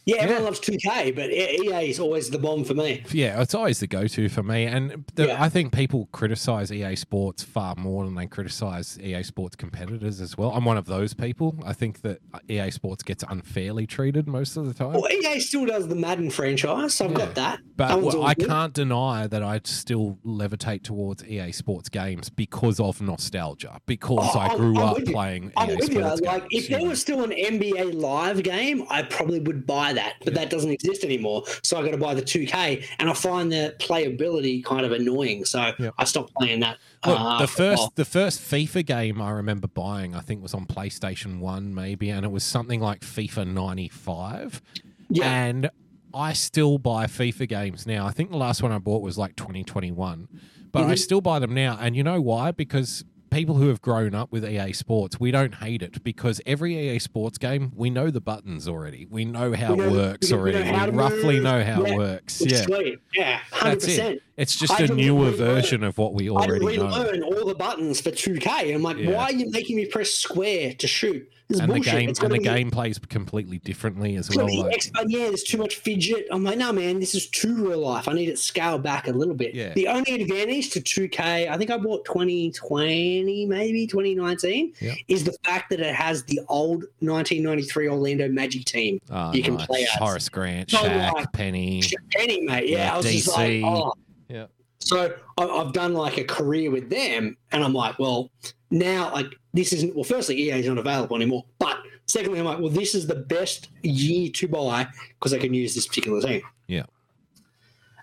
Yeah, 0.06 0.18
everyone 0.18 0.42
Yeah. 0.44 0.46
loves 0.46 0.60
2K, 0.60 1.12
but 1.12 1.32
EA 1.32 1.90
is 1.90 2.00
always 2.00 2.30
the 2.30 2.38
bomb 2.38 2.66
for 2.66 2.74
me. 2.74 3.04
Yeah, 3.12 3.42
it's 3.42 3.56
always 3.56 3.80
the 3.80 3.88
go-to 3.88 4.28
for 4.28 4.44
me, 4.44 4.66
and 4.66 5.06
the, 5.16 5.28
Yeah. 5.28 5.42
I 5.42 5.48
think 5.48 5.72
people 5.72 6.10
criticize 6.12 6.72
EA 6.74 6.96
Sports 6.96 7.44
far 7.44 7.76
more 7.78 8.04
than 8.06 8.16
they 8.16 8.28
criticize 8.28 9.00
EA 9.02 9.24
Sports 9.24 9.56
competitors 9.56 10.20
as 10.20 10.38
well. 10.38 10.52
I'm 10.52 10.66
one 10.66 10.78
of 10.78 10.86
those 10.88 11.14
people. 11.14 11.56
I 11.66 11.72
think 11.74 12.02
that 12.02 12.20
EA 12.50 12.70
Sports 12.72 13.04
gets 13.04 13.24
unfairly 13.30 13.88
treated 13.88 14.28
most 14.28 14.58
of 14.58 14.66
the 14.68 14.74
time. 14.74 14.94
Well, 14.94 15.08
EA 15.10 15.40
still 15.40 15.66
does 15.66 15.88
the 15.88 15.96
Madden 15.96 16.30
franchise, 16.30 16.96
so 16.96 17.06
I've 17.06 17.14
got 17.14 17.36
that. 17.36 17.60
But 17.78 17.88
That 17.88 18.02
well, 18.02 18.24
I 18.24 18.34
good. 18.34 18.48
can't 18.50 18.74
deny 18.74 19.28
that 19.28 19.42
I 19.42 19.62
still 19.64 20.20
levitate 20.26 20.84
towards 20.84 21.24
EA 21.26 21.52
Sports 21.54 21.88
games 21.90 22.30
because 22.30 22.80
of 22.80 23.02
nostalgia. 23.02 23.80
Because 23.86 24.30
Oh, 24.36 24.40
I 24.40 24.48
I'm- 24.48 24.58
grew 24.58 24.78
I'm 24.78 24.90
up 24.90 25.00
you. 25.00 25.06
playing 25.06 25.52
I'm 25.56 25.70
EA. 25.72 25.82
Sports 25.82 26.22
Like, 26.22 26.44
if 26.52 26.68
there 26.68 26.86
was 26.86 27.00
still 27.02 27.24
an 27.24 27.32
NBA 27.32 27.84
live 27.94 28.44
game, 28.44 28.84
I 28.90 29.04
probably 29.04 29.40
would 29.40 29.66
buy 29.66 29.93
that, 29.96 30.16
but 30.24 30.34
that 30.34 30.50
doesn't 30.50 30.70
exist 30.72 31.04
anymore. 31.04 31.44
So 31.64 31.78
I 31.78 31.84
got 31.84 31.92
to 31.92 31.98
buy 31.98 32.14
the 32.14 32.22
2K, 32.22 32.86
and 33.00 33.10
I 33.10 33.14
find 33.14 33.52
the 33.52 33.76
playability 33.80 34.64
kind 34.64 34.86
of 34.86 34.92
annoying. 34.92 35.46
So 35.46 35.72
Yep. 35.80 35.94
I 35.98 36.04
stopped 36.04 36.34
playing 36.36 36.60
that. 36.62 36.78
Look, 37.06 37.20
uh, 37.20 37.40
the 37.40 37.48
first 37.48 37.96
the 37.96 38.06
first 38.06 38.42
FIFA 38.42 38.86
game 38.86 39.22
I 39.22 39.32
remember 39.32 39.68
buying, 39.68 40.16
I 40.16 40.22
think, 40.22 40.42
was 40.42 40.54
on 40.54 40.66
PlayStation 40.66 41.40
One, 41.40 41.74
maybe, 41.74 42.10
and 42.10 42.26
it 42.26 42.32
was 42.32 42.44
something 42.44 42.80
like 42.80 43.02
FIFA 43.02 43.48
ninety 43.48 43.90
five. 43.90 44.62
Yeah. 45.10 45.32
And 45.32 45.70
I 46.14 46.34
still 46.34 46.78
buy 46.78 47.06
FIFA 47.08 47.48
games 47.50 47.88
now. 47.88 48.06
I 48.06 48.12
think 48.12 48.32
the 48.32 48.38
last 48.38 48.62
one 48.62 48.72
I 48.72 48.78
bought 48.78 49.02
was 49.02 49.18
like 49.18 49.36
twenty 49.36 49.64
twenty 49.64 49.92
one, 49.92 50.28
but 50.72 50.82
Mm-hmm. 50.84 50.92
I 50.92 50.96
still 50.96 51.22
buy 51.22 51.40
them 51.40 51.54
now. 51.54 51.78
And 51.80 51.96
you 51.96 52.04
know 52.04 52.22
why? 52.22 52.52
Because 52.52 53.04
people 53.34 53.56
who 53.56 53.68
have 53.70 53.82
grown 53.82 54.14
up 54.16 54.32
with 54.32 54.46
EA 54.46 54.72
Sports, 54.74 55.20
we 55.20 55.32
don't 55.32 55.56
hate 55.56 55.82
it 55.82 56.04
because 56.04 56.40
every 56.46 56.78
EA 56.78 57.00
Sports 57.00 57.38
game, 57.38 57.72
we 57.76 57.90
know 57.90 58.10
the 58.10 58.22
buttons 58.22 58.68
already. 58.68 59.06
We 59.10 59.26
know 59.26 59.54
how 59.54 59.72
We 59.74 59.78
know- 59.78 59.84
it 59.86 59.92
works 59.92 60.32
we 60.32 60.38
know- 60.38 60.44
we 60.44 60.52
know 60.52 60.58
already. 60.58 60.72
We, 60.72 60.78
how 60.78 60.86
to 60.86 60.92
hundred 60.92 61.26
move. 61.26 61.44
know 61.44 61.64
how 61.64 61.86
Yeah. 61.86 61.94
it 61.94 61.98
works. 61.98 62.42
It's 62.42 62.68
Yeah. 62.70 62.78
Yeah, 63.16 63.40
hundred 63.52 63.72
That's 63.74 63.86
percent. 63.86 64.16
it. 64.18 64.24
It's 64.38 64.56
just 64.56 64.80
I 64.80 64.84
a 64.84 64.88
newer 64.88 65.32
relearn- 65.32 65.36
version 65.36 65.84
of 65.84 65.98
what 65.98 66.14
we 66.14 66.30
I 66.30 66.34
already 66.34 66.78
know. 66.78 66.86
relearn 66.86 67.24
all 67.24 67.46
the 67.46 67.56
buttons 67.56 68.02
for 68.02 68.12
2K. 68.12 68.72
I'm 68.74 68.82
like, 68.84 68.98
Yeah. 68.98 69.12
why 69.12 69.24
are 69.26 69.34
you 69.34 69.50
making 69.50 69.76
me 69.78 69.86
press 69.86 70.12
square 70.12 70.74
to 70.76 70.88
shoot? 70.88 71.28
Is 71.54 71.60
and 71.60 71.72
the 71.72 71.80
game 71.80 72.10
It's 72.10 72.20
and 72.20 72.32
the 72.32 72.38
be- 72.38 72.44
game 72.44 72.72
plays 72.72 72.98
completely 73.00 73.60
differently 73.60 74.16
as 74.16 74.28
it's 74.28 74.36
well. 74.38 74.48
like- 74.64 74.74
X- 74.74 74.92
uh, 74.98 75.04
yeah, 75.08 75.28
there's 75.28 75.44
too 75.44 75.58
much 75.58 75.76
fidget. 75.78 76.28
I'm 76.32 76.44
like, 76.44 76.58
no, 76.58 76.72
man, 76.74 77.00
this 77.00 77.14
is 77.16 77.28
too 77.28 77.68
real 77.68 77.80
life. 77.80 78.08
I 78.08 78.14
need 78.14 78.30
it 78.30 78.40
scaled 78.40 78.84
back 78.84 79.08
a 79.08 79.12
little 79.12 79.34
bit. 79.36 79.54
Yeah. 79.54 79.74
The 79.74 79.88
only 79.88 80.22
advantage 80.22 80.72
to 80.72 80.82
2K, 80.82 81.48
I 81.50 81.58
think 81.58 81.70
I 81.72 81.78
bought 81.78 82.06
2020, 82.06 83.46
maybe 83.46 83.88
2019, 83.88 84.74
Yeah. 84.80 84.96
is 85.08 85.24
the 85.24 85.36
fact 85.44 85.70
that 85.70 85.80
it 85.80 85.94
has 85.96 86.24
the 86.24 86.40
old 86.50 86.86
1993 87.00 87.88
Orlando 87.90 88.28
Magic 88.30 88.66
team. 88.66 89.00
oh, 89.10 89.34
you 89.34 89.44
can 89.44 89.56
nice. 89.58 89.66
play 89.68 89.84
as. 89.84 89.90
Horace 89.92 90.30
Grant, 90.30 90.72
So 90.72 90.78
Shaq, 90.78 91.14
like- 91.14 91.32
Penny. 91.34 91.84
Penny, 92.12 92.42
mate. 92.42 92.70
Yeah, 92.70 92.78
Yeah, 92.78 92.94
I 92.94 92.98
was 92.98 93.06
just 93.06 93.28
like, 93.28 93.62
oh. 93.64 93.94
Yeah. 94.30 94.46
So 94.86 95.14
I've 95.38 95.74
done 95.74 95.94
like 95.94 96.18
a 96.18 96.24
career 96.24 96.70
with 96.72 96.90
them, 96.90 97.38
and 97.52 97.64
I'm 97.64 97.74
like, 97.74 98.00
well, 98.00 98.30
now 98.72 99.12
like 99.14 99.28
this 99.54 99.72
isn't. 99.74 99.96
Well, 99.96 100.04
firstly, 100.04 100.36
EA 100.42 100.60
is 100.60 100.68
not 100.68 100.78
available 100.78 101.16
anymore, 101.16 101.46
but 101.60 101.78
secondly, 102.06 102.40
I'm 102.40 102.46
like, 102.46 102.60
well, 102.60 102.70
this 102.70 102.94
is 102.96 103.08
the 103.08 103.16
best 103.16 103.70
year 103.82 104.30
to 104.32 104.48
buy 104.48 104.88
because 105.20 105.34
I 105.34 105.40
can 105.40 105.54
use 105.54 105.74
this 105.76 105.88
particular 105.88 106.22
team. 106.22 106.42
Yeah. 106.68 106.84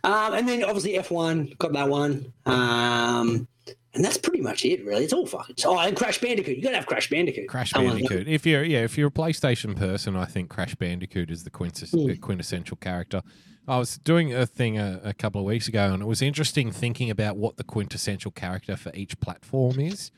Um, 0.02 0.32
and 0.34 0.48
then 0.48 0.64
obviously 0.64 0.94
F1 0.94 1.58
got 1.58 1.72
that 1.74 1.88
one. 1.88 2.32
Um, 2.46 3.46
and 3.92 4.04
that's 4.04 4.16
pretty 4.16 4.40
much 4.40 4.64
it, 4.64 4.84
really. 4.86 5.04
It's 5.04 5.12
all 5.12 5.26
fucking. 5.26 5.56
Oh, 5.66 5.78
and 5.78 5.96
Crash 5.96 6.18
Bandicoot. 6.20 6.56
You 6.56 6.62
got 6.62 6.70
to 6.70 6.76
have 6.76 6.86
Crash 6.86 7.10
Bandicoot. 7.10 7.48
Crash 7.48 7.72
Bandicoot. 7.72 8.28
If 8.28 8.46
you're 8.46 8.62
yeah, 8.62 8.78
if 8.84 8.96
you're 8.96 9.08
a 9.08 9.12
PlayStation 9.12 9.76
person, 9.76 10.16
I 10.16 10.24
think 10.26 10.48
Crash 10.48 10.74
Bandicoot 10.76 11.30
is 11.30 11.44
the 11.44 11.50
quintess- 11.50 11.90
Mm. 11.92 12.06
the 12.06 12.16
quintessential 12.16 12.76
character. 12.78 13.20
I 13.68 13.78
was 13.78 13.98
doing 13.98 14.34
a 14.34 14.46
thing 14.46 14.78
a, 14.78 15.00
a 15.04 15.14
couple 15.14 15.40
of 15.40 15.46
weeks 15.46 15.68
ago, 15.68 15.92
and 15.92 16.02
it 16.02 16.06
was 16.06 16.22
interesting 16.22 16.72
thinking 16.72 17.10
about 17.10 17.36
what 17.36 17.56
the 17.56 17.64
quintessential 17.64 18.30
character 18.30 18.76
for 18.76 18.90
each 18.94 19.18
platform 19.20 19.78
is. 19.78 20.10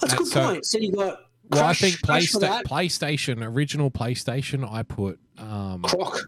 That's 0.00 0.12
a 0.12 0.16
good 0.16 0.26
So- 0.28 0.46
point. 0.48 0.66
So 0.66 0.78
you 0.78 0.92
got. 0.92 1.20
Well, 1.48 1.64
I 1.64 1.74
think 1.74 2.00
Playsta- 2.00 2.64
PlayStation, 2.64 3.40
original 3.46 3.88
PlayStation, 3.88 4.68
I 4.68 4.82
put 4.82 5.20
um, 5.38 5.82
Croc. 5.82 6.18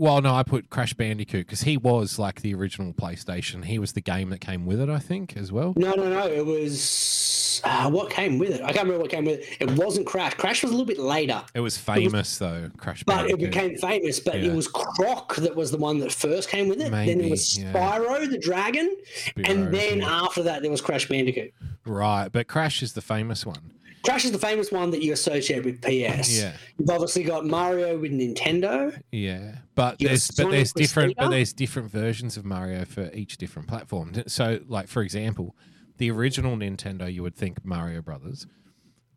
Well, 0.00 0.22
no, 0.22 0.34
I 0.34 0.44
put 0.44 0.70
Crash 0.70 0.94
Bandicoot 0.94 1.44
because 1.44 1.60
he 1.60 1.76
was 1.76 2.18
like 2.18 2.40
the 2.40 2.54
original 2.54 2.94
PlayStation. 2.94 3.66
He 3.66 3.78
was 3.78 3.92
the 3.92 4.00
game 4.00 4.30
that 4.30 4.40
came 4.40 4.64
with 4.64 4.80
it, 4.80 4.88
I 4.88 4.98
think, 4.98 5.36
as 5.36 5.52
well. 5.52 5.74
No, 5.76 5.92
no, 5.92 6.08
no. 6.08 6.26
It 6.26 6.46
was 6.46 7.60
uh, 7.64 7.90
what 7.90 8.08
came 8.08 8.38
with 8.38 8.52
it. 8.52 8.62
I 8.62 8.72
can't 8.72 8.84
remember 8.84 9.02
what 9.02 9.10
came 9.10 9.26
with 9.26 9.40
it. 9.40 9.58
It 9.60 9.70
wasn't 9.72 10.06
Crash. 10.06 10.32
Crash 10.32 10.62
was 10.62 10.70
a 10.70 10.74
little 10.74 10.86
bit 10.86 10.98
later, 10.98 11.42
It 11.52 11.60
was 11.60 11.76
famous 11.76 12.38
though, 12.38 12.70
Crash 12.78 13.04
but 13.04 13.28
it 13.28 13.38
became 13.38 13.76
famous. 13.76 14.20
But 14.20 14.40
Yeah. 14.40 14.52
it 14.52 14.54
was 14.54 14.68
Croc 14.68 15.36
that 15.36 15.54
was 15.54 15.70
the 15.70 15.76
one 15.76 15.98
that 15.98 16.12
first 16.12 16.48
came 16.48 16.68
with 16.68 16.80
it. 16.80 16.90
then 16.90 17.20
it 17.20 17.30
was 17.30 17.58
yeah. 17.58 17.70
Spyro 17.70 18.26
the 18.30 18.38
Dragon, 18.38 18.96
Spyro, 19.14 19.50
and 19.50 19.74
then 19.74 19.98
yeah. 19.98 20.22
after 20.22 20.42
that 20.44 20.62
there 20.62 20.70
was 20.70 20.80
Crash 20.80 21.08
Bandicoot. 21.08 21.52
right, 21.84 22.30
but 22.32 22.48
Crash 22.48 22.82
is 22.82 22.94
the 22.94 23.02
famous 23.02 23.44
one. 23.44 23.74
Crash 24.02 24.24
is 24.24 24.32
the 24.32 24.38
famous 24.38 24.72
one 24.72 24.90
that 24.90 25.02
you 25.02 25.12
associate 25.12 25.64
with 25.64 25.80
PS. 25.82 26.40
Yeah. 26.40 26.52
You've 26.78 26.90
obviously 26.90 27.22
got 27.22 27.44
Mario 27.44 27.98
with 27.98 28.12
Nintendo. 28.12 28.98
Yeah, 29.12 29.56
but 29.74 30.00
You 30.00 30.08
there's 30.08 30.30
but 30.30 30.50
there's 30.50 30.72
different 30.72 31.16
but 31.16 31.28
there's 31.28 31.52
different 31.52 31.90
versions 31.90 32.36
of 32.36 32.44
Mario 32.44 32.84
for 32.84 33.10
each 33.12 33.36
different 33.36 33.68
platform. 33.68 34.12
So, 34.26 34.60
like 34.68 34.88
for 34.88 35.02
example, 35.02 35.54
the 35.98 36.10
original 36.10 36.56
Nintendo, 36.56 37.12
you 37.12 37.22
would 37.22 37.36
think 37.36 37.64
Mario 37.64 38.00
Brothers. 38.00 38.46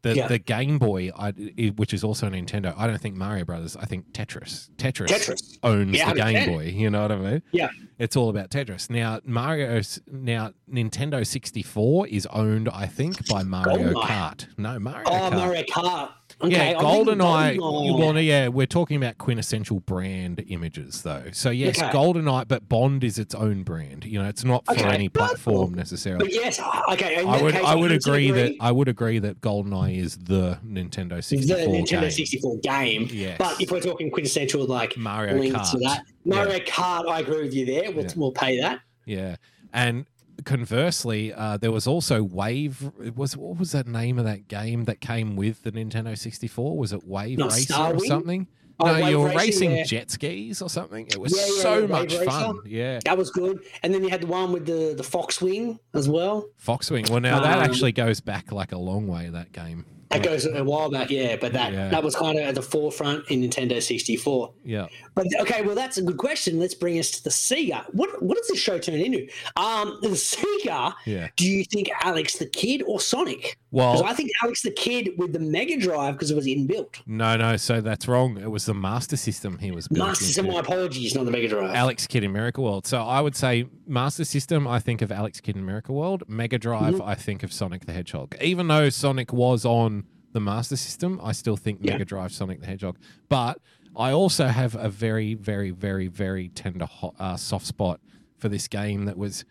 The, 0.03 0.15
Yeah. 0.15 0.27
the 0.27 0.37
Game 0.37 0.77
Boy, 0.79 1.11
I, 1.17 1.31
which 1.77 1.93
is 1.93 2.03
also 2.03 2.29
Nintendo, 2.29 2.73
I 2.77 2.87
don't 2.87 2.99
think 3.01 3.15
Mario 3.15 3.45
Brothers. 3.45 3.75
I 3.77 3.85
think 3.85 4.11
Tetris. 4.11 4.69
Tetris, 4.75 5.07
Tetris. 5.07 5.57
owns 5.63 5.97
Yeah, 5.97 6.09
the 6.13 6.19
Game 6.19 6.35
100%. 6.35 6.47
Boy. 6.47 6.63
You 6.65 6.89
know 6.89 7.01
what 7.03 7.11
I 7.13 7.15
mean? 7.15 7.43
Yeah. 7.53 7.69
It's 7.99 8.17
all 8.17 8.29
about 8.29 8.49
Tetris. 8.49 8.89
Now 8.89 9.21
Mario, 9.23 9.81
now 10.11 10.51
Nintendo 10.69 11.25
64 11.25 12.07
is 12.07 12.25
owned, 12.27 12.67
I 12.69 12.85
think, 12.85 13.27
by 13.29 13.41
oh 13.41 13.43
Mario 13.45 13.93
GoldenEye. 13.93 14.03
Kart. 14.03 14.47
No, 14.57 14.77
Mario 14.77 15.05
Kart. 15.05 15.11
Oh, 15.21 15.29
Kart. 15.29 15.37
Mario 15.37 15.63
Kart. 15.63 16.09
Okay, 16.41 16.71
yeah, 16.71 16.73
GoldenEye. 16.73 17.57
GoldenEye. 17.57 17.99
Well, 17.99 18.19
yeah, 18.19 18.47
we're 18.47 18.65
talking 18.65 18.97
about 18.97 19.17
quintessential 19.17 19.79
brand 19.81 20.43
images, 20.47 21.03
though. 21.03 21.25
So 21.31 21.49
yes, 21.49 21.81
Okay. 21.81 21.91
GoldenEye, 21.91 22.47
but 22.47 22.67
Bond 22.67 23.03
is 23.03 23.17
its 23.19 23.34
own 23.36 23.63
brand. 23.63 24.05
You 24.05 24.19
know, 24.21 24.27
it's 24.27 24.43
not 24.43 24.65
for 24.65 24.73
Okay, 24.73 24.84
any 24.89 25.09
platform 25.09 25.73
necessarily. 25.73 26.25
But 26.25 26.34
yes, 26.34 26.59
okay. 26.91 27.23
I 27.23 27.41
would, 27.41 27.53
case, 27.53 27.63
I 27.65 27.75
would 27.75 27.91
100% 27.91 27.95
agree, 28.07 28.31
that. 28.31 28.53
I 28.59 28.71
would 28.71 28.88
agree 28.88 29.19
that 29.19 29.41
GoldenEye 29.41 29.97
is 29.97 30.17
the 30.17 30.59
Nintendo 30.65 31.15
the 31.17 31.21
64 31.21 31.57
Nintendo 31.73 32.01
game. 32.01 32.11
64 32.11 32.57
game. 32.59 33.07
Yes. 33.11 33.38
But 33.38 33.61
if 33.61 33.71
we're 33.71 33.79
talking 33.79 34.09
quintessential, 34.11 34.65
like 34.65 34.97
Mario 34.97 35.36
Kart. 35.41 35.79
that, 35.84 36.03
Mario 36.25 36.59
Kart, 36.59 37.07
I 37.09 37.19
agree 37.19 37.43
with 37.43 37.53
you 37.53 37.65
there. 37.65 37.91
We'll, 37.91 38.05
Yeah. 38.05 38.11
we'll 38.15 38.31
pay 38.31 38.59
that. 38.59 38.79
Yeah, 39.05 39.36
and 39.73 40.05
conversely, 40.45 41.34
uh, 41.34 41.57
there 41.57 41.71
was 41.71 41.88
also 41.88 42.23
Wave. 42.23 42.91
It 43.03 43.15
was 43.15 43.36
what 43.38 43.57
was 43.59 43.71
that 43.73 43.88
name 43.88 44.17
of 44.19 44.25
that 44.25 44.47
game 44.47 44.86
that 44.86 45.01
came 45.01 45.36
with 45.36 45.63
the 45.63 45.71
Nintendo 45.71 46.17
64? 46.17 46.77
Was 46.77 46.93
it 46.93 47.05
Wave 47.07 47.38
Not 47.38 47.51
Racer 47.51 47.73
Star 47.73 47.93
or 47.93 47.99
something? 47.99 48.47
Oh, 48.79 48.88
no, 48.88 48.93
Wave 48.93 49.07
you 49.09 49.19
were 49.19 49.27
Racing, 49.27 49.38
racing 49.38 49.71
yeah. 49.71 49.84
jet 49.84 50.11
skis 50.11 50.61
or 50.61 50.69
something. 50.69 51.05
It 51.07 51.17
was 51.19 51.36
Yeah, 51.38 51.45
yeah, 51.55 51.61
so 51.61 51.88
much 51.88 52.11
Racer. 52.13 52.25
fun. 52.25 52.59
Yeah. 52.65 52.99
That 53.05 53.17
was 53.17 53.29
good. 53.29 53.59
And 53.84 53.93
then 53.93 54.03
you 54.03 54.09
had 54.09 54.21
the 54.21 54.27
one 54.27 54.51
with 54.51 54.65
the 54.65 54.95
the 54.97 55.03
Fox 55.03 55.41
Wing 55.41 55.79
as 55.93 56.09
well. 56.09 56.47
Fox 56.57 56.89
Wing. 56.89 57.05
Well, 57.09 57.21
now 57.21 57.39
that 57.39 57.59
Um, 57.59 57.63
actually 57.63 57.91
goes 57.91 58.19
back 58.19 58.51
like 58.51 58.71
a 58.71 58.77
long 58.77 59.07
way. 59.07 59.29
That 59.29 59.51
game. 59.51 59.86
That 60.14 60.24
goes 60.24 60.45
a 60.45 60.64
while 60.64 60.89
back, 60.89 61.09
yeah. 61.09 61.36
But 61.36 61.53
that 61.53 61.74
Yeah. 61.74 61.89
that 61.89 62.03
was 62.03 62.16
kind 62.16 62.38
of 62.38 62.45
at 62.45 62.55
the 62.55 62.61
forefront 62.61 63.30
in 63.30 63.41
Nintendo 63.41 63.82
64. 63.82 64.53
Yeah. 64.64 64.88
But 65.16 65.28
okay, 65.41 65.61
well, 65.61 65.76
that's 65.76 65.97
a 65.97 66.01
good 66.01 66.18
question. 66.18 66.59
Let's 66.59 66.74
bring 66.76 66.97
us 66.99 67.11
to 67.11 67.24
the 67.24 67.30
Sega. 67.30 67.86
What 67.93 68.22
what 68.22 68.38
does 68.38 68.47
this 68.47 68.59
show 68.59 68.78
turn 68.80 68.95
into? 68.95 69.28
Um, 69.55 69.97
the 70.01 70.09
Sega. 70.09 70.93
Yeah. 71.05 71.28
Do 71.36 71.45
you 71.49 71.64
think 71.66 71.89
Alex 72.01 72.38
the 72.38 72.45
Kid 72.45 72.84
or 72.86 72.99
Sonic? 72.99 73.57
Because 73.74 74.01
Well, 74.01 74.05
I 74.09 74.13
think 74.13 74.30
Alex 74.43 74.61
the 74.61 74.69
Kid 74.71 75.09
with 75.17 75.34
the 75.34 75.39
Mega 75.39 75.78
Drive 75.78 76.13
because 76.13 76.30
it 76.30 76.36
was 76.36 76.45
inbuilt. 76.45 77.01
no, 77.07 77.36
no. 77.36 77.57
So 77.57 77.82
that's 77.82 78.07
wrong. 78.07 78.38
It 78.38 78.51
was 78.51 78.65
the 78.67 78.74
Master 78.76 79.17
System 79.17 79.57
he 79.57 79.71
was 79.71 79.88
built 79.88 80.07
Master 80.07 80.26
System. 80.26 80.45
into. 80.45 80.55
My 80.57 80.61
apologies, 80.61 81.15
not 81.15 81.26
the 81.26 81.32
Mega 81.32 81.47
Drive. 81.47 81.74
Alex 81.74 82.05
Kidd 82.05 82.24
in 82.24 82.32
Miracle 82.32 82.63
World. 82.63 82.86
So 82.86 83.01
I 83.01 83.19
would 83.19 83.36
say 83.36 83.65
Master 83.88 84.26
System, 84.26 84.67
I 84.67 84.78
think 84.80 85.01
of 85.01 85.11
Alex 85.11 85.41
Kidd 85.41 85.57
in 85.57 85.65
Miracle 85.65 85.95
World. 85.95 86.24
Mega 86.28 86.59
Drive, 86.59 86.93
Mm-hmm. 86.95 87.01
I 87.09 87.15
think 87.15 87.41
of 87.43 87.51
Sonic 87.51 87.86
the 87.88 87.93
Hedgehog. 87.93 88.36
Even 88.41 88.67
though 88.67 88.89
Sonic 88.89 89.34
was 89.34 89.65
on 89.65 90.05
the 90.34 90.39
Master 90.39 90.76
System, 90.76 91.19
I 91.24 91.32
still 91.32 91.57
think 91.57 91.80
Yeah. 91.82 91.93
Mega 91.93 92.05
Drive 92.05 92.32
Sonic 92.32 92.59
the 92.61 92.67
Hedgehog. 92.67 92.97
But 93.28 93.59
I 93.95 94.11
also 94.11 94.47
have 94.47 94.76
a 94.76 94.89
very, 94.89 95.34
very, 95.34 95.71
very, 95.71 96.07
very 96.07 96.49
tender 96.49 96.86
hot, 96.86 97.15
uh, 97.19 97.38
soft 97.38 97.65
spot 97.65 97.99
for 98.38 98.49
this 98.49 98.67
game 98.67 99.05
that 99.05 99.17
was. 99.17 99.45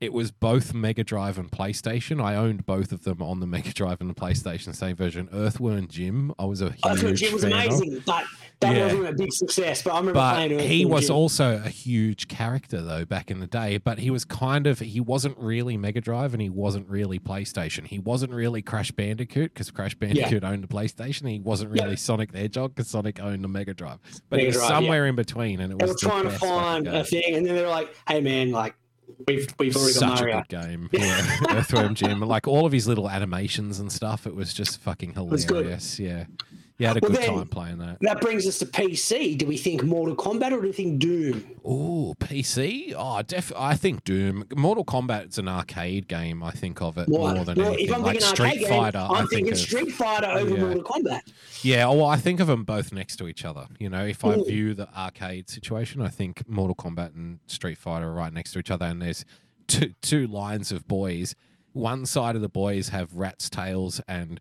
It 0.00 0.12
was 0.12 0.30
both 0.30 0.72
Mega 0.74 1.02
Drive 1.02 1.38
and 1.38 1.50
PlayStation. 1.50 2.22
I 2.22 2.36
owned 2.36 2.64
both 2.66 2.92
of 2.92 3.02
them 3.02 3.20
on 3.20 3.40
the 3.40 3.48
Mega 3.48 3.72
Drive 3.72 4.00
and 4.00 4.08
the 4.08 4.14
PlayStation, 4.14 4.72
same 4.72 4.94
version. 4.94 5.28
Earthworm 5.32 5.88
Jim, 5.88 6.32
I 6.38 6.44
was 6.44 6.60
a 6.62 6.66
huge 6.70 6.80
thought 6.82 7.14
Jim 7.16 7.32
was 7.32 7.42
fan 7.42 7.52
of. 7.52 7.58
amazing, 7.58 8.02
but 8.06 8.24
that 8.60 8.76
Yeah. 8.76 8.84
wasn't 8.84 9.08
a 9.08 9.12
big 9.14 9.32
success. 9.32 9.82
But 9.82 9.94
I 9.94 9.98
remember 9.98 10.14
But 10.20 10.34
playing 10.34 10.58
he 10.60 10.84
was 10.84 11.08
Jim. 11.08 11.16
also 11.16 11.60
a 11.64 11.68
huge 11.68 12.28
character 12.28 12.80
though 12.80 13.04
back 13.06 13.28
in 13.32 13.40
the 13.40 13.48
day. 13.48 13.78
But 13.78 13.98
he 13.98 14.10
was 14.10 14.24
kind 14.24 14.68
of 14.68 14.78
he 14.78 15.00
wasn't 15.00 15.36
really 15.36 15.76
Mega 15.76 16.00
Drive 16.00 16.32
and 16.32 16.40
he 16.40 16.48
wasn't 16.50 16.88
really 16.88 17.18
PlayStation. 17.18 17.84
He 17.84 17.98
wasn't 17.98 18.32
really 18.32 18.62
Crash 18.62 18.92
Bandicoot 18.92 19.52
because 19.52 19.68
Crash 19.72 19.96
Bandicoot 19.96 20.44
owned 20.44 20.62
the 20.62 20.68
PlayStation. 20.68 21.28
He 21.28 21.40
wasn't 21.40 21.72
really 21.72 21.90
Yeah. 21.90 21.94
Sonic 21.96 22.30
the 22.30 22.38
Hedgehog 22.38 22.76
because 22.76 22.88
Sonic 22.88 23.18
owned 23.20 23.42
the 23.42 23.48
Mega 23.48 23.74
Drive. 23.74 23.98
But 24.30 24.36
Mega 24.36 24.42
he 24.42 24.46
was 24.46 24.56
Drive, 24.58 24.68
somewhere 24.68 25.06
in 25.08 25.16
between, 25.16 25.58
and 25.58 25.72
it 25.72 25.78
They 25.80 25.84
was 25.86 25.94
were 26.00 26.08
trying 26.08 26.22
to 26.22 26.30
find 26.30 26.86
a 26.86 27.02
thing, 27.02 27.34
and 27.34 27.44
then 27.44 27.56
they're 27.56 27.68
like, 27.68 27.92
"Hey, 28.06 28.20
man, 28.20 28.52
like 28.52 28.74
we've 29.26 29.48
we've 29.58 29.76
already 29.76 29.94
got 29.94 30.18
Such 30.18 30.20
a 30.20 30.32
good 30.32 30.48
game. 30.48 30.88
Yeah, 30.92 31.36
Earthworm 31.50 31.94
Jim. 31.94 32.20
Like 32.20 32.46
all 32.48 32.66
of 32.66 32.72
his 32.72 32.86
little 32.86 33.08
animations 33.08 33.78
and 33.80 33.90
stuff. 33.90 34.26
It 34.26 34.34
was 34.34 34.52
just 34.52 34.80
fucking 34.80 35.14
hilarious. 35.14 35.98
Yeah, 35.98 36.24
you 36.78 36.86
had 36.86 36.96
a 36.96 37.00
Well, 37.00 37.10
good 37.10 37.20
then- 37.20 37.34
time 37.34 37.46
playing 37.48 37.78
that. 37.78 37.98
That 38.00 38.20
brings 38.20 38.46
us 38.46 38.58
to 38.58 38.66
PC. 38.66 39.36
Do 39.36 39.46
we 39.46 39.56
think 39.56 39.82
Mortal 39.82 40.14
Kombat 40.14 40.52
or 40.52 40.60
do 40.60 40.68
we 40.68 40.72
think 40.72 41.00
Doom? 41.00 41.44
Oh, 41.64 42.14
PC? 42.20 42.94
Oh, 42.96 43.20
def- 43.22 43.52
I 43.56 43.74
think 43.76 44.04
Doom. 44.04 44.44
Mortal 44.56 44.84
Kombat 44.84 45.30
is 45.30 45.38
an 45.38 45.48
arcade 45.48 46.06
game. 46.08 46.42
I 46.42 46.50
think 46.52 46.80
of 46.80 46.96
it 46.98 47.08
more, 47.08 47.34
than 47.44 47.56
well, 47.58 47.66
anything. 47.68 47.86
if 47.88 47.94
I'm 47.94 48.02
like 48.02 48.20
thinking 48.20 48.28
Street 48.28 48.46
arcade 48.62 48.68
Fighter, 48.68 48.98
game, 48.98 49.10
I 49.10 49.14
I'm 49.14 49.16
think 49.26 49.30
thinking 49.30 49.52
of. 49.52 49.58
Street 49.58 49.90
Fighter 49.92 50.26
over 50.28 50.50
Yeah. 50.54 50.60
Mortal 50.60 50.82
Kombat. 50.84 51.20
Yeah, 51.62 51.86
well, 51.88 52.06
I 52.06 52.16
think 52.16 52.38
of 52.40 52.46
them 52.46 52.64
both 52.64 52.92
next 52.92 53.16
to 53.16 53.26
each 53.28 53.44
other. 53.44 53.66
You 53.80 53.90
know, 53.90 54.04
if 54.06 54.24
I 54.24 54.36
Ooh. 54.36 54.44
view 54.44 54.74
the 54.74 54.88
arcade 54.96 55.50
situation, 55.50 56.00
I 56.00 56.08
think 56.08 56.48
Mortal 56.48 56.76
Kombat 56.76 57.14
and 57.16 57.40
Street 57.48 57.78
Fighter 57.78 58.06
are 58.08 58.12
right 58.14 58.32
next 58.32 58.52
to 58.52 58.60
each 58.60 58.70
other, 58.70 58.86
and 58.86 59.02
there's 59.02 59.24
two 59.66 59.94
two 60.00 60.26
lines 60.28 60.70
of 60.72 60.86
boys. 60.86 61.34
One 61.72 62.06
side 62.06 62.34
of 62.36 62.42
the 62.42 62.48
boys 62.48 62.88
have 62.88 63.14
rats' 63.14 63.50
tails 63.50 64.00
and 64.08 64.40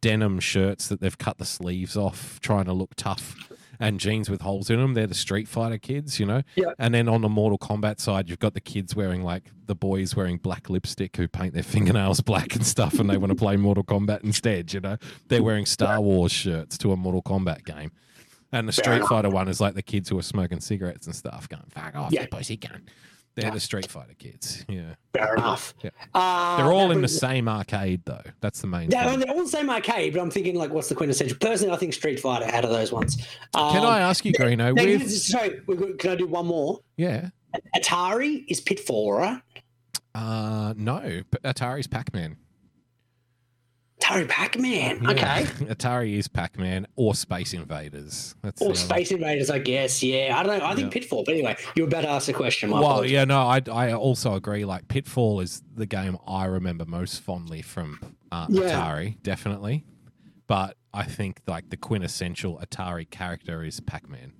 denim 0.00 0.40
shirts 0.40 0.88
that 0.88 1.00
they've 1.00 1.16
cut 1.18 1.38
the 1.38 1.44
sleeves 1.44 1.96
off, 1.96 2.40
trying 2.40 2.64
to 2.66 2.72
look 2.72 2.94
tough, 2.96 3.50
and 3.80 3.98
jeans 3.98 4.30
with 4.30 4.40
holes 4.42 4.70
in 4.70 4.78
them. 4.80 4.94
They're 4.94 5.06
the 5.06 5.14
Street 5.14 5.48
Fighter 5.48 5.78
kids, 5.78 6.20
you 6.20 6.26
know. 6.26 6.42
Yeah. 6.54 6.72
And 6.78 6.94
then 6.94 7.08
on 7.08 7.22
the 7.22 7.28
Mortal 7.28 7.58
Kombat 7.58 8.00
side, 8.00 8.28
you've 8.28 8.38
got 8.38 8.54
the 8.54 8.60
kids 8.60 8.94
wearing 8.94 9.22
like 9.22 9.50
the 9.66 9.74
boys 9.74 10.14
wearing 10.14 10.36
black 10.38 10.70
lipstick 10.70 11.16
who 11.16 11.26
paint 11.28 11.54
their 11.54 11.62
fingernails 11.74 12.20
black 12.20 12.54
and 12.54 12.64
stuff, 12.66 12.98
and 12.98 13.08
they 13.10 13.16
want 13.16 13.30
to 13.30 13.36
play 13.36 13.56
Mortal 13.56 13.84
Kombat 13.84 14.22
instead. 14.24 14.72
You 14.72 14.80
know, 14.80 14.96
they're 15.28 15.42
wearing 15.42 15.66
Star 15.66 16.00
Wars 16.00 16.32
shirts 16.32 16.78
to 16.78 16.92
a 16.92 16.96
Mortal 16.96 17.22
Kombat 17.22 17.64
game. 17.64 17.90
And 18.52 18.68
the 18.68 18.72
Street. 18.72 19.02
Fighter 19.04 19.30
one 19.30 19.48
is 19.48 19.60
like 19.60 19.74
the 19.74 19.82
kids 19.82 20.08
who 20.08 20.16
are 20.18 20.22
smoking 20.22 20.60
cigarettes 20.60 21.06
and 21.06 21.16
stuff, 21.16 21.48
going 21.48 21.64
"fuck 21.70 21.96
off, 21.96 22.12
Yeah. 22.12 22.22
you 22.22 22.28
pussy 22.28 22.56
gun." 22.56 22.82
They're 23.36 23.50
the 23.50 23.58
Street 23.60 23.90
Fighter 23.90 24.14
kids. 24.18 24.64
Yeah, 24.68 24.94
Fair 25.12 25.34
enough. 25.34 25.74
Yeah. 25.82 25.90
Uh, 26.14 26.56
they're 26.56 26.72
all 26.72 26.90
in 26.92 27.00
the 27.02 27.08
same 27.08 27.48
arcade 27.48 28.02
though. 28.04 28.22
That's 28.40 28.60
the 28.60 28.66
main. 28.68 28.90
Yeah, 28.90 29.10
thing. 29.10 29.20
they're 29.20 29.30
all 29.34 29.42
the 29.42 29.48
same 29.48 29.68
arcade, 29.70 30.12
but 30.14 30.20
I'm 30.20 30.30
thinking 30.30 30.54
like, 30.56 30.70
what's 30.70 30.88
the 30.88 30.94
quintessential? 30.94 31.36
Personally, 31.40 31.74
I 31.74 31.76
think 31.78 31.92
Street 31.94 32.20
Fighter 32.20 32.44
out 32.54 32.64
of 32.64 32.70
those 32.70 32.92
ones. 32.92 33.16
Can 33.16 33.78
Um, 33.78 33.86
I 33.86 34.00
ask 34.00 34.24
you, 34.24 34.32
Greeno? 34.32 34.56
now, 34.58 34.72
With 34.74 35.10
sorry, 35.10 35.60
can 35.98 36.10
I 36.10 36.14
do 36.16 36.26
one 36.28 36.46
more? 36.46 36.78
yeah, 36.96 37.30
Atari 37.76 38.44
is 38.48 38.60
Pitfall, 38.60 39.12
right? 39.12 39.40
uh, 40.14 40.74
no, 40.76 41.22
but 41.30 41.42
Atari's 41.42 41.86
Pac-Man. 41.88 42.36
Atari 44.04 44.28
Pac-Man. 44.28 45.02
Yeah. 45.02 45.10
Okay. 45.10 45.42
Atari 45.74 46.16
is 46.16 46.28
Pac-Man 46.28 46.86
or 46.96 47.14
Space 47.14 47.54
Invaders. 47.54 48.34
That's 48.42 48.60
Or 48.60 48.66
other- 48.70 48.74
Space 48.76 49.10
Invaders, 49.12 49.50
I 49.50 49.58
guess. 49.58 50.02
Yeah, 50.02 50.34
I 50.38 50.42
don't 50.42 50.58
know. 50.58 50.66
I 50.66 50.74
think 50.74 50.94
Yeah. 50.94 51.00
Pitfall. 51.00 51.24
But 51.24 51.34
anyway, 51.34 51.56
you 51.74 51.82
were 51.84 51.88
about 51.88 52.02
to 52.02 52.08
ask 52.10 52.28
a 52.28 52.32
question. 52.32 52.70
Well, 52.70 52.82
apologies. 52.82 53.12
yeah, 53.12 53.24
no, 53.24 53.40
I, 53.40 53.62
I 53.70 53.92
also 53.94 54.34
agree. 54.34 54.64
Like 54.64 54.88
Pitfall 54.88 55.40
is 55.40 55.62
the 55.74 55.86
game 55.86 56.18
I 56.26 56.44
remember 56.44 56.84
most 56.84 57.20
fondly 57.22 57.62
from 57.62 57.98
uh, 58.30 58.46
Yeah. 58.50 58.62
Atari, 58.78 59.22
definitely. 59.22 59.84
But 60.46 60.76
I 60.92 61.04
think 61.04 61.40
like 61.46 61.70
the 61.70 61.76
quintessential 61.78 62.60
Atari 62.62 63.08
character 63.08 63.64
is 63.64 63.80
Pac-Man. 63.80 64.32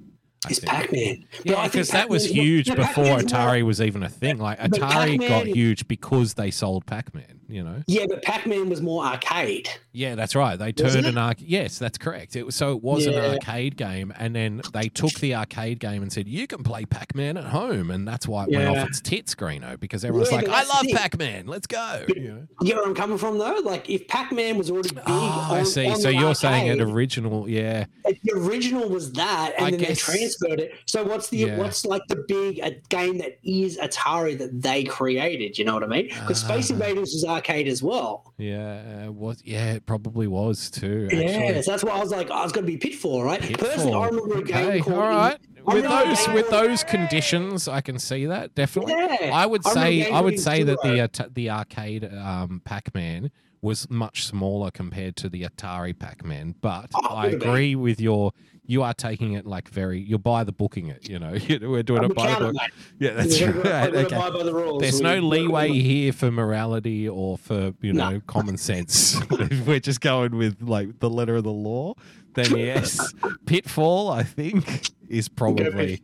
I 0.47 0.51
It's. 0.51 0.61
Pac-Man. 0.61 1.25
Yeah, 1.45 1.65
because 1.65 1.89
that 1.91 2.09
was 2.09 2.27
huge 2.27 2.69
no, 2.69 2.75
before 2.77 3.05
Pac-Man's 3.05 3.33
more- 3.33 3.41
Atari 3.43 3.63
was 3.65 3.81
even 3.81 4.03
a 4.03 4.09
thing. 4.09 4.39
Like 4.39 4.59
Atari 4.59 5.19
got 5.21 5.29
Pac-Man- 5.29 5.47
huge 5.55 5.87
because 5.89 6.35
they 6.35 6.51
sold 6.51 6.87
Pac-Man. 6.87 7.41
You 7.47 7.63
know. 7.63 7.83
Yeah, 7.87 8.07
but 8.09 8.23
Pac-Man 8.23 8.71
was 8.71 8.81
more 8.81 9.05
arcade. 9.05 9.69
Yeah, 9.93 10.15
that's 10.15 10.35
right. 10.35 10.59
They 10.59 10.73
turned 10.73 11.05
an 11.05 11.19
arcade. 11.19 11.47
Yes, 11.47 11.79
that's 11.79 11.99
correct. 11.99 12.37
It 12.37 12.45
was 12.47 12.55
so 12.57 12.73
it 12.73 12.83
was 12.83 13.05
an 13.07 13.15
arcade 13.15 13.77
game, 13.77 14.13
and 14.19 14.35
then 14.35 14.63
they 14.73 14.89
took 14.89 15.13
the 15.21 15.35
arcade 15.35 15.79
game 15.79 16.03
and 16.03 16.11
said 16.11 16.27
you 16.27 16.47
can 16.47 16.63
play 16.65 16.87
Pac 16.87 17.15
Man 17.15 17.37
at 17.37 17.45
home, 17.45 17.91
and 17.91 18.09
that's 18.09 18.27
why 18.27 18.45
it 18.45 18.51
went 18.57 18.77
off 18.77 18.89
its 18.89 19.01
tits, 19.01 19.35
Greeno, 19.35 19.79
because 19.79 20.05
everyone's 20.07 20.31
Yeah, 20.33 20.39
like, 20.39 20.49
I 20.49 20.65
love. 20.65 20.87
Pac 20.95 21.19
Man. 21.19 21.47
Let's 21.47 21.67
go. 21.67 22.05
But- 22.09 22.17
You 22.17 22.29
know? 22.33 22.47
Get 22.65 22.77
where 22.77 22.87
I'm 22.87 22.95
coming 22.95 23.19
from, 23.19 23.37
though. 23.39 23.61
Like 23.63 23.91
if 23.91 24.09
Pac-Man 24.09 24.57
was 24.57 24.71
already 24.71 24.89
big, 24.95 25.05
Oh, 25.07 25.13
on, 25.51 25.59
I 25.59 25.63
see. 25.65 25.87
on 25.87 25.97
So 25.97 26.09
the 26.09 26.15
you're 26.15 26.35
saying 26.35 26.71
an 26.71 26.81
original, 26.81 27.47
yeah. 27.49 27.85
the 28.05 28.33
original 28.35 28.89
was 28.89 29.13
that, 29.13 29.53
and 29.59 29.67
I 29.67 29.71
then 29.71 29.81
guess- 29.81 29.89
they 30.07 30.13
transferred 30.17 30.34
it. 30.43 30.73
So 30.87 31.03
what's 31.05 31.29
the 31.29 31.39
Yeah. 31.39 31.59
what's 31.59 31.85
like 31.87 32.03
the 32.09 32.25
big 32.29 32.59
a 32.61 32.73
game 32.89 33.19
that 33.19 33.39
is 33.45 33.79
Atari 33.79 34.37
that 34.39 34.63
they 34.63 34.85
created? 34.85 35.59
You 35.59 35.65
know 35.65 35.75
what 35.75 35.85
I 35.85 35.87
mean? 35.89 36.07
Because 36.09 36.41
Space 36.41 36.71
Ah. 36.71 36.75
Invaders 36.75 37.13
was 37.13 37.25
arcade 37.25 37.69
as 37.69 37.83
well. 37.83 38.33
Yeah, 38.39 39.07
uh, 39.09 39.13
was 39.13 39.43
yeah, 39.45 39.73
it 39.75 39.87
probably 39.87 40.27
was 40.27 40.71
too. 40.71 41.09
Yeah, 41.13 41.61
so 41.61 41.71
that's 41.73 41.85
why 41.85 41.93
I 41.93 41.99
was 42.01 42.11
like, 42.11 42.29
oh, 42.31 42.43
was 42.43 42.53
going 42.53 42.67
to 42.67 42.73
be 42.73 42.77
Pitfall, 42.79 43.23
right? 43.25 43.41
Personally, 43.59 43.95
I 43.95 44.07
remember 44.07 44.39
a 44.39 44.43
game 44.43 44.67
Okay, 44.69 44.81
called. 44.81 44.97
all 44.97 45.03
right. 45.03 45.39
I 45.67 45.75
With 45.75 45.85
those 45.85 46.29
with 46.35 46.51
those 46.51 46.85
conditions, 46.85 47.69
I 47.69 47.81
can 47.81 47.99
see 47.99 48.27
that 48.27 48.55
definitely. 48.55 48.93
Yeah. 48.95 49.31
I 49.33 49.47
would 49.47 49.65
say 49.65 50.11
I 50.11 50.21
would 50.21 50.39
say 50.39 50.63
that 50.63 50.79
the 50.83 51.01
at- 51.01 51.35
the 51.35 51.49
arcade 51.51 52.05
um, 52.13 52.61
Pac-Man 52.65 53.31
was 53.63 53.89
much 53.89 54.25
smaller 54.27 54.71
compared 54.71 55.17
to 55.17 55.31
the 55.31 55.43
Atari 55.45 55.99
Pac-Man, 55.99 56.55
but 56.61 56.91
Oh, 56.95 57.17
I 57.17 57.31
been. 57.31 57.41
agree 57.41 57.75
with 57.77 57.99
your. 57.99 58.33
You 58.67 58.83
are 58.83 58.95
taking 58.95 59.35
it 59.35 59.45
like 59.47 59.69
very. 59.69 60.01
You're 60.01 60.19
by 60.19 60.43
the 60.45 60.53
booking 60.53 60.89
it. 60.89 61.09
You 61.09 61.19
know, 61.19 61.33
we're 61.69 61.83
doing 61.83 62.03
I'm 62.05 62.11
it 62.13 62.15
by 62.17 62.39
the 62.39 62.53
book. 62.53 62.63
Yeah, 62.99 63.13
that's 63.13 63.37
to- 63.39 63.47
right. 63.53 63.55
we've 63.55 63.63
got 63.65 63.91
to 63.93 63.99
Okay. 64.07 64.17
by 64.39 64.43
the 64.43 64.55
rules. 64.55 64.81
There's 64.81 65.01
no 65.03 65.19
leeway 65.19 65.71
here 65.73 66.13
for 66.13 66.31
morality 66.31 67.09
or 67.09 67.37
for 67.37 67.75
you 67.83 67.93
No. 67.93 68.11
know 68.11 68.21
common 68.27 68.57
sense. 68.57 69.21
if 69.31 69.67
we're 69.67 69.81
just 69.81 70.01
going 70.01 70.37
with 70.37 70.63
like 70.63 70.99
the 71.01 71.11
letter 71.11 71.37
of 71.37 71.45
the 71.45 71.53
law, 71.53 71.95
then 72.35 72.57
yes, 72.57 73.13
Pitfall 73.47 74.11
I 74.11 74.23
think 74.23 74.91
is 75.09 75.29
probably 75.29 76.01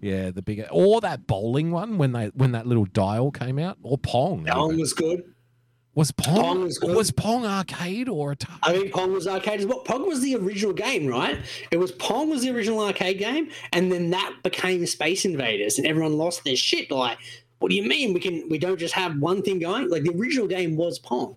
yeah 0.00 0.30
the 0.30 0.42
bigger 0.42 0.66
or 0.72 1.00
that 1.02 1.26
bowling 1.26 1.70
one 1.70 1.96
when 1.98 2.12
they 2.12 2.26
when 2.34 2.52
that 2.52 2.66
little 2.66 2.86
dial 2.86 3.30
came 3.30 3.58
out 3.58 3.78
or 3.82 3.96
Pong. 3.98 4.44
That 4.44 4.56
one 4.58 4.78
was 4.78 4.92
good. 4.94 5.22
Was 5.96 6.12
Pong, 6.12 6.36
Pong 6.36 6.62
was 6.62 6.78
was 6.80 7.10
Pong 7.10 7.44
arcade 7.44 8.08
or 8.08 8.34
Atari? 8.34 8.58
I 8.62 8.72
think 8.72 8.92
Pong 8.92 9.12
was 9.12 9.26
arcade 9.26 9.60
as 9.60 9.66
well. 9.66 9.80
Pong 9.80 10.06
was 10.06 10.20
the 10.20 10.36
original 10.36 10.72
game, 10.72 11.06
right? 11.06 11.38
It 11.72 11.78
was 11.78 11.90
Pong 11.92 12.30
was 12.30 12.42
the 12.42 12.50
original 12.50 12.80
arcade 12.80 13.18
game, 13.18 13.50
and 13.72 13.90
then 13.90 14.10
that 14.10 14.36
became 14.44 14.86
Space 14.86 15.24
Invaders, 15.24 15.78
and 15.78 15.86
everyone 15.86 16.16
lost 16.16 16.44
their 16.44 16.54
shit. 16.54 16.92
Like, 16.92 17.18
what 17.58 17.70
do 17.70 17.74
you 17.74 17.82
mean 17.82 18.14
we 18.14 18.20
can 18.20 18.48
we 18.48 18.56
don't 18.56 18.78
just 18.78 18.94
have 18.94 19.18
one 19.18 19.42
thing 19.42 19.58
going? 19.58 19.90
Like 19.90 20.04
the 20.04 20.16
original 20.16 20.46
game 20.46 20.76
was 20.76 21.00
Pong. 21.00 21.36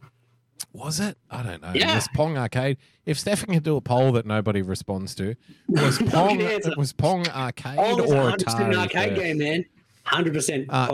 Was 0.72 1.00
it? 1.00 1.18
I 1.30 1.44
don't 1.44 1.62
know. 1.62 1.72
Yeah. 1.74 1.96
Was 1.96 2.08
Pong 2.16 2.38
arcade? 2.38 2.78
If 3.06 3.20
Stefan 3.20 3.54
can 3.54 3.62
do 3.64 3.76
a 3.76 3.82
poll 3.82 4.12
that 4.14 4.26
nobody 4.26 4.62
responds 4.62 5.14
to, 5.16 5.36
was 5.68 5.98
Pong 6.10 6.40
was 6.78 6.94
Pong 6.94 7.28
arcade 7.28 7.78
or 7.78 7.98
100% 7.98 8.38
Atari? 8.38 8.70
an 8.70 8.76
arcade 8.76 9.16
game, 9.16 9.38
man. 9.40 9.66
Hundred 10.14 10.34
percent. 10.34 10.68
Uh, 10.70 10.90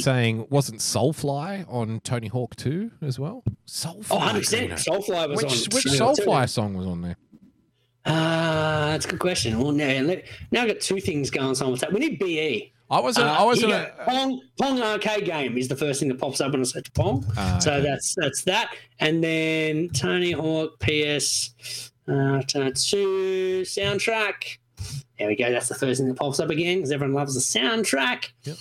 saying 0.00 0.46
wasn't 0.48 0.80
Soulfly 0.80 1.64
on 1.68 2.00
Tony 2.00 2.28
Hawk 2.28 2.54
2 2.56 2.90
as 3.02 3.18
well? 3.18 3.42
Soulfly. 3.66 4.06
Oh, 4.10 4.16
100 4.16 4.38
percent. 4.40 4.72
Soulfly 4.72 5.28
was 5.28 5.42
Which, 5.42 5.52
on. 5.52 5.74
which. 5.74 5.84
Soulfly 5.84 6.48
song 6.48 6.74
was 6.74 6.86
on 6.86 7.02
there? 7.02 7.16
Uh, 8.04 8.92
that's 8.92 9.06
a 9.06 9.08
good 9.08 9.18
question. 9.20 9.58
Well, 9.58 9.72
now, 9.72 10.02
now 10.50 10.62
I've 10.62 10.68
got 10.68 10.80
two 10.80 11.00
things 11.00 11.30
going 11.30 11.60
on 11.60 11.70
with 11.72 11.80
that. 11.80 11.92
We 11.92 12.00
need 12.00 12.18
BE. 12.18 12.72
I 12.90 13.00
wasn't. 13.00 13.26
Uh, 13.26 13.32
I 13.32 13.52
you 13.54 13.66
go. 13.66 13.90
Pong, 14.04 14.40
Pong 14.60 14.82
arcade 14.82 15.24
game 15.24 15.56
is 15.56 15.68
the 15.68 15.76
first 15.76 16.00
thing 16.00 16.10
that 16.10 16.18
pops 16.18 16.40
up 16.40 16.52
when 16.52 16.60
I 16.60 16.64
search 16.64 16.92
Pong. 16.92 17.24
Ah, 17.36 17.58
so 17.58 17.72
okay. 17.72 17.82
that's 17.82 18.14
that's 18.14 18.44
that, 18.44 18.74
and 19.00 19.24
then 19.24 19.88
Tony 19.88 20.32
Hawk 20.32 20.78
PS 20.80 21.90
uh, 22.06 22.42
two 22.46 23.62
soundtrack. 23.64 24.58
There 25.18 25.28
we 25.28 25.36
go. 25.36 25.50
That's 25.50 25.68
the 25.68 25.74
first 25.74 26.00
thing 26.00 26.08
that 26.08 26.16
pops 26.16 26.40
up 26.40 26.50
again 26.50 26.78
because 26.78 26.92
everyone 26.92 27.14
loves 27.14 27.34
the 27.34 27.58
soundtrack. 27.58 28.30
Yep. 28.42 28.56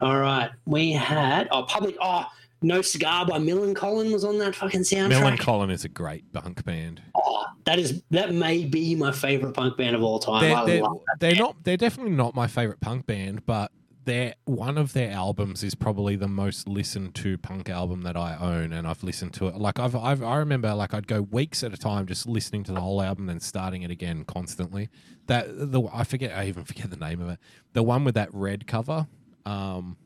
All 0.00 0.18
right, 0.18 0.50
we 0.64 0.92
had 0.92 1.48
oh 1.50 1.64
public 1.64 1.96
oh 2.00 2.24
no 2.62 2.82
cigar 2.82 3.26
by 3.26 3.38
Millencolin 3.38 4.12
was 4.12 4.24
on 4.24 4.38
that 4.38 4.54
fucking 4.54 4.80
soundtrack. 4.80 5.08
Millen 5.08 5.36
Collin 5.36 5.70
is 5.70 5.84
a 5.84 5.88
great 5.88 6.32
punk 6.32 6.64
band. 6.64 7.02
oh, 7.14 7.44
that 7.64 7.78
is 7.78 8.02
that 8.10 8.32
may 8.32 8.64
be 8.64 8.94
my 8.94 9.12
favorite 9.12 9.54
punk 9.54 9.76
band 9.76 9.94
of 9.96 10.02
all 10.02 10.18
time. 10.18 10.42
They're, 10.42 10.66
they're, 10.66 10.88
they're 11.20 11.36
not. 11.36 11.56
They're 11.64 11.76
definitely 11.76 12.12
not 12.12 12.34
my 12.34 12.46
favorite 12.46 12.80
punk 12.80 13.06
band, 13.06 13.44
but 13.44 13.72
their 14.08 14.34
one 14.46 14.78
of 14.78 14.94
their 14.94 15.10
albums 15.12 15.62
is 15.62 15.74
probably 15.74 16.16
the 16.16 16.26
most 16.26 16.66
listened 16.66 17.14
to 17.16 17.36
punk 17.38 17.68
album 17.68 18.02
that 18.02 18.16
I 18.16 18.36
own, 18.40 18.72
and 18.72 18.88
I've 18.88 19.02
listened 19.04 19.34
to 19.34 19.48
it. 19.48 19.56
Like 19.56 19.78
I've, 19.78 19.94
I've 19.94 20.22
I 20.22 20.36
remember 20.36 20.74
like 20.74 20.94
I'd 20.94 21.06
go 21.06 21.22
weeks 21.22 21.62
at 21.62 21.74
a 21.74 21.76
time 21.76 22.06
just 22.06 22.26
listening 22.26 22.64
to 22.64 22.72
the 22.72 22.80
whole 22.80 23.02
album, 23.02 23.26
then 23.26 23.38
starting 23.38 23.82
it 23.82 23.90
again 23.90 24.24
constantly. 24.24 24.88
That 25.26 25.46
the 25.48 25.82
I 25.92 26.04
forget 26.04 26.36
I 26.36 26.46
even 26.46 26.64
forget 26.64 26.90
the 26.90 26.96
name 26.96 27.20
of 27.20 27.28
it. 27.28 27.38
The 27.74 27.82
one 27.82 28.02
with 28.04 28.14
that 28.14 28.30
red 28.32 28.66
cover. 28.66 29.06
Um, 29.44 29.96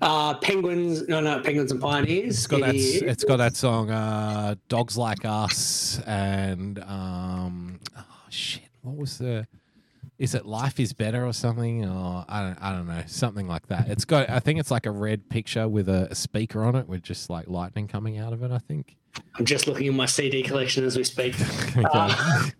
Uh, 0.00 0.34
Penguins, 0.34 1.08
no, 1.08 1.20
no, 1.20 1.40
Penguins 1.40 1.72
and 1.72 1.80
Pioneers. 1.80 2.36
It's 2.36 2.46
got 2.46 2.60
that. 2.60 2.74
It 2.74 3.02
It's 3.02 3.24
got 3.24 3.36
that 3.38 3.56
song, 3.56 3.90
uh, 3.90 4.56
"Dogs 4.68 4.96
Like 4.96 5.24
Us," 5.24 6.00
and 6.06 6.78
um, 6.80 7.80
oh 7.96 8.26
shit, 8.30 8.68
what 8.82 8.96
was 8.96 9.18
the? 9.18 9.46
Is 10.18 10.34
it 10.34 10.46
"Life 10.46 10.80
Is 10.80 10.92
Better" 10.92 11.24
or 11.24 11.32
something? 11.32 11.84
Or 11.84 12.24
I 12.28 12.42
don't, 12.42 12.58
I 12.60 12.72
don't 12.72 12.86
know, 12.88 13.02
something 13.06 13.46
like 13.46 13.68
that. 13.68 13.88
It's 13.88 14.04
got. 14.04 14.28
I 14.28 14.40
think 14.40 14.58
it's 14.58 14.70
like 14.70 14.86
a 14.86 14.90
red 14.90 15.28
picture 15.28 15.68
with 15.68 15.88
a, 15.88 16.08
a 16.10 16.14
speaker 16.14 16.64
on 16.64 16.74
it, 16.74 16.88
with 16.88 17.02
just 17.02 17.30
like 17.30 17.48
lightning 17.48 17.86
coming 17.88 18.18
out 18.18 18.32
of 18.32 18.42
it. 18.42 18.50
I 18.50 18.58
think. 18.58 18.96
I'm 19.36 19.44
just 19.44 19.66
looking 19.66 19.88
at 19.88 19.94
my 19.94 20.06
CD 20.06 20.42
collection 20.42 20.84
as 20.84 20.96
we 20.96 21.04
speak. 21.04 21.34
Okay. 21.76 21.82
Um, 21.98 22.52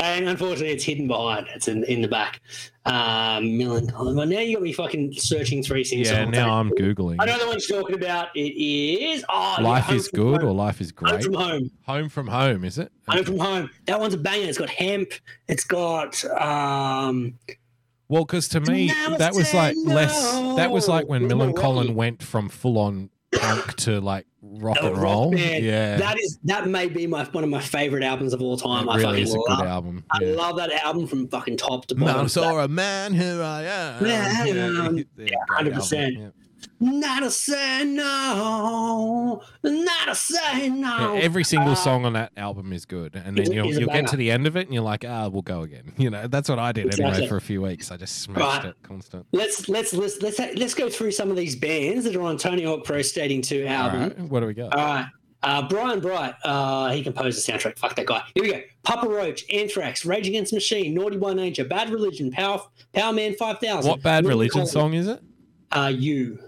and 0.00 0.28
unfortunately, 0.28 0.70
it's 0.70 0.84
hidden 0.84 1.06
behind. 1.08 1.46
It's 1.54 1.68
in, 1.68 1.84
in 1.84 2.02
the 2.02 2.08
back. 2.08 2.40
Um, 2.86 3.44
Millencolin. 3.44 4.14
Well, 4.16 4.26
now 4.26 4.40
you 4.40 4.56
got 4.56 4.62
me 4.62 4.72
fucking 4.72 5.14
searching 5.14 5.62
three 5.62 5.84
things. 5.84 6.10
yeah, 6.10 6.24
now 6.24 6.54
I'm 6.58 6.70
googling. 6.70 7.16
I 7.18 7.24
know 7.24 7.38
the 7.38 7.46
one 7.46 7.58
you're 7.66 7.80
talking 7.80 7.96
about. 7.96 8.28
It 8.34 8.40
is. 8.40 9.24
Oh, 9.28 9.56
Life 9.60 9.84
Home 9.84 9.96
is 9.96 10.08
good 10.08 10.42
Home. 10.42 10.50
or 10.50 10.52
life 10.52 10.80
is 10.80 10.92
great. 10.92 11.12
Home 11.12 11.22
from 11.22 11.34
home. 11.34 11.70
Home 11.86 12.08
from 12.08 12.26
home, 12.26 12.64
is 12.64 12.78
it? 12.78 12.92
Home 13.08 13.24
from 13.24 13.38
home. 13.38 13.70
That 13.86 14.00
one's 14.00 14.14
a 14.14 14.18
banger. 14.18 14.48
It's 14.48 14.58
got 14.58 14.70
hemp. 14.70 15.12
It's 15.48 15.64
got 15.64 16.24
um. 16.26 17.38
Well, 18.08 18.24
because 18.24 18.48
to 18.50 18.60
me, 18.60 18.88
that 19.18 19.34
was 19.34 19.54
like 19.54 19.76
less. 19.84 20.32
That 20.56 20.70
was 20.70 20.88
like 20.88 21.08
when. 21.08 21.28
Millencolin 21.28 21.94
went 21.94 22.22
from 22.22 22.48
full 22.50 22.78
on 22.78 23.08
punk 23.34 23.74
to 23.76 24.00
like 24.00 24.26
rock 24.60 24.78
and 24.82 24.92
rock 24.94 25.02
roll. 25.02 25.30
band. 25.30 25.64
Yeah, 25.64 25.96
That 25.96 26.18
is 26.20 26.38
that 26.44 26.68
may 26.68 26.88
be 26.88 27.06
my 27.06 27.24
one 27.24 27.44
of 27.44 27.50
my 27.50 27.60
favorite 27.60 28.02
albums 28.04 28.32
of 28.32 28.40
all 28.42 28.56
time. 28.56 28.88
it 28.88 28.92
I 28.92 28.96
really 28.96 29.04
fucking 29.06 29.22
is 29.24 29.34
a 29.34 29.38
love. 29.38 29.58
good 29.58 29.66
album. 29.68 30.04
I 30.10 30.18
Yeah. 30.24 30.34
love 30.36 30.56
that 30.56 30.72
album 30.84 31.06
from 31.06 31.28
fucking 31.28 31.56
top 31.56 31.86
to 31.86 31.94
bottom. 31.94 32.16
Man, 32.16 32.28
so 32.28 32.58
a 32.58 32.68
man 32.68 33.14
who 33.14 33.40
I 33.40 33.62
am. 33.64 34.06
Yeah, 34.06 34.44
Yeah, 34.44 34.54
yeah, 35.16 35.26
100%. 35.50 36.18
yeah. 36.18 36.28
Not 36.80 37.22
a 37.22 37.30
say 37.30 37.84
no, 37.84 39.40
not 39.62 40.08
a 40.08 40.14
say 40.14 40.68
no. 40.68 41.14
Yeah, 41.14 41.20
every 41.20 41.44
single 41.44 41.72
Uh, 41.72 41.76
song 41.76 42.04
on 42.04 42.12
that 42.14 42.32
album 42.36 42.72
is 42.72 42.84
good, 42.84 43.14
and 43.14 43.36
then 43.36 43.52
you'll, 43.52 43.66
you'll 43.66 43.88
get 43.88 44.08
to 44.08 44.16
the 44.16 44.30
end 44.30 44.46
of 44.46 44.56
it, 44.56 44.66
and 44.66 44.74
you're 44.74 44.82
like, 44.82 45.04
ah, 45.08 45.28
we'll 45.28 45.42
go 45.42 45.62
again. 45.62 45.92
You 46.04 46.10
know, 46.10 46.26
that's 46.26 46.48
what 46.48 46.58
I 46.58 46.72
did 46.72 46.98
anyway 47.00 47.26
for 47.28 47.36
a 47.36 47.40
few 47.40 47.62
weeks. 47.62 47.90
I 47.90 47.96
just 47.96 48.20
smashed 48.22 48.40
Right. 48.64 48.64
it 48.66 48.76
constant. 48.82 49.24
Let's 49.32 49.68
let's 49.68 49.94
let's 49.94 50.20
let's 50.20 50.38
let's 50.38 50.74
go 50.74 50.90
through 50.90 51.12
some 51.12 51.30
of 51.30 51.36
these 51.36 51.56
bands 51.56 52.04
that 52.04 52.14
are 52.16 52.22
on 52.22 52.36
Tony 52.36 52.64
Hawk 52.64 52.84
Pro 52.84 53.00
Skater 53.02 53.40
Two 53.40 53.66
album. 53.66 54.00
right, 54.02 54.18
what 54.20 54.40
do 54.40 54.46
we 54.46 54.54
got? 54.54 54.74
All 54.74 54.84
right. 54.84 55.06
Uh, 55.42 55.66
Brian 55.68 56.00
Bright, 56.00 56.34
uh, 56.42 56.90
he 56.90 57.02
composed 57.02 57.36
the 57.46 57.52
soundtrack. 57.52 57.78
Fuck 57.78 57.94
that 57.96 58.06
guy. 58.06 58.22
Here 58.34 58.42
we 58.44 58.50
go. 58.50 58.60
Papa 58.82 59.06
Roach, 59.08 59.44
Anthrax, 59.52 60.04
Rage 60.06 60.26
Against 60.26 60.50
the 60.52 60.56
Machine, 60.56 60.94
Naughty 60.94 61.18
by 61.18 61.34
Nature, 61.34 61.64
Bad 61.64 61.90
Religion, 61.90 62.30
Power, 62.30 62.62
Powerman 62.94 63.36
5000. 63.36 63.88
what 63.90 64.02
bad 64.02 64.24
religion 64.26 64.66
song 64.66 64.94
is 64.94 65.06
it? 65.06 65.20
Uh, 65.70 65.92
you. 65.94 66.38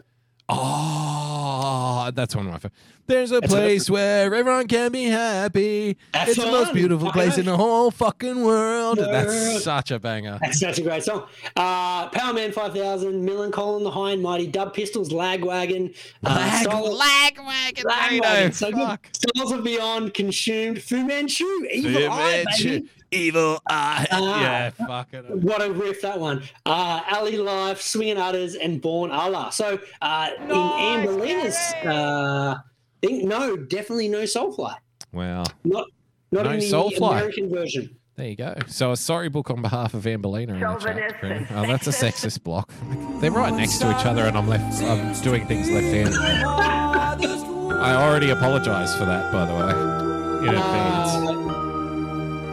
Oh, 0.48 2.10
that's 2.14 2.34
one 2.36 2.46
of 2.46 2.52
my 2.52 2.58
favorite. 2.58 2.72
There's 3.08 3.30
a 3.30 3.38
That's 3.40 3.52
what- 3.52 3.58
place 3.60 3.88
where 3.88 4.34
everyone 4.34 4.66
can 4.66 4.90
be 4.90 5.04
happy. 5.04 5.96
That's 6.12 6.30
it's 6.32 6.40
the 6.40 6.46
the 6.46 6.50
most 6.50 6.74
beautiful 6.74 7.12
place 7.12 7.38
in 7.38 7.46
the 7.46 7.56
whole 7.56 7.92
fucking 7.92 8.42
world. 8.42 8.98
World. 8.98 9.12
That's 9.12 9.62
such 9.62 9.92
a 9.92 9.98
banger. 10.00 10.38
That's 10.42 10.58
such 10.58 10.78
a 10.78 10.82
great 10.82 11.04
song. 11.04 11.24
Uh, 11.54 12.08
Powerman 12.10 12.52
5000, 12.52 13.28
Millencolin, 13.28 13.84
The 13.84 13.90
High 13.92 14.12
and 14.12 14.22
Mighty, 14.22 14.48
Dub 14.48 14.74
Pistols, 14.74 15.10
Lagwagon, 15.10 15.94
uh, 16.24 16.62
Soul- 16.64 16.98
Lagwagon, 16.98 17.84
Lagwagon, 17.84 18.52
so 18.54 18.72
good. 18.72 18.86
Fuck. 18.86 19.08
Souls 19.36 19.52
of 19.52 19.62
Beyond, 19.64 20.12
Consumed, 20.14 20.82
Fu 20.82 21.04
Manchu, 21.04 21.44
Evil 21.72 21.92
Fu 21.92 22.06
Eye, 22.08 22.44
Manchu, 22.44 22.70
baby. 22.80 22.88
Evil 23.10 23.60
Eye. 23.68 24.06
Ah. 24.10 24.40
yeah, 24.40 24.70
fuck 24.70 25.08
it. 25.12 25.28
What 25.30 25.62
a 25.62 25.72
riff 25.72 26.02
that 26.02 26.18
one. 26.18 26.42
Uh, 26.64 27.02
Alley 27.06 27.36
Life, 27.36 27.80
Swinging 27.80 28.18
Utters, 28.18 28.54
and 28.54 28.80
Born 28.80 29.10
Allah. 29.10 29.50
So 29.52 29.78
uh, 30.02 30.30
in 30.40 30.48
Ambelina's, 30.48 31.56
uh, 31.86 32.56
think, 33.00 33.24
no, 33.24 33.56
definitely 33.56 34.08
no 34.08 34.22
Soulfly. 34.22 34.74
Wow. 35.12 35.44
Not, 35.64 35.86
not 36.32 36.44
No 36.44 36.50
in 36.50 36.60
the 36.60 36.66
Soulfly. 36.66 37.10
American 37.12 37.48
version. 37.48 37.96
There 38.16 38.28
you 38.28 38.36
go. 38.36 38.54
So 38.66 38.92
a 38.92 38.96
sorry 38.96 39.28
book 39.28 39.50
on 39.50 39.60
behalf 39.60 39.92
of 39.92 40.04
Ambelina 40.04 40.54
in 40.54 40.60
the 40.60 40.76
chat. 40.78 41.48
Oh, 41.52 41.66
that's 41.66 41.86
a 41.86 41.90
sexist 41.90 42.42
block. 42.42 42.72
They're 43.20 43.30
right 43.30 43.52
next 43.52 43.78
to 43.78 43.90
each 43.90 44.06
other, 44.06 44.22
and 44.22 44.38
I'm 44.38 44.48
left. 44.48 44.82
I'm 44.82 45.12
doing 45.22 45.46
things 45.46 45.68
left-handed. 45.70 46.14
I 47.76 47.94
already 47.94 48.30
apologise 48.30 48.96
for 48.96 49.04
that, 49.04 49.30
by 49.30 49.44
the 49.44 49.52
way, 49.52 50.48
in 50.48 50.54
advance. 50.54 51.50
Uh, 51.50 51.65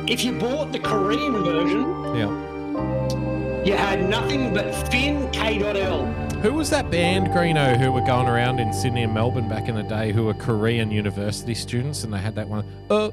if 0.08 0.24
you 0.24 0.32
bought 0.34 0.72
the 0.72 0.80
Korean 0.80 1.44
version, 1.44 1.82
Yeah. 2.16 3.64
you 3.66 3.74
had 3.74 4.10
nothing 4.10 4.54
but 4.54 4.74
Finn 4.90 5.30
K.L. 5.32 6.06
Who 6.42 6.54
was 6.54 6.70
that 6.72 6.92
band, 6.92 7.28
Greeno, 7.28 7.78
who 7.80 7.92
were 7.92 8.02
going 8.02 8.28
around 8.28 8.60
in 8.60 8.74
Sydney 8.74 9.04
and 9.04 9.14
Melbourne 9.14 9.48
back 9.48 9.70
in 9.70 9.76
the 9.76 9.84
day, 9.84 10.12
who 10.12 10.26
were 10.26 10.34
Korean 10.34 10.92
university 10.92 11.54
students, 11.56 12.04
and 12.04 12.14
they 12.14 12.18
had 12.18 12.36
that 12.36 12.48
one. 12.50 12.66
uh, 12.90 13.12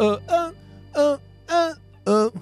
uh, 0.00 0.18
uh, 0.28 0.50
uh, 0.94 1.16
uh, 1.48 1.74
oh. 2.06 2.32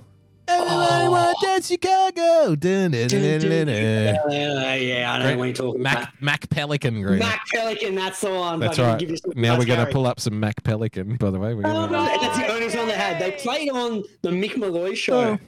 Everybody 0.50 1.04
Oh. 1.06 1.10
want 1.10 1.36
to 1.40 1.46
dance 1.46 1.68
Chicago. 1.68 2.54
Dun, 2.56 2.90
dun, 2.90 3.08
dun, 3.08 3.20
dun, 3.22 3.40
dun, 3.40 3.66
dun. 3.66 3.68
Uh, 3.68 4.74
yeah, 4.74 5.12
I 5.12 5.18
know 5.32 5.38
what 5.38 5.44
you're 5.44 5.54
talking 5.54 5.80
about. 5.80 5.94
Mac, 5.98 6.20
Mach 6.20 6.50
Pelican, 6.50 6.94
Greeno. 7.02 7.18
Mach 7.20 7.40
Pelican, 7.54 7.94
that's 7.94 8.20
the 8.20 8.30
one. 8.30 8.60
That's 8.60 8.76
Fucking 8.76 8.90
right. 8.90 8.98
give 9.00 9.10
you 9.10 9.16
some 9.16 9.32
Now 9.36 9.58
we're 9.58 9.64
going 9.64 9.84
to 9.84 9.92
pull 9.92 10.06
up 10.06 10.18
some 10.20 10.38
Mach 10.40 10.62
Pelican, 10.64 11.16
by 11.16 11.30
the 11.30 11.38
way. 11.38 11.54
We're 11.54 11.62
Oh, 11.66 11.86
gonna... 11.86 11.92
no, 11.92 12.18
that's 12.20 12.38
the 12.38 12.48
only 12.52 12.68
song 12.70 12.86
they 12.88 12.92
had. 12.94 13.20
They 13.20 13.32
played 13.32 13.70
on 13.70 14.02
the 14.22 14.30
Mick 14.30 14.56
Molloy 14.56 14.94
show. 14.94 15.38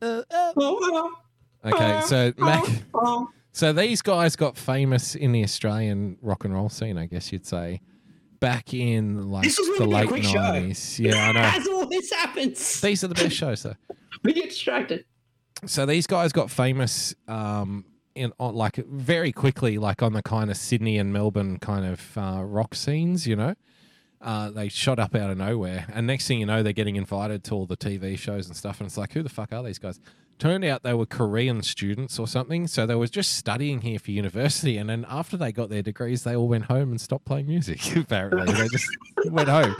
Uh, 0.00 0.22
uh. 0.30 0.52
Oh, 0.56 1.12
Okay, 1.64 2.00
so 2.06 2.32
Mac. 2.38 2.64
oh. 2.94 3.28
So 3.52 3.72
these 3.72 4.00
guys 4.02 4.34
got 4.34 4.56
famous 4.56 5.14
in 5.14 5.32
the 5.32 5.44
Australian 5.44 6.16
rock 6.22 6.44
and 6.44 6.54
roll 6.54 6.68
scene, 6.68 6.96
I 6.98 7.06
guess 7.06 7.30
you'd 7.32 7.46
say, 7.46 7.80
back 8.42 8.74
in 8.74 9.30
like 9.30 9.44
This 9.44 9.58
was 9.58 9.78
the 9.78 9.86
late 9.86 10.10
nineties. 10.10 11.00
Yeah, 11.00 11.28
I 11.28 11.32
know. 11.32 11.40
As 11.40 11.68
always 11.68 12.12
happens. 12.12 12.80
These 12.80 13.04
are 13.04 13.08
the 13.08 13.14
best 13.14 13.34
shows, 13.34 13.62
though. 13.62 13.76
We 14.24 14.34
get 14.34 14.50
distracted. 14.50 15.04
So 15.66 15.84
these 15.84 16.06
guys 16.06 16.32
got 16.32 16.48
famous 16.48 17.12
um, 17.26 17.84
in 18.14 18.32
on 18.38 18.54
like 18.54 18.76
very 18.76 19.32
quickly, 19.32 19.78
like 19.78 20.00
on 20.00 20.12
the 20.12 20.22
kind 20.22 20.48
of 20.50 20.56
Sydney 20.56 20.98
and 20.98 21.12
Melbourne 21.12 21.58
kind 21.58 21.86
of 21.86 22.18
uh, 22.18 22.44
rock 22.44 22.76
scenes. 22.76 23.26
You 23.26 23.34
know, 23.34 23.54
uh, 24.20 24.50
they 24.50 24.68
shot 24.68 25.00
up 25.00 25.16
out 25.16 25.30
of 25.30 25.38
nowhere, 25.38 25.86
and 25.92 26.06
next 26.06 26.28
thing 26.28 26.38
you 26.38 26.46
know, 26.46 26.62
they're 26.62 26.72
getting 26.72 26.94
invited 26.96 27.42
to 27.44 27.54
all 27.54 27.66
the 27.66 27.76
TV 27.76 28.16
shows 28.16 28.46
and 28.46 28.56
stuff, 28.56 28.80
and 28.80 28.86
it's 28.86 28.96
like, 28.96 29.12
who 29.12 29.22
the 29.24 29.28
fuck 29.28 29.52
are 29.52 29.62
these 29.64 29.78
guys? 29.78 29.98
Turned 30.42 30.64
out 30.64 30.82
they 30.82 30.92
were 30.92 31.06
Korean 31.06 31.62
students 31.62 32.18
or 32.18 32.26
something. 32.26 32.66
So 32.66 32.84
they 32.84 32.96
were 32.96 33.06
just 33.06 33.34
studying 33.36 33.82
here 33.82 34.00
for 34.00 34.10
university. 34.10 34.76
And 34.76 34.90
then 34.90 35.06
after 35.08 35.36
they 35.36 35.52
got 35.52 35.68
their 35.68 35.82
degrees, 35.82 36.24
they 36.24 36.34
all 36.34 36.48
went 36.48 36.64
home 36.64 36.90
and 36.90 37.00
stopped 37.00 37.26
playing 37.26 37.46
music. 37.46 37.94
Apparently, 37.96 38.52
they 38.52 38.66
just 38.66 38.88
went 39.26 39.48
home. 39.48 39.76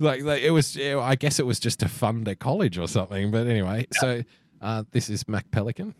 Like, 0.00 0.22
like 0.22 0.42
it 0.42 0.50
was, 0.50 0.76
I 0.76 1.14
guess 1.14 1.38
it 1.38 1.46
was 1.46 1.60
just 1.60 1.78
to 1.78 1.88
fund 1.88 2.26
their 2.26 2.34
college 2.34 2.78
or 2.78 2.88
something. 2.88 3.30
But 3.30 3.46
anyway, 3.46 3.86
so 3.92 4.24
uh, 4.60 4.82
this 4.90 5.08
is 5.08 5.28
Mach 5.28 5.48
Pelican. 5.52 5.94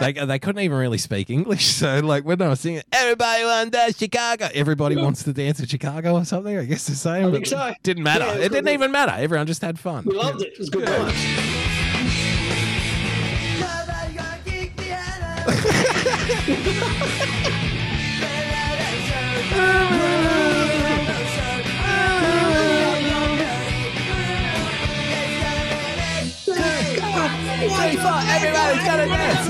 They, 0.00 0.12
they 0.12 0.38
couldn't 0.38 0.62
even 0.62 0.76
really 0.76 0.98
speak 0.98 1.30
English, 1.30 1.64
so 1.74 2.00
like 2.00 2.24
when 2.24 2.40
I 2.42 2.48
was 2.48 2.60
singing, 2.60 2.82
everybody 2.92 3.44
wants 3.44 3.76
to 3.76 3.94
Chicago. 3.96 4.48
Everybody 4.52 4.96
wants 4.96 5.22
to 5.24 5.32
dance 5.32 5.60
in 5.60 5.66
Chicago 5.66 6.14
or 6.14 6.24
something. 6.24 6.56
I 6.58 6.64
guess 6.64 6.86
the 6.86 6.94
same. 6.94 7.28
I 7.28 7.30
think 7.32 7.46
so. 7.46 7.74
Didn't 7.82 8.02
matter. 8.02 8.24
Yeah, 8.24 8.44
it 8.46 8.52
didn't 8.52 8.68
even 8.70 8.90
matter. 8.90 9.12
Everyone 9.16 9.46
just 9.46 9.62
had 9.62 9.78
fun. 9.78 10.04
We 10.04 10.14
loved 10.14 10.42
it. 10.42 10.54
It 10.54 10.58
was 10.58 10.70
good 10.70 10.88
times. 28.54 28.78
Everybody's 28.78 28.84
got 28.86 28.96
to 28.96 29.06
dance. 29.06 29.48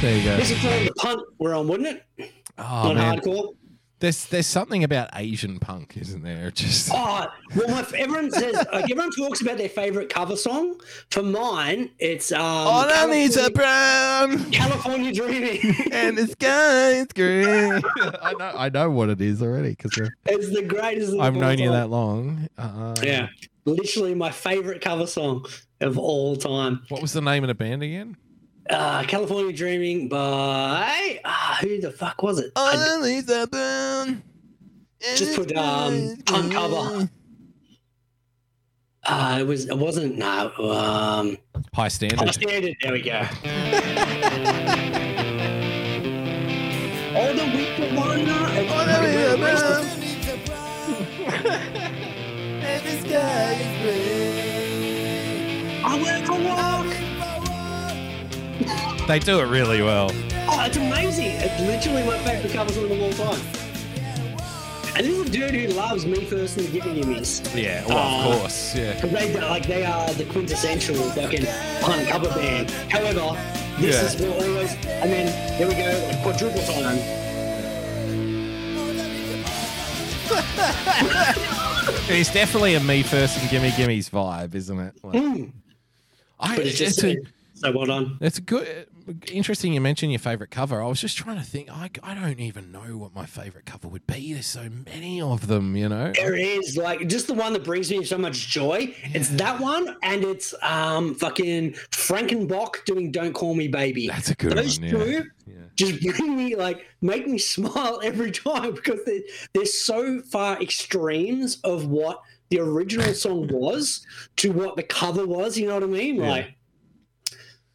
There 0.00 0.16
you 0.16 0.24
go. 0.24 0.36
This 0.36 0.50
is 0.50 0.58
playing 0.58 0.86
the 0.86 0.94
punt 0.94 1.20
we're 1.38 1.54
on, 1.54 1.68
wouldn't 1.68 1.88
it? 1.88 2.32
Oh 2.58 2.64
on 2.64 2.96
man, 2.96 3.18
hardcore. 3.18 3.54
There's 4.00 4.24
there's 4.26 4.46
something 4.46 4.82
about 4.82 5.10
Asian 5.14 5.58
punk, 5.60 5.96
isn't 5.96 6.22
there? 6.22 6.50
Just 6.54 6.90
Oh, 6.92 7.26
well, 7.54 7.68
my, 7.68 7.86
everyone 7.96 8.30
says 8.30 8.54
like 8.72 8.84
everyone 8.90 9.10
talks 9.12 9.40
about 9.42 9.58
their 9.58 9.68
favorite 9.68 10.08
cover 10.08 10.36
song. 10.36 10.80
For 11.10 11.22
mine, 11.22 11.90
it's 11.98 12.32
um, 12.32 12.40
all 12.42 12.86
I 12.90 13.06
need's 13.06 13.36
a 13.36 13.50
California, 13.50 14.30
brown 14.30 14.50
California 14.50 15.12
Dreaming. 15.12 15.60
and 15.92 16.18
the 16.18 16.26
sky 16.26 16.90
is 16.92 17.06
green. 17.14 17.82
I 18.22 18.32
know 18.38 18.52
I 18.56 18.68
know 18.70 18.90
what 18.90 19.10
it 19.10 19.20
is 19.20 19.42
already 19.42 19.70
because 19.70 20.10
it's 20.26 20.50
the 20.52 20.62
greatest. 20.62 21.14
I've 21.18 21.36
known 21.36 21.58
you 21.58 21.70
that 21.70 21.90
long. 21.90 22.48
Uh, 22.56 22.94
Yeah, 23.02 23.28
literally 23.66 24.14
my 24.14 24.30
favorite 24.30 24.80
cover 24.80 25.06
song 25.06 25.46
of 25.80 25.98
all 25.98 26.36
time. 26.36 26.82
What 26.88 27.02
was 27.02 27.12
the 27.12 27.20
name 27.20 27.44
of 27.44 27.48
the 27.48 27.54
band 27.54 27.82
again? 27.82 28.16
Uh, 28.70 29.02
California 29.02 29.52
Dreaming 29.52 30.08
by 30.08 31.20
uh, 31.24 31.56
who 31.56 31.80
the 31.80 31.90
fuck 31.90 32.22
was 32.22 32.38
it? 32.38 32.52
I 32.54 32.76
All 32.76 33.02
I 33.04 33.08
need's 33.08 33.28
a 33.30 33.46
just 35.16 35.36
put 35.36 35.56
um 35.56 36.16
punt 36.24 36.52
cover. 36.52 37.08
Uh, 39.02 39.38
it 39.40 39.46
was. 39.46 39.66
It 39.68 39.76
wasn't. 39.76 40.18
No. 40.18 40.52
Um, 40.58 41.36
High 41.74 41.74
High 41.74 41.88
standard. 41.88 42.32
standard. 42.34 42.76
There 42.82 42.92
we 42.92 43.02
go. 43.02 43.18
All 47.16 47.34
the 47.34 47.44
week 47.56 47.76
to 47.76 47.96
wonder. 47.96 48.30
and- 48.30 48.70
I 55.82 55.84
went 56.02 56.26
for 56.26 56.32
a 56.34 56.44
walk. 56.44 56.89
They 59.10 59.18
do 59.18 59.40
it 59.40 59.46
really 59.46 59.82
well. 59.82 60.08
Oh, 60.48 60.62
it's 60.64 60.76
amazing. 60.76 61.32
It 61.32 61.50
literally 61.66 62.04
my 62.04 62.16
favorite 62.18 62.52
cover 62.52 62.72
song 62.72 62.92
of 62.92 63.00
all 63.02 63.12
time. 63.12 63.40
And 64.96 65.04
this 65.04 65.18
is 65.18 65.26
a 65.26 65.30
dude 65.32 65.50
who 65.52 65.66
loves 65.76 66.06
me 66.06 66.24
first 66.26 66.56
and 66.58 66.68
the 66.68 66.78
Gimme 66.80 67.02
Gimmes. 67.02 67.42
Yeah, 67.60 67.84
well, 67.88 67.98
Uh, 67.98 68.34
of 68.34 68.40
course. 68.42 68.76
Yeah. 68.76 68.94
Because 68.94 69.10
they 69.10 69.40
like 69.40 69.66
they 69.66 69.84
are 69.84 70.12
the 70.12 70.26
quintessential 70.26 70.94
fucking 71.10 71.44
punk 71.80 72.08
cover 72.08 72.28
band. 72.28 72.70
However, 72.88 73.36
this 73.80 73.96
Yeah. 73.96 74.06
is 74.06 74.16
will 74.20 74.32
always 74.34 74.74
and 74.86 75.10
then 75.10 75.56
here 75.58 75.66
we 75.66 75.74
go, 75.74 76.20
quadruple 76.22 76.62
time. 76.62 76.98
It's 82.08 82.32
definitely 82.32 82.74
a 82.74 82.80
me 82.80 83.02
first 83.02 83.38
and 83.40 83.50
gimme 83.50 83.72
gimme's 83.76 84.08
vibe, 84.10 84.54
isn't 84.54 84.78
it? 84.78 84.94
Like, 85.02 85.14
Mm. 85.16 85.50
I, 86.38 86.56
But 86.56 86.66
it's 86.66 86.78
just 86.78 87.02
a, 87.04 87.16
so 87.54 87.72
well 87.72 87.86
done. 87.86 88.18
it's 88.20 88.38
a 88.38 88.40
good, 88.40 88.86
interesting. 89.32 89.72
You 89.72 89.80
mentioned 89.80 90.12
your 90.12 90.18
favorite 90.18 90.50
cover. 90.50 90.82
I 90.82 90.86
was 90.86 91.00
just 91.00 91.16
trying 91.16 91.38
to 91.38 91.44
think. 91.44 91.70
I, 91.70 91.90
I 92.02 92.14
don't 92.14 92.40
even 92.40 92.72
know 92.72 92.96
what 92.96 93.14
my 93.14 93.26
favorite 93.26 93.66
cover 93.66 93.88
would 93.88 94.06
be. 94.06 94.32
There's 94.32 94.46
so 94.46 94.68
many 94.86 95.20
of 95.20 95.46
them, 95.46 95.76
you 95.76 95.88
know. 95.88 96.12
There 96.14 96.34
is 96.34 96.76
like 96.76 97.06
just 97.08 97.26
the 97.26 97.34
one 97.34 97.52
that 97.52 97.64
brings 97.64 97.90
me 97.90 98.04
so 98.04 98.18
much 98.18 98.48
joy. 98.48 98.94
It's 99.04 99.28
that 99.30 99.60
one, 99.60 99.96
and 100.02 100.24
it's 100.24 100.54
um 100.62 101.14
fucking 101.14 101.72
Frankenbach 101.90 102.84
doing 102.84 103.10
"Don't 103.10 103.32
Call 103.32 103.54
Me 103.54 103.68
Baby." 103.68 104.08
That's 104.08 104.30
a 104.30 104.34
good 104.34 104.56
Those 104.56 104.80
one. 104.80 104.88
Yeah. 104.88 104.92
two 104.92 105.30
yeah. 105.46 105.54
just 105.76 106.00
bring 106.00 106.36
me 106.36 106.56
like 106.56 106.84
make 107.00 107.26
me 107.26 107.38
smile 107.54 108.00
every 108.02 108.30
time 108.30 108.74
because 108.74 109.00
they 109.04 109.22
they're 109.54 109.64
so 109.64 110.20
far 110.22 110.60
extremes 110.60 111.58
of 111.64 111.86
what 111.86 112.20
the 112.50 112.58
original 112.60 113.14
song 113.14 113.48
was 113.52 114.04
to 114.36 114.52
what 114.52 114.76
the 114.76 114.82
cover 114.82 115.26
was. 115.26 115.56
You 115.56 115.68
know 115.68 115.74
what 115.74 115.84
I 115.84 115.86
mean? 115.86 116.16
Yeah. 116.16 116.30
Like. 116.30 116.54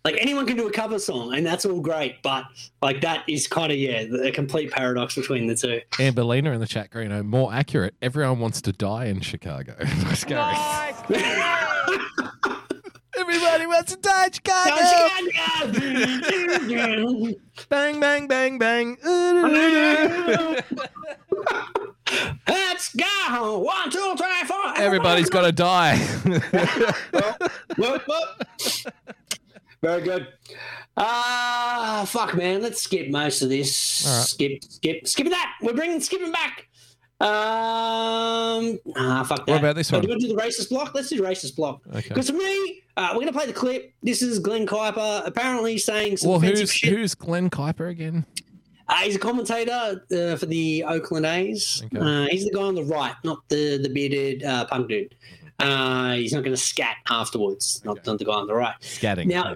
Like 0.06 0.18
anyone 0.22 0.45
can 0.45 0.56
do 0.56 0.68
a 0.68 0.72
cover 0.72 0.99
song, 0.99 1.34
and 1.34 1.43
that's 1.43 1.66
all 1.66 1.82
great, 1.82 2.22
but 2.22 2.45
like 2.80 3.01
that 3.01 3.24
is 3.28 3.47
kind 3.47 3.72
of 3.72 3.78
yeah, 3.80 4.01
a 4.22 4.32
complete 4.32 4.72
paradox 4.72 5.16
between 5.16 5.47
the 5.47 5.56
two. 5.56 5.82
Amberlina 5.93 6.53
in 6.53 6.60
the 6.60 6.68
chat, 6.68 6.89
you 6.93 7.10
know, 7.10 7.24
more 7.24 7.51
accurate. 7.51 7.95
Everyone 8.03 8.39
wants 8.39 8.62
to 8.62 8.72
die 8.72 9.06
in 9.06 9.22
Chicago. 9.22 9.74
Let's 9.80 10.24
go. 10.24 10.36
Everybody 13.18 13.66
wants 13.66 13.95
to 13.95 13.99
die 13.99 14.26
in 14.26 14.32
Chicago. 14.32 14.76
Bang, 17.70 17.99
bang, 17.99 18.28
bang, 18.28 18.60
bang. 18.60 18.97
Let's 22.47 22.93
go! 22.93 23.58
One, 23.60 23.89
two, 23.89 24.16
three, 24.18 24.43
four. 24.45 24.78
Everybody's 24.78 25.32
got 25.32 25.41
to 25.45 25.51
die. 25.51 25.97
Whoop, 27.78 28.03
whoop. 28.08 28.45
Very 29.86 30.02
good. 30.02 30.28
Ah, 30.98 32.06
fuck, 32.08 32.34
man. 32.36 32.64
Let's 32.64 32.82
skip 32.82 33.10
most 33.12 33.44
of 33.44 33.50
this. 33.50 34.04
All 34.08 34.18
right. 34.18 34.28
Skip, 34.28 34.64
skip, 34.64 35.08
skip 35.08 35.30
that. 35.30 35.54
We're 35.62 35.74
bringing 35.74 36.02
skipping 36.02 36.32
back. 36.32 36.68
Um, 37.22 38.80
ah, 38.98 39.24
fuck 39.28 39.46
that. 39.46 39.52
What 39.52 39.60
about 39.60 39.76
this 39.76 39.90
So 39.90 39.98
one? 39.98 40.02
Do 40.02 40.08
you 40.08 40.12
want 40.14 40.22
to 40.22 40.28
do 40.28 40.36
the 40.36 40.42
racist 40.42 40.70
block? 40.70 40.96
Let's 40.96 41.10
do 41.10 41.18
the 41.18 41.24
racist 41.24 41.56
block. 41.56 41.82
Okay. 41.90 42.08
Because 42.10 42.32
for 42.32 42.36
me, 42.36 42.82
uh, 42.98 43.10
we're 43.10 43.22
going 43.22 43.28
to 43.28 43.34
play 43.34 43.46
the 43.46 43.54
clip. 43.54 43.94
This 44.02 44.24
is 44.24 44.40
Glen 44.40 44.66
Kuiper 44.66 45.22
apparently 45.28 45.78
saying 45.78 46.18
some 46.18 46.30
well, 46.32 46.40
offensive 46.40 46.62
who's 46.62 46.74
shit. 46.74 46.90
who's 46.92 47.14
Glen 47.14 47.52
Kuiper 47.52 47.88
again? 47.90 48.26
Uh, 48.90 48.96
he's 49.04 49.16
a 49.16 49.20
commentator 49.20 50.04
uh, 50.12 50.36
for 50.36 50.48
the 50.48 50.84
Oakland 50.84 51.28
A's. 51.28 51.84
Okay. 51.86 52.00
Uh, 52.00 52.26
he's 52.32 52.46
the 52.46 52.52
guy 52.52 52.62
on 52.64 52.74
the 52.74 52.84
right, 52.84 53.14
not 53.24 53.48
the 53.50 53.78
the 53.78 53.90
bearded 53.90 54.44
uh, 54.44 54.66
punk 54.66 54.90
dude. 54.90 55.14
Uh, 55.60 56.14
he's 56.16 56.34
not 56.34 56.44
going 56.44 56.56
to 56.56 56.62
scat 56.62 56.98
afterwards. 57.10 57.82
Not, 57.86 58.00
Okay. 58.00 58.12
not 58.12 58.20
the 58.20 58.26
guy 58.26 58.34
on 58.34 58.48
the 58.48 58.54
right. 58.54 58.76
Scatting. 58.82 59.28
Now, 59.28 59.56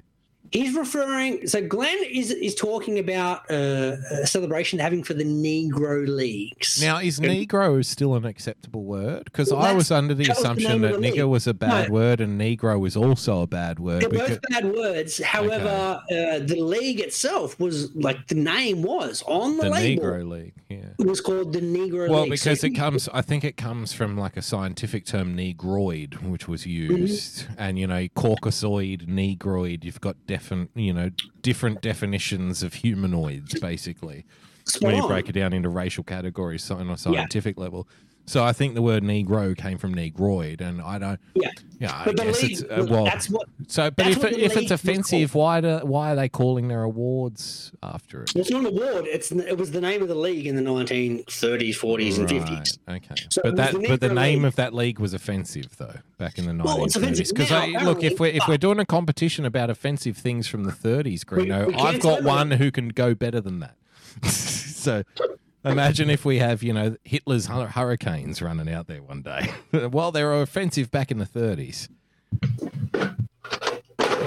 he's 0.52 0.76
referring. 0.76 1.48
So 1.48 1.66
Glen 1.66 1.98
is 2.10 2.32
is 2.32 2.56
talking 2.56 3.00
about 3.00 3.50
uh, 3.52 3.96
a 4.12 4.28
celebration 4.28 4.78
they're 4.78 4.84
having 4.86 5.04
for 5.04 5.14
the 5.14 5.24
Negro 5.24 6.08
Leagues. 6.08 6.82
Now, 6.82 6.98
is 7.00 7.20
Negro 7.20 7.84
still 7.86 8.16
an 8.16 8.26
acceptable 8.26 8.84
word? 8.84 9.26
Because 9.26 9.52
Well, 9.52 9.62
I 9.62 9.74
was 9.74 9.92
under 9.92 10.14
the 10.14 10.24
that 10.26 10.30
was 10.30 10.38
the 10.38 10.44
assumption 10.44 10.82
that 10.82 10.94
nigger 10.96 11.14
league. 11.16 11.24
was 11.24 11.48
a 11.48 11.54
bad 11.54 11.88
No. 11.90 11.94
word 11.94 12.22
and 12.22 12.40
Negro 12.40 12.80
was 12.80 12.96
also 12.98 13.42
a 13.42 13.48
bad 13.48 13.80
word. 13.80 14.02
they're 14.02 14.10
because- 14.10 14.30
both 14.30 14.40
bad 14.50 14.66
words. 14.74 15.22
However, 15.24 16.02
uh, 16.12 16.40
the 16.40 16.60
league 16.62 17.00
itself 17.00 17.60
was 17.60 17.94
like 17.96 18.28
the 18.28 18.36
name 18.36 18.82
was 18.84 19.24
on 19.28 19.58
the, 19.58 19.64
the 19.64 19.70
label. 19.70 20.04
Negro 20.04 20.30
League, 20.30 20.54
yeah. 20.70 20.78
It 21.00 21.06
was 21.08 21.22
called 21.22 21.54
the 21.54 21.62
Negro 21.62 22.10
Well, 22.10 22.22
League. 22.22 22.32
because 22.32 22.62
So 22.62 22.68
it 22.68 22.76
comes, 22.76 23.08
I 23.14 23.22
think 23.22 23.44
it 23.44 23.58
comes 23.58 23.94
from 23.94 24.18
like 24.18 24.38
a 24.38 24.42
scientific 24.42 25.06
term, 25.06 25.36
negroid, 25.36 26.16
which 26.22 26.48
was 26.48 26.60
Mm-hmm. 26.64 26.96
used, 26.98 27.46
and 27.58 27.80
you 27.80 27.88
know, 27.88 28.08
caucasoid, 28.16 29.08
negroid. 29.08 29.84
You've 29.84 30.02
got 30.02 30.16
different, 30.40 30.72
you 30.76 30.94
know, 30.94 31.12
different 31.42 31.82
definitions 31.82 32.64
of 32.64 32.74
humanoids, 32.76 33.60
basically, 33.60 34.26
spot 34.66 34.84
when 34.88 34.96
you 34.96 35.04
on. 35.04 35.08
break 35.10 35.30
it 35.30 35.34
down 35.34 35.54
into 35.54 35.70
racial 35.70 36.04
categories 36.04 36.70
on 36.72 36.90
a 36.90 36.98
scientific 36.98 37.58
level. 37.58 37.88
So 38.30 38.44
I 38.44 38.54
think 38.54 38.76
the 38.76 38.82
word 38.84 39.02
negro 39.02 39.58
came 39.58 39.80
from 39.80 39.92
negroid, 39.96 40.62
and 40.62 40.84
I 40.84 41.00
don't. 41.00 41.20
Yeah. 41.34 41.50
Yeah, 41.80 41.98
I 41.98 42.06
But 42.06 42.18
the 42.18 42.24
guess 42.26 42.44
league, 42.44 42.52
it's 42.52 42.62
uh, 42.62 42.86
well. 42.88 43.06
that's 43.06 43.28
what 43.28 43.48
so, 43.68 43.90
but 43.90 44.06
if 44.06 44.24
it, 44.24 44.38
if 44.38 44.56
it's 44.56 44.70
offensive, 44.70 45.34
why 45.34 45.62
do 45.62 45.80
why 45.80 46.12
are 46.12 46.16
they 46.16 46.30
calling 46.30 46.68
their 46.68 46.84
awards 46.84 47.72
after 47.82 48.22
it? 48.22 48.34
It's 48.36 48.52
not 48.52 48.60
an 48.60 48.68
award. 48.68 49.06
It's 49.08 49.32
it 49.32 49.58
was 49.58 49.72
the 49.72 49.82
name 49.82 50.04
of 50.04 50.10
the 50.10 50.16
league 50.16 50.46
in 50.46 50.56
the 50.56 50.62
1930s, 50.62 51.26
40s, 51.26 52.20
and 52.20 52.30
50s. 52.30 52.78
Okay, 52.88 53.16
So 53.32 53.42
but 53.44 53.56
that 53.56 53.74
the 53.74 53.88
but 53.88 54.00
the 54.00 54.14
name 54.14 54.40
League. 54.44 54.48
of 54.50 54.56
that 54.58 54.76
league 54.76 55.00
was 55.00 55.16
offensive 55.16 55.76
though 55.78 55.96
back 56.20 56.38
in 56.38 56.46
the 56.46 56.64
Well, 56.64 56.86
it's 56.86 56.96
nineties. 56.98 57.32
Because 57.32 57.50
now, 57.50 57.66
look, 57.84 58.04
if 58.04 58.20
we're 58.20 58.28
if 58.28 58.48
we're 58.48 58.58
doing 58.58 58.78
a 58.78 58.86
competition 58.86 59.44
about 59.44 59.72
offensive 59.72 60.18
things 60.18 60.46
from 60.48 60.66
the 60.66 60.72
thirties, 60.72 61.24
Greeno, 61.24 61.66
we 61.66 61.74
can't 61.74 61.96
I've 61.96 62.02
got 62.02 62.22
one 62.24 62.52
who 62.52 62.70
can 62.70 62.90
go 62.90 63.16
better 63.16 63.42
than 63.42 63.60
that. 63.62 63.76
so 64.30 65.02
imagine 65.64 66.10
if 66.10 66.26
we 66.26 66.40
have, 66.40 66.64
you 66.64 66.74
know, 66.74 66.96
Hitler's 67.04 67.48
hur- 67.48 67.68
hurricanes 67.68 68.42
running 68.42 68.70
out 68.74 68.88
there 68.88 69.02
one 69.02 69.22
day. 69.22 69.52
well, 69.92 70.12
they 70.12 70.24
were 70.24 70.42
offensive 70.42 70.92
back 70.92 71.12
in 71.12 71.18
the 71.18 71.26
30s. 71.26 71.90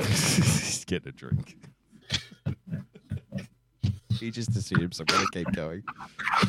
He's 0.06 0.84
getting 0.84 1.08
a 1.08 1.12
drink. 1.12 1.56
He 4.22 4.30
just 4.30 4.54
assumes 4.56 5.00
I'm 5.00 5.06
going 5.06 5.26
to 5.26 5.44
keep 5.44 5.52
going. 5.52 5.82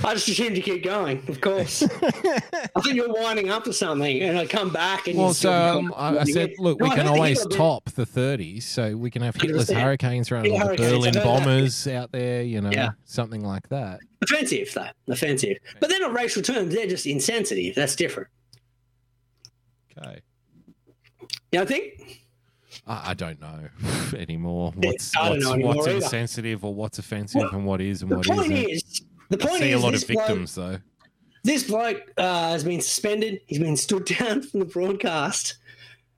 I 0.04 0.14
just 0.14 0.28
assumed 0.28 0.56
you 0.56 0.64
keep 0.64 0.84
going, 0.84 1.24
of 1.28 1.42
course. 1.42 1.84
I 1.84 2.82
think 2.82 2.96
you're 2.96 3.12
winding 3.12 3.50
up 3.50 3.64
to 3.66 3.74
something, 3.74 4.22
and 4.22 4.38
I 4.38 4.46
come 4.46 4.70
back 4.72 5.08
and 5.08 5.18
Well, 5.18 5.30
you 5.30 5.34
so 5.34 5.52
um, 5.52 5.94
I, 5.98 6.20
I 6.20 6.24
said, 6.26 6.52
look, 6.60 6.80
No, 6.80 6.88
we 6.90 6.96
can 6.96 7.08
always 7.08 7.46
top 7.48 7.86
the 7.92 8.06
30s, 8.06 8.64
so 8.64 8.96
we 8.96 9.10
can 9.10 9.22
have 9.22 9.36
Hitler's 9.36 9.70
hurricanes 9.70 10.30
Yeah, 10.30 10.38
or 10.38 10.44
the 10.44 10.78
Berlin 10.78 11.04
heard 11.06 11.14
that. 11.16 11.24
bombers 11.24 11.88
out 11.88 12.12
there, 12.12 12.44
you 12.44 12.62
know, 12.62 12.72
Yeah. 12.72 12.92
something 13.06 13.44
like 13.44 13.68
that. 13.70 14.00
offensive 14.22 14.72
though, 14.74 14.88
offensive. 15.12 15.58
But 15.80 15.90
they're 15.90 16.00
not 16.00 16.14
racial 16.14 16.42
terms; 16.42 16.74
they're 16.74 16.88
just 16.88 17.06
insensitive. 17.06 17.76
That's 17.76 17.96
different. 17.96 18.30
Okay. 19.98 20.22
You 21.52 21.60
know, 21.60 21.64
I 21.64 21.66
think 21.66 22.23
I, 22.88 23.12
I 23.12 23.14
don't 23.14 23.40
know 23.40 23.68
anymore. 24.18 24.74
What's 24.76 25.16
I 25.16 25.30
don't 25.30 25.32
what's, 25.38 25.46
know 25.46 25.54
anymore 25.54 25.76
what's 25.76 25.88
either. 25.88 25.96
insensitive 25.98 26.66
or 26.66 26.74
what's 26.74 27.00
offensive 27.00 27.42
Well, 27.42 27.52
and 27.52 27.66
what 27.66 27.82
is 27.82 28.02
and 28.02 28.12
the 28.12 28.18
what 28.18 28.26
point 28.28 28.52
isn't. 28.52 28.70
is, 28.70 29.02
the 29.30 29.42
I 29.42 29.46
point 29.48 29.62
see 29.62 29.70
is, 29.72 29.82
a 29.82 29.86
lot 29.86 29.92
this 29.92 30.04
of 30.04 30.08
victims 30.10 30.56
though. 30.56 30.78
This 31.44 31.64
bloke 31.66 32.02
uh, 32.18 32.50
has 32.52 32.64
been 32.64 32.80
suspended. 32.82 33.42
He's 33.48 33.60
been 33.60 33.76
stood 33.78 34.06
down 34.20 34.42
from 34.44 34.62
the 34.62 34.66
broadcast 34.66 35.58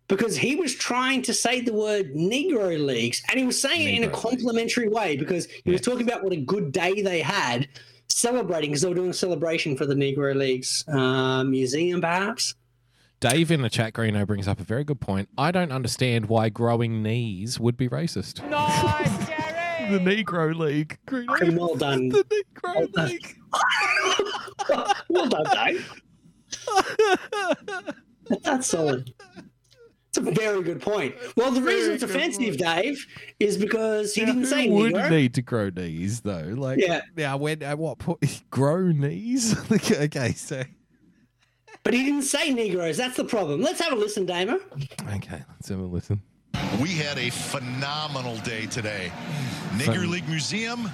because 0.07 0.37
he 0.37 0.55
was 0.55 0.75
trying 0.75 1.23
to 1.23 1.33
say 1.33 1.61
the 1.61 1.73
word 1.73 2.13
Negro 2.13 2.83
Leagues, 2.83 3.23
and 3.29 3.39
he 3.39 3.45
was 3.45 3.59
saying 3.59 3.81
it 3.87 3.95
in 3.95 4.03
a 4.03 4.07
Negro 4.07 4.11
Leagues. 4.11 4.21
complimentary 4.43 4.87
way 4.87 5.17
because 5.17 5.47
he 5.63 5.71
was 5.71 5.81
talking 5.81 6.07
about 6.07 6.23
what 6.23 6.31
a 6.33 6.37
good 6.37 6.71
day 6.71 7.01
they 7.01 7.21
had. 7.21 7.67
Celebrating 8.07 8.69
because 8.69 8.83
they 8.83 8.87
were 8.89 8.95
doing 8.95 9.09
a 9.09 9.13
celebration 9.13 9.75
for 9.75 9.85
the 9.87 9.95
Negro 9.95 10.35
Leagues 10.35 10.85
uh, 10.87 11.43
museum, 11.43 12.01
perhaps. 12.01 12.53
Dave 13.19 13.49
in 13.51 13.61
the 13.61 13.69
chat, 13.69 13.93
Greeno, 13.93 14.25
brings 14.27 14.47
up 14.47 14.59
a 14.59 14.63
very 14.63 14.83
good 14.83 14.99
point. 14.99 15.29
I 15.37 15.51
don't 15.51 15.71
understand 15.71 16.27
why 16.27 16.49
growing 16.49 17.01
knees 17.01 17.59
would 17.59 17.77
be 17.77 17.87
racist. 17.89 18.47
Nice, 18.49 19.27
Gary! 19.27 19.97
the 19.97 19.99
Negro 19.99 20.55
League. 20.55 20.97
Greeno. 21.07 21.41
And 21.41 21.57
well 21.57 21.75
done, 21.75 22.09
The 22.09 22.23
Negro 22.23 22.75
Well 22.75 22.87
done. 22.87 23.07
League. 23.09 23.37
well 25.09 25.29
done, 25.29 25.45
Dave. 25.53 26.01
That's 28.43 28.67
solid. 28.67 29.13
It's 30.09 30.17
a 30.17 30.31
very 30.31 30.63
good 30.63 30.81
point. 30.81 31.13
Well, 31.35 31.51
the 31.51 31.61
reason 31.61 31.93
it's 31.93 32.03
offensive, 32.03 32.57
Dave, 32.57 33.05
is 33.39 33.57
because 33.57 34.13
he 34.15 34.21
Now, 34.21 34.27
didn't 34.27 34.41
who 34.43 34.47
say 34.47 34.69
would 34.69 34.93
Negro. 34.93 35.09
need 35.09 35.33
to 35.35 35.41
grow 35.41 35.69
knees 35.69 36.21
though? 36.21 36.53
Like, 36.55 36.79
Yeah. 36.79 37.01
Now, 37.17 37.37
when 37.37 37.61
at 37.63 37.77
what 37.77 37.99
point 37.99 38.43
grow 38.49 38.91
knees? 38.91 39.55
okay, 39.91 40.31
so 40.31 40.63
But 41.85 41.93
he 41.93 42.03
didn't 42.03 42.23
say 42.23 42.51
Negroes. 42.51 42.97
That's 42.97 43.15
the 43.15 43.23
problem. 43.23 43.61
Let's 43.61 43.79
have 43.79 43.93
a 43.93 43.95
listen, 43.95 44.25
Damo. 44.25 44.59
okay, 45.15 45.43
let's 45.49 45.69
have 45.69 45.79
a 45.79 45.83
listen. 45.83 46.21
We 46.81 46.89
had 46.89 47.17
a 47.17 47.29
phenomenal 47.29 48.35
day 48.37 48.65
today. 48.65 49.11
Hmm. 49.13 49.79
Nigger 49.79 50.09
League 50.09 50.27
Museum, 50.27 50.89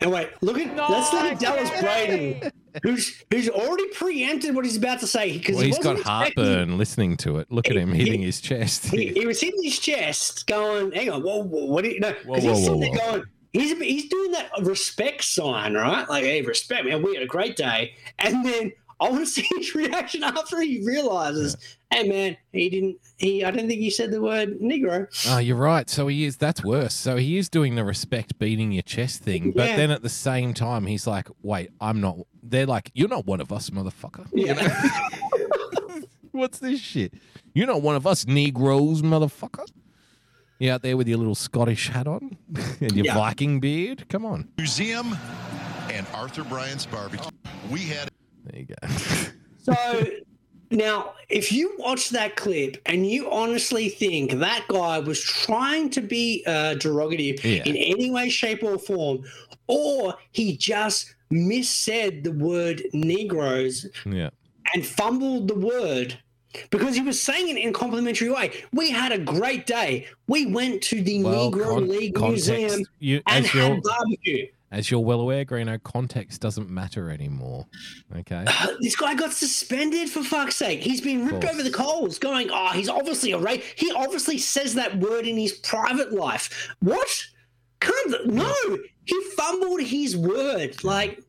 And 0.00 0.12
wait, 0.12 0.28
look 0.42 0.58
at 0.58 0.76
let's 0.90 1.12
look 1.12 1.22
at 1.24 1.38
Dallas 1.40 1.70
Gary. 1.70 2.34
Braden, 2.40 2.52
who's 2.82 3.24
who's 3.30 3.48
already 3.48 3.88
preempted 3.88 4.54
what 4.54 4.64
he's 4.66 4.76
about 4.76 5.00
to 5.00 5.06
say 5.06 5.38
because 5.38 5.56
Well, 5.56 5.64
he 5.64 5.68
he's 5.70 5.78
got 5.78 5.98
heartburn 6.00 6.76
listening 6.78 7.16
to 7.18 7.38
it. 7.38 7.50
Look 7.50 7.68
at 7.70 7.76
him 7.76 7.92
He- 7.92 8.04
hitting 8.04 8.22
his 8.22 8.40
chest. 8.40 8.86
He, 8.86 9.08
he 9.08 9.26
was 9.26 9.40
hitting 9.40 9.62
his 9.62 9.78
chest, 9.78 10.46
going, 10.46 10.92
"Hang 10.92 11.10
on, 11.10 11.22
whoa, 11.22 11.42
whoa, 11.42 11.64
what 11.64 11.84
do 11.84 11.90
you 11.90 12.00
know?" 12.00 12.14
Because 12.24 12.42
he's 12.42 12.52
whoa, 12.52 12.54
sitting 12.56 12.80
whoa, 12.80 12.96
there 12.98 13.10
going, 13.12 13.24
"He's 13.52 13.78
he's 13.78 14.08
doing 14.08 14.32
that 14.32 14.50
respect 14.62 15.24
sign, 15.24 15.74
right? 15.74 16.08
Like, 16.08 16.24
hey, 16.24 16.42
respect, 16.42 16.84
man. 16.86 17.02
We 17.02 17.14
had 17.14 17.22
a 17.22 17.26
great 17.28 17.56
day." 17.56 17.94
And 18.18 18.44
then 18.44 18.72
I 19.00 19.08
want 19.08 19.20
to 19.20 19.26
see 19.26 19.46
his 19.56 19.74
reaction 19.74 20.22
after 20.22 20.60
he 20.60 20.84
realizes, 20.84 21.56
"Hey, 21.90 22.06
man, 22.08 22.36
he 22.52 22.68
didn't. 22.68 22.96
He, 23.16 23.42
I 23.44 23.50
don't 23.50 23.66
think 23.66 23.80
he 23.80 23.90
said 23.90 24.10
the 24.10 24.20
word 24.20 24.60
Negro." 24.60 25.06
Oh, 25.28 25.38
you're 25.38 25.56
right. 25.56 25.88
So 25.88 26.06
he 26.08 26.24
is. 26.24 26.36
That's 26.36 26.62
worse. 26.62 26.94
So 26.94 27.16
he 27.16 27.38
is 27.38 27.48
doing 27.48 27.74
the 27.76 27.84
respect 27.84 28.38
beating 28.38 28.72
your 28.72 28.82
chest 28.82 29.22
thing, 29.22 29.52
but 29.52 29.68
Yeah. 29.70 29.76
then 29.76 29.90
at 29.90 30.02
the 30.02 30.08
same 30.10 30.52
time, 30.54 30.86
he's 30.86 31.06
like, 31.06 31.28
"Wait, 31.42 31.70
I'm 31.80 32.00
not." 32.00 32.18
They're 32.42 32.66
like, 32.66 32.90
"You're 32.94 33.08
not 33.08 33.26
one 33.26 33.40
of 33.40 33.50
us, 33.52 33.70
motherfucker." 33.70 34.26
Yeah. 34.34 34.54
What's 36.32 36.58
this 36.60 36.80
shit? 36.80 37.14
You're 37.54 37.66
not 37.66 37.82
one 37.82 37.96
of 37.96 38.06
us, 38.06 38.26
Negroes, 38.26 39.02
motherfucker. 39.02 39.66
You 40.58 40.70
out 40.72 40.82
there 40.82 40.96
with 40.96 41.08
your 41.08 41.18
little 41.18 41.34
Scottish 41.34 41.88
hat 41.88 42.06
on 42.06 42.36
and 42.80 42.92
your 42.94 43.06
Yeah. 43.06 43.14
Viking 43.14 43.60
beard? 43.60 44.08
Come 44.08 44.24
on. 44.24 44.48
Museum, 44.58 45.16
and 45.90 46.06
Arthur 46.14 46.44
Bryant's 46.44 46.86
Barbecue. 46.86 47.30
We 47.70 47.80
had 47.80 48.10
There 48.44 48.60
you 48.60 48.66
go. 48.66 48.88
So 49.62 49.74
now, 50.70 51.12
if 51.28 51.52
you 51.52 51.74
watch 51.78 52.08
that 52.10 52.34
clip 52.36 52.78
and 52.86 53.06
you 53.06 53.30
honestly 53.30 53.90
think 53.90 54.32
that 54.38 54.64
guy 54.68 54.98
was 54.98 55.20
trying 55.20 55.90
to 55.90 56.00
be 56.00 56.42
uh, 56.46 56.76
derogative 56.78 57.44
Yeah. 57.44 57.62
in 57.66 57.76
any 57.76 58.10
way, 58.10 58.30
shape, 58.30 58.62
or 58.62 58.78
form, 58.78 59.22
or 59.66 60.14
he 60.32 60.56
just 60.56 61.14
missaid 61.30 62.24
the 62.24 62.32
word 62.32 62.82
Negroes 62.94 63.86
yeah. 64.06 64.30
and 64.74 64.84
fumbled 64.84 65.48
the 65.48 65.54
word 65.56 66.18
because 66.70 66.94
he 66.96 67.02
was 67.02 67.20
saying 67.20 67.48
it 67.48 67.56
in 67.58 67.68
a 67.68 67.72
complimentary 67.72 68.30
way. 68.30 68.50
We 68.72 68.90
had 68.90 69.12
a 69.12 69.18
great 69.18 69.66
day. 69.66 70.06
We 70.26 70.46
went 70.46 70.82
to 70.84 71.02
the 71.02 71.22
Well, 71.22 71.52
Negro 71.52 71.64
con- 71.74 71.88
League 71.88 72.14
context- 72.14 72.48
Museum 72.48 72.84
you, 72.98 73.20
and 73.26 73.44
as 73.44 73.54
you're 73.54 73.74
had 73.74 73.82
barbecue. 73.82 74.46
As 74.72 74.90
you're 74.90 75.00
well 75.00 75.20
aware, 75.20 75.44
Greeno, 75.44 75.82
context 75.82 76.40
doesn't 76.40 76.70
matter 76.70 77.10
anymore. 77.10 77.66
Okay. 78.16 78.44
Uh, 78.46 78.66
This 78.80 78.94
guy 78.96 79.14
got 79.14 79.32
suspended 79.32 80.08
for 80.08 80.22
fuck's 80.22 80.56
sake. 80.56 80.80
He's 80.80 81.00
been 81.00 81.26
ripped 81.26 81.44
over 81.44 81.62
the 81.62 81.70
coals, 81.70 82.18
going, 82.18 82.48
oh, 82.52 82.68
he's 82.68 82.88
obviously 82.88 83.32
a 83.32 83.38
rape. 83.38 83.62
He 83.76 83.90
obviously 83.92 84.38
says 84.38 84.74
that 84.74 84.96
word 84.98 85.26
in 85.26 85.36
his 85.36 85.52
private 85.54 86.12
life. 86.12 86.68
What? 86.80 87.08
Can't, 87.80 88.26
no, 88.26 88.54
he 89.06 89.20
fumbled 89.36 89.80
his 89.80 90.16
word. 90.16 90.84
Like, 90.84 91.22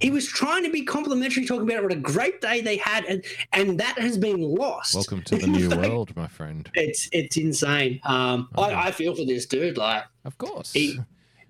he 0.00 0.10
was 0.10 0.26
trying 0.26 0.64
to 0.64 0.70
be 0.70 0.82
complimentary, 0.82 1.44
talking 1.44 1.70
about 1.70 1.82
what 1.82 1.92
a 1.92 1.96
great 1.96 2.40
day 2.40 2.62
they 2.62 2.78
had, 2.78 3.04
and, 3.04 3.22
and 3.52 3.78
that 3.78 3.98
has 3.98 4.16
been 4.16 4.40
lost. 4.40 4.94
Welcome 4.94 5.22
to 5.24 5.36
the 5.36 5.46
new 5.46 5.68
world, 5.68 6.16
my 6.16 6.26
friend. 6.26 6.70
It's 6.74 7.10
it's 7.12 7.36
insane. 7.36 8.00
Um, 8.04 8.48
I, 8.56 8.72
I 8.86 8.90
feel 8.92 9.14
for 9.14 9.26
this 9.26 9.44
dude. 9.44 9.76
Like, 9.76 10.04
Of 10.24 10.38
course. 10.38 10.72
he, 10.72 10.98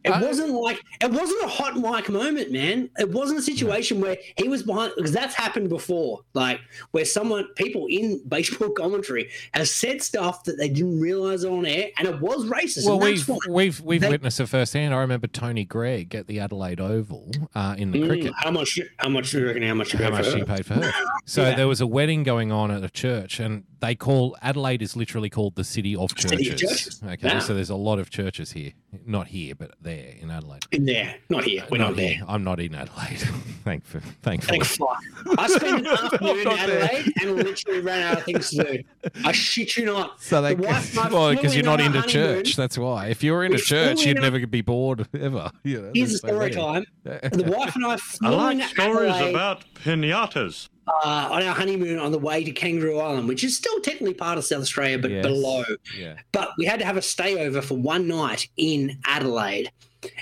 it 0.04 0.10
I- 0.10 0.20
wasn't 0.22 0.52
like 0.52 0.80
it 1.02 1.10
wasn't 1.10 1.42
a 1.44 1.48
hot 1.48 1.76
mic 1.76 2.08
moment, 2.08 2.50
man. 2.52 2.90
It 2.98 3.10
wasn't 3.10 3.38
a 3.40 3.42
situation 3.42 4.00
where 4.00 4.16
he 4.36 4.48
was 4.48 4.62
behind 4.62 4.92
because 4.96 5.12
that's 5.12 5.34
happened 5.34 5.68
before. 5.68 6.20
Like 6.34 6.60
where 6.92 7.04
someone, 7.04 7.46
people 7.56 7.86
in 7.88 8.22
baseball 8.28 8.70
commentary, 8.76 9.30
has 9.54 9.74
said 9.74 10.02
stuff 10.02 10.44
that 10.44 10.56
they 10.58 10.68
didn't 10.68 11.00
realize 11.00 11.44
on 11.44 11.66
air, 11.66 11.88
and 11.98 12.08
it 12.08 12.20
was 12.20 12.46
racist. 12.46 12.86
Well, 12.86 12.98
that's 12.98 13.26
we've 13.28 13.38
we've 13.48 13.80
we've 13.80 14.08
witnessed 14.08 14.40
it 14.40 14.46
firsthand. 14.48 14.94
I 14.94 14.98
remember 14.98 15.26
Tony 15.26 15.64
Greig 15.64 16.14
at 16.14 16.26
the 16.26 16.40
Adelaide 16.40 16.80
Oval 16.80 17.30
uh, 17.54 17.74
in 17.78 17.90
the 17.92 18.00
Mm, 18.00 18.08
cricket. 18.08 18.32
How 18.36 18.50
much? 18.50 18.78
How 18.98 19.08
much 19.08 19.30
do 19.30 19.40
you 19.40 19.46
reckon? 19.46 19.62
How 19.62 19.74
much? 19.74 19.92
How 19.92 19.98
paid 19.98 20.06
for 20.08 20.12
much 20.16 20.26
her? 20.26 20.36
he 20.38 20.44
paid 20.44 20.66
for 20.66 20.74
her? 20.74 20.92
So 21.26 21.42
Yeah. 21.42 21.54
there 21.54 21.68
was 21.68 21.80
a 21.80 21.86
wedding 21.86 22.22
going 22.22 22.50
on 22.50 22.70
at 22.70 22.82
a 22.82 22.88
church, 22.90 23.38
and 23.40 23.64
they 23.80 23.94
call 23.94 24.36
Adelaide 24.42 24.82
is 24.82 24.94
literally 24.96 25.30
called 25.30 25.54
the 25.56 25.64
city 25.64 25.96
of 25.96 26.10
City 26.18 26.44
churches. 26.44 26.52
of 26.52 26.58
churches. 26.70 27.02
Okay, 27.04 27.28
Yeah. 27.28 27.38
so 27.40 27.54
there's 27.54 27.70
a 27.70 27.74
lot 27.76 27.98
of 27.98 28.10
churches 28.10 28.52
here, 28.52 28.72
not 29.06 29.28
here, 29.28 29.54
but 29.54 29.72
there 29.80 30.14
in 30.20 30.30
Adelaide. 30.30 30.64
In 30.70 30.84
there, 30.84 31.16
not 31.28 31.44
here. 31.44 31.64
We're 31.70 31.78
not, 31.78 31.96
there. 31.96 32.14
here. 32.14 32.24
I'm 32.28 32.44
not 32.44 32.60
in 32.60 32.74
Adelaide. 32.74 33.18
Thank 33.64 33.84
for 33.84 34.00
thankfully. 34.22 34.60
Thank 34.60 34.64
fuck. 34.64 35.38
I 35.38 35.46
spent 35.48 35.80
an 35.80 35.86
afternoon 35.92 36.38
in 36.38 36.44
not 36.44 36.66
there. 36.66 36.82
Adelaide 36.84 37.12
and 37.22 37.36
literally 37.36 37.80
ran 37.80 38.02
out 38.02 38.18
of 38.18 38.24
things 38.24 38.50
to 38.50 38.64
do. 38.64 38.82
I 39.24 39.32
shit 39.32 39.76
you 39.76 39.86
not. 39.86 40.20
So 40.22 40.40
they, 40.42 40.54
The 40.54 40.62
wife 40.62 40.94
well, 41.12 41.30
because 41.34 41.54
you're 41.54 41.64
not 41.64 41.80
on 41.80 41.94
into 41.94 42.02
church. 42.08 42.56
That's 42.56 42.76
why. 42.78 43.06
If 43.08 43.22
you 43.22 43.32
were 43.32 43.44
into 43.44 43.56
We 43.56 43.62
church, 43.62 44.04
you'd 44.04 44.16
in 44.16 44.22
never 44.22 44.46
be 44.46 44.60
bored 44.62 45.06
ever. 45.18 45.50
You 45.64 45.82
know, 45.82 45.90
Here's 45.94 46.10
a 46.10 46.12
that's 46.12 46.20
story 46.20 46.38
weird. 46.38 46.52
time. 46.52 46.84
The 47.04 47.44
wife 47.56 47.74
and 47.76 47.86
I 47.86 47.96
flew 47.96 48.28
I 48.28 48.30
like 48.32 48.52
into 48.54 48.68
stories 48.68 49.10
Adelaide, 49.12 49.30
about 49.30 49.64
pinatas. 49.74 50.68
Uh, 51.04 51.28
on 51.30 51.42
our 51.42 51.54
honeymoon 51.54 51.98
on 51.98 52.12
the 52.12 52.18
way 52.18 52.42
to 52.44 52.50
Kangaroo 52.52 52.98
Island, 52.98 53.28
which 53.28 53.44
is 53.44 53.56
still 53.56 53.80
technically 53.80 54.14
part 54.14 54.38
of 54.38 54.44
South 54.44 54.62
Australia, 54.62 54.98
but 54.98 55.10
Yes. 55.10 55.24
below. 55.24 55.64
Yeah. 55.96 56.16
But 56.32 56.50
we 56.58 56.64
had 56.64 56.78
to 56.80 56.84
have 56.86 56.96
a 56.96 57.00
stayover 57.00 57.62
for 57.62 57.74
one 57.76 58.08
night 58.08 58.48
in 58.56 58.98
Adelaide. 59.06 59.70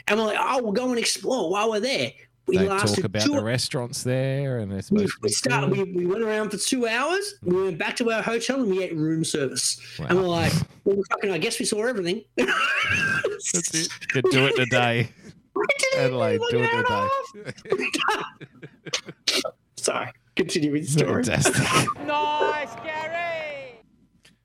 And 0.09 0.19
we're 0.19 0.27
like, 0.27 0.39
oh, 0.41 0.63
we'll 0.63 0.73
go 0.73 0.89
and 0.91 0.99
explore 0.99 1.51
while 1.51 1.71
we're 1.71 1.81
there. 1.81 2.13
We 2.47 2.57
They 2.57 2.67
talk 2.67 2.99
about 3.05 3.23
two 3.23 3.33
the 3.35 3.43
restaurants 3.43 4.03
there, 4.03 4.59
and 4.59 4.73
we, 4.73 4.81
we 5.03 5.07
be 5.23 5.29
started. 5.29 5.71
We, 5.71 5.85
we 5.85 6.07
went 6.07 6.23
around 6.23 6.49
for 6.51 6.57
two 6.57 6.87
hours. 6.89 7.35
We 7.43 7.63
went 7.65 7.77
back 7.79 7.95
to 7.97 8.11
our 8.11 8.23
hotel 8.23 8.63
and 8.63 8.71
we 8.71 8.83
ate 8.83 8.97
room 8.97 9.23
service. 9.23 9.79
And 10.09 10.19
we're 10.19 10.27
like, 10.29 10.53
well, 10.85 10.97
fucking, 11.11 11.31
I 11.31 11.37
guess 11.37 11.59
we 11.59 11.67
saw 11.67 11.85
everything. 11.85 12.25
That's 12.37 13.75
it. 13.75 13.89
Could 14.09 14.25
do 14.31 14.47
it 14.47 14.55
in 14.57 14.63
a 14.63 14.67
day. 14.67 15.11
We 15.55 15.67
did 15.77 15.87
it 15.93 15.99
in 15.99 16.05
Adelaide, 16.05 16.41
do 16.51 16.59
it 16.63 16.71
hour 16.73 16.73
in 16.73 16.79
and 16.79 16.87
a 16.87 17.43
day. 17.45 17.89
half. 18.11 19.43
Sorry, 19.77 20.09
continue 20.39 20.73
with 20.73 20.85
the 20.87 20.91
story. 21.01 21.25
Fantastic. 21.25 21.55
Nice, 22.07 22.75
Gary! 22.77 23.81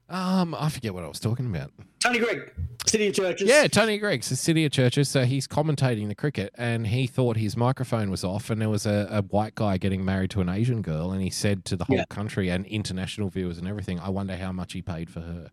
Um, 0.09 0.53
I 0.53 0.69
forget 0.69 0.93
what 0.93 1.03
I 1.03 1.07
was 1.07 1.19
talking 1.19 1.45
about. 1.45 1.71
Tony 2.01 2.19
Greig 2.19 2.51
City 2.85 3.07
of 3.07 3.15
Churches. 3.15 3.47
Yeah, 3.49 3.67
Tony 3.67 3.97
Greigs, 3.99 4.27
the 4.27 4.35
City 4.35 4.65
of 4.65 4.71
Churches. 4.73 5.07
So 5.09 5.23
he's 5.23 5.47
commentating 5.47 6.09
the 6.09 6.15
cricket, 6.15 6.53
and 6.57 6.85
he 6.85 7.07
thought 7.07 7.37
his 7.37 7.55
microphone 7.55 8.11
was 8.11 8.23
off, 8.23 8.49
and 8.49 8.61
there 8.61 8.69
was 8.69 8.85
a, 8.85 9.07
a 9.09 9.21
white 9.23 9.55
guy 9.55 9.77
getting 9.77 10.03
married 10.03 10.29
to 10.31 10.41
an 10.41 10.49
Asian 10.49 10.81
girl, 10.81 11.11
and 11.13 11.21
he 11.21 11.29
said 11.29 11.63
to 11.65 11.77
the 11.77 11.85
whole 11.85 11.95
Yeah. 11.97 12.05
country 12.09 12.49
and 12.49 12.65
international 12.65 13.29
viewers 13.29 13.57
and 13.57 13.67
everything, 13.67 13.99
"I 13.99 14.09
wonder 14.09 14.35
how 14.35 14.51
much 14.51 14.73
he 14.73 14.81
paid 14.81 15.09
for 15.09 15.21
her." 15.21 15.49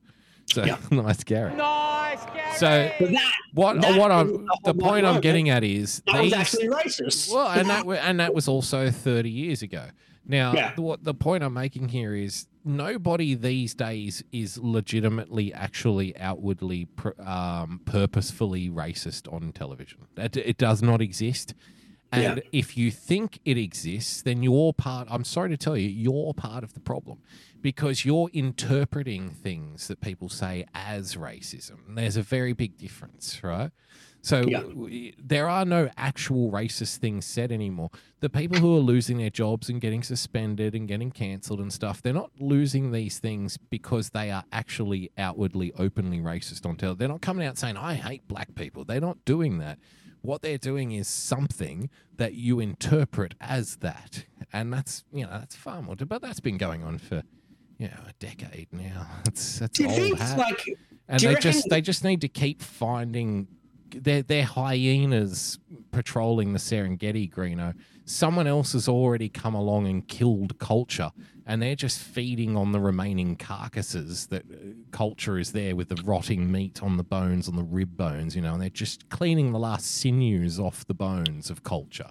So 0.47 0.65
Yeah. 0.65 0.79
nice, 0.91 1.23
Gary. 1.23 1.55
Nice, 1.55 2.25
Gary. 2.35 2.57
So 2.57 2.91
But 2.99 3.13
that, 3.13 3.33
what? 3.55 3.81
that 3.81 3.99
what 3.99 4.11
I'm 4.11 4.27
the 4.33 4.39
the 4.65 4.73
whole 4.73 4.91
point 4.91 5.07
I'm 5.07 5.21
getting 5.21 5.49
at 5.49 5.63
is 5.63 6.03
that 6.07 6.15
was 6.21 6.25
these- 6.25 6.33
actually 6.35 6.69
racist. 6.69 7.33
well, 7.33 7.47
and 7.49 7.71
that 7.71 7.87
wa- 7.87 7.95
and 7.95 8.19
that 8.19 8.35
was 8.35 8.49
also 8.49 8.91
30 8.91 9.31
years 9.31 9.63
ago. 9.63 9.87
Now, 10.31 10.53
Yeah. 10.55 10.75
the, 10.75 10.83
what 10.83 11.03
the 11.05 11.13
point 11.15 11.43
I'm 11.43 11.55
making 11.55 11.89
here 11.89 12.15
is 12.15 12.47
nobody 12.65 13.35
these 13.35 13.75
days 13.75 14.23
is 14.33 14.57
legitimately, 14.59 15.53
actually, 15.53 16.17
outwardly, 16.19 16.85
pr- 16.85 17.21
um, 17.21 17.81
purposefully 17.85 18.69
racist 18.71 19.31
on 19.33 19.53
television. 19.53 20.07
That 20.15 20.37
it 20.37 20.57
does 20.57 20.83
not 20.83 21.01
exist. 21.03 21.55
And 22.13 22.39
Yeah. 22.39 22.43
if 22.53 22.77
you 22.77 22.91
think 22.91 23.39
it 23.45 23.57
exists, 23.59 24.23
then 24.23 24.43
you're 24.43 24.73
part. 24.73 25.09
I'm 25.11 25.25
sorry 25.25 25.49
to 25.51 25.57
tell 25.57 25.77
you, 25.77 25.89
you're 25.89 26.35
part 26.35 26.65
of 26.65 26.75
the 26.75 26.81
problem 26.81 27.19
because 27.61 28.05
you're 28.05 28.29
interpreting 28.33 29.31
things 29.31 29.89
that 29.89 30.01
people 30.01 30.29
say 30.29 30.65
as 30.75 31.17
racism. 31.17 31.95
There's 31.95 32.17
a 32.17 32.23
very 32.23 32.53
big 32.53 32.77
difference, 32.79 33.43
right? 33.45 33.71
So 34.23 34.43
Yeah. 34.47 34.61
w- 34.63 35.13
there 35.19 35.49
are 35.49 35.65
no 35.65 35.89
actual 35.97 36.51
racist 36.51 36.99
things 36.99 37.25
said 37.25 37.51
anymore. 37.51 37.91
The 38.21 38.29
people 38.29 38.59
who 38.59 38.77
are 38.77 38.81
losing 38.81 39.19
their 39.19 39.31
jobs 39.31 39.69
and 39.69 39.81
getting 39.81 40.03
suspended 40.03 40.75
and 40.75 40.87
getting 40.87 41.11
cancelled 41.11 41.61
and 41.61 41.73
stuff, 41.73 42.03
they're 42.03 42.13
not 42.13 42.31
losing 42.39 42.93
these 42.93 43.19
things 43.19 43.57
because 43.57 44.11
they 44.11 44.31
are 44.31 44.45
actually 44.53 45.11
outwardly, 45.17 45.73
openly 45.79 46.19
racist 46.19 46.67
on 46.67 46.77
television. 46.77 46.99
They're 46.99 47.09
not 47.09 47.23
coming 47.23 47.47
out 47.47 47.57
saying, 47.57 47.77
I 47.77 47.95
hate 47.95 48.29
black 48.29 48.55
people. 48.55 48.85
They're 48.85 49.01
not 49.01 49.25
doing 49.25 49.59
that. 49.59 49.79
What 50.23 50.43
they're 50.43 50.59
doing 50.59 50.93
is 50.93 51.09
something 51.09 51.89
that 52.19 52.35
you 52.35 52.61
interpret 52.61 53.35
as 53.41 53.77
that. 53.77 54.27
And 54.53 54.71
that's, 54.71 55.05
you 55.13 55.25
know, 55.25 55.31
that's 55.31 55.57
far 55.57 55.81
more. 55.81 55.97
But 55.97 56.21
that's 56.21 56.41
been 56.41 56.59
going 56.59 56.85
on 56.85 56.99
for, 56.99 57.23
you 57.79 57.89
know, 57.89 58.01
a 58.07 58.13
decade 58.19 58.69
now. 58.71 59.07
It's, 59.27 59.61
that's 59.61 59.79
Do 59.79 59.85
you 59.85 59.89
old 59.89 59.99
think 59.99 60.19
hat 60.19 60.37
like 60.39 60.63
and 61.09 61.21
they 61.23 61.35
just 61.37 61.71
they 61.71 61.81
just 61.81 62.05
need 62.05 62.21
to 62.21 62.29
keep 62.29 62.61
finding 62.61 63.49
they're, 63.93 64.23
they're 64.23 64.45
hyenas 64.45 65.59
patrolling 65.93 66.53
the 66.53 66.59
Serengeti, 66.59 67.31
Greeno. 67.31 67.75
Someone 68.05 68.47
else 68.47 68.73
has 68.73 68.89
already 68.89 69.29
come 69.29 69.55
along 69.55 69.87
and 69.87 70.07
killed 70.07 70.59
culture, 70.59 71.11
and 71.47 71.63
they're 71.63 71.77
just 71.77 71.99
feeding 72.01 72.57
on 72.57 72.73
the 72.73 72.81
remaining 72.81 73.37
carcasses. 73.37 74.27
That 74.29 74.43
uh, 74.51 74.57
culture 74.91 75.39
is 75.39 75.53
there 75.53 75.77
with 75.77 75.89
the 75.89 76.03
rotting 76.05 76.51
meat 76.51 76.83
on 76.83 76.97
the 76.97 77.05
bones, 77.05 77.49
on 77.49 77.57
the 77.57 77.63
rib 77.63 77.97
bones, 77.97 78.35
you 78.35 78.43
know, 78.43 78.55
and 78.55 78.63
they're 78.63 78.69
just 78.71 79.09
cleaning 79.11 79.53
the 79.53 79.59
last 79.59 79.87
sinews 79.87 80.59
off 80.59 80.85
the 80.87 80.95
bones 80.95 81.51
of 81.51 81.63
culture. 81.63 82.11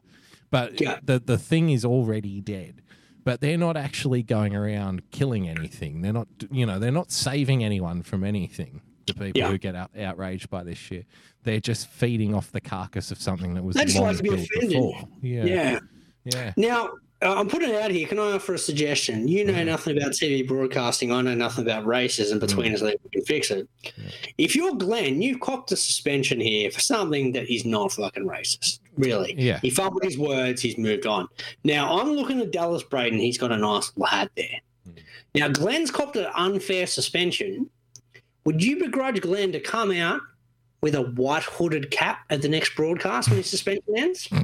But 0.51 0.79
Yeah. 0.79 0.99
the 1.03 1.19
the 1.19 1.37
thing 1.37 1.69
is 1.69 1.83
already 1.85 2.41
dead. 2.41 2.81
But 3.25 3.41
they're 3.41 3.57
not 3.57 3.75
actually 3.75 4.23
going 4.23 4.55
around 4.55 5.11
killing 5.11 5.47
anything. 5.49 6.01
They're 6.01 6.13
not, 6.13 6.29
you 6.49 6.65
know, 6.65 6.79
they're 6.79 6.89
not 6.91 7.11
saving 7.11 7.63
anyone 7.63 8.01
from 8.01 8.23
anything. 8.23 8.81
The 9.05 9.13
people 9.13 9.31
Yeah. 9.41 9.49
who 9.51 9.57
get 9.57 9.75
out, 9.75 9.91
outraged 9.99 10.49
by 10.49 10.63
this 10.63 10.77
shit, 10.77 11.05
they're 11.43 11.59
just 11.59 11.87
feeding 11.87 12.33
off 12.33 12.51
the 12.51 12.61
carcass 12.61 13.11
of 13.11 13.21
something 13.21 13.53
that 13.53 13.63
was 13.63 13.75
They 13.75 13.85
just 13.85 13.97
like 13.99 14.17
to 14.17 14.23
be 14.23 14.29
offended. 14.29 14.69
before. 14.69 15.07
Yeah, 15.21 15.43
yeah. 15.45 15.79
yeah. 16.25 16.53
Now, 16.57 16.89
uh, 17.21 17.35
I'm 17.37 17.49
putting 17.49 17.69
it 17.69 17.81
out 17.81 17.91
here. 17.91 18.07
Can 18.07 18.17
I 18.17 18.33
offer 18.33 18.53
a 18.53 18.57
suggestion? 18.57 19.27
You 19.27 19.43
know 19.45 19.63
nothing 19.63 19.97
about 19.97 20.11
TV 20.11 20.47
broadcasting. 20.47 21.11
I 21.11 21.21
know 21.21 21.35
nothing 21.35 21.65
about 21.65 21.85
racism. 21.85 22.39
Between 22.39 22.73
us, 22.73 22.81
we 22.81 22.95
can 23.11 23.23
fix 23.23 23.51
it. 23.51 23.67
If 24.37 24.55
you're 24.55 24.75
Glen, 24.75 25.21
you've 25.21 25.41
copped 25.41 25.71
a 25.73 25.75
suspension 25.75 26.39
here 26.39 26.71
for 26.71 26.79
something 26.79 27.33
that 27.33 27.53
is 27.53 27.65
not 27.65 27.91
fucking 27.91 28.25
racist. 28.25 28.79
Really. 28.95 29.35
Yeah. 29.37 29.59
He 29.59 29.69
fumbled 29.69 30.03
his 30.03 30.17
words. 30.17 30.61
He's 30.61 30.77
moved 30.77 31.05
on. 31.05 31.27
Now, 31.65 31.99
I'm 31.99 32.11
looking 32.11 32.39
at 32.39 32.51
Dallas 32.51 32.83
Braden. 32.83 33.19
He's 33.19 33.37
got 33.37 33.51
a 33.51 33.57
nice 33.57 33.91
little 33.95 34.05
hat 34.05 34.31
there. 34.37 34.61
Now, 35.35 35.49
Glen's 35.49 35.91
copped 35.91 36.15
an 36.15 36.27
unfair 36.35 36.87
suspension. 36.87 37.69
Would 38.45 38.63
you 38.63 38.79
begrudge 38.79 39.19
Glen 39.21 39.51
to 39.51 39.59
come 39.59 39.91
out 39.91 40.21
with 40.81 40.95
a 40.95 41.01
white 41.01 41.43
hooded 41.43 41.91
cap 41.91 42.19
at 42.29 42.41
the 42.41 42.49
next 42.49 42.75
broadcast 42.75 43.29
when 43.29 43.37
his 43.37 43.49
suspension 43.49 43.83
ends? 43.97 44.27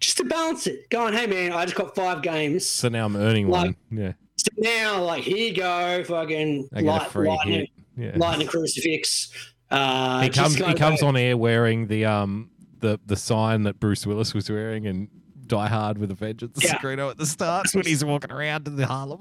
just 0.00 0.16
to 0.18 0.24
balance 0.24 0.66
it. 0.66 0.88
Going, 0.90 1.14
hey 1.14 1.26
man, 1.26 1.52
I 1.52 1.64
just 1.64 1.76
got 1.76 1.94
five 1.94 2.22
games. 2.22 2.66
So 2.66 2.88
now 2.88 3.04
I'm 3.06 3.16
earning 3.16 3.48
Like- 3.48 3.76
one. 3.90 3.98
Yeah, 4.00 4.12
So 4.36 4.48
now, 4.58 5.02
like, 5.02 5.22
here 5.22 5.36
you 5.36 5.54
go, 5.54 6.04
fucking 6.04 6.68
I 6.72 6.82
get 6.82 6.88
a 6.88 6.90
light, 6.90 7.10
free 7.10 7.28
lightning. 7.28 7.66
Yeah. 7.96 8.12
lightning 8.16 8.46
crucifix. 8.48 9.30
Uh, 9.70 10.20
he 10.22 10.28
comes. 10.30 10.54
He 10.56 10.74
comes 10.74 11.00
back. 11.00 11.08
on 11.08 11.16
air 11.16 11.36
wearing 11.36 11.86
the 11.86 12.04
um 12.04 12.50
the 12.80 12.98
the 13.06 13.16
sign 13.16 13.62
that 13.62 13.80
Bruce 13.80 14.06
Willis 14.06 14.34
was 14.34 14.50
wearing 14.50 14.86
and 14.86 15.08
Die 15.46 15.66
Hard 15.68 15.96
with 15.98 16.10
a 16.10 16.14
Vengeance. 16.14 16.62
Yeah. 16.62 16.76
Greeno 16.78 17.10
at 17.10 17.16
the 17.18 17.24
start 17.26 17.66
when 17.72 17.84
he's 17.86 18.04
walking 18.04 18.30
around 18.32 18.66
in 18.66 18.76
the 18.76 18.86
Harlem. 18.86 19.20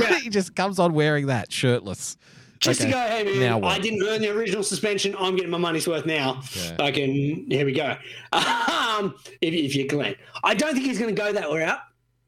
Yeah. 0.00 0.18
he 0.22 0.28
just 0.30 0.54
comes 0.54 0.78
on 0.78 0.92
wearing 0.94 1.26
that 1.26 1.50
shirtless. 1.52 2.16
Just 2.62 2.80
Okay, 2.80 2.90
to 2.90 2.96
go, 2.96 3.00
hey 3.08 3.24
man, 3.24 3.40
now 3.40 3.68
I 3.68 3.80
didn't 3.80 4.02
earn 4.06 4.20
the 4.20 4.30
original 4.30 4.62
suspension. 4.62 5.16
I'm 5.18 5.34
getting 5.34 5.50
my 5.50 5.58
money's 5.58 5.88
worth 5.88 6.06
now. 6.06 6.42
Yeah. 6.54 6.76
I 6.78 6.92
can. 6.92 7.10
Here 7.50 7.66
we 7.66 7.72
go. 7.72 7.96
Um, 8.32 9.16
if, 9.40 9.52
if 9.52 9.74
you're 9.74 9.88
Glen, 9.88 10.14
I 10.44 10.54
don't 10.54 10.72
think 10.74 10.86
he's 10.86 10.98
going 10.98 11.12
to 11.14 11.20
go 11.20 11.32
that 11.32 11.48
route 11.50 11.80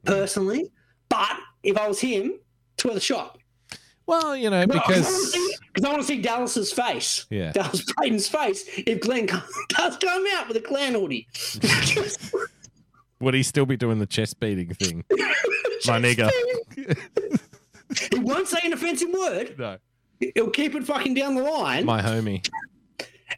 personally. 0.05 0.73
But 1.09 1.39
if 1.63 1.79
I 1.79 1.87
was 1.87 2.01
him, 2.01 2.35
it's 2.75 2.85
worth 2.85 2.97
a 2.97 3.01
shot. 3.01 3.39
Well, 4.07 4.37
you 4.37 4.51
know, 4.51 4.65
No, 4.65 4.75
because 4.75 5.33
because 5.73 5.85
I 5.85 5.91
want 5.91 6.03
to 6.03 6.07
see 6.07 6.21
Dallas's 6.21 6.73
face. 6.73 7.27
Yeah. 7.31 7.53
Dallas 7.53 7.85
Braden's 7.93 8.27
face. 8.27 8.65
If 8.77 9.03
Glen 9.03 9.27
does 9.69 9.97
come 9.99 10.25
out 10.35 10.49
with 10.49 10.57
a 10.57 10.61
clan 10.61 10.95
hoodie. 10.95 11.29
would 13.21 13.35
he 13.35 13.43
still 13.45 13.67
be 13.67 13.77
doing 13.77 14.01
the 14.01 14.07
chest 14.07 14.41
beating 14.41 14.75
thing? 14.75 15.05
My 15.87 16.01
nigga. 16.01 16.29
he 18.13 18.19
won't 18.19 18.49
say 18.49 18.59
an 18.65 18.73
offensive 18.73 19.11
word. 19.13 19.55
No. 19.59 19.77
He'll 20.35 20.51
keep 20.51 20.75
it 20.75 20.85
fucking 20.85 21.15
down 21.15 21.35
the 21.35 21.43
line. 21.43 21.85
My 21.85 22.01
homie. 22.03 22.49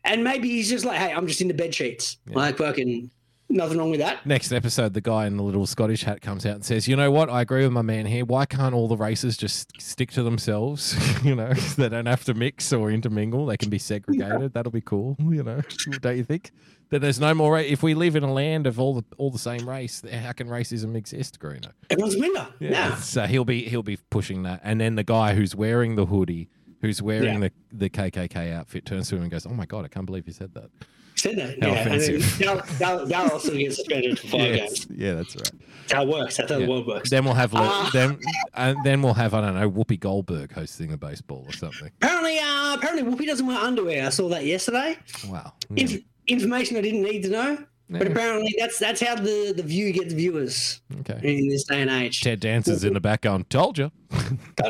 and 0.05 0.23
maybe 0.25 0.49
he's 0.49 0.69
just 0.69 0.85
like, 0.85 0.99
hey, 0.99 1.13
I'm 1.13 1.27
just 1.27 1.41
into 1.41 1.55
bed 1.55 1.75
sheets. 1.75 2.19
Like 2.27 2.59
fucking 2.59 3.11
nothing 3.49 3.79
wrong 3.79 3.91
with 3.91 4.01
that. 4.01 4.27
Next 4.27 4.53
episode, 4.53 4.93
the 4.95 5.01
guy 5.01 5.27
in 5.27 5.37
the 5.37 5.43
little 5.43 5.67
Scottish 5.67 6.03
hat 6.03 6.21
comes 6.21 6.45
out 6.45 6.57
and 6.57 6.65
says, 6.65 6.87
"You 6.89 6.97
know 6.97 7.11
what? 7.11 7.31
I 7.31 7.41
agree 7.43 7.63
with 7.63 7.73
my 7.73 7.83
man 7.83 8.07
here. 8.07 8.25
Why 8.25 8.45
can't 8.45 8.75
all 8.75 8.89
the 8.89 8.97
races 8.97 9.37
just 9.37 9.81
stick 9.81 10.11
to 10.13 10.23
themselves? 10.23 10.97
you 11.25 11.35
know, 11.35 11.53
they 11.77 11.89
don't 11.89 12.07
have 12.07 12.25
to 12.25 12.35
mix 12.35 12.73
or 12.73 12.91
intermingle. 12.91 13.47
They 13.47 13.57
can 13.57 13.71
be 13.71 13.79
segregated. 13.79 14.53
That'll 14.55 14.73
be 14.73 14.81
cool. 14.81 15.17
You 15.37 15.43
know, 15.43 15.61
don't 16.01 16.17
you 16.17 16.25
think? 16.25 16.51
That 16.91 17.01
there's 17.01 17.19
no 17.19 17.35
more. 17.35 17.55
Ra- 17.55 17.59
if 17.61 17.83
we 17.83 17.95
live 17.95 18.15
in 18.17 18.23
a 18.23 18.33
land 18.33 18.67
of 18.67 18.79
all 18.79 18.95
the 18.95 19.05
all 19.19 19.31
the 19.31 19.39
same 19.41 19.69
race, 19.69 20.03
how 20.09 20.33
can 20.33 20.47
racism 20.49 20.95
exist, 20.97 21.41
Greeno? 21.41 21.73
Everyone's 21.91 22.15
a 22.15 22.21
winner. 22.21 22.49
Yeah. 22.61 22.95
So 22.97 23.25
he'll 23.25 23.45
be 23.45 23.69
he'll 23.69 23.83
be 23.83 23.99
pushing 24.11 24.45
that, 24.45 24.61
and 24.63 24.81
then 24.81 24.95
the 24.95 25.03
guy 25.05 25.35
who's 25.35 25.55
wearing 25.57 25.97
the 25.97 26.07
hoodie, 26.07 26.49
who's 26.81 27.01
wearing 27.03 27.43
Yeah. 27.43 27.49
the 27.49 27.87
the 27.87 27.89
KKK 27.91 28.53
outfit, 28.55 28.85
turns 28.87 29.09
to 29.11 29.17
him 29.17 29.23
and 29.23 29.31
goes, 29.31 29.47
"Oh 29.47 29.51
my 29.51 29.67
god, 29.67 29.85
I 29.85 29.89
can't 29.89 30.07
believe 30.07 30.27
you 30.27 30.33
said 30.33 30.55
that." 30.55 30.71
Said 31.15 31.37
that. 31.39 31.63
How 31.63 31.69
yeah. 31.73 31.79
And 31.79 32.01
then 32.03 32.15
offensive. 32.15 32.39
Dallas, 32.39 32.79
Dallas, 32.79 33.09
Dallas 33.09 33.45
will 33.49 33.57
get 33.57 33.75
suspended 33.75 34.19
for 34.19 34.27
five 34.29 34.55
games. 34.55 34.87
Yeah, 34.95 35.15
that's 35.15 35.35
right. 35.35 35.51
That's 35.81 35.93
how 35.95 36.03
it 36.03 36.09
works. 36.09 36.37
That's 36.37 36.53
how 36.53 36.59
Yeah. 36.59 36.67
the 36.67 36.71
world 36.71 36.87
works. 36.87 37.09
Then 37.09 37.25
we'll 37.25 37.33
have 37.35 37.55
Ah. 37.55 37.89
then 37.93 38.19
and 38.53 38.77
then 38.85 39.01
we'll 39.01 39.15
have 39.15 39.33
I 39.33 39.41
don't 39.41 39.55
know 39.55 39.71
Whoopi 39.71 39.99
Goldberg 39.99 40.53
hosting 40.53 40.93
a 40.93 40.99
baseball 40.99 41.45
or 41.49 41.53
something. 41.53 41.91
Apparently, 42.03 42.39
uh, 42.39 42.75
apparently 42.75 43.03
Whoopi 43.11 43.25
doesn't 43.27 43.47
wear 43.47 43.57
underwear. 43.59 44.07
I 44.07 44.11
saw 44.11 44.29
that 44.29 44.45
yesterday. 44.45 44.99
Wow. 45.27 45.55
Inf- 45.75 46.03
information 46.27 46.77
I 46.77 46.83
didn't 46.83 47.03
need 47.03 47.23
to 47.23 47.31
know. 47.31 47.59
But 47.89 48.09
apparently, 48.09 48.53
that's 48.59 48.79
that's 48.81 49.01
how 49.01 49.15
the, 49.15 49.55
the 49.57 49.63
view 49.63 49.93
gets 49.93 50.13
viewers 50.13 50.81
Okay. 51.01 51.21
in 51.23 51.49
this 51.49 51.63
day 51.65 51.81
and 51.83 51.91
age. 51.91 52.21
Ted 52.21 52.41
Danson's 52.41 52.83
in 52.85 52.93
the 52.95 53.01
back 53.01 53.21
going, 53.23 53.45
"Told 53.45 53.79
you." 53.79 53.91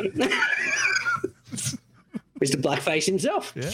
Mr. 2.39 2.61
Blackface 2.61 3.05
himself. 3.05 3.53
Yeah. 3.55 3.71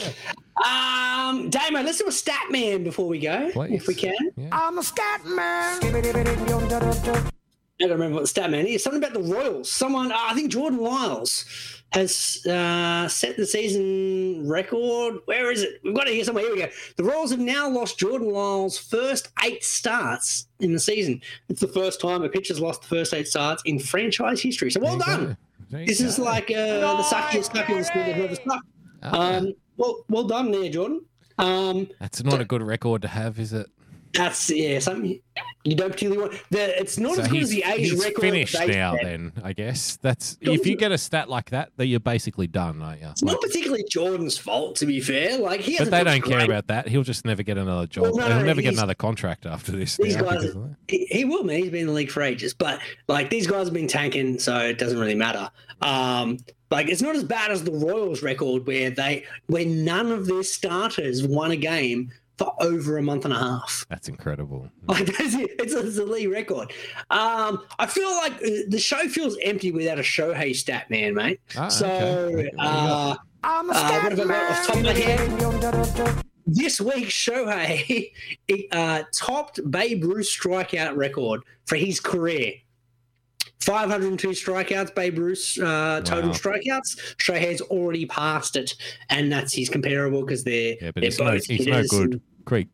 Um, 0.64 1.49
Damo, 1.49 1.81
let's 1.81 1.98
do 1.98 2.07
a 2.07 2.11
stat 2.11 2.45
man 2.52 2.84
before 2.84 3.07
we 3.07 3.19
go, 3.19 3.49
Please. 3.52 3.73
if 3.73 3.88
we 3.88 3.95
can. 3.95 4.15
Yeah. 4.35 4.49
I'm 4.52 4.77
a 4.77 4.84
scat 4.84 5.26
man. 5.26 5.80
I 5.84 7.88
don't 7.88 7.91
remember 7.91 8.15
what 8.15 8.22
the 8.22 8.27
stat 8.27 8.52
man 8.52 8.65
is. 8.65 8.84
Something 8.84 9.03
about 9.03 9.14
the 9.14 9.34
Royals. 9.34 9.69
Someone, 9.72 10.11
uh, 10.11 10.15
I 10.18 10.34
think 10.35 10.52
Jordan 10.52 10.80
Lyles 10.80 11.45
has 11.91 12.44
uh, 12.45 13.07
set 13.07 13.35
the 13.35 13.45
season 13.45 14.48
record. 14.48 15.18
Where 15.26 15.52
is 15.52 15.64
it? 15.64 15.81
We've 15.84 15.94
got 15.94 16.07
it 16.07 16.14
here 16.14 16.23
somewhere. 16.23 16.45
Here 16.45 16.53
we 16.53 16.61
go. 16.61 16.69
The 16.98 17.03
Royals 17.03 17.31
have 17.31 17.40
now 17.40 17.69
lost 17.69 17.99
Jordan 17.99 18.31
Lyles' 18.31 18.77
first 18.77 19.30
eight 19.44 19.64
starts 19.64 20.48
in 20.60 20.73
the 20.73 20.80
season. 20.80 21.22
It's 21.49 21.61
the 21.61 21.68
first 21.68 21.99
time 21.99 22.23
a 22.23 22.30
pitcher's 22.30 22.60
lost 22.60 22.84
the 22.84 22.88
first 22.88 23.14
eight 23.14 23.27
starts 23.27 23.61
in 23.65 23.80
franchise 23.80 24.41
history. 24.41 24.72
So 24.72 24.80
well 24.80 24.98
done. 24.98 25.26
go. 25.26 25.35
There 25.74 25.82
you 25.82 25.88
This 25.88 26.02
is 26.02 26.20
like 26.20 26.52
uh, 26.52 26.98
the 26.98 27.04
suckiest, 27.04 27.52
suckiest 27.52 27.91
thing 27.94 28.06
they've 28.06 28.26
ever 28.26 28.36
stuck. 28.36 28.62
Ah, 29.02 29.38
Um, 29.38 29.54
well, 29.76 30.06
well 30.08 30.24
done 30.24 30.52
there, 30.52 30.70
Jordan. 30.70 31.04
Um, 31.40 31.88
that's 32.00 32.24
not 32.24 32.40
a 32.40 32.45
good 32.45 32.62
record 32.62 33.02
to 33.02 33.08
have, 33.08 33.40
is 33.40 33.54
it? 33.54 33.66
That's 34.14 34.49
yeah, 34.49 34.77
something 34.80 35.19
You 35.64 35.76
don't 35.76 35.91
particularly 35.91 36.22
want 36.30 36.44
the. 36.52 36.80
It's 36.80 36.99
not 36.99 37.15
So 37.15 37.22
as 37.23 37.27
good 37.30 37.41
as 37.44 37.49
the 37.49 37.64
age 37.64 37.90
he's 37.90 38.03
record. 38.03 38.22
finished 38.22 38.53
now. 38.68 38.94
set. 38.94 39.03
Then 39.03 39.31
I 39.44 39.53
guess 39.53 39.98
that's 40.02 40.35
Jordan's- 40.35 40.61
if 40.61 40.68
you 40.68 40.76
get 40.76 40.91
a 40.91 40.98
stat 40.98 41.30
like 41.30 41.49
that, 41.49 41.72
that 41.77 41.88
you're 41.88 41.99
basically 41.99 42.45
done, 42.48 42.81
aren't 42.81 43.02
you? 43.02 43.07
It's 43.10 43.23
not 43.23 43.41
particularly 43.41 43.85
Jordan's 43.90 44.38
fault, 44.38 44.76
to 44.77 44.85
be 44.85 44.99
fair. 44.99 45.38
Like 45.40 45.61
he 45.61 45.77
but 45.77 45.90
they 45.90 46.03
don't 46.03 46.22
care 46.23 46.45
about 46.45 46.68
that. 46.68 46.88
He'll 46.88 47.03
just 47.03 47.26
never 47.26 47.41
get 47.44 47.57
another 47.57 47.88
job. 47.88 48.03
Well, 48.03 48.15
no, 48.18 48.27
He'll 48.38 48.45
never 48.45 48.61
get 48.61 48.73
another 48.73 48.94
contract 48.94 49.45
after 49.45 49.72
this. 49.72 49.98
These 49.98 50.15
now 50.18 50.23
guys, 50.23 50.41
because 50.41 50.56
of 50.56 50.64
that. 50.64 50.76
he, 50.88 51.06
he 51.10 51.26
will, 51.26 51.44
man. 51.44 51.57
He's 51.60 51.72
been 51.72 51.81
in 51.81 51.88
the 51.88 51.94
league 51.94 52.11
for 52.11 52.22
ages, 52.22 52.53
but 52.53 52.80
like 53.07 53.30
these 53.30 53.48
guys 53.48 53.65
have 53.68 53.73
been 53.73 53.88
tanking, 53.88 54.38
so 54.38 54.57
it 54.60 54.77
doesn't 54.77 54.99
really 54.99 55.15
matter. 55.15 55.49
Um, 55.81 56.38
like 56.69 56.88
it's 56.88 57.02
not 57.02 57.15
as 57.15 57.23
bad 57.23 57.52
as 57.52 57.64
the 57.64 57.72
Royals 57.72 58.22
record, 58.22 58.65
where 58.68 58.90
they 58.90 59.26
where 59.48 59.65
none 59.65 60.11
of 60.11 60.27
their 60.27 60.44
starters 60.44 61.26
won 61.26 61.52
a 61.52 61.56
game 61.56 62.11
for 62.38 62.53
over 62.60 62.97
a 62.97 63.01
month 63.01 63.26
and 63.26 63.34
a 63.34 63.38
half. 63.38 63.85
That's 63.89 64.10
incredible. 64.10 64.69
Like 64.88 65.05
that's 65.18 65.35
it. 65.35 65.51
It's, 65.60 65.73
a- 65.73 65.85
it's 65.85 65.97
a 65.97 66.05
league 66.05 66.30
record. 66.30 66.72
Um, 67.11 67.64
I 67.80 67.85
feel 67.85 68.10
like 68.11 68.34
uh, 68.34 68.49
the 68.69 68.80
show 68.80 69.07
feels 69.07 69.38
empty 69.43 69.72
without 69.72 69.99
a 69.99 70.03
Shohei 70.03 70.55
stat 70.55 70.89
man, 70.89 71.14
mate. 71.14 71.39
Ah, 71.57 71.68
so, 71.68 71.85
okay. 71.88 72.35
Okay. 72.47 72.51
uh, 72.57 73.15
uh, 73.43 73.64
what 73.64 73.76
have 73.76 74.14
I 74.14 74.15
got 74.15 74.30
off 74.31 74.65
the 74.65 74.73
top 74.73 74.77
of 74.77 74.84
my 74.84 74.93
head? 74.93 76.23
This 76.45 76.81
week, 76.81 77.05
Shohei 77.07 78.11
he, 78.47 78.68
uh, 78.72 79.03
topped 79.14 79.60
Babe 79.69 80.03
Ruth's 80.03 80.35
strikeout 80.38 80.95
record 80.95 81.41
for 81.65 81.76
his 81.76 81.99
career. 81.99 82.53
502 83.64 84.30
strikeouts, 84.30 84.94
Babe 84.95 85.18
Ruth's 85.18 85.60
uh, 85.60 86.02
total 86.03 86.30
Wow. 86.31 86.35
strikeouts. 86.35 87.15
Shohei's 87.18 87.61
already 87.61 88.06
passed 88.06 88.56
it, 88.56 88.76
and 89.10 89.31
that's 89.31 89.53
his 89.53 89.69
comparable 89.69 90.22
because 90.22 90.44
they're, 90.44 90.76
Yeah, 90.81 90.91
but 90.91 90.95
they're 90.95 91.03
he's 91.06 91.19
no, 91.19 91.26
both 91.26 91.45
he's 91.45 91.68
no 91.68 91.84
good. 91.84 92.11
and- 92.14 92.22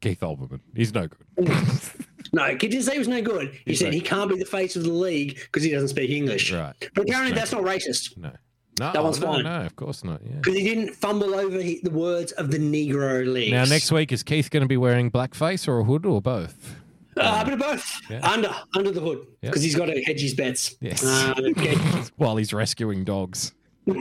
Keith, 0.01 0.19
Olbermann. 0.21 0.61
He's 0.75 0.93
no 0.93 1.07
good. 1.07 1.51
No, 2.31 2.43
he 2.45 2.55
didn't 2.57 2.83
say 2.83 2.93
he 2.93 2.99
was 2.99 3.07
no 3.07 3.23
good. 3.23 3.49
He 3.51 3.59
He's 3.71 3.79
said 3.79 3.85
no- 3.87 3.91
he 3.93 4.01
can't 4.01 4.29
be 4.29 4.37
the 4.37 4.45
face 4.45 4.75
of 4.75 4.83
the 4.83 4.91
league 4.93 5.35
because 5.37 5.63
he 5.63 5.71
doesn't 5.71 5.87
speak 5.87 6.11
English. 6.11 6.51
Right. 6.53 6.75
But 6.93 7.05
apparently 7.05 7.31
no 7.31 7.35
that's 7.39 7.51
not 7.51 7.63
racist 7.63 8.17
No. 8.17 8.31
No, 8.79 8.93
That 8.93 9.03
one's 9.03 9.19
no, 9.19 9.33
fine. 9.33 9.43
no, 9.45 9.61
of 9.61 9.75
course 9.75 10.03
not. 10.03 10.21
Yeah. 10.23 10.33
because 10.35 10.55
he 10.55 10.63
didn't 10.63 10.93
fumble 10.93 11.33
over 11.33 11.57
the 11.57 11.81
words 11.91 12.31
of 12.33 12.51
the 12.51 12.59
Negro 12.59 13.25
League. 13.25 13.51
Now, 13.51 13.65
next 13.65 13.91
week, 13.91 14.11
is 14.11 14.21
Keith 14.23 14.49
going 14.51 14.61
to 14.61 14.67
be 14.67 14.77
wearing 14.77 15.09
blackface 15.11 15.67
or 15.67 15.79
a 15.79 15.83
hood 15.83 16.05
or 16.05 16.21
both? 16.21 16.75
Uh, 17.19 17.39
a 17.41 17.45
bit 17.45 17.53
of 17.55 17.59
both. 17.59 18.01
Yeah. 18.09 18.27
Under 18.29 18.55
under 18.75 18.91
the 18.91 19.01
hood 19.01 19.25
Yeah. 19.41 19.49
because 19.49 19.61
he's 19.63 19.75
got 19.75 19.85
to 19.87 20.01
hedge 20.03 20.21
his 20.21 20.33
bets. 20.33 20.75
Yes. 20.81 21.03
Uh, 21.03 21.33
okay. 21.39 21.75
While 22.17 22.37
he's 22.37 22.53
rescuing 22.53 23.03
dogs. 23.03 23.53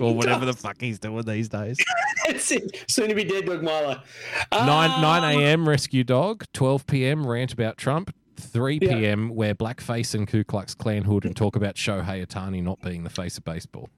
Or 0.00 0.14
whatever 0.14 0.44
the 0.44 0.52
fuck 0.52 0.80
he's 0.80 0.98
doing 0.98 1.24
these 1.24 1.48
days. 1.48 1.78
That's 2.26 2.50
it. 2.52 2.84
Soon 2.88 3.08
to 3.08 3.14
be 3.14 3.24
dead, 3.24 3.46
Doug 3.46 3.62
Milo. 3.62 4.00
9, 4.52 4.90
Um, 4.90 5.00
9 5.00 5.38
a.m. 5.38 5.68
rescue 5.68 6.04
dog, 6.04 6.44
12 6.52 6.86
p.m. 6.86 7.26
rant 7.26 7.52
about 7.52 7.78
Trump, 7.78 8.14
3 8.36 8.80
Yeah. 8.82 8.94
p.m. 8.98 9.28
wear 9.34 9.54
blackface 9.54 10.14
and 10.14 10.26
Ku 10.28 10.42
Klux 10.44 10.74
Klan 10.74 11.04
hood 11.04 11.24
and 11.24 11.34
talk 11.36 11.56
about 11.56 11.76
Shohei 11.76 12.26
Ohtani 12.26 12.62
not 12.62 12.80
being 12.82 13.04
the 13.04 13.10
face 13.10 13.38
of 13.38 13.44
baseball. 13.44 13.88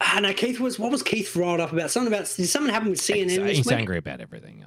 Ah, 0.00 0.20
no, 0.22 0.32
Keith 0.32 0.60
was. 0.60 0.78
What 0.78 0.90
was 0.92 1.02
Keith 1.02 1.34
riled 1.36 1.60
up 1.60 1.72
about? 1.72 1.90
Something 1.90 2.12
about. 2.12 2.32
Did 2.34 2.46
something 2.46 2.72
happen 2.72 2.90
with 2.90 3.00
CNN? 3.00 3.46
He's, 3.48 3.58
he's 3.58 3.72
angry 3.72 3.98
about 3.98 4.20
everything. 4.20 4.64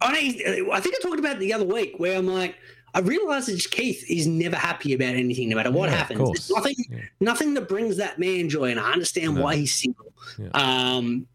I. 0.00 0.06
I, 0.08 0.12
know 0.12 0.18
he's- 0.20 0.68
I 0.72 0.80
think 0.80 0.94
I 0.96 0.98
talked 1.02 1.18
about 1.18 1.36
it 1.36 1.38
the 1.40 1.52
other 1.52 1.64
week 1.64 1.94
where 1.98 2.16
I'm 2.18 2.26
like, 2.26 2.56
I 2.94 3.00
realized 3.00 3.48
that 3.48 3.70
Keith 3.70 4.04
is 4.08 4.26
never 4.26 4.56
happy 4.56 4.94
about 4.94 5.14
anything, 5.14 5.48
no 5.50 5.56
matter 5.56 5.70
what 5.70 5.90
Yeah, 5.90 5.96
happens. 5.96 6.18
There's 6.30 6.50
nothing, 6.50 6.74
Yeah. 6.90 6.98
nothing 7.20 7.54
that 7.54 7.68
brings 7.68 7.96
that 7.98 8.18
man 8.18 8.48
joy, 8.48 8.70
and 8.70 8.80
I 8.80 8.92
understand 8.92 9.34
No. 9.34 9.42
why 9.42 9.56
he's 9.56 9.74
single. 9.74 10.12
Yeah. 10.38 10.48
Um, 10.54 11.26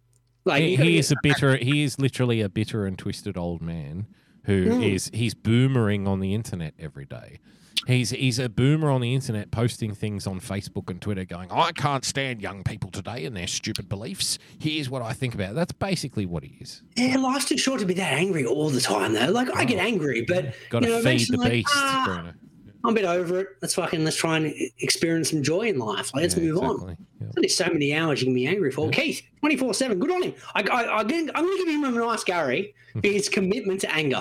like 0.46 0.64
he, 0.64 0.76
he 0.76 0.98
is 0.98 1.12
a 1.12 1.16
bitter 1.22 1.56
he 1.58 1.84
is 1.84 2.00
literally 2.00 2.42
a 2.42 2.50
bitter 2.50 2.86
and 2.88 2.98
twisted 2.98 3.38
old 3.38 3.62
man 3.62 4.08
who 4.46 4.82
is 4.82 5.10
Mm. 5.10 5.16
he's 5.16 5.36
boomering 5.36 6.08
on 6.08 6.20
the 6.20 6.34
internet 6.34 6.74
every 6.80 7.06
day 7.06 7.38
he's 7.88 8.12
he's 8.12 8.38
a 8.40 8.48
boomer 8.50 8.90
on 8.92 9.02
the 9.02 9.14
internet 9.14 9.50
posting 9.52 9.94
things 9.94 10.28
on 10.28 10.40
facebook 10.40 10.90
and 10.90 11.02
twitter 11.02 11.26
going 11.26 11.50
i 11.52 11.72
can't 11.72 12.06
stand 12.06 12.42
young 12.42 12.64
people 12.64 12.90
today 12.92 13.26
and 13.26 13.36
their 13.36 13.48
stupid 13.48 13.90
beliefs 13.90 14.38
here's 14.60 14.90
what 14.90 15.02
i 15.02 15.14
think 15.14 15.34
about 15.34 15.52
it. 15.52 15.56
that's 15.56 15.72
basically 15.74 16.26
what 16.26 16.44
he 16.44 16.58
is 16.62 16.84
Yeah, 16.96 17.18
life's 17.18 17.46
too 17.46 17.58
short 17.58 17.80
to 17.80 17.86
be 17.86 17.94
that 17.96 18.14
angry 18.14 18.46
all 18.46 18.70
the 18.70 18.82
time, 18.82 19.14
though. 19.14 19.32
Like 19.32 19.50
I 19.56 19.66
get 19.66 19.80
angry, 19.80 20.24
but 20.28 20.54
got 20.70 20.82
to 20.82 20.88
you 20.88 20.92
know, 20.94 21.00
Oh. 21.00 21.02
feed 21.02 21.08
eventually, 21.22 21.38
the 21.38 21.42
like, 21.44 21.52
beast 21.52 21.70
ah, 21.74 22.04
Bruno. 22.06 22.34
I'm 22.84 22.92
a 22.92 22.96
bit 22.96 23.06
over 23.06 23.40
it. 23.42 23.48
Let's 23.62 23.76
fucking 23.76 24.04
let's 24.04 24.16
try 24.18 24.38
and 24.38 24.54
experience 24.80 25.30
some 25.30 25.44
joy 25.44 25.62
in 25.64 25.78
life. 25.80 26.14
Like, 26.14 26.22
let's 26.24 26.36
Yeah, 26.36 26.44
move 26.44 26.58
on. 26.64 26.72
exactly. 26.72 26.96
Yeah. 27.00 27.18
There's 27.20 27.34
only 27.38 27.48
so 27.50 27.66
many 27.68 27.96
hours 27.96 28.22
you 28.22 28.26
can 28.28 28.34
be 28.34 28.48
angry 28.48 28.72
for. 28.72 28.90
Keith, 28.90 29.22
24 29.40 29.74
7. 29.74 30.00
Good 30.00 30.12
on 30.12 30.24
him. 30.24 30.34
I, 30.56 30.62
I, 30.62 30.82
I, 30.84 31.02
am 31.02 31.08
going 31.08 31.28
to 31.28 31.64
give 31.66 31.68
him 31.68 31.84
a 31.86 31.92
nice 31.92 32.24
Gary 32.24 32.74
for 32.94 33.08
his 33.08 33.30
commitment 33.30 33.82
to 33.82 33.94
anger. 33.94 34.18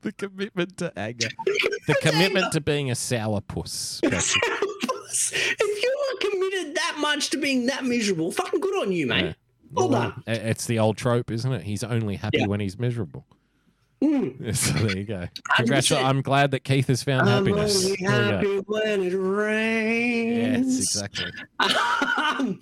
the 0.02 0.12
commitment 0.12 0.76
to 0.78 0.98
anger 0.98 1.28
the 1.86 1.94
commitment 2.00 2.52
to 2.52 2.60
being 2.60 2.90
a 2.90 2.94
sour 2.94 3.40
puss 3.40 4.00
if 4.04 5.82
you're 5.82 6.30
committed 6.30 6.74
that 6.76 6.96
much 6.98 7.30
to 7.30 7.36
being 7.36 7.66
that 7.66 7.84
miserable, 7.84 8.30
fucking 8.30 8.60
good 8.60 8.74
on 8.76 8.92
you, 8.92 9.06
mate. 9.06 9.24
Yeah. 9.24 9.32
Well 9.72 9.88
done. 9.88 10.22
It's 10.26 10.66
the 10.66 10.78
old 10.78 10.96
trope 10.96 11.30
isn't 11.30 11.52
it 11.52 11.62
he's 11.62 11.84
only 11.84 12.16
happy 12.16 12.38
Yeah. 12.38 12.46
when 12.46 12.60
he's 12.60 12.78
miserable 12.78 13.26
Mm. 14.02 14.54
So 14.56 14.72
there 14.72 14.96
you 14.96 15.04
go. 15.04 15.28
Congratulations. 15.56 16.08
I'm 16.08 16.22
glad 16.22 16.50
that 16.52 16.64
Keith 16.64 16.86
has 16.88 17.02
found 17.02 17.28
I'm 17.28 17.44
happiness. 17.46 17.84
only 17.84 17.96
There 18.00 18.10
you 18.24 18.30
go. 18.30 18.36
happy 18.36 18.56
when 18.66 19.02
it 19.02 19.14
rains. 19.14 20.78
Yes, 20.78 20.78
exactly. 20.78 21.26
Um, 22.40 22.58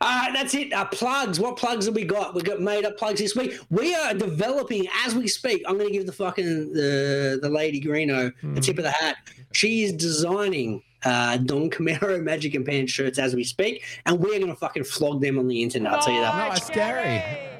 uh, 0.00 0.32
that's 0.32 0.54
it. 0.54 0.72
Uh, 0.72 0.84
plugs. 0.86 1.38
What 1.40 1.56
plugs 1.56 1.86
have 1.86 1.94
we 1.94 2.04
got? 2.04 2.34
We 2.34 2.40
got 2.42 2.60
made 2.60 2.84
up 2.86 2.96
plugs 2.96 3.20
this 3.20 3.34
week. 3.36 3.58
We 3.68 3.94
are 3.94 4.14
developing 4.14 4.86
as 5.04 5.14
we 5.14 5.28
speak. 5.28 5.62
I'm 5.66 5.76
going 5.76 5.88
to 5.88 5.92
give 5.92 6.06
the 6.06 6.12
fucking 6.12 6.72
the 6.72 7.38
the 7.42 7.50
lady 7.50 7.80
Greeno 7.80 8.32
the 8.54 8.60
tip 8.60 8.78
of 8.78 8.84
the 8.84 8.90
hat. 8.90 9.16
She 9.52 9.82
is 9.82 9.92
designing 9.92 10.82
uh, 11.04 11.36
Don 11.38 11.68
Camaro 11.70 12.22
Magic 12.30 12.54
and 12.54 12.64
Pants 12.64 12.92
shirts 12.92 13.18
as 13.18 13.34
we 13.34 13.44
speak, 13.44 13.82
and 14.06 14.18
we're 14.20 14.38
going 14.38 14.46
to 14.46 14.56
fucking 14.56 14.84
flog 14.84 15.20
them 15.20 15.38
on 15.38 15.46
the 15.48 15.62
internet. 15.62 15.92
I'll 15.92 16.00
tell 16.02 16.14
you 16.14 16.20
that. 16.20 16.34
much. 16.36 16.60
Nice, 16.60 16.70
Gary. 16.70 17.57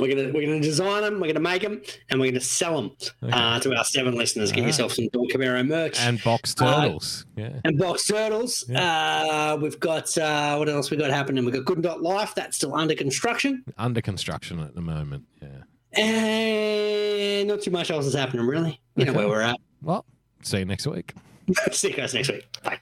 We're 0.00 0.14
gonna 0.16 0.32
we're 0.32 0.46
gonna 0.46 0.60
design 0.60 1.02
them. 1.02 1.20
We're 1.20 1.28
gonna 1.28 1.40
make 1.40 1.62
them, 1.62 1.82
and 2.08 2.20
we're 2.20 2.30
gonna 2.32 2.40
sell 2.40 2.76
them 2.80 2.90
uh, 3.32 3.60
to 3.60 3.74
our 3.76 3.84
seven 3.84 4.14
listeners. 4.14 4.50
Get 4.50 4.60
Alright. 4.60 4.68
yourself 4.68 4.92
some 4.92 5.08
Don 5.12 5.28
Camaro 5.28 5.66
merch 5.66 5.98
And 6.00 6.22
box 6.22 6.54
Uh, 6.60 6.82
turtles. 6.82 7.26
yeah. 7.36 7.60
and 7.64 7.78
box 7.78 8.06
turtles. 8.06 8.68
Uh, 8.70 9.58
we've 9.60 9.78
got 9.80 10.16
uh, 10.18 10.56
what 10.56 10.68
else 10.68 10.90
we 10.90 10.96
got 10.96 11.10
happening? 11.10 11.44
We've 11.44 11.54
got 11.54 11.64
Good 11.64 11.82
Dot 11.82 12.02
Life. 12.02 12.34
That's 12.34 12.56
still 12.56 12.74
under 12.74 12.94
construction, 12.94 13.64
Under 13.78 14.00
construction 14.00 14.58
at 14.60 14.74
the 14.74 14.80
moment. 14.80 15.24
Yeah. 15.42 16.02
and 16.02 17.48
not 17.48 17.60
too 17.62 17.70
much 17.70 17.90
else 17.90 18.06
is 18.06 18.14
happening 18.14 18.46
really. 18.46 18.80
You 18.96 19.04
know 19.06 19.12
where 19.12 19.28
we're 19.28 19.40
at. 19.42 19.58
Well, 19.82 20.04
see 20.42 20.58
you 20.58 20.64
next 20.64 20.86
week. 20.86 21.14
See 21.72 21.88
you 21.88 21.94
guys 21.96 22.14
next 22.14 22.28
week. 22.30 22.46
Bye. 22.62 22.78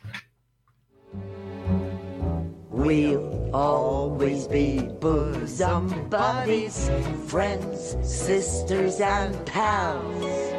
We'll 2.78 3.50
always 3.52 4.46
be 4.46 4.78
bosom 4.78 6.08
buddies, 6.08 6.88
friends, 7.26 7.96
sisters, 8.04 9.00
and 9.00 9.34
pals. 9.44 10.54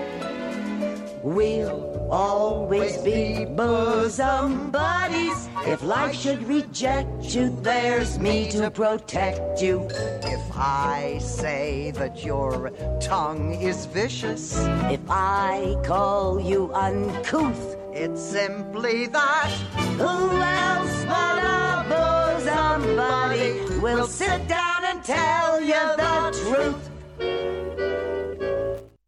We'll 1.23 2.09
always 2.11 2.97
be 2.97 3.45
bosom 3.45 4.69
buddies. 4.69 5.47
If 5.65 5.81
life 5.81 6.13
should 6.13 6.43
reject 6.43 7.33
you, 7.33 7.57
there's 7.61 8.19
me 8.19 8.51
to 8.51 8.69
protect 8.69 9.61
you. 9.61 9.87
If 9.89 10.57
I 10.57 11.19
say 11.21 11.91
that 11.91 12.25
your 12.25 12.71
tongue 12.99 13.53
is 13.53 13.85
vicious, 13.85 14.57
If 14.91 14.99
I 15.09 15.77
call 15.85 16.41
you 16.41 16.69
uncouth, 16.73 17.78
it's 17.91 18.21
simply 18.21 19.07
that 19.07 19.49
who 19.97 20.41
else 20.41 21.05
but 21.05 21.37
a 21.43 21.85
bosom 21.89 22.95
buddy 22.95 23.79
will 23.79 24.05
sit 24.05 24.47
down 24.47 24.85
and 24.85 25.03
tell 25.03 25.59
you 25.59 25.73
the 25.97 26.31
truth? 26.43 27.58